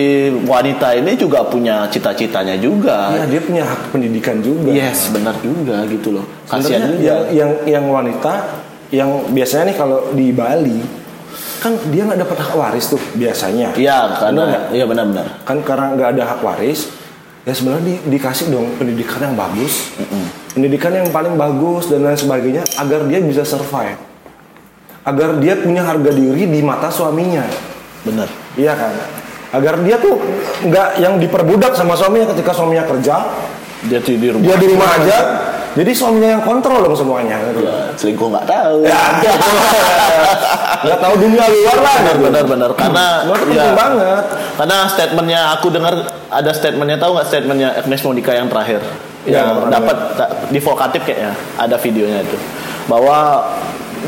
wanita 0.44 0.92
ini 0.92 1.16
juga 1.16 1.46
punya 1.46 1.88
cita-citanya 1.88 2.58
juga. 2.58 3.14
Iya 3.16 3.24
dia 3.28 3.40
punya 3.40 3.62
hak 3.64 3.94
pendidikan 3.94 4.42
juga. 4.42 4.68
Yes, 4.68 5.08
benar 5.08 5.38
juga 5.40 5.86
gitu 5.88 6.20
loh. 6.20 6.26
Kasihan 6.44 6.92
juga. 6.92 7.00
yang, 7.00 7.20
yang 7.32 7.50
yang 7.64 7.84
wanita 7.88 8.32
yang 8.92 9.10
biasanya 9.32 9.72
nih 9.72 9.76
kalau 9.78 10.12
di 10.12 10.34
Bali 10.36 10.78
kan 11.62 11.78
dia 11.94 12.02
nggak 12.04 12.20
dapat 12.26 12.36
hak 12.42 12.52
waris 12.58 12.90
tuh 12.90 13.00
biasanya. 13.14 13.72
Iya, 13.78 14.18
karena 14.18 14.68
iya 14.74 14.84
benar-benar. 14.84 15.46
kan 15.46 15.62
karena 15.62 15.86
nggak 15.94 16.08
ada 16.18 16.24
hak 16.34 16.40
waris 16.42 16.90
ya 17.42 17.50
sebenarnya 17.50 17.84
di- 17.86 18.02
dikasih 18.14 18.54
dong 18.54 18.70
pendidikan 18.78 19.18
yang 19.18 19.34
bagus 19.34 19.90
pendidikan 20.54 20.94
yang 20.94 21.10
paling 21.10 21.34
bagus 21.34 21.90
dan 21.90 22.06
lain 22.06 22.14
sebagainya 22.14 22.62
agar 22.78 23.02
dia 23.10 23.18
bisa 23.18 23.42
survive 23.42 23.98
agar 25.02 25.34
dia 25.42 25.58
punya 25.58 25.82
harga 25.82 26.14
diri 26.14 26.46
di 26.46 26.60
mata 26.62 26.86
suaminya 26.86 27.42
Benar. 28.06 28.30
Iya 28.54 28.72
kan? 28.74 28.92
Agar 29.52 29.84
dia 29.84 30.00
tuh 30.00 30.16
nggak 30.64 30.88
yang 30.96 31.20
diperbudak 31.20 31.76
sama 31.76 31.92
suaminya 31.92 32.32
ketika 32.32 32.52
suaminya 32.52 32.88
kerja. 32.88 33.28
Dia 33.82 33.98
tuh 33.98 34.14
di 34.14 34.28
rumah. 34.30 34.44
dia 34.46 34.56
di 34.56 34.66
rumah 34.70 34.88
aja. 34.94 35.18
jadi 35.72 35.90
suaminya 35.90 36.38
yang 36.38 36.42
kontrol 36.44 36.80
dong 36.80 36.94
semuanya. 36.94 37.36
Ya, 37.58 37.92
selingkuh 37.98 38.28
nggak 38.30 38.46
tahu. 38.46 38.86
ya 38.86 38.96
nggak 40.82 40.98
tahu. 41.00 41.14
Dunia 41.18 41.44
luar 41.44 41.78
lah 41.78 41.96
gitu. 42.00 42.18
Benar-benar 42.28 42.70
karena 42.74 42.92
Nah, 42.94 43.14
itu 43.26 43.32
ya, 43.32 43.42
penting 43.44 43.74
banget. 43.76 44.24
Karena 44.56 44.78
statementnya 44.86 45.40
aku 45.52 45.66
dengar 45.68 45.94
ada 46.28 46.50
statementnya 46.52 46.96
tahu 46.96 47.10
nggak 47.16 47.26
statementnya 47.28 47.68
Agnes 47.76 48.02
Monica 48.02 48.32
yang 48.32 48.48
terakhir? 48.48 48.80
Iya, 49.22 49.38
yang 49.38 49.70
dapat 49.70 49.96
ta- 50.18 50.32
di 50.50 50.58
vokatif 50.58 51.00
kayaknya 51.06 51.32
ada 51.54 51.76
videonya 51.78 52.26
itu. 52.26 52.36
Bahwa 52.90 53.46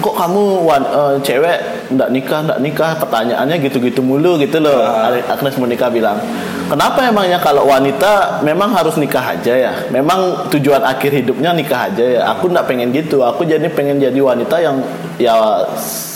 kok 0.01 0.15
kamu 0.15 0.43
wan, 0.63 0.83
eh, 0.83 1.15
cewek 1.23 1.59
ndak 1.95 2.09
nikah 2.11 2.41
ndak 2.47 2.59
nikah? 2.59 2.93
Pertanyaannya 2.99 3.57
gitu-gitu 3.61 4.01
mulu 4.01 4.39
gitu 4.39 4.59
loh. 4.59 4.81
Ah. 4.83 5.13
Agnes 5.15 5.55
Monica 5.59 5.87
bilang 5.87 6.19
kenapa 6.67 7.05
emangnya 7.07 7.39
kalau 7.39 7.69
wanita 7.69 8.41
memang 8.43 8.75
harus 8.75 8.97
nikah 8.97 9.37
aja 9.37 9.55
ya? 9.55 9.73
Memang 9.93 10.49
tujuan 10.51 10.83
akhir 10.83 11.13
hidupnya 11.23 11.53
nikah 11.53 11.93
aja 11.93 12.05
ya? 12.05 12.21
Aku 12.35 12.51
ndak 12.51 12.67
pengen 12.67 12.91
gitu. 12.91 13.23
Aku 13.23 13.45
jadi 13.45 13.67
pengen 13.71 14.01
jadi 14.01 14.17
wanita 14.19 14.57
yang 14.59 14.83
ya 15.21 15.35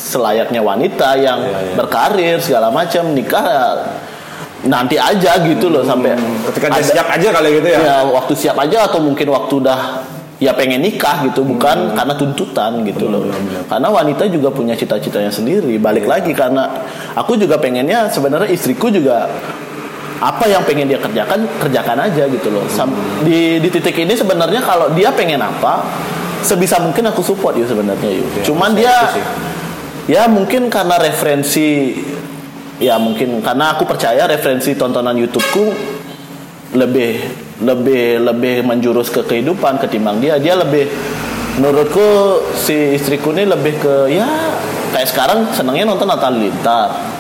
selayaknya 0.09 0.65
wanita 0.65 1.21
yang 1.21 1.39
Iya, 1.45 1.59
iya. 1.69 1.75
berkarir 1.77 2.37
segala 2.41 2.73
macam. 2.73 3.13
Nikah 3.13 3.45
ya 3.45 3.65
nanti 4.67 4.99
aja 4.99 5.39
gitu 5.47 5.71
loh 5.71 5.87
sampai 5.87 6.19
ketika 6.51 6.67
ada- 6.75 6.83
siap 6.83 7.07
aja 7.07 7.29
kali 7.31 7.49
gitu 7.63 7.69
ya. 7.71 7.79
Ya 7.79 7.97
waktu 8.11 8.33
siap 8.35 8.59
aja 8.59 8.91
atau 8.91 8.99
mungkin 8.99 9.31
waktu 9.31 9.63
udah 9.63 9.81
ya 10.39 10.55
pengen 10.55 10.83
nikah 10.83 11.27
gitu 11.27 11.43
bukan 11.43 11.99
karena 11.99 12.15
tuntutan 12.15 12.83
gitu 12.87 13.11
loh. 13.11 13.27
Karena 13.67 13.89
wanita 13.91 14.27
juga 14.31 14.55
punya 14.55 14.79
cita-citanya 14.79 15.31
sendiri. 15.31 15.75
Balik 15.79 16.07
lagi 16.07 16.31
karena 16.35 16.87
aku 17.19 17.35
juga 17.35 17.59
pengennya 17.59 18.07
sebenarnya 18.11 18.51
istriku 18.51 18.91
juga 18.91 19.27
apa 20.19 20.51
yang 20.51 20.67
pengen 20.67 20.91
dia 20.91 20.99
kerjakan 20.99 21.47
kerjakan 21.63 21.99
aja 22.11 22.27
gitu 22.27 22.49
loh. 22.51 22.67
Sam- 22.71 22.95
di 23.23 23.59
di 23.63 23.69
titik 23.71 23.99
ini 23.99 24.15
sebenarnya 24.15 24.63
kalau 24.63 24.91
dia 24.95 25.15
pengen 25.15 25.43
apa 25.43 25.83
sebisa 26.43 26.79
mungkin 26.79 27.03
aku 27.11 27.23
support 27.23 27.59
ya 27.59 27.67
sebenarnya 27.67 28.11
yuk 28.15 28.47
cuman 28.47 28.71
dia 28.79 29.11
ya 30.07 30.31
mungkin 30.31 30.71
karena 30.71 30.97
referensi 31.03 31.99
ya 32.79 32.95
mungkin 32.97 33.43
karena 33.43 33.75
aku 33.75 33.83
percaya 33.85 34.23
referensi 34.31 34.79
tontonan 34.79 35.19
YouTubeku 35.19 35.67
lebih 36.79 37.19
lebih 37.59 38.23
lebih 38.23 38.63
menjurus 38.63 39.11
ke 39.11 39.27
kehidupan 39.27 39.83
ketimbang 39.83 40.23
dia 40.23 40.39
dia 40.39 40.55
lebih 40.55 40.87
menurutku 41.59 42.07
si 42.55 42.95
istriku 42.95 43.35
ini 43.35 43.51
lebih 43.51 43.83
ke 43.83 43.95
ya 44.15 44.55
kayak 44.95 45.09
sekarang 45.11 45.51
senangnya 45.53 45.91
nonton 45.91 46.07
Natal 46.07 46.33
Lintar 46.33 47.19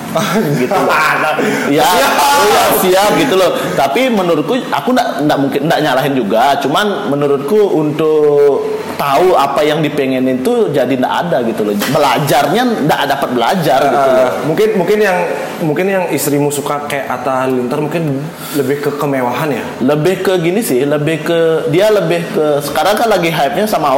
gitu 0.56 0.72
loh. 0.72 0.88
ya, 1.76 1.84
iya, 1.84 2.62
siap 2.80 3.12
gitu 3.20 3.34
loh. 3.36 3.52
Tapi 3.76 4.08
menurutku 4.08 4.56
aku 4.72 4.88
ndak 4.96 5.28
ndak 5.28 5.38
mungkin 5.38 5.60
ndak 5.68 5.80
nyalahin 5.84 6.14
juga. 6.16 6.56
Cuman 6.58 7.12
menurutku 7.12 7.76
untuk 7.76 8.78
tahu 8.98 9.38
apa 9.38 9.62
yang 9.62 9.78
dipengenin 9.78 10.42
itu 10.42 10.74
jadi 10.74 10.90
ndak 10.98 11.14
ada 11.28 11.38
gitu 11.46 11.62
loh. 11.62 11.74
Belajarnya 11.76 12.88
ndak 12.88 13.00
dapat 13.06 13.28
belajar 13.36 13.80
gitu 13.84 14.08
loh. 14.08 14.24
Uh, 14.24 14.30
mungkin 14.48 14.68
mungkin 14.80 14.98
yang 14.98 15.18
mungkin 15.62 15.86
yang 15.86 16.04
istrimu 16.10 16.50
suka 16.50 16.86
kayak 16.86 17.06
Atta 17.06 17.46
Halilintar 17.46 17.78
mungkin 17.82 18.22
lebih 18.54 18.78
ke 18.78 18.90
kemewahan 18.94 19.50
ya 19.50 19.64
Lebih 19.82 20.22
ke 20.22 20.32
gini 20.38 20.62
sih, 20.62 20.86
lebih 20.86 21.26
ke 21.26 21.70
dia 21.70 21.90
lebih 21.90 22.22
ke 22.30 22.62
sekarang 22.62 22.94
kan 22.94 23.10
lagi 23.10 23.30
hype-nya 23.30 23.66
sama 23.66 23.90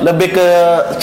Lebih 0.00 0.28
ke 0.32 0.48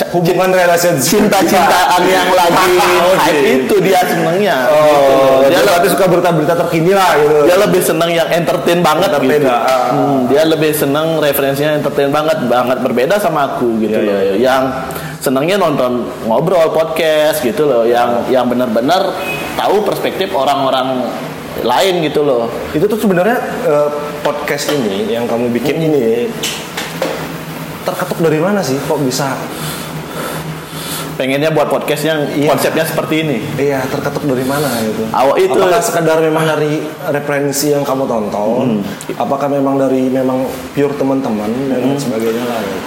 hubungan 0.09 0.49
relasi 0.49 0.87
cinta-cintaan 0.97 2.01
yang 2.15 2.29
lagi 2.29 2.73
hype 3.17 3.43
itu 3.61 3.75
dia 3.79 3.99
senengnya. 4.01 4.57
oh 4.67 5.41
gitu. 5.41 5.49
dia 5.49 5.61
berarti 5.61 5.87
suka 5.89 6.05
berita-berita 6.05 6.53
terkini 6.57 6.91
lah 6.91 7.11
gitu 7.15 7.37
dia 7.43 7.57
lebih 7.57 7.81
seneng 7.81 8.09
yang 8.09 8.27
entertain 8.27 8.79
banget 8.79 9.09
Entertain, 9.09 9.41
gitu. 9.41 9.49
ah. 9.49 9.89
Hmm, 9.91 10.19
dia 10.25 10.43
lebih 10.43 10.71
seneng 10.71 11.17
referensinya 11.17 11.73
entertain 11.73 12.09
banget, 12.09 12.37
banget 12.45 12.77
berbeda 12.79 13.15
sama 13.17 13.49
aku 13.49 13.79
gitu 13.79 13.95
Iya, 13.95 14.05
loh. 14.05 14.19
iya, 14.21 14.33
Yang 14.37 14.63
senengnya 15.19 15.55
nonton 15.55 15.91
ngobrol 16.23 16.71
podcast 16.71 17.41
gitu 17.41 17.65
loh, 17.65 17.83
yang 17.83 18.23
yang 18.27 18.45
benar-benar 18.45 19.11
tahu 19.53 19.83
perspektif 19.83 20.31
orang-orang 20.31 21.03
lain 21.59 21.99
gitu 22.01 22.21
loh. 22.21 22.47
itu 22.71 22.85
tuh 22.85 22.95
sebenarnya 22.95 23.35
eh, 23.61 23.89
podcast 24.19 24.71
ini 24.71 25.09
yang 25.09 25.25
kamu 25.25 25.51
bikin 25.51 25.75
Hmm. 25.75 25.87
ini 25.89 26.07
terketuk 27.81 28.19
dari 28.19 28.37
mana 28.37 28.59
sih 28.59 28.75
kok 28.79 28.99
bisa 28.99 29.33
Pengennya 31.13 31.51
buat 31.51 31.67
podcast 31.67 32.07
yang 32.07 32.31
Iya. 32.31 32.47
konsepnya 32.47 32.87
seperti 32.87 33.27
ini. 33.27 33.37
iya 33.59 33.83
terketuk 33.83 34.23
dari 34.23 34.47
mana 34.47 34.71
gitu 34.79 35.03
Awal 35.11 35.35
itu 35.37 35.51
apakah 35.53 35.81
sekedar 35.83 36.17
memang 36.17 36.47
dari 36.47 36.79
referensi 37.05 37.75
yang 37.75 37.83
kamu 37.83 38.07
tonton 38.07 38.79
Hmm. 38.79 38.81
apakah 39.19 39.51
memang 39.51 39.75
dari 39.75 40.07
memang 40.07 40.47
pure 40.71 40.95
teman-teman 40.95 41.51
dan 41.67 41.75
lain 41.83 41.99
sebagainya 41.99 42.39
lah 42.41 42.59
gitu? 42.63 42.79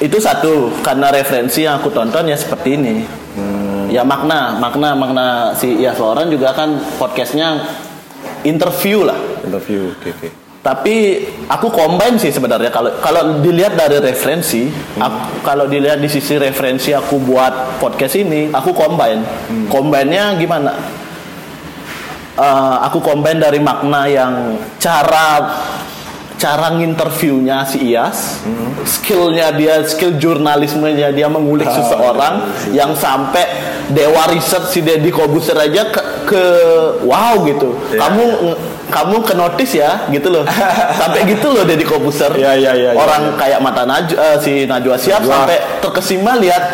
itu 0.00 0.16
satu 0.16 0.52
karena 0.80 1.10
referensi 1.10 1.60
yang 1.60 1.76
aku 1.76 1.90
tonton 1.90 2.24
ya 2.24 2.32
seperti 2.32 2.72
ini. 2.72 3.02
Hmm. 3.34 3.90
Ya 3.90 4.00
makna, 4.00 4.54
makna, 4.56 4.94
makna 4.94 5.26
si 5.52 5.74
Iya 5.76 5.92
Floran 5.92 6.30
juga 6.30 6.54
kan 6.54 6.78
podcastnya 6.96 7.66
interview 8.42 9.02
lah. 9.02 9.18
interview 9.42 9.90
oke 9.90 10.08
oke 10.08 10.28
Tapi 10.60 11.24
aku 11.48 11.72
combine 11.72 12.20
sih 12.20 12.28
sebenarnya 12.28 12.68
kalau 12.68 12.92
kalau 13.00 13.40
dilihat 13.40 13.72
dari 13.74 13.96
referensi, 13.96 14.68
aku- 14.94 15.40
kalau 15.40 15.64
dilihat 15.64 15.96
di 15.96 16.06
sisi 16.06 16.36
referensi 16.36 16.92
aku 16.92 17.16
buat 17.16 17.80
podcast 17.80 18.12
ini, 18.14 18.52
aku 18.52 18.70
combine. 18.70 19.24
Combine-nya 19.66 20.36
gimana? 20.36 20.76
Eh, 22.36 22.76
aku 22.82 23.00
combine 23.00 23.36
dari 23.36 23.56
makna 23.56 24.04
yang 24.04 24.32
cara 24.76 25.48
cara 26.36 26.72
nginterviewnya 26.72 27.64
si 27.64 27.92
Iyas, 27.92 28.40
skillnya 28.84 29.52
dia, 29.52 29.84
skill 29.84 30.16
jurnalismenya 30.16 31.08
dia 31.10 31.28
mengulik 31.28 31.68
Ah, 31.68 31.76
seseorang 31.76 32.34
yang 32.72 32.92
sampai 32.92 33.44
dewa 33.88 34.24
riset 34.28 34.64
si 34.66 34.80
Deddy 34.80 35.08
Kobuser 35.08 35.52
aja 35.52 35.88
ke, 35.88 36.00
ke 36.24 36.42
wow 37.04 37.44
gitu. 37.44 37.76
Iya. 37.92 38.00
Kamu 38.00 38.24
kamu 38.90 39.22
ke 39.22 39.32
notice 39.32 39.78
ya 39.78 40.04
gitu 40.10 40.28
loh. 40.28 40.44
sampai 41.00 41.24
gitu 41.24 41.48
loh 41.48 41.62
Deddy 41.62 41.86
Kobuser. 41.86 42.34
Iya, 42.34 42.52
iya, 42.54 42.72
iya, 42.74 42.90
Orang 42.92 43.38
kayak 43.38 43.58
mata 43.58 43.86
Najwa 43.86 44.18
eh, 44.18 44.36
si 44.38 44.52
Najwa 44.66 44.94
Siap 44.94 45.22
Najwa. 45.22 45.32
sampai 45.32 45.56
terkesima 45.80 46.34
lihat 46.36 46.64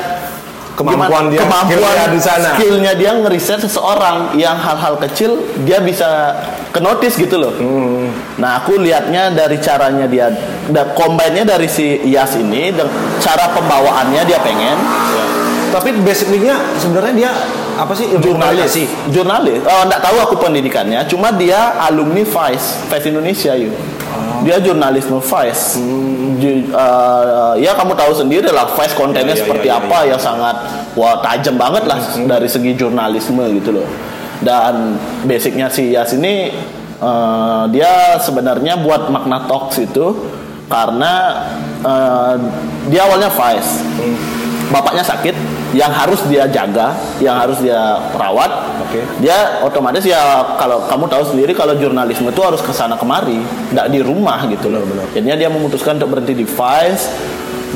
Kemampuan 0.76 1.08
gimana- 1.08 1.32
dia, 1.32 1.40
kemampuan 1.40 2.08
di 2.12 2.20
sana. 2.20 2.52
skillnya 2.52 2.92
dia 2.92 3.16
ngeriset 3.16 3.64
seseorang 3.64 4.36
yang 4.36 4.60
hal-hal 4.60 5.00
kecil 5.00 5.32
dia 5.64 5.80
bisa 5.80 6.36
ke 6.68 6.76
notice 6.78 7.16
gitu 7.16 7.40
loh. 7.40 7.48
Hmm. 7.56 8.12
Nah 8.36 8.60
aku 8.60 8.76
lihatnya 8.76 9.32
dari 9.32 9.56
caranya 9.56 10.04
dia, 10.04 10.28
da, 10.68 10.84
combine-nya 10.92 11.48
dari 11.48 11.64
si 11.64 11.96
Iyas 12.04 12.36
ini, 12.36 12.76
dan 12.76 12.92
cara 13.16 13.56
pembawaannya 13.56 14.20
dia 14.22 14.36
pengen 14.36 14.76
Tapi 15.72 15.88
basicnya 16.00 16.56
sebenarnya 16.80 17.14
dia 17.14 17.30
apa 17.76 17.92
sih 17.92 18.08
jurnalis, 18.16 18.72
komunikasi? 18.72 18.84
jurnalis. 19.12 19.60
Oh 19.68 19.82
nggak 19.84 20.00
tahu 20.00 20.16
aku 20.24 20.34
pendidikannya, 20.40 21.04
cuma 21.10 21.28
dia 21.34 21.76
alumni 21.84 22.24
Vice, 22.24 22.88
Vice 22.88 23.06
Indonesia 23.12 23.52
yuk. 23.52 23.74
Oh. 24.16 24.40
Dia 24.46 24.56
jurnalisme 24.62 25.20
Vice. 25.20 25.76
Ju- 26.36 26.68
eh, 26.68 27.52
ya 27.60 27.72
kamu 27.76 27.92
tahu 27.96 28.12
sendiri 28.16 28.48
lah 28.48 28.68
Vice 28.72 28.96
kontennya 28.96 29.32
Hmm. 29.32 29.36
Iya, 29.36 29.36
iya, 29.36 29.44
seperti 29.44 29.68
iya, 29.68 29.76
apa 29.80 29.98
yang 30.08 30.20
sangat 30.20 30.56
wah 30.96 31.20
tajam 31.20 31.56
banget 31.60 31.84
lah 31.84 31.98
dari 32.24 32.48
segi 32.48 32.72
jurnalisme 32.76 33.44
gitu 33.60 33.76
loh. 33.76 33.86
Dan 34.40 34.96
basicnya 35.24 35.68
si 35.68 35.92
Yas 35.92 36.12
ini 36.16 36.52
eh, 37.00 37.64
dia 37.72 38.16
sebenarnya 38.20 38.80
buat 38.80 39.12
makna 39.12 39.44
talks 39.44 39.80
itu 39.84 40.32
karena 40.72 41.44
eh, 41.84 42.34
dia 42.88 43.04
awalnya 43.04 43.28
Vice. 43.28 43.84
Bapaknya 44.66 45.06
sakit, 45.06 45.30
yang 45.76 45.92
harus 45.92 46.24
dia 46.24 46.48
jaga, 46.48 46.96
yang 47.20 47.36
harus 47.36 47.60
dia 47.60 48.00
rawat. 48.16 48.48
Oke. 48.88 49.04
Dia 49.20 49.60
otomatis 49.60 50.00
ya 50.02 50.16
kalau 50.56 50.88
kamu 50.88 51.04
tahu 51.06 51.22
sendiri 51.36 51.52
kalau 51.52 51.76
jurnalisme 51.76 52.32
itu 52.32 52.40
harus 52.40 52.64
ke 52.64 52.72
sana 52.72 52.96
kemari, 52.96 53.44
tidak 53.70 53.92
di 53.92 54.00
rumah 54.00 54.48
gitu 54.48 54.72
loh. 54.72 54.80
Benar. 54.82 55.04
Jadinya 55.12 55.36
dia 55.36 55.48
memutuskan 55.52 56.00
untuk 56.00 56.16
berhenti 56.16 56.32
di 56.32 56.46
Vice 56.48 57.04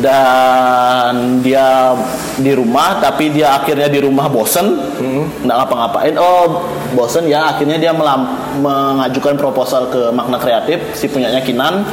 dan 0.00 1.44
dia 1.44 1.92
di 2.40 2.56
rumah 2.56 2.96
tapi 3.02 3.28
dia 3.28 3.60
akhirnya 3.60 3.90
di 3.90 4.00
rumah 4.00 4.32
bosen 4.32 4.80
Hmm. 5.00 5.24
nggak 5.44 5.56
ngapa-ngapain 5.60 6.14
oh 6.16 6.64
bosen 6.92 7.24
ya 7.24 7.52
akhirnya 7.52 7.76
dia 7.76 7.92
melam- 7.92 8.28
mengajukan 8.60 9.36
proposal 9.36 9.88
ke 9.88 10.08
makna 10.12 10.36
kreatif 10.36 10.80
si 10.92 11.08
punyanya 11.08 11.40
Kinan 11.40 11.84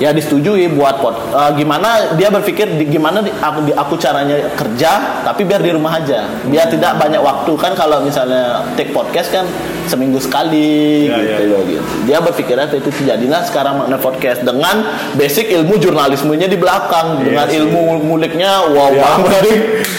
ya 0.00 0.10
disetujui 0.10 0.66
buat 0.70 0.96
pot 0.96 1.12
eh, 1.28 1.50
gimana 1.54 2.16
dia 2.16 2.26
berpikir 2.28 2.66
di- 2.72 2.88
gimana 2.88 3.20
di- 3.20 3.30
aku 3.32 3.58
di- 3.62 3.76
aku 3.76 3.94
caranya 3.94 4.48
kerja 4.50 5.22
tapi 5.22 5.44
biar 5.44 5.60
di 5.60 5.70
rumah 5.70 5.92
aja 5.94 6.24
biar 6.42 6.66
tidak 6.66 6.96
banyak 6.96 7.20
waktu 7.20 7.52
kan 7.54 7.72
kalau 7.74 8.00
misalnya 8.00 8.64
take 8.74 8.90
podcast 8.90 9.28
kan 9.28 9.44
seminggu 9.84 10.16
sekali 10.16 11.04
Ya, 11.04 11.18
gitu 11.18 11.42
ya, 11.46 11.58
gitu. 11.66 11.82
dia 12.04 12.18
berpikirnya 12.18 12.66
itu 12.70 12.88
jadilah 13.02 13.42
sekarang 13.42 13.76
makna 13.76 13.96
podcast 13.96 14.40
dengan 14.40 14.88
basic 15.14 15.52
ilmu 15.52 15.76
jurnalismenya 15.76 16.46
di 16.46 16.56
belakang 16.56 17.20
dengan 17.20 17.44
sih. 17.44 17.60
ilmu 17.60 18.00
nguliknya 18.02 18.64
wow 18.66 18.88
Ya, 18.90 19.04
banget 19.04 19.44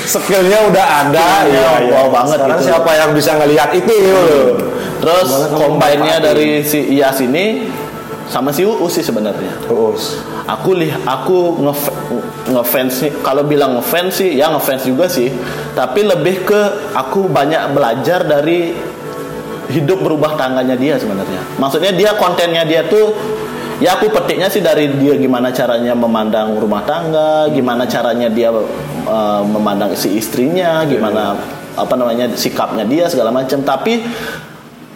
skillnya 0.03 0.59
udah 0.65 0.85
ada. 1.05 1.27
Iya, 1.45 1.69
wow 1.91 2.07
banget 2.09 2.37
Sekarang 2.37 2.57
gitu. 2.57 2.67
siapa 2.67 2.91
yang 2.91 3.09
bisa 3.11 3.31
ngelihat 3.35 3.69
itu? 3.71 3.85
gitu. 3.91 4.33
terus 4.97 5.27
combine-nya 5.51 6.17
dari 6.19 6.61
si 6.61 6.77
Iyas 6.91 7.17
ini 7.19 7.65
sama 8.31 8.55
si 8.55 8.63
Uus 8.63 8.95
sih 8.95 9.03
sebenarnya. 9.03 9.59
Terus. 9.67 10.23
aku 10.47 10.73
lihat 10.73 11.03
aku 11.05 11.61
nge- 11.61 11.95
ngefans 12.49 12.93
nih 13.05 13.11
kalau 13.21 13.43
bilang 13.45 13.77
ngefans 13.77 14.23
sih 14.23 14.39
ya 14.39 14.47
ngefans 14.55 14.87
juga 14.87 15.11
sih. 15.11 15.27
Tapi 15.75 16.07
lebih 16.07 16.47
ke 16.47 16.61
aku 16.95 17.27
banyak 17.27 17.75
belajar 17.75 18.23
dari 18.23 18.71
hidup 19.71 19.99
berubah 20.03 20.39
tangganya 20.39 20.75
dia 20.79 20.95
sebenarnya. 20.95 21.43
Maksudnya 21.59 21.91
dia 21.91 22.15
kontennya 22.15 22.63
dia 22.63 22.87
tuh 22.87 23.15
ya 23.83 23.99
aku 23.99 24.07
petiknya 24.11 24.47
sih 24.47 24.63
dari 24.63 24.87
dia 24.95 25.19
gimana 25.19 25.51
caranya 25.51 25.91
memandang 25.91 26.55
rumah 26.55 26.87
tangga 26.87 27.51
gimana 27.51 27.83
caranya 27.89 28.29
dia 28.31 28.51
uh, 28.51 29.41
memandang 29.43 29.91
si 29.97 30.15
istrinya 30.15 30.85
gimana 30.85 31.35
apa 31.73 31.93
namanya 31.95 32.31
sikapnya 32.35 32.83
dia 32.87 33.07
segala 33.11 33.31
macam. 33.31 33.59
Tapi 33.63 34.03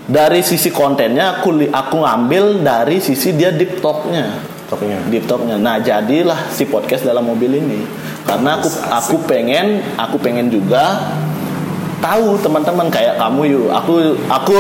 dari 0.06 0.46
sisi 0.46 0.70
kontennya 0.70 1.42
aku 1.42 1.66
aku 1.70 1.96
ngambil 2.06 2.62
dari 2.62 3.02
sisi 3.02 3.34
dia 3.34 3.50
deep 3.50 3.82
talknya 3.82 4.56
Toknya. 4.66 4.98
deep 5.14 5.30
talknya. 5.30 5.62
Nah 5.62 5.78
jadilah 5.78 6.50
si 6.50 6.66
podcast 6.66 7.06
dalam 7.06 7.22
mobil 7.22 7.62
ini 7.62 7.86
karena 8.26 8.58
aku 8.58 8.70
aku 8.90 9.16
pengen 9.30 9.86
aku 9.94 10.18
pengen 10.18 10.50
juga 10.50 11.14
tahu 12.00 12.38
teman-teman 12.40 12.88
kayak 12.92 13.16
kamu 13.20 13.42
yuk 13.56 13.68
aku 13.72 13.94
aku 14.28 14.58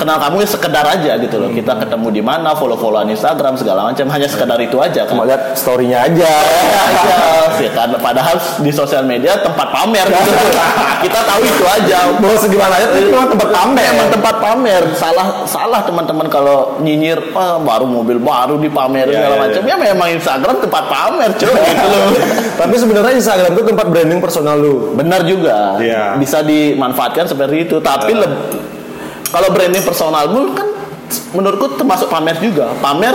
kenal 0.00 0.16
kamu 0.18 0.42
ya 0.44 0.48
sekedar 0.48 0.84
aja 0.86 1.12
gitu 1.20 1.36
loh 1.38 1.50
kita 1.52 1.76
ketemu 1.78 2.08
di 2.10 2.22
mana 2.24 2.54
follow 2.56 2.76
followan 2.76 3.08
Instagram 3.10 3.54
segala 3.56 3.90
macam 3.92 4.06
hanya 4.08 4.28
sekedar 4.28 4.58
itu 4.60 4.76
aja 4.80 5.04
kan 5.04 5.12
Cuma 5.12 5.28
lihat 5.28 5.52
story-nya 5.54 6.08
aja. 6.08 6.24
aja 6.88 7.14
sih 7.60 7.68
kan 7.68 7.92
padahal 8.00 8.40
di 8.64 8.72
sosial 8.72 9.04
media 9.04 9.36
tempat 9.44 9.68
pamer 9.68 10.08
gitu 10.08 10.32
kita 11.04 11.20
tahu 11.28 11.42
itu 11.44 11.64
aja 11.68 11.98
Mau 12.22 12.34
segimana 12.38 12.74
aja 12.78 12.86
cuma 13.02 13.26
tempat 13.26 13.48
pamer. 13.50 13.84
Emang 13.92 14.08
tempat 14.10 14.34
pamer. 14.38 14.82
Salah 14.94 15.26
salah 15.44 15.80
teman-teman 15.82 16.26
kalau 16.28 16.78
nyinyir 16.78 17.18
"Ah, 17.34 17.58
baru 17.58 17.86
mobil 17.88 18.18
baru 18.22 18.58
dipamerin 18.58 19.10
Iya, 19.12 19.18
segala 19.18 19.34
iya, 19.36 19.42
macam. 19.42 19.62
Ya 19.66 19.76
memang 19.76 20.08
Instagram 20.14 20.54
tempat 20.62 20.84
pamer, 20.86 21.30
cuy 21.36 21.50
gitu 21.52 21.86
loh. 21.88 22.06
Tapi 22.60 22.74
sebenarnya 22.78 23.12
Instagram 23.18 23.50
itu 23.58 23.62
tempat 23.66 23.86
branding 23.90 24.20
personal 24.22 24.56
lu. 24.58 24.94
Benar 24.94 25.20
juga. 25.26 25.76
Iya. 25.82 26.16
Bisa 26.16 26.40
dimanfaatkan 26.64 27.26
seperti 27.26 27.64
itu, 27.64 27.76
tapi 27.78 28.12
leb- 28.12 28.54
kalau 29.26 29.48
branding 29.48 29.82
personalmu 29.82 30.52
kan 30.52 30.68
menurutku 31.32 31.74
termasuk 31.74 32.06
pamer 32.06 32.38
juga. 32.38 32.70
Pamer 32.78 33.12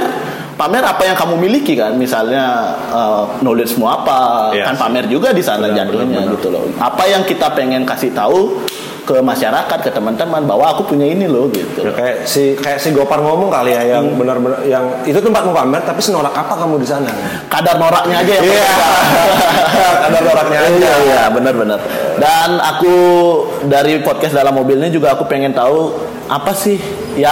pamer 0.53 0.81
apa 0.81 1.03
yang 1.03 1.13
kamu 1.13 1.37
miliki 1.37 1.73
kan 1.73 1.93
misalnya 1.93 2.43
eh, 2.89 3.23
knowledge 3.39 3.77
mau 3.77 3.93
apa 3.95 4.49
Iya. 4.51 4.65
kan 4.65 4.75
pamer 4.75 5.05
juga 5.05 5.29
di 5.29 5.39
sana 5.39 5.69
Benar, 5.69 5.85
jatuhnya 5.85 6.17
benar, 6.17 6.21
benar. 6.23 6.33
gitu 6.33 6.47
loh 6.49 6.65
apa 6.81 7.03
yang 7.05 7.21
kita 7.21 7.53
pengen 7.53 7.85
kasih 7.85 8.09
tahu 8.09 8.65
ke 9.07 9.15
masyarakat 9.17 9.79
ke 9.79 9.89
teman-teman 9.89 10.43
bahwa 10.43 10.67
aku 10.67 10.83
punya 10.85 11.07
ini 11.07 11.23
loh 11.25 11.47
gitu 11.47 11.79
Ya, 11.79 11.95
kayak 11.95 12.27
si 12.27 12.53
kayak 12.53 12.75
si 12.77 12.91
Gopar 12.91 13.17
ngomong 13.17 13.47
kali 13.47 13.71
ya 13.71 13.95
yang 13.95 14.03
Hmm. 14.05 14.19
benar-benar 14.19 14.59
yang 14.61 14.83
itu 15.01 15.15
tempat 15.15 15.41
mau 15.41 15.55
pamer 15.55 15.79
tapi 15.81 15.97
senorak 15.97 16.29
apa 16.29 16.53
kamu 16.53 16.75
di 16.75 16.85
sana? 16.85 17.07
kadar 17.47 17.79
noraknya 17.79 18.19
aja 18.19 18.33
Iya. 18.35 18.41
berbeda. 18.43 18.67
Kadar 20.03 20.21
noraknya 20.23 20.59
aja. 20.59 20.71
Iya, 20.73 20.93
iya, 21.01 21.21
benar-benar. 21.29 21.79
Dan 22.17 22.49
aku 22.57 22.93
dari 23.63 23.99
podcast 23.99 24.33
dalam 24.33 24.51
mobil 24.51 24.75
ini 24.75 24.89
juga 24.89 25.13
aku 25.13 25.23
pengen 25.23 25.53
tahu 25.53 25.95
apa 26.27 26.51
sih 26.51 26.75
ya 27.15 27.31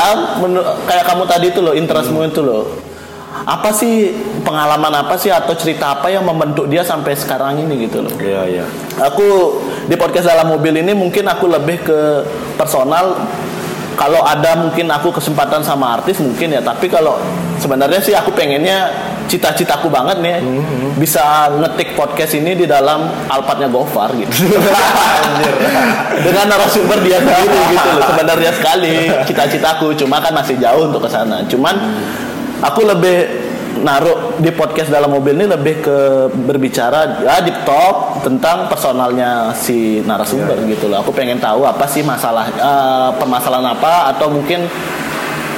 kayak 0.82 1.04
kamu 1.04 1.24
tadi 1.26 1.46
itu 1.50 1.60
loh 1.60 1.74
interestmu 1.74 2.24
itu 2.24 2.40
loh. 2.40 2.64
Apa 3.44 3.76
sih 3.76 4.16
pengalaman 4.48 5.04
apa 5.04 5.20
sih 5.20 5.28
atau 5.28 5.52
cerita 5.52 6.00
apa 6.00 6.08
yang 6.08 6.24
membentuk 6.24 6.72
dia 6.72 6.88
sampai 6.88 7.12
sekarang 7.20 7.60
ini 7.60 7.90
gitu 7.92 8.00
loh. 8.00 8.14
Iya, 8.16 8.42
iya. 8.48 8.66
Aku 9.12 9.60
di 9.92 9.96
podcast 10.00 10.32
dalam 10.32 10.48
mobil 10.56 10.80
ini 10.80 10.96
mungkin 10.96 11.28
aku 11.28 11.52
lebih 11.52 11.84
ke 11.84 12.00
personal. 12.56 13.28
Kalau 13.96 14.28
ada 14.28 14.60
mungkin 14.60 14.92
aku 14.92 15.08
kesempatan 15.08 15.64
sama 15.64 15.96
artis 15.96 16.20
mungkin 16.20 16.52
ya, 16.52 16.60
tapi 16.60 16.92
kalau 16.92 17.16
sebenarnya 17.64 18.04
sih 18.04 18.12
aku 18.12 18.36
pengennya 18.36 18.92
cita-citaku 19.26 19.90
banget 19.90 20.22
nih 20.22 20.38
bisa 21.00 21.50
ngetik 21.58 21.98
podcast 21.98 22.38
ini 22.38 22.54
di 22.54 22.66
dalam 22.70 23.10
Alphardnya 23.32 23.72
Gofar 23.72 24.14
gitu. 24.20 24.52
Dengan 26.26 26.46
narasumber 26.52 27.00
dia 27.02 27.20
sendiri 27.20 27.60
gitu 27.74 27.90
loh. 27.96 28.04
Sebenarnya 28.14 28.52
sekali 28.54 28.96
cita-citaku, 29.26 29.96
cuma 29.98 30.22
kan 30.22 30.32
masih 30.36 30.60
jauh 30.62 30.92
untuk 30.92 31.04
ke 31.04 31.10
sana. 31.10 31.42
Cuman 31.48 31.76
aku 32.66 32.82
lebih 32.82 33.18
naruh 33.82 34.40
di 34.40 34.50
podcast 34.56 34.88
dalam 34.88 35.12
mobil 35.12 35.36
ini 35.36 35.46
lebih 35.52 35.84
ke 35.84 35.98
berbicara 36.32 37.20
ya 37.22 37.44
di 37.44 37.52
top 37.68 38.24
tentang 38.24 38.72
personalnya 38.72 39.52
si 39.52 40.00
narasumber 40.02 40.56
gitu 40.70 40.88
loh. 40.88 41.04
Aku 41.04 41.12
pengen 41.12 41.38
tahu 41.38 41.68
apa 41.68 41.84
sih 41.86 42.02
masalah 42.02 42.48
eh, 42.50 43.10
permasalahan 43.20 43.76
apa 43.76 44.16
atau 44.16 44.32
mungkin 44.32 44.64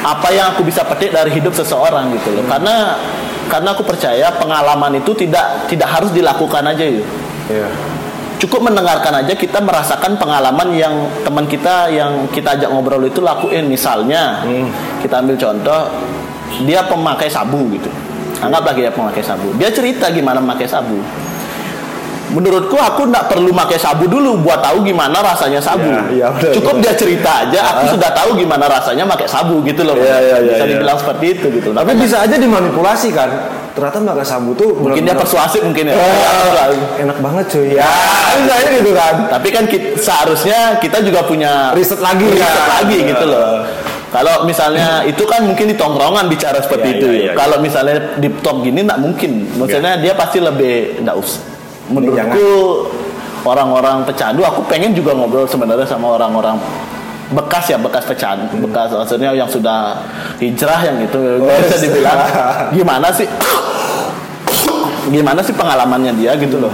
apa 0.01 0.27
yang 0.33 0.55
aku 0.55 0.65
bisa 0.65 0.81
petik 0.87 1.13
dari 1.13 1.29
hidup 1.29 1.53
seseorang 1.53 2.09
gitu 2.17 2.33
loh. 2.33 2.43
Karena 2.49 2.97
karena 3.47 3.71
aku 3.71 3.83
percaya 3.85 4.27
pengalaman 4.35 4.99
itu 4.99 5.13
tidak 5.13 5.69
tidak 5.69 5.87
harus 5.87 6.09
dilakukan 6.11 6.63
aja 6.65 6.83
yuk. 6.83 7.07
Iya. 7.47 7.69
Cukup 8.37 8.69
mendengarkan 8.69 9.25
aja 9.25 9.33
kita 9.33 9.57
merasakan 9.57 10.13
pengalaman 10.21 10.69
yang 10.77 10.93
teman 11.25 11.49
kita 11.49 11.89
yang 11.89 12.29
kita 12.29 12.53
ajak 12.53 12.69
ngobrol 12.69 13.01
itu 13.01 13.17
lakuin 13.17 13.65
misalnya 13.65 14.45
kita 15.01 15.25
ambil 15.25 15.33
contoh 15.41 15.89
dia 16.63 16.81
pemakai 16.87 17.29
sabu 17.29 17.67
gitu. 17.75 17.89
Anggaplah 18.37 18.73
dia 18.77 18.89
pemakai 18.93 19.23
sabu. 19.25 19.49
Dia 19.57 19.69
cerita 19.73 20.09
gimana 20.13 20.37
memakai 20.37 20.69
sabu. 20.69 21.01
Menurutku 22.27 22.75
aku 22.75 23.07
nggak 23.07 23.31
perlu 23.31 23.55
pakai 23.55 23.79
sabu 23.79 24.03
dulu 24.03 24.35
buat 24.43 24.59
tahu 24.59 24.83
gimana 24.83 25.23
rasanya 25.23 25.63
sabu. 25.63 25.87
Iya, 25.87 26.03
iya, 26.11 26.27
benar, 26.27 26.53
cukup 26.59 26.75
dia 26.83 26.91
cerita 26.91 27.47
aja 27.47 27.59
aku 27.71 27.95
sudah 27.95 28.11
tahu 28.11 28.35
gimana 28.35 28.67
rasanya 28.67 29.07
pakai 29.07 29.31
sabu 29.31 29.63
gitu 29.63 29.87
loh. 29.87 29.95
Iya, 29.95 30.19
iya, 30.19 30.37
iya, 30.43 30.51
bisa 30.51 30.65
iya. 30.67 30.71
dibilang 30.75 30.97
seperti 30.99 31.25
itu 31.39 31.47
gitu. 31.55 31.69
Tapi 31.71 31.91
bisa 31.95 32.19
aja 32.23 32.35
dimanipulasi 32.35 33.09
kan? 33.15 33.31
ternyata 33.77 34.01
makan 34.01 34.25
sabu 34.25 34.57
tuh 34.57 34.73
mungkin 34.73 35.05
dia 35.05 35.13
benar-benar- 35.13 35.21
persuasif 35.21 35.61
mungkin 35.61 35.85
ya. 35.85 35.93
Eh, 35.93 37.05
enak 37.05 37.17
banget 37.21 37.45
cuy. 37.45 37.77
Ya 37.77 37.85
misalnya 38.41 38.69
gitu 38.73 38.91
kan. 38.97 39.13
Tapi 39.29 39.47
kan 39.53 39.63
ki- 39.69 39.93
seharusnya 40.01 40.81
kita 40.81 40.97
juga 41.05 41.21
punya 41.21 41.77
riset 41.77 42.01
lagi. 42.01 42.25
riset 42.25 42.57
ya. 42.57 42.65
lagi 42.73 42.97
gitu 43.05 43.25
loh 43.29 43.86
kalau 44.07 44.43
misalnya 44.43 45.01
itu 45.11 45.23
kan 45.27 45.43
mungkin 45.43 45.67
di 45.67 45.75
tongkrongan 45.75 46.25
bicara 46.27 46.59
seperti 46.59 46.87
Iya, 46.87 46.97
itu 46.97 47.07
iya, 47.07 47.11
ya. 47.11 47.19
iya, 47.19 47.29
iya. 47.29 47.33
Kalau 47.35 47.57
misalnya 47.59 47.95
di 48.17 48.29
talk 48.39 48.57
gini 48.61 48.79
nggak 48.81 48.99
mungkin. 48.99 49.31
Maksudnya 49.55 49.99
dia 49.99 50.13
pasti 50.13 50.37
lebih 50.39 51.01
nggak 51.01 51.15
us. 51.15 51.39
Menurutku 51.87 52.47
orang-orang 53.43 54.03
pecandu 54.03 54.43
aku 54.43 54.59
pengen 54.67 54.91
juga 54.91 55.15
ngobrol 55.15 55.47
sebenarnya 55.47 55.87
sama 55.87 56.19
orang-orang 56.19 56.59
bekas 57.27 57.67
ya 57.67 57.75
bekas 57.75 58.03
pecandu 58.03 58.47
Hmm. 58.47 58.63
bekas 58.67 58.87
maksudnya 58.91 59.31
yang 59.31 59.47
sudah 59.47 59.99
hijrah 60.39 60.79
yang 60.83 60.99
itu 60.99 61.19
Oh, 61.39 61.59
bisa 61.59 61.75
dibilang 61.77 62.19
gimana 62.71 63.07
sih 63.11 63.27
gimana 65.07 65.39
sih 65.39 65.51
pengalamannya 65.51 66.11
dia 66.15 66.35
gitu 66.35 66.59
loh 66.59 66.71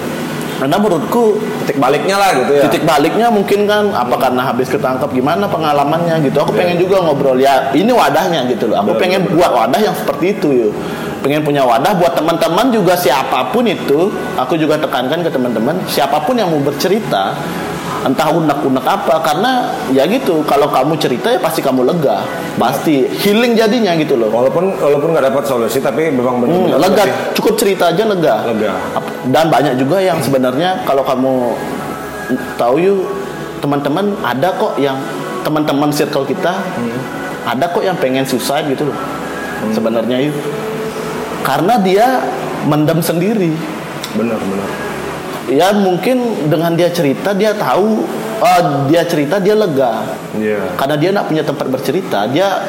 karena 0.59 0.75
menurutku 0.77 1.39
titik 1.63 1.77
baliknya 1.81 2.15
lah 2.19 2.29
gitu 2.35 2.51
ya. 2.57 2.61
titik 2.67 2.83
baliknya 2.85 3.27
mungkin 3.33 3.65
kan 3.65 3.89
apa 3.93 4.15
karena 4.19 4.41
habis 4.45 4.67
ketangkap 4.69 5.09
gimana 5.09 5.49
pengalamannya 5.49 6.21
gitu. 6.27 6.37
Aku 6.43 6.53
pengen 6.53 6.77
juga 6.77 7.01
ngobrol 7.01 7.39
ya 7.39 7.73
ini 7.73 7.89
wadahnya 7.89 8.45
gitu 8.49 8.69
loh. 8.69 8.81
Aku 8.85 8.97
pengen 8.97 9.25
buat 9.33 9.51
wadah 9.51 9.79
yang 9.81 9.95
seperti 9.95 10.37
itu 10.37 10.49
yuk 10.51 10.73
pengen 11.23 11.39
punya 11.39 11.63
wadah 11.63 11.95
buat 11.95 12.19
teman-teman 12.19 12.67
juga 12.75 12.99
siapa 12.99 13.47
pun 13.55 13.63
itu 13.63 14.11
aku 14.35 14.59
juga 14.59 14.75
tekankan 14.75 15.23
ke 15.23 15.31
teman-teman 15.31 15.79
siapa 15.87 16.19
pun 16.27 16.35
yang 16.35 16.51
mau 16.51 16.59
bercerita 16.59 17.31
entah 18.03 18.27
unek-unek 18.29 18.83
apa 18.83 19.15
karena 19.23 19.51
ya 19.89 20.03
gitu 20.03 20.43
kalau 20.43 20.67
kamu 20.67 20.99
cerita 20.99 21.31
ya 21.31 21.39
pasti 21.39 21.63
kamu 21.63 21.87
lega. 21.87 22.19
Pasti 22.53 23.07
healing 23.07 23.55
jadinya 23.55 23.95
gitu 23.95 24.19
loh. 24.19 24.27
Walaupun 24.27 24.75
walaupun 24.75 25.15
nggak 25.15 25.31
dapat 25.31 25.43
solusi 25.47 25.79
tapi 25.79 26.11
memang 26.11 26.43
Hmm, 26.43 26.67
benar-benar 26.67 26.79
lega. 26.83 27.03
lebih- 27.07 27.17
cukup 27.33 27.53
cerita 27.55 27.83
aja 27.89 28.03
lega. 28.03 28.35
Lega. 28.45 28.73
Dan 29.25 29.47
banyak 29.47 29.79
juga 29.79 29.97
yang 29.97 30.19
sebenarnya 30.19 30.83
kalau 30.83 31.01
kamu 31.01 31.33
tahu 32.55 32.75
yuk 32.77 32.99
teman-teman 33.59 34.11
ada 34.19 34.51
kok 34.53 34.75
yang 34.75 34.99
teman-teman 35.43 35.87
circle 35.89 36.23
kita 36.23 36.51
ada 37.43 37.65
kok 37.67 37.83
yang 37.83 37.95
pengen 37.95 38.23
suicide 38.23 38.67
gitu 38.67 38.91
loh. 38.91 38.97
Sebenarnya 39.71 40.19
yuk. 40.19 40.35
Karena 41.41 41.79
dia 41.79 42.19
mendem 42.63 42.99
sendiri. 42.99 43.51
Benar 44.13 44.37
benar 44.37 44.92
ya 45.51 45.75
mungkin 45.75 46.47
dengan 46.47 46.75
dia 46.75 46.91
cerita 46.91 47.35
dia 47.35 47.51
tahu 47.55 48.03
oh, 48.39 48.61
dia 48.87 49.03
cerita 49.07 49.39
dia 49.39 49.55
lega. 49.55 50.03
Iya. 50.35 50.75
Karena 50.79 50.95
dia 50.99 51.09
nggak 51.15 51.27
punya 51.27 51.43
tempat 51.43 51.67
bercerita 51.71 52.27
dia 52.27 52.63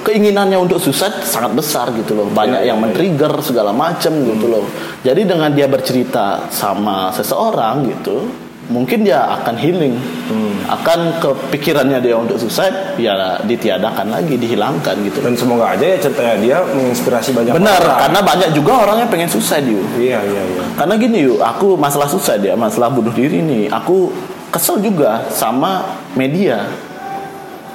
keinginannya 0.00 0.56
untuk 0.56 0.80
suicide 0.80 1.22
sangat 1.22 1.52
besar 1.54 1.92
gitu 1.94 2.16
loh. 2.16 2.26
Banyak 2.32 2.64
Iya, 2.64 2.72
yang 2.74 2.78
iya, 2.80 2.84
men-trigger 2.88 3.32
segala 3.44 3.70
macam 3.70 4.12
gitu 4.24 4.46
loh. 4.48 4.64
Jadi 5.04 5.28
dengan 5.28 5.52
dia 5.52 5.68
bercerita 5.68 6.48
sama 6.48 7.12
seseorang 7.12 7.86
gitu 7.88 8.49
mungkin 8.70 9.02
dia 9.02 9.26
akan 9.42 9.54
healing 9.58 9.98
Hmm. 10.30 10.62
akan 10.70 11.18
kepikirannya 11.18 11.98
dia 11.98 12.14
untuk 12.14 12.38
suicide 12.38 12.94
ya 13.02 13.18
ditiadakan 13.42 14.14
lagi 14.14 14.38
dihilangkan 14.38 14.94
gitu 15.02 15.18
dan 15.26 15.34
semoga 15.34 15.74
aja 15.74 15.82
ya 15.82 15.98
ceritanya 15.98 16.36
dia 16.38 16.56
menginspirasi 16.70 17.34
banyak 17.34 17.50
benar 17.58 17.82
orang. 17.82 17.98
karena 17.98 18.20
banyak 18.22 18.50
juga 18.54 18.72
orang 18.86 18.96
yang 19.02 19.10
pengen 19.10 19.26
suicide 19.26 19.66
yuk 19.66 19.82
iya 19.98 20.22
iya 20.22 20.42
iya 20.54 20.60
karena 20.78 20.94
gini 20.96 21.28
yuk, 21.28 21.42
aku 21.42 21.76
masalah 21.76 22.08
susah 22.08 22.40
dia, 22.40 22.56
masalah 22.56 22.88
bunuh 22.88 23.12
diri 23.12 23.44
nih. 23.44 23.68
Aku 23.68 24.08
kesel 24.48 24.80
juga 24.80 25.28
sama 25.28 25.84
media. 26.16 26.64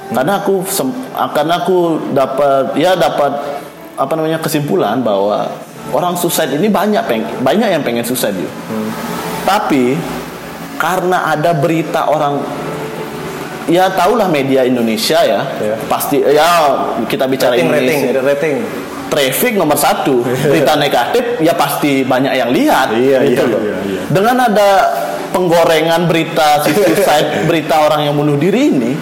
Karena 0.10 0.42
aku 0.42 0.66
karena 1.34 1.54
aku 1.62 2.02
dapat 2.18 2.74
ya 2.78 2.98
dapat 2.98 3.30
apa 3.94 4.14
namanya 4.18 4.42
kesimpulan 4.42 5.06
bahwa 5.06 5.50
orang 5.94 6.18
suicide 6.18 6.58
ini 6.58 6.66
banyak 6.66 7.04
peng 7.06 7.22
banyak 7.46 7.78
yang 7.78 7.86
pengen 7.86 8.02
suicide 8.02 8.34
yuk. 8.38 8.54
Tapi 9.46 9.94
karena 10.76 11.32
ada 11.32 11.52
berita 11.56 12.08
orang 12.12 12.44
ya 13.66 13.90
tahulah 13.90 14.30
media 14.30 14.62
Indonesia 14.66 15.20
ya, 15.26 15.42
Ya. 15.58 15.76
pasti 15.90 16.22
ya 16.22 16.50
kita 17.10 17.26
bicara 17.26 17.58
rating 17.58 17.70
rating 17.72 18.00
Indonesia. 18.10 18.22
rating 18.22 18.56
traffic 19.10 19.54
nomor 19.58 19.78
satu. 19.78 20.22
Berita 20.52 20.78
negatif 20.78 21.42
ya 21.42 21.54
pasti 21.58 22.06
banyak 22.06 22.34
yang 22.36 22.50
lihat. 22.54 22.94
Iya, 22.94 23.18
gitu 23.26 23.44
iya, 23.46 23.54
loh. 23.54 23.62
iya, 23.62 23.78
iya. 23.86 24.02
dengan 24.12 24.38
ada 24.38 24.70
penggorengan 25.34 26.08
berita 26.08 26.64
suicide 26.64 27.42
berita 27.50 27.84
orang 27.84 28.08
yang 28.08 28.16
bunuh 28.16 28.40
diri 28.40 28.72
ini 28.72 28.94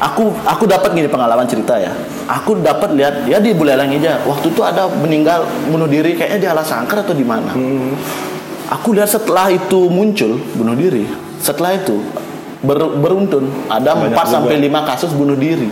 aku 0.00 0.32
aku 0.48 0.64
dapat 0.64 0.96
gini 0.96 1.06
pengalaman 1.06 1.44
cerita 1.44 1.76
ya. 1.76 1.92
Aku 2.30 2.62
dapat 2.62 2.94
lihat 2.94 3.26
ya 3.28 3.42
di 3.42 3.52
Buleleng 3.52 3.90
aja. 4.00 4.22
Waktu 4.24 4.54
itu 4.54 4.62
ada 4.64 4.88
meninggal 4.88 5.44
bunuh 5.68 5.86
diri 5.90 6.16
kayaknya 6.16 6.38
di 6.40 6.48
alas 6.48 6.66
sangkar 6.70 7.04
atau 7.04 7.12
di 7.12 7.26
mana. 7.26 7.52
Hmm. 7.52 7.94
Aku 8.70 8.94
lihat 8.94 9.06
setelah 9.06 9.50
itu 9.50 9.86
muncul 9.86 10.38
bunuh 10.54 10.74
diri. 10.74 11.04
Setelah 11.36 11.74
itu 11.74 11.98
ber- 12.60 12.94
beruntun. 12.96 13.50
Ada 13.66 13.92
Banyak 13.92 14.14
4 14.14 14.26
sampai 14.30 14.56
juga. 14.56 14.80
5 14.80 14.88
kasus 14.88 15.10
bunuh 15.12 15.34
diri. 15.34 15.68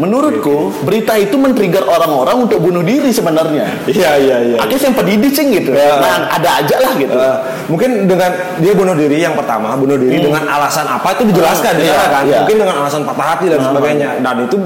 Menurutku 0.00 0.72
berita 0.80 1.12
itu 1.14 1.36
men-trigger 1.36 1.84
orang-orang 1.84 2.48
untuk 2.48 2.56
bunuh 2.58 2.80
diri 2.80 3.12
sebenarnya. 3.12 3.68
Iya 3.84 4.10
iya 4.16 4.36
iya. 4.40 4.56
Akhirnya 4.56 4.88
yang 4.88 4.96
pedidih 4.96 5.28
sing 5.28 5.52
gitu. 5.52 5.70
Ya. 5.70 6.00
nah 6.00 6.24
ada 6.30 6.50
aja 6.56 6.76
lah 6.80 6.96
gitu. 6.96 7.12
Eh, 7.12 7.36
mungkin 7.68 8.08
dengan 8.08 8.32
dia 8.56 8.72
bunuh 8.72 8.96
diri 8.96 9.20
yang 9.20 9.36
pertama 9.36 9.76
bunuh 9.76 10.00
diri 10.00 10.16
dengan 10.18 10.40
alasan 10.42 10.88
apa 10.88 11.12
itu 11.12 11.28
dijelaskan 11.28 11.76
Hmm. 11.76 11.80
di 11.80 11.84
sana 11.84 12.00
Iya, 12.00 12.08
kan. 12.08 12.22
iya. 12.24 12.38
mungkin 12.40 12.56
dengan 12.58 12.76
alasan 12.80 13.00
patah 13.04 13.26
hati 13.28 13.46
dan 13.46 13.60
sebagainya. 13.60 14.08
dan 14.24 14.36
itu 14.40 14.56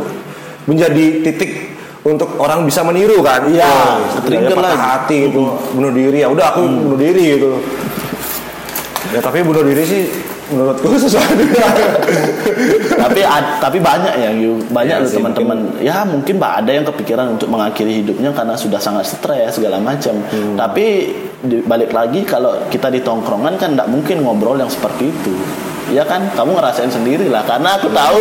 menjadi 0.65 1.05
titik 1.21 1.51
untuk 2.05 2.37
orang 2.37 2.63
bisa 2.63 2.81
meniru 2.81 3.19
kan 3.19 3.45
Iya, 3.45 3.65
Oh, 3.65 3.97
patah 4.53 4.61
lagi. 4.63 4.77
Hmm. 4.77 4.85
hati 4.87 5.17
itu 5.27 5.43
bunuh 5.73 5.91
diri 5.91 6.19
ya 6.19 6.29
udah 6.29 6.47
aku 6.51 6.61
bunuh 6.63 6.97
diri 6.97 7.25
gitu 7.35 7.57
ya 9.09 9.21
tapi 9.21 9.41
bunuh 9.41 9.63
diri 9.63 9.83
sih 9.83 10.03
menurutku 10.47 10.93
sesuatu 11.01 11.33
tapi 12.95 13.21
ad- 13.23 13.57
tapi 13.59 13.79
banyak 13.79 14.15
ya 14.15 14.31
Yu. 14.31 14.61
banyak 14.67 15.07
sih, 15.07 15.17
teman-teman 15.17 15.81
ya 15.81 16.05
mungkin 16.05 16.37
pak 16.37 16.53
ada 16.61 16.71
yang 16.71 16.85
kepikiran 16.85 17.27
untuk 17.31 17.49
mengakhiri 17.49 18.03
hidupnya 18.03 18.29
karena 18.31 18.53
sudah 18.55 18.77
sangat 18.77 19.09
stres 19.09 19.55
segala 19.55 19.79
macam 19.79 20.13
Hmm. 20.25 20.55
tapi 20.55 21.17
di- 21.41 21.63
balik 21.63 21.91
lagi 21.91 22.21
kalau 22.23 22.53
kita 22.69 22.89
di 22.89 23.01
tongkrongan 23.01 23.57
kan 23.57 23.73
tidak 23.73 23.89
mungkin 23.89 24.21
ngobrol 24.21 24.57
yang 24.57 24.69
seperti 24.69 25.09
itu 25.09 25.33
ya 25.93 26.05
kan? 26.07 26.31
Kamu 26.33 26.57
ngerasain 26.57 26.89
sendiri 26.89 27.29
lah. 27.29 27.45
Karena 27.45 27.77
aku 27.77 27.91
tahu 27.93 28.21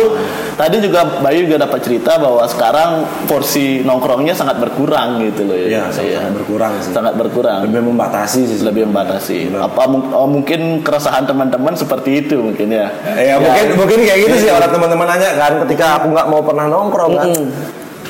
tadi 0.58 0.82
juga 0.82 1.06
Bayu 1.22 1.48
juga 1.48 1.64
dapat 1.64 1.80
cerita 1.80 2.20
bahwa 2.20 2.44
sekarang 2.44 2.90
porsi 3.24 3.80
nongkrongnya 3.82 4.34
sangat 4.36 4.60
berkurang 4.60 5.22
gitu 5.22 5.46
loh 5.48 5.56
Iya, 5.56 5.88
ya 5.88 6.18
sangat 6.20 6.32
berkurang 6.36 6.72
sih. 6.84 6.92
sangat 6.92 7.14
berkurang. 7.16 7.60
Lebih 7.64 7.82
membatasi 7.84 8.40
sih 8.44 8.58
lebih 8.60 8.88
membatasi. 8.90 9.48
Benar. 9.48 9.70
apa 9.70 9.82
oh, 10.14 10.28
mungkin 10.28 10.84
keresahan 10.84 11.24
teman-teman 11.24 11.72
seperti 11.76 12.26
itu 12.26 12.40
mungkin 12.40 12.68
ya? 12.68 12.90
Ya, 13.16 13.36
mungkin 13.40 13.66
mungkin 13.78 13.98
kayak 14.04 14.20
gitu 14.28 14.36
sih 14.48 14.50
orang 14.52 14.70
teman-teman 14.72 15.06
nanya 15.08 15.30
kan 15.36 15.52
ketika 15.66 16.02
aku 16.02 16.12
nggak 16.12 16.26
mau 16.28 16.40
pernah 16.44 16.66
nongkrong 16.68 17.12
kan. 17.16 17.28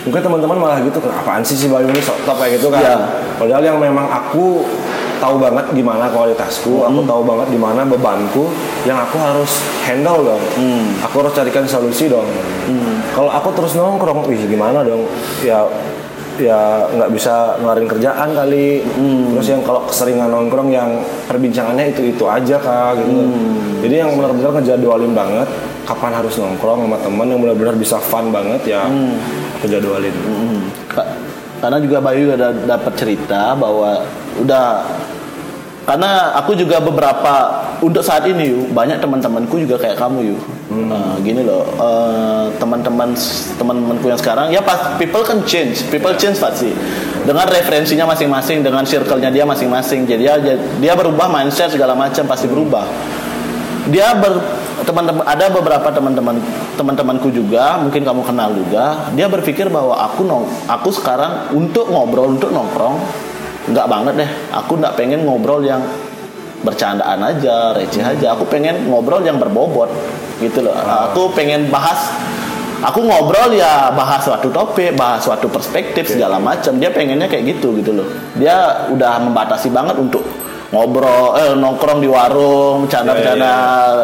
Mungkin 0.04 0.20
teman-teman 0.20 0.56
malah 0.60 0.78
gitu, 0.84 1.00
apaan 1.00 1.40
sih 1.40 1.56
si 1.56 1.64
Bayu 1.64 1.88
ini 1.88 1.96
sok 2.04 2.28
top 2.28 2.36
kayak 2.36 2.60
gitu 2.60 2.68
kan. 2.68 2.84
Iya. 2.84 2.96
Padahal 3.40 3.62
yang 3.64 3.78
memang 3.80 4.04
aku 4.04 4.60
tahu 5.24 5.40
banget 5.40 5.64
gimana 5.72 6.12
kualitasku, 6.12 6.84
aku 6.84 7.00
tahu 7.02 7.22
banget 7.24 7.48
di 7.48 7.56
mana 7.56 7.80
bebanku 7.82 8.52
yang 8.84 9.00
aku 9.00 9.16
harus 9.16 9.52
handle 9.80 10.20
dong. 10.20 10.42
Aku 11.00 11.24
harus 11.24 11.32
carikan 11.32 11.64
solusi 11.64 12.12
dong. 12.12 12.28
Kalau 13.16 13.32
aku 13.32 13.48
terus 13.56 13.72
nongkrong, 13.72 14.28
wih 14.28 14.44
gimana 14.44 14.84
dong? 14.84 15.08
Ya 15.40 15.64
ya 16.34 16.82
nggak 16.90 17.14
bisa 17.14 17.56
ngelarin 17.62 17.86
kerjaan 17.86 18.28
kali. 18.34 18.84
Terus 19.32 19.46
yang 19.48 19.62
kalau 19.62 19.86
keseringan 19.88 20.28
nongkrong 20.28 20.68
yang 20.68 21.00
perbincangannya 21.24 21.94
itu 21.94 22.12
itu 22.12 22.24
aja 22.28 22.60
kak 22.60 23.00
gitu. 23.00 23.14
Jadi 23.86 23.94
yang 24.00 24.12
benar-benar 24.12 24.60
ngejadwalin 24.60 25.14
banget 25.14 25.48
kapan 25.84 26.12
harus 26.12 26.34
nongkrong 26.36 26.84
sama 26.84 26.98
teman 27.00 27.26
yang 27.28 27.40
benar-benar 27.40 27.76
bisa 27.76 27.96
fun 27.96 28.28
banget 28.28 28.76
ya 28.76 28.84
aku 29.56 29.66
jadwalin. 29.66 30.12
Hmm. 30.26 30.60
Ka- 30.92 31.12
Karena 31.64 31.80
juga 31.80 31.96
Bayu 31.96 32.28
ada 32.28 32.52
dapat 32.52 32.92
cerita 32.92 33.56
bahwa 33.56 34.04
udah 34.36 34.84
karena 35.84 36.32
aku 36.36 36.56
juga 36.56 36.80
beberapa 36.80 37.64
untuk 37.84 38.00
saat 38.00 38.24
ini 38.24 38.50
yuk 38.50 38.72
banyak 38.72 39.00
teman-temanku 39.00 39.60
juga 39.60 39.76
kayak 39.76 40.00
kamu 40.00 40.34
yuk 40.34 40.40
Nah, 40.74 41.20
gini 41.22 41.44
loh 41.44 41.62
eh, 41.76 42.46
teman-teman 42.58 43.12
teman-temanku 43.60 44.10
yang 44.10 44.16
sekarang 44.16 44.50
ya 44.50 44.64
pas 44.64 44.96
people 44.98 45.22
kan 45.22 45.38
change 45.46 45.86
people 45.92 46.10
change 46.18 46.40
pasti. 46.40 46.72
Dengan 47.24 47.48
referensinya 47.48 48.08
masing-masing 48.12 48.60
dengan 48.60 48.84
circle-nya 48.84 49.28
dia 49.28 49.44
masing-masing 49.44 50.08
jadi 50.08 50.40
dia 50.42 50.56
dia 50.56 50.92
berubah 50.96 51.28
mindset 51.30 51.70
segala 51.72 51.92
macam 51.92 52.24
pasti 52.26 52.48
berubah. 52.48 52.84
Dia 53.92 54.16
ber 54.16 54.40
teman-teman 54.88 55.24
ada 55.24 55.46
beberapa 55.48 55.88
teman-teman 55.92 56.36
teman-temanku 56.74 57.28
juga 57.30 57.78
mungkin 57.78 58.02
kamu 58.02 58.22
kenal 58.26 58.50
juga 58.52 59.08
dia 59.14 59.30
berpikir 59.30 59.70
bahwa 59.70 59.96
aku 59.96 60.26
nong 60.26 60.44
aku 60.66 60.90
sekarang 60.92 61.54
untuk 61.54 61.88
ngobrol 61.88 62.34
untuk 62.34 62.50
nongkrong 62.52 62.98
nggak 63.70 63.86
banget 63.86 64.14
deh. 64.24 64.30
Aku 64.52 64.76
nggak 64.80 64.94
pengen 64.98 65.24
ngobrol 65.24 65.64
yang 65.64 65.80
bercandaan 66.64 67.20
aja 67.20 67.76
receh 67.76 68.04
aja. 68.04 68.34
Aku 68.36 68.48
pengen 68.48 68.88
ngobrol 68.88 69.20
yang 69.24 69.36
berbobot 69.36 69.88
gitu 70.40 70.64
loh. 70.64 70.74
Aku 71.10 71.32
pengen 71.32 71.68
bahas 71.68 72.12
aku 72.84 73.00
ngobrol 73.04 73.56
ya 73.56 73.88
bahas 73.92 74.24
suatu 74.24 74.52
topik 74.52 74.92
bahas 74.96 75.24
suatu 75.24 75.48
perspektif 75.48 76.04
segala 76.04 76.36
macam 76.36 76.76
dia 76.76 76.92
pengennya 76.92 77.28
kayak 77.28 77.56
gitu 77.58 77.76
gitu 77.80 77.96
loh. 77.96 78.08
Dia 78.36 78.88
udah 78.92 79.24
membatasi 79.24 79.72
banget 79.72 79.96
untuk 80.00 80.24
ngobrol 80.74 81.38
eh 81.38 81.54
nongkrong 81.54 82.02
di 82.02 82.08
warung 82.10 82.90
bercanda-bercanda 82.90 83.54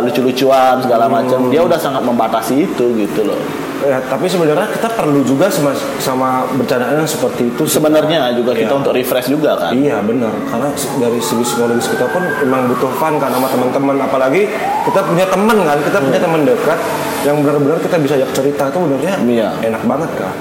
lucu-lucuan 0.06 0.78
segala 0.78 1.10
macam 1.10 1.50
dia 1.50 1.66
udah 1.66 1.74
sangat 1.74 2.06
membatasi 2.06 2.70
itu 2.70 2.94
gitu 2.94 3.26
loh 3.26 3.40
Ya, 3.80 3.96
tapi 4.02 4.28
sebenarnya 4.28 4.68
kita 4.68 4.92
perlu 4.92 5.24
juga 5.24 5.48
sama, 5.48 5.72
sama 5.96 6.28
bercandaan 6.52 7.00
yang 7.00 7.08
seperti 7.08 7.48
itu. 7.48 7.64
sebenarnya 7.64 8.28
juga 8.30 8.52
kita 8.52 8.68
Iya. 8.68 8.76
untuk 8.76 8.92
refresh 8.92 9.26
juga 9.26 9.56
kan 9.56 9.72
Iya 9.72 9.98
benar, 10.00 10.28
karena 10.46 10.68
dari 10.98 11.16
segi 11.18 11.40
psikologis 11.42 11.88
kita 11.88 12.04
pun 12.06 12.20
memang 12.40 12.68
butuh 12.68 12.92
fun 12.92 13.16
kan 13.16 13.30
sama 13.30 13.48
teman-teman. 13.48 13.96
Apalagi 13.98 14.52
kita 14.84 15.00
punya 15.00 15.24
teman 15.24 15.56
kan, 15.60 15.78
kita 15.80 15.96
punya 15.98 16.20
teman 16.20 16.40
dekat 16.42 16.78
yang 17.22 17.40
benar-benar 17.40 17.78
kita 17.78 17.96
bisa 17.96 18.14
ajak 18.16 18.30
cerita 18.32 18.62
itu 18.68 18.78
benernya 18.78 19.14
Iya. 19.18 19.48
enak 19.64 19.82
banget 19.82 20.10
kan. 20.14 20.32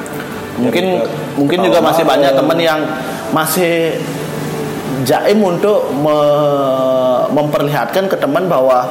mungkin 0.60 0.86
kita 0.91 1.07
mungkin 1.40 1.60
juga 1.64 1.80
masih 1.80 2.03
banyak 2.03 2.30
bareng. 2.30 2.40
temen 2.44 2.57
yang 2.60 2.80
masih 3.32 3.95
jaim 5.02 5.40
untuk 5.40 5.88
me- 5.95 6.99
memperlihatkan 7.32 8.03
ke 8.06 8.18
teman 8.18 8.44
bahwa 8.45 8.84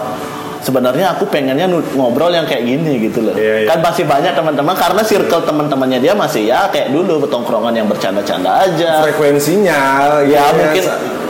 sebenarnya 0.62 1.16
aku 1.16 1.28
pengennya 1.28 1.66
ngobrol 1.94 2.30
yang 2.30 2.44
kayak 2.44 2.64
gini 2.66 3.08
gitu 3.08 3.24
loh. 3.24 3.34
Iya, 3.34 3.64
iya. 3.64 3.68
Kan 3.68 3.78
masih 3.84 4.04
banyak 4.04 4.32
teman-teman 4.34 4.74
karena 4.74 5.02
circle 5.04 5.42
teman-temannya 5.46 5.98
dia 6.02 6.14
masih 6.14 6.48
ya 6.48 6.68
kayak 6.68 6.90
dulu 6.90 7.26
bertongkrongan 7.26 7.74
yang 7.74 7.86
bercanda-canda 7.86 8.66
aja. 8.66 9.04
frekuensinya 9.06 9.80
Ya 10.26 10.50
gitu 10.50 10.58
mungkin 10.58 10.84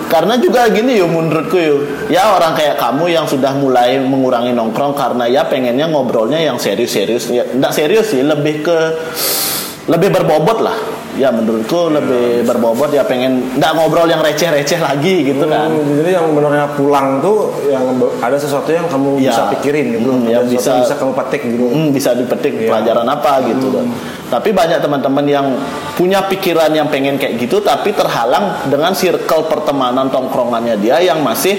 karena 0.08 0.34
juga 0.40 0.64
gini 0.72 0.96
yo 0.96 1.06
menurutku 1.06 1.60
yo 1.60 1.76
ya 2.08 2.32
orang 2.32 2.56
kayak 2.56 2.80
kamu 2.80 3.12
yang 3.12 3.28
sudah 3.28 3.52
mulai 3.60 4.00
mengurangi 4.00 4.56
nongkrong 4.56 4.96
karena 4.96 5.28
ya 5.28 5.44
pengennya 5.44 5.84
ngobrolnya 5.92 6.40
yang 6.40 6.56
serius-serius 6.56 7.28
ya 7.28 7.44
enggak 7.44 7.76
serius 7.76 8.16
sih 8.16 8.24
lebih 8.24 8.64
ke 8.64 8.78
lebih 9.88 10.12
berbobot 10.12 10.60
lah 10.60 10.76
ya 11.16 11.34
menurutku 11.34 11.90
lebih 11.90 12.46
berbobot 12.46 12.94
ya 12.94 13.02
pengen 13.02 13.42
enggak 13.58 13.74
ngobrol 13.74 14.06
yang 14.06 14.22
receh-receh 14.22 14.78
lagi 14.78 15.26
gitu 15.26 15.44
kan 15.44 15.66
Hmm, 15.66 15.98
jadi 15.98 16.14
yang 16.14 16.30
benernya 16.30 16.70
pulang 16.78 17.18
tuh 17.18 17.50
yang 17.66 17.82
ada 18.22 18.38
sesuatu 18.38 18.70
yang 18.70 18.86
kamu 18.86 19.18
Ya. 19.18 19.34
bisa 19.34 19.42
pikirin 19.50 19.98
gitu, 19.98 20.08
Hmm, 20.08 20.22
sesuatu 20.22 20.46
bisa- 20.46 20.78
bisa 20.78 20.94
kamu 20.94 21.12
petik 21.16 21.42
gitu. 21.42 21.66
Hmm, 21.66 21.88
bisa 21.90 22.10
dipetik 22.14 22.54
Iya. 22.54 22.68
pelajaran 22.70 23.08
apa 23.08 23.32
gitu 23.44 23.66
loh. 23.68 23.82
Tapi 24.28 24.52
banyak 24.52 24.78
teman-teman 24.78 25.24
yang 25.24 25.46
punya 25.96 26.22
pikiran 26.22 26.70
yang 26.70 26.86
pengen 26.86 27.18
kayak 27.18 27.34
gitu 27.36 27.58
tapi 27.58 27.90
terhalang 27.90 28.68
dengan 28.68 28.94
circle 28.94 29.48
pertemanan 29.48 30.06
tongkrongannya 30.06 30.78
dia 30.78 31.00
yang 31.00 31.18
masih 31.18 31.58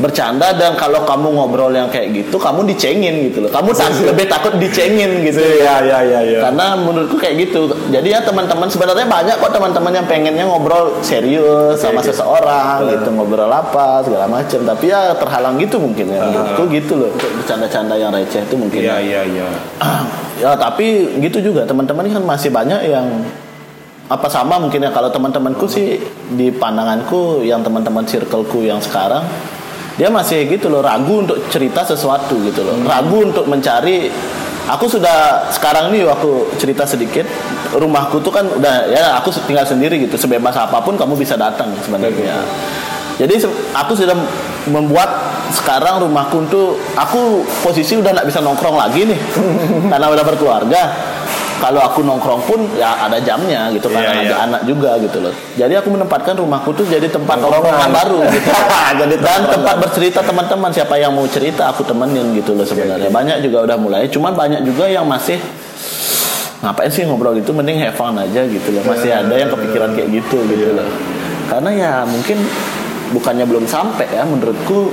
bercanda 0.00 0.56
dan 0.56 0.72
kalau 0.78 1.04
kamu 1.04 1.36
ngobrol 1.36 1.68
yang 1.68 1.88
kayak 1.92 2.12
gitu 2.14 2.40
kamu 2.40 2.64
dicengin 2.64 3.28
gitu 3.28 3.44
loh. 3.44 3.50
Kamu 3.52 3.74
tak- 3.76 3.92
lebih 4.10 4.26
takut 4.30 4.56
dicengin 4.56 5.20
gitu. 5.26 5.40
Iya 5.40 5.84
iya 5.84 5.98
iya 6.00 6.20
iya. 6.22 6.38
Karena 6.48 6.76
menurutku 6.76 7.20
kayak 7.20 7.48
gitu. 7.48 7.68
Jadi 7.92 8.08
ya 8.12 8.24
teman-teman 8.24 8.68
sebenarnya 8.68 9.04
banyak 9.04 9.36
kok 9.36 9.52
teman-teman 9.52 9.92
yang 9.92 10.06
pengennya 10.08 10.44
ngobrol 10.48 10.96
serius 11.04 11.76
sama 11.76 12.00
seseorang 12.00 12.88
gitu, 12.88 13.08
ngobrol 13.12 13.50
apa 13.50 14.00
segala 14.00 14.24
macam. 14.24 14.60
Tapi 14.64 14.84
ya 14.88 15.12
terhalang 15.12 15.60
gitu 15.60 15.76
mungkin 15.76 16.08
ya. 16.08 16.20
Menurutku 16.24 16.62
gitu 16.72 16.92
loh. 16.96 17.10
Bercanda-canda 17.12 17.94
yang 17.98 18.14
receh 18.14 18.40
itu 18.40 18.54
mungkin. 18.56 18.80
Iya 18.80 18.96
iya 19.02 19.20
iya. 19.28 19.46
ya 20.42 20.56
tapi 20.56 21.18
gitu 21.20 21.38
juga 21.38 21.62
teman-teman 21.62 22.08
kan 22.08 22.22
masih 22.24 22.50
banyak 22.50 22.88
yang 22.88 23.06
apa 24.10 24.28
sama 24.28 24.60
mungkin 24.60 24.84
ya 24.84 24.90
kalau 24.92 25.08
teman-temanku 25.08 25.64
sih 25.64 25.96
di 26.36 26.52
pandanganku 26.52 27.40
yang 27.40 27.64
teman-teman 27.64 28.04
circleku 28.04 28.60
yang 28.60 28.76
sekarang 28.76 29.24
dia 29.96 30.08
masih 30.08 30.48
gitu 30.48 30.72
loh 30.72 30.80
ragu 30.80 31.20
untuk 31.20 31.36
cerita 31.52 31.84
sesuatu 31.84 32.40
gitu 32.44 32.64
loh. 32.64 32.76
Ragu 32.84 33.28
untuk 33.28 33.44
mencari 33.44 34.08
aku 34.68 34.86
sudah 34.88 35.48
sekarang 35.52 35.92
nih 35.92 36.06
aku 36.08 36.54
cerita 36.56 36.86
sedikit 36.88 37.26
rumahku 37.76 38.22
tuh 38.22 38.32
kan 38.32 38.46
udah 38.46 38.88
ya 38.88 39.20
aku 39.20 39.32
tinggal 39.44 39.64
sendiri 39.68 40.00
gitu. 40.00 40.16
Sebebas 40.16 40.56
apa 40.56 40.80
pun 40.80 40.96
kamu 40.96 41.16
bisa 41.18 41.36
datang 41.36 41.72
sebenarnya. 41.84 42.40
Jadi 43.20 43.36
aku 43.76 43.92
sudah 43.92 44.16
membuat 44.72 45.10
sekarang 45.52 46.00
rumahku 46.00 46.48
tuh 46.48 46.80
aku 46.96 47.44
posisi 47.60 48.00
udah 48.00 48.16
nggak 48.16 48.28
bisa 48.28 48.40
nongkrong 48.40 48.76
lagi 48.80 49.04
nih. 49.04 49.20
Karena 49.92 50.08
udah 50.08 50.24
berkeluarga. 50.24 51.11
Kalau 51.62 51.78
aku 51.78 52.02
nongkrong 52.02 52.42
pun 52.42 52.58
ya 52.74 53.06
ada 53.06 53.22
jamnya 53.22 53.70
gitu 53.70 53.86
Iya, 53.86 54.02
karena 54.02 54.10
iya. 54.18 54.26
ada 54.26 54.36
anak 54.50 54.62
juga 54.66 54.98
gitu 54.98 55.22
loh. 55.22 55.30
Jadi 55.54 55.78
aku 55.78 55.94
menempatkan 55.94 56.34
rumahku 56.34 56.74
tuh 56.74 56.82
jadi 56.82 57.06
tempat 57.06 57.38
Nongkrongan. 57.38 57.86
baru 57.94 58.18
gitu. 58.26 58.50
Jadi 59.00 59.14
Dan 59.16 59.46
tempat 59.46 59.54
tempat 59.54 59.76
bercerita 59.78 60.20
teman-teman 60.26 60.74
siapa 60.74 60.98
yang 60.98 61.14
mau 61.14 61.22
cerita 61.30 61.70
aku 61.70 61.86
temenin 61.86 62.34
gitu 62.34 62.58
loh 62.58 62.66
sebenarnya. 62.66 63.06
Banyak 63.08 63.46
juga 63.46 63.62
udah 63.62 63.78
mulai, 63.78 64.10
cuman 64.10 64.34
banyak 64.34 64.66
juga 64.66 64.90
yang 64.90 65.06
masih 65.06 65.38
ngapain 66.62 66.90
sih 66.90 67.02
ngobrol 67.06 67.34
gitu 67.38 67.50
mending 67.50 67.78
have 67.78 67.94
fun 67.94 68.14
aja 68.14 68.42
gitu 68.42 68.68
loh. 68.74 68.82
Masih 68.82 69.14
ada 69.14 69.30
yang 69.30 69.46
kepikiran 69.46 69.94
kayak 69.94 70.10
gitu 70.10 70.42
gitu 70.50 70.74
loh. 70.74 70.86
Karena 71.46 71.70
ya 71.70 71.92
mungkin 72.02 72.42
bukannya 73.12 73.46
belum 73.46 73.70
sampai 73.70 74.10
ya 74.10 74.26
menurutku 74.26 74.90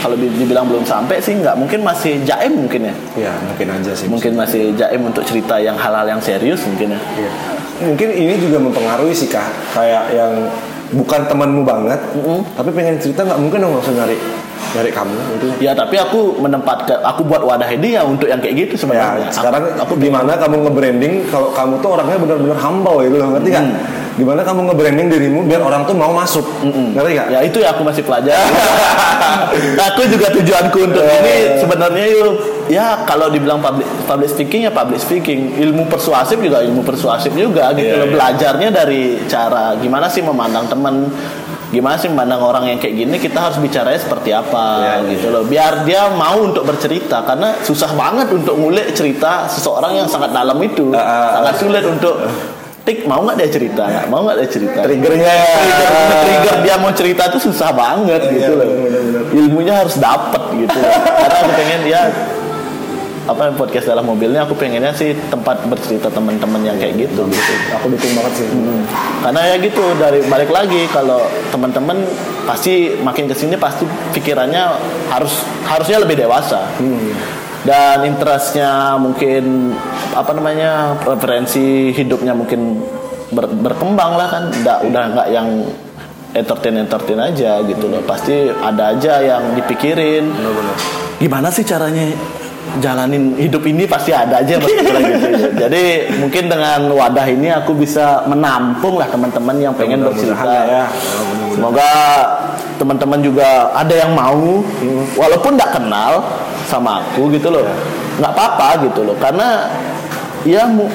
kalau 0.00 0.14
di- 0.14 0.32
dibilang 0.34 0.64
belum 0.64 0.82
sampai 0.82 1.16
sih 1.18 1.36
nggak 1.36 1.54
mungkin 1.54 1.80
masih 1.80 2.20
jaim 2.22 2.56
mungkin 2.58 2.88
ya 2.88 2.94
Iya 3.16 3.32
mungkin 3.44 3.66
aja 3.70 3.92
sih. 3.92 4.06
mungkin 4.06 4.32
masih 4.34 4.72
jaim 4.74 5.00
untuk 5.02 5.22
cerita 5.22 5.56
yang 5.56 5.74
hal-hal 5.74 6.06
yang 6.06 6.18
serius 6.18 6.64
mungkin 6.64 6.92
ya 6.92 7.00
Iya. 7.16 7.32
Mungkin 7.80 8.08
ini 8.10 8.36
juga 8.36 8.60
mempengaruhi 8.60 9.08
sih 9.10 9.24
kak. 9.26 9.40
Kayak 9.72 10.12
yang 10.12 10.52
bukan 10.92 11.24
temanmu 11.24 11.64
banget, 11.64 11.96
tapi 12.52 12.68
pengen 12.70 13.00
cerita 13.00 13.24
nggak 13.24 13.40
mungkin 13.40 13.56
dong 13.58 13.72
langsung 13.72 13.96
nyari 13.96 14.20
nyari 14.70 14.90
kamu 14.90 15.16
gitu. 15.34 15.46
ya 15.58 15.72
tapi 15.72 15.96
aku 15.96 16.38
menempatkan 16.38 17.02
aku 17.02 17.20
buat 17.22 17.42
wadah 17.42 17.66
ini 17.66 17.94
ya 17.94 18.02
untuk 18.02 18.26
yang 18.26 18.38
kayak 18.38 18.54
gitu 18.56 18.72
Ya, 18.72 18.78
sebenarnya 18.78 19.28
sekarang 19.34 19.62
aku 19.76 19.92
gimana 19.96 20.32
kamu 20.34 20.56
nge-branding 20.64 21.14
kalau 21.26 21.50
kamu 21.50 21.74
tuh 21.78 21.90
orangnya 21.92 22.16
benar-benar 22.16 22.58
humble 22.58 23.02
gitu 23.02 23.16
loh, 23.16 23.28
ngerti 23.34 23.48
nggak? 23.50 23.66
Gimana 24.14 24.40
kamu 24.40 24.60
nge-branding 24.68 25.06
dirimu 25.08 25.40
biar 25.42 25.60
orang 25.60 25.82
tuh 25.82 25.94
mau 25.94 26.10
masuk, 26.10 26.44
ngerti 26.62 27.10
nggak? 27.12 27.28
ya 27.28 27.40
itu 27.40 27.58
ya 27.58 27.72
aku 27.72 27.82
masih 27.82 28.02
pelajari. 28.02 28.40
Aku 29.90 30.02
juga 30.06 30.30
tujuanku 30.30 30.78
untuk 30.84 31.02
ini 31.02 31.58
sebenarnya 31.58 32.06
yuk 32.08 32.32
ya 32.66 33.02
kalau 33.02 33.26
dibilang 33.28 33.58
public 33.58 33.86
public 34.04 34.28
speaking 34.28 34.66
ya 34.66 34.72
public 34.72 34.98
speaking. 34.98 35.54
Ilmu 35.56 35.86
persuasif 35.86 36.38
juga 36.38 36.60
ilmu 36.60 36.82
persuasif 36.82 37.30
juga 37.30 37.70
gitu 37.72 37.88
Iya, 37.88 37.98
loh. 37.98 38.06
iya. 38.06 38.12
belajarnya 38.12 38.68
dari 38.70 39.02
cara 39.26 39.74
gimana 39.76 40.06
sih 40.06 40.20
memandang 40.20 40.66
teman 40.66 41.10
gimana 41.70 41.96
sih 41.96 42.10
memandang 42.10 42.42
orang 42.42 42.64
yang 42.66 42.78
kayak 42.82 42.94
gini? 42.98 43.16
Kita 43.16 43.50
harus 43.50 43.58
bicaranya 43.62 43.98
seperti 43.98 44.30
apa 44.34 44.62
Iya, 44.82 44.94
iya, 45.06 45.10
gitu 45.14 45.26
loh. 45.30 45.42
Biar 45.46 45.86
dia 45.86 46.10
mau 46.10 46.42
untuk 46.42 46.66
bercerita 46.66 47.22
karena 47.22 47.56
susah 47.62 47.94
banget 47.94 48.28
untuk 48.34 48.58
ngulik 48.58 48.92
cerita 48.92 49.46
seseorang 49.46 50.02
yang 50.02 50.06
sangat 50.10 50.34
dalam 50.34 50.58
itu. 50.60 50.90
Ah, 50.92 51.00
ah, 51.00 51.28
sangat 51.40 51.54
sulit 51.62 51.84
untuk 51.86 52.14
tik 52.82 53.06
mau 53.06 53.22
nggak 53.22 53.38
dia 53.38 53.50
cerita? 53.50 53.82
Nggak 53.86 54.06
mau 54.10 54.20
nggak 54.26 54.36
dia 54.42 54.48
cerita? 54.50 54.78
Triggernya. 54.82 55.34
trigger, 55.34 56.18
trigger 56.26 56.56
dia 56.66 56.74
mau 56.82 56.92
cerita 56.92 57.22
tuh 57.30 57.40
susah 57.40 57.70
banget 57.70 58.22
gitu 58.34 58.52
loh. 58.58 58.68
Ilmunya 59.30 59.74
harus 59.78 59.94
dapet 59.96 60.42
gitu. 60.58 60.78
Karena 60.78 61.36
aku 61.38 61.52
pengen 61.54 61.80
dia 61.86 62.02
apa 63.30 63.54
podcast 63.54 63.86
dalam 63.86 64.02
mobilnya 64.02 64.42
aku 64.42 64.58
pengennya 64.58 64.90
sih 64.90 65.14
tempat 65.30 65.62
bercerita 65.70 66.10
teman-teman 66.10 66.66
yang 66.66 66.76
kayak 66.82 67.06
gitu 67.06 67.22
gitu. 67.30 67.52
Aku 67.78 67.86
dukung 67.86 68.12
banget 68.18 68.32
sih. 68.42 68.48
Hmm. 68.50 68.82
Karena 69.22 69.40
ya 69.54 69.56
gitu 69.62 69.84
dari 70.02 70.20
balik 70.26 70.50
lagi 70.50 70.90
kalau 70.90 71.22
teman-teman 71.54 72.02
pasti 72.50 72.98
makin 72.98 73.30
ke 73.30 73.34
sini 73.38 73.54
pasti 73.54 73.86
pikirannya 74.10 74.74
harus 75.14 75.46
harusnya 75.70 76.02
lebih 76.02 76.18
dewasa 76.18 76.66
dan 77.62 78.08
interestnya 78.08 78.96
mungkin 78.96 79.76
apa 80.16 80.32
namanya 80.32 80.96
preferensi 80.98 81.92
hidupnya 81.92 82.32
mungkin 82.32 82.80
ber- 83.30 83.52
berkembang 83.52 84.16
lah 84.16 84.28
kan 84.32 84.42
nggak 84.50 84.78
udah 84.88 85.02
nggak 85.14 85.28
yang 85.28 85.48
entertain 86.32 86.80
entertain 86.80 87.20
aja 87.20 87.60
gitu 87.68 87.90
loh 87.90 88.00
pasti 88.08 88.48
ada 88.48 88.96
aja 88.96 89.20
yang 89.20 89.54
dipikirin 89.54 90.32
gimana 91.20 91.52
sih 91.52 91.66
caranya 91.66 92.08
jalanin 92.78 93.34
hidup 93.34 93.66
ini 93.66 93.82
pasti 93.90 94.14
ada 94.14 94.38
aja 94.38 94.54
gitu 94.54 94.70
ya. 94.86 95.66
jadi 95.66 96.14
mungkin 96.22 96.46
dengan 96.46 96.86
wadah 96.94 97.26
ini 97.26 97.50
aku 97.50 97.74
bisa 97.74 98.22
menampung 98.30 98.94
lah 98.94 99.10
teman-teman 99.10 99.56
yang 99.58 99.74
pengen 99.74 100.06
bercerita. 100.06 100.46
lah 100.46 100.62
ya. 100.70 100.84
semoga 101.50 101.90
teman-teman 102.78 103.18
juga 103.20 103.74
ada 103.74 103.90
yang 103.90 104.14
mau 104.14 104.62
walaupun 105.18 105.58
nggak 105.58 105.74
kenal 105.74 106.22
sama 106.70 107.02
aku 107.02 107.26
gitu 107.34 107.50
loh. 107.50 107.66
Nggak 108.22 108.32
apa-apa 108.36 108.68
gitu 108.86 109.00
loh 109.02 109.16
karena 109.18 109.66
ya 110.46 110.64
mu- 110.70 110.92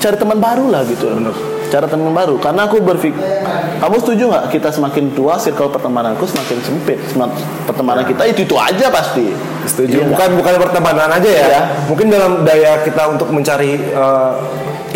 cari 0.00 0.16
teman 0.16 0.38
baru 0.40 0.72
lah 0.72 0.82
gitu 0.88 1.12
loh 1.12 1.34
cara 1.72 1.88
teman 1.88 2.12
baru 2.12 2.36
karena 2.36 2.68
aku 2.68 2.84
berpikir 2.84 3.16
kamu 3.80 3.96
setuju 4.04 4.22
nggak 4.28 4.44
kita 4.52 4.68
semakin 4.68 5.16
tua 5.16 5.40
circle 5.40 5.72
pertemananku 5.72 6.28
semakin 6.28 6.60
sempit 6.60 7.00
pertemanan 7.64 8.04
kita 8.04 8.28
itu 8.28 8.44
itu 8.44 8.56
aja 8.60 8.92
pasti 8.92 9.32
Setuju. 9.62 9.94
Iya 10.02 10.04
bukan 10.10 10.28
bukan 10.42 10.54
pertemanan 10.58 11.08
aja 11.10 11.30
ya. 11.30 11.46
Iya. 11.46 11.60
Mungkin 11.86 12.06
dalam 12.10 12.32
daya 12.42 12.82
kita 12.82 13.02
untuk 13.14 13.30
mencari 13.30 13.78
eh, 13.78 14.32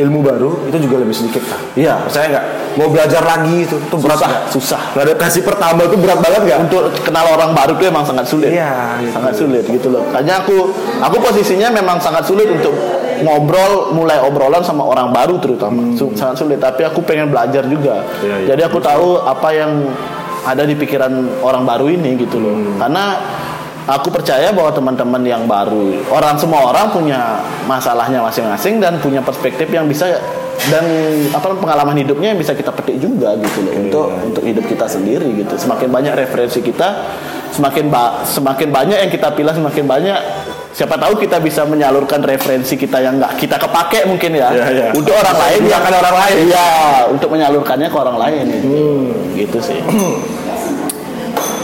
ilmu 0.03 0.21
baru 0.21 0.69
itu 0.69 0.77
juga 0.83 1.01
lebih 1.01 1.15
sedikit 1.15 1.43
kan. 1.47 1.61
Iya. 1.79 2.03
Percaya 2.03 2.27
nggak? 2.35 2.47
Mau 2.77 2.93
belajar 2.93 3.23
lagi 3.25 3.65
itu 3.65 3.77
tuh 3.89 3.97
berat 3.97 4.21
Susah, 4.21 4.33
susah. 4.53 4.83
Adaptasi 4.93 5.41
pertama 5.41 5.89
itu 5.89 5.97
berat 5.97 6.21
banget 6.21 6.43
nggak? 6.45 6.59
untuk 6.69 6.83
kenal 7.01 7.25
orang 7.33 7.57
baru 7.57 7.73
tuh 7.79 7.87
emang 7.89 8.05
sangat 8.05 8.27
sulit. 8.29 8.53
Iya, 8.53 9.01
gitu. 9.01 9.13
sangat 9.17 9.33
sulit 9.33 9.65
gitu 9.65 9.89
loh. 9.89 10.05
Makanya 10.13 10.45
aku 10.45 10.57
aku 11.01 11.17
posisinya 11.23 11.73
memang 11.73 11.97
sangat 12.03 12.27
sulit 12.29 12.51
untuk 12.51 12.75
ngobrol 13.21 13.93
mulai 13.93 14.21
obrolan 14.21 14.61
sama 14.61 14.83
orang 14.83 15.11
baru 15.11 15.39
terutama. 15.39 15.95
Su- 15.95 16.13
sangat 16.13 16.37
sulit 16.37 16.59
tapi 16.59 16.83
aku 16.83 17.01
pengen 17.01 17.29
belajar 17.29 17.65
juga. 17.65 18.03
Iya, 18.21 18.35
iya. 18.43 18.47
jadi 18.53 18.63
aku 18.69 18.79
tahu 18.79 19.21
apa 19.21 19.49
yang 19.51 19.89
ada 20.43 20.63
di 20.63 20.75
pikiran 20.75 21.11
orang 21.41 21.63
baru 21.63 21.87
ini 21.89 22.15
gitu 22.19 22.39
loh. 22.39 22.55
Karena 22.77 23.19
aku 23.87 24.11
percaya 24.11 24.51
bahwa 24.51 24.71
teman-teman 24.71 25.23
yang 25.23 25.43
baru 25.45 26.03
orang 26.09 26.35
semua 26.37 26.67
orang 26.67 26.91
punya 26.91 27.39
masalahnya 27.65 28.19
masing-masing 28.21 28.79
dan 28.79 28.99
punya 28.99 29.23
perspektif 29.23 29.67
yang 29.67 29.87
bisa 29.87 30.19
dan 30.67 30.83
apa 31.31 31.53
pengalaman 31.55 31.95
hidupnya 31.95 32.33
yang 32.35 32.41
bisa 32.41 32.51
kita 32.51 32.73
petik 32.73 32.99
juga 32.99 33.37
gitu 33.39 33.59
loh. 33.63 33.73
Untuk 33.77 34.07
untuk 34.33 34.43
hidup 34.43 34.65
kita 34.67 34.87
sendiri 34.87 35.29
gitu. 35.37 35.55
Semakin 35.55 35.89
banyak 35.91 36.15
referensi 36.17 36.59
kita 36.59 37.07
semakin 37.55 37.89
ba- 37.89 38.27
semakin 38.27 38.69
banyak 38.69 38.99
yang 39.07 39.11
kita 39.11 39.33
pilih 39.33 39.55
semakin 39.55 39.85
banyak 39.87 40.19
siapa 40.77 40.95
tahu 40.95 41.17
kita 41.17 41.39
bisa 41.39 41.63
menyalurkan 41.65 42.21
referensi 42.21 42.75
kita 42.75 42.99
yang 42.99 43.17
nggak 43.17 43.35
kita 43.35 43.57
kepake 43.57 44.05
mungkin 44.05 44.31
ya 44.31 44.47
Iya, 44.51 44.65
iya. 44.69 44.87
untuk 44.93 45.11
orang 45.11 45.35
lain 45.39 45.61
yang 45.63 45.81
Digunakan 45.81 45.99
orang 45.99 46.15
lain. 46.21 46.35
iya 46.45 46.67
untuk 47.09 47.29
menyalurkannya 47.31 47.87
ke 47.89 47.97
orang 47.97 48.17
lain 48.19 48.45
gitu, 48.47 48.69
gitu 49.35 49.59
sih 49.63 49.79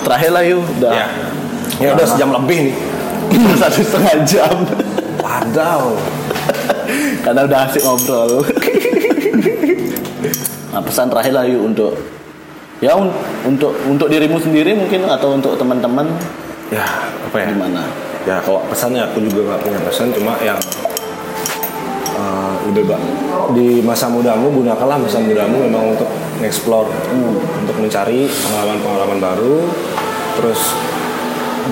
terakhir 0.02 0.30
lah 0.30 0.43
yuk 0.43 0.62
udah 0.78 0.93
Ya. 0.93 1.06
Ya 1.80 1.89
udah 1.93 2.05
sejam 2.05 2.28
lebih 2.32 2.68
nih. 2.68 2.74
satu 3.59 3.80
setengah 3.82 4.14
jam 4.24 4.55
Padahal. 5.18 5.98
karena 7.24 7.40
udah 7.43 7.59
asik 7.66 7.82
ngobrol 7.82 8.40
nah 10.72 10.80
pesan 10.80 11.06
terakhir 11.06 11.32
lah 11.32 11.44
yuk 11.44 11.60
untuk 11.66 11.90
ya 12.78 12.94
un- 12.94 13.12
untuk 13.44 13.74
untuk 13.84 14.06
dirimu 14.06 14.39
sendiri 14.39 14.72
mungkin 14.72 15.05
atau 15.05 15.34
untuk 15.34 15.55
teman-teman 15.55 16.06
Ya, 16.68 16.80
apa 17.20 17.36
ya? 17.36 17.52
gimana 17.52 17.84
Ya 18.23 18.39
kalau 18.39 18.62
pesannya 18.70 19.03
aku 19.03 19.19
juga 19.27 19.51
nggak 19.51 19.61
punya 19.66 19.81
pesan 19.82 20.15
cuma 20.15 20.39
yang 20.39 20.59
eh, 22.15 22.55
udah 22.70 22.82
bak 22.86 23.01
di 23.59 23.82
masa 23.82 24.07
mudamu 24.07 24.47
gunakanlah 24.55 24.94
masa 24.94 25.19
mudamu 25.19 25.66
memang 25.66 25.99
untuk 25.99 26.07
explore 26.43 26.86
untuk 27.62 27.77
mencari 27.78 28.31
pengalaman-pengalaman 28.31 29.19
baru. 29.19 29.57
Terus 30.39 30.61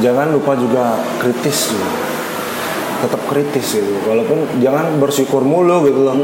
jangan 0.03 0.31
lupa 0.31 0.55
juga 0.59 0.99
kritis 1.19 1.75
gitu. 1.75 1.89
tetap 3.01 3.23
kritis 3.33 3.81
gitu. 3.81 3.97
Walaupun 4.05 4.61
jangan 4.61 5.01
bersyukur 5.01 5.41
mulu 5.41 5.89
gitu 5.89 6.05
loh. 6.05 6.15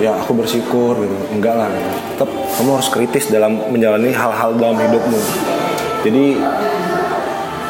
Ya 0.00 0.16
aku 0.16 0.32
bersyukur 0.32 0.96
gitu. 0.96 1.16
Enggak 1.34 1.60
lah 1.60 1.68
tetap 2.16 2.30
kamu 2.30 2.70
harus 2.80 2.88
kritis 2.88 3.28
dalam 3.28 3.60
menjalani 3.68 4.10
hal-hal 4.14 4.56
dalam 4.56 4.80
hidupmu. 4.80 5.20
Jadi 6.02 6.40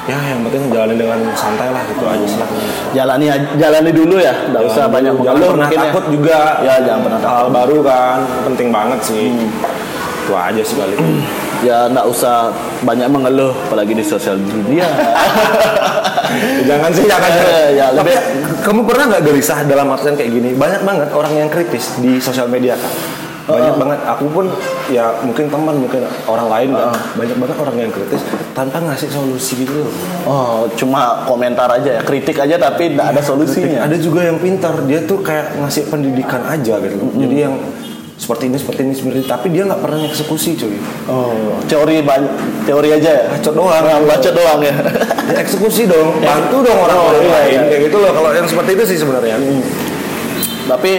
ya 0.02 0.18
yang 0.26 0.42
penting 0.42 0.62
jalani 0.68 0.94
dengan 0.94 1.18
santai 1.32 1.70
lah 1.70 1.82
gitu 1.86 2.02
aja 2.02 2.24
sih. 2.24 2.36
Lah 2.36 2.48
jalani 2.92 3.26
jalani 3.54 3.90
dulu 3.90 4.16
ya 4.16 4.34
nggak 4.44 4.62
usah 4.64 4.74
Jangan- 4.82 4.92
banyak 4.92 5.12
jangan 5.12 5.22
mengeluh 5.24 5.48
pernah 5.48 5.60
mungkin 5.62 5.78
ya. 5.78 5.84
takut 5.86 6.04
juga. 6.10 6.38
Ya, 6.60 6.74
jangan 6.80 7.00
pernah 7.00 7.18
hal 7.18 7.28
takut. 7.38 7.52
baru 7.52 7.76
kan 7.82 8.18
penting 8.44 8.68
banget 8.68 9.00
sih. 9.00 9.24
Itu 10.22 10.32
aja 10.32 10.62
sih 10.62 10.76
kali 10.76 10.94
ya 11.68 11.86
nggak 11.86 12.02
usah 12.04 12.50
banyak 12.82 13.06
mengeluh 13.06 13.54
apalagi 13.62 13.92
di 13.92 14.02
sosial 14.02 14.34
media. 14.36 14.86
Jangan 16.64 16.90
sih 16.90 17.04
jangan 17.04 17.28
Eh, 17.28 17.76
ya, 17.76 17.92
Tapi 17.92 18.08
lebih- 18.08 18.24
kamu 18.62 18.80
pernah 18.82 19.04
nggak 19.06 19.22
gelisah 19.22 19.58
dalam 19.64 19.86
artian 19.86 20.14
kayak 20.14 20.32
gini? 20.32 20.50
Banyak 20.54 20.80
banget 20.80 21.08
orang 21.12 21.32
yang 21.36 21.48
kritis 21.48 21.98
di 21.98 22.16
sosial 22.18 22.48
media 22.48 22.72
kan 22.72 22.88
banyak 23.44 23.74
banget. 23.74 23.98
Aku 24.08 24.30
pun 24.30 24.46
ya 24.88 25.12
mungkin 25.20 25.50
teman 25.50 25.74
mungkin 25.76 26.00
orang 26.24 26.48
lain 26.48 26.68
kan. 26.72 26.94
Banyak 27.12 27.36
banget 27.36 27.56
orang 27.58 27.76
yang 27.76 27.90
kritis 27.90 28.22
tanpa 28.52 28.78
ngasih 28.78 29.08
solusi 29.08 29.52
gitu 29.58 29.72
loh. 29.74 29.92
oh 30.24 30.56
cuma 30.72 31.24
komentar 31.24 31.68
aja 31.68 31.98
ya 31.98 32.02
kritik 32.02 32.36
aja 32.36 32.56
tapi 32.56 32.92
nggak 32.92 33.12
ada 33.12 33.20
solusinya. 33.20 33.82
Ada 33.82 33.96
juga 33.96 34.22
yang 34.22 34.36
pintar 34.36 34.76
dia 34.84 35.00
tuh 35.02 35.20
kayak 35.20 35.56
ngasih 35.56 35.88
pendidikan 35.88 36.44
aja 36.44 36.76
gitu 36.78 36.96
jadi 37.16 37.48
yang 37.48 37.56
seperti 38.12 38.46
ini 38.46 38.56
seperti 38.56 38.80
ini 38.84 38.94
seperti 38.94 39.16
ini. 39.18 39.26
Tapi 39.26 39.46
dia 39.50 39.62
nggak 39.64 39.80
pernah 39.80 39.98
eksekusi 40.04 40.54
cuy. 40.54 40.76
Oh 41.08 41.58
teori 41.66 41.98
banyak 42.00 42.30
teori 42.62 42.88
aja 42.92 43.10
ya? 43.10 43.22
Bacot 43.32 43.50
doang. 43.50 43.82
Nah, 43.82 43.98
bacot 44.04 44.32
doang 44.32 44.60
ya? 44.60 44.74
Ya 45.26 45.38
eksekusi 45.40 45.88
dong 45.88 46.20
bantu 46.20 46.60
dong 46.60 46.78
orang 46.78 46.98
Oh, 46.98 47.08
orang 47.08 47.24
iya, 47.24 47.32
lain. 47.34 47.50
iya. 47.50 47.62
kayak 47.66 47.82
gitu 47.88 47.96
loh 47.98 48.12
kalau 48.12 48.30
yang 48.30 48.46
seperti 48.46 48.70
itu 48.76 48.84
sih 48.84 48.98
sebenarnya. 49.00 49.36
Tapi 50.62 50.92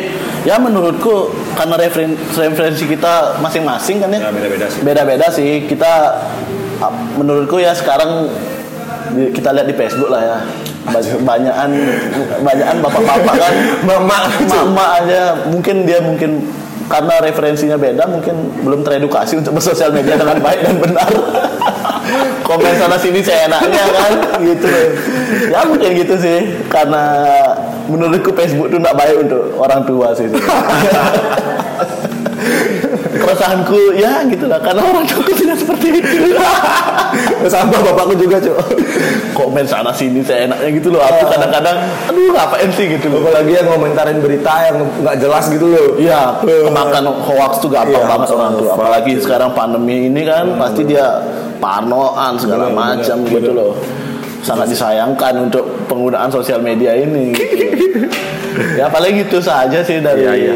ya 0.43 0.59
menurutku 0.59 1.31
karena 1.55 1.79
referen- 1.79 2.19
referensi 2.35 2.83
kita 2.83 3.39
masing-masing 3.39 4.03
kan 4.03 4.09
ya? 4.11 4.19
Ya 4.19 4.31
beda-beda 4.33 4.65
sih. 4.67 4.79
Beda-beda 4.83 5.27
sih. 5.31 5.51
Kita 5.63 5.93
menurutku 6.91 7.59
ya 7.61 7.75
sekarang 7.75 8.27
kita 9.13 9.53
lihat 9.53 9.67
di 9.67 9.75
Facebook 9.75 10.09
lah 10.09 10.21
ya. 10.23 10.37
Ba- 10.83 11.21
banyakan 11.23 11.69
banyakan 12.43 12.77
bapak-bapak 12.83 13.35
kan. 13.39 13.53
Mama. 13.87 14.17
mama 14.47 14.85
aja. 14.99 15.35
Mungkin 15.47 15.87
dia 15.87 15.99
mungkin 16.03 16.43
karena 16.91 17.23
referensinya 17.23 17.79
beda 17.79 18.03
mungkin 18.11 18.35
belum 18.59 18.83
teredukasi 18.83 19.39
untuk 19.39 19.55
bersosial 19.55 19.95
media 19.95 20.19
dengan 20.19 20.39
baik 20.43 20.59
dan 20.63 20.75
benar. 20.79 21.07
Komen 22.47 22.75
sana 22.75 22.99
sini 22.99 23.23
seenaknya 23.23 23.83
kan 23.95 24.11
gitu. 24.43 24.67
Ya 25.47 25.63
mungkin 25.63 25.95
gitu 25.95 26.19
sih. 26.19 26.51
Karena 26.67 27.23
menurutku 27.87 28.35
Facebook 28.35 28.67
itu 28.71 28.77
nggak 28.79 28.95
baik 28.95 29.15
untuk 29.27 29.55
orang 29.59 29.83
tua 29.87 30.15
sih 30.15 30.27
perasaanku 33.23 33.95
ya 33.95 34.27
gitulah 34.27 34.59
karena 34.59 34.81
orang 34.83 35.05
tua 35.07 35.23
tidak 35.31 35.57
seperti 35.57 35.87
itu. 36.03 36.35
Sama 37.53 37.77
bapakku 37.79 38.15
juga 38.19 38.37
cuy 38.41 38.53
komen 39.33 39.65
sana 39.65 39.89
sini 39.93 40.21
seenaknya 40.21 40.69
gitu 40.69 40.93
loh. 40.93 41.01
Aku 41.01 41.25
kadang-kadang 41.27 41.77
aduh 42.09 42.31
ngapain 42.33 42.69
sih? 42.73 42.85
gitu 42.97 43.09
loh. 43.09 43.25
Apalagi 43.25 43.51
yang 43.55 43.67
ngomentarin 43.69 44.19
berita 44.19 44.53
yang 44.69 44.77
nggak 45.01 45.15
jelas 45.17 45.45
gitu 45.49 45.65
loh. 45.69 45.87
Iya, 45.97 46.37
kemakan 46.43 47.03
hoax 47.23 47.51
tuh 47.59 47.69
gampang 47.71 48.03
Iya, 48.03 48.09
banget 48.09 48.27
orang 48.33 48.53
hoax. 48.59 48.69
Apalagi 48.75 49.13
sekarang 49.21 49.49
pandemi 49.53 50.09
ini 50.09 50.21
kan 50.25 50.57
pasti 50.57 50.85
dia 50.85 51.21
parnoan 51.57 52.37
segala 52.37 52.69
Bener, 52.69 52.77
macam 52.77 53.17
gitu 53.25 53.51
loh. 53.53 53.73
Sangat 54.43 54.67
disayangkan 54.67 55.47
untuk 55.49 55.63
penggunaan 55.87 56.27
sosial 56.27 56.59
media 56.59 56.91
ini. 56.97 57.31
gitu. 57.31 58.09
ya 58.79 58.85
paling 58.91 59.17
gitu 59.25 59.41
saja 59.41 59.81
sih 59.81 59.97
dari 59.97 60.21
Iya, 60.27 60.33
iya. 60.35 60.53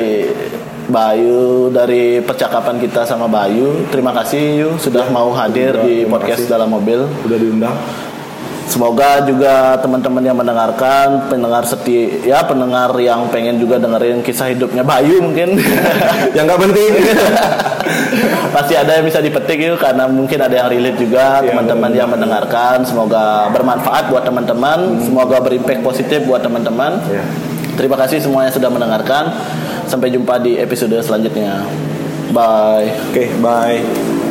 Bayu 0.87 1.67
dari 1.67 2.19
percakapan 2.19 2.79
kita 2.79 3.03
sama 3.03 3.27
Bayu. 3.27 3.87
Terima 3.91 4.15
kasih 4.15 4.43
Yu 4.57 4.69
sudah 4.77 5.07
mau 5.07 5.29
hadir 5.31 5.75
Udah, 5.75 5.83
di 5.83 5.95
terima 6.01 6.15
podcast 6.15 6.41
kasih. 6.41 6.49
dalam 6.49 6.69
mobil. 6.69 6.99
udah 7.21 7.37
diundang 7.37 7.75
Semoga 8.67 9.23
juga 9.23 9.79
teman-teman 9.79 10.19
yang 10.19 10.35
mendengarkan, 10.35 11.31
pendengar 11.31 11.63
seti, 11.63 12.27
ya 12.27 12.43
pendengar 12.43 12.91
yang 12.99 13.23
pengen 13.31 13.55
juga 13.55 13.79
dengerin 13.79 14.19
kisah 14.19 14.51
hidupnya 14.51 14.83
Bayu 14.83 15.23
mungkin. 15.23 15.55
yang 16.35 16.43
nggak 16.43 16.59
penting 16.67 16.91
Pasti 18.55 18.75
ada 18.75 18.99
yang 18.99 19.07
bisa 19.07 19.23
dipetik 19.23 19.63
yuk 19.63 19.79
karena 19.79 20.03
mungkin 20.07 20.35
ada 20.39 20.51
yang 20.51 20.67
relate 20.67 20.99
juga 20.99 21.39
Iya, 21.39 21.51
teman-teman 21.51 21.89
benar. 21.91 21.99
yang 21.99 22.09
mendengarkan. 22.11 22.77
Semoga 22.83 23.47
bermanfaat 23.51 24.11
buat 24.11 24.27
teman-teman, 24.27 24.99
semoga 24.99 25.39
berimpact 25.39 25.79
positif 25.79 26.27
buat 26.27 26.43
teman-teman. 26.43 26.99
Iya. 27.07 27.23
Terima 27.75 27.95
kasih 27.95 28.19
semua 28.19 28.43
yang 28.43 28.51
sudah 28.51 28.67
mendengarkan. 28.67 29.31
Sampai 29.87 30.11
jumpa 30.11 30.37
di 30.37 30.59
episode 30.59 30.99
selanjutnya. 30.99 31.63
Bye. 32.35 32.91
oke 33.11 33.23
bye 33.39 34.26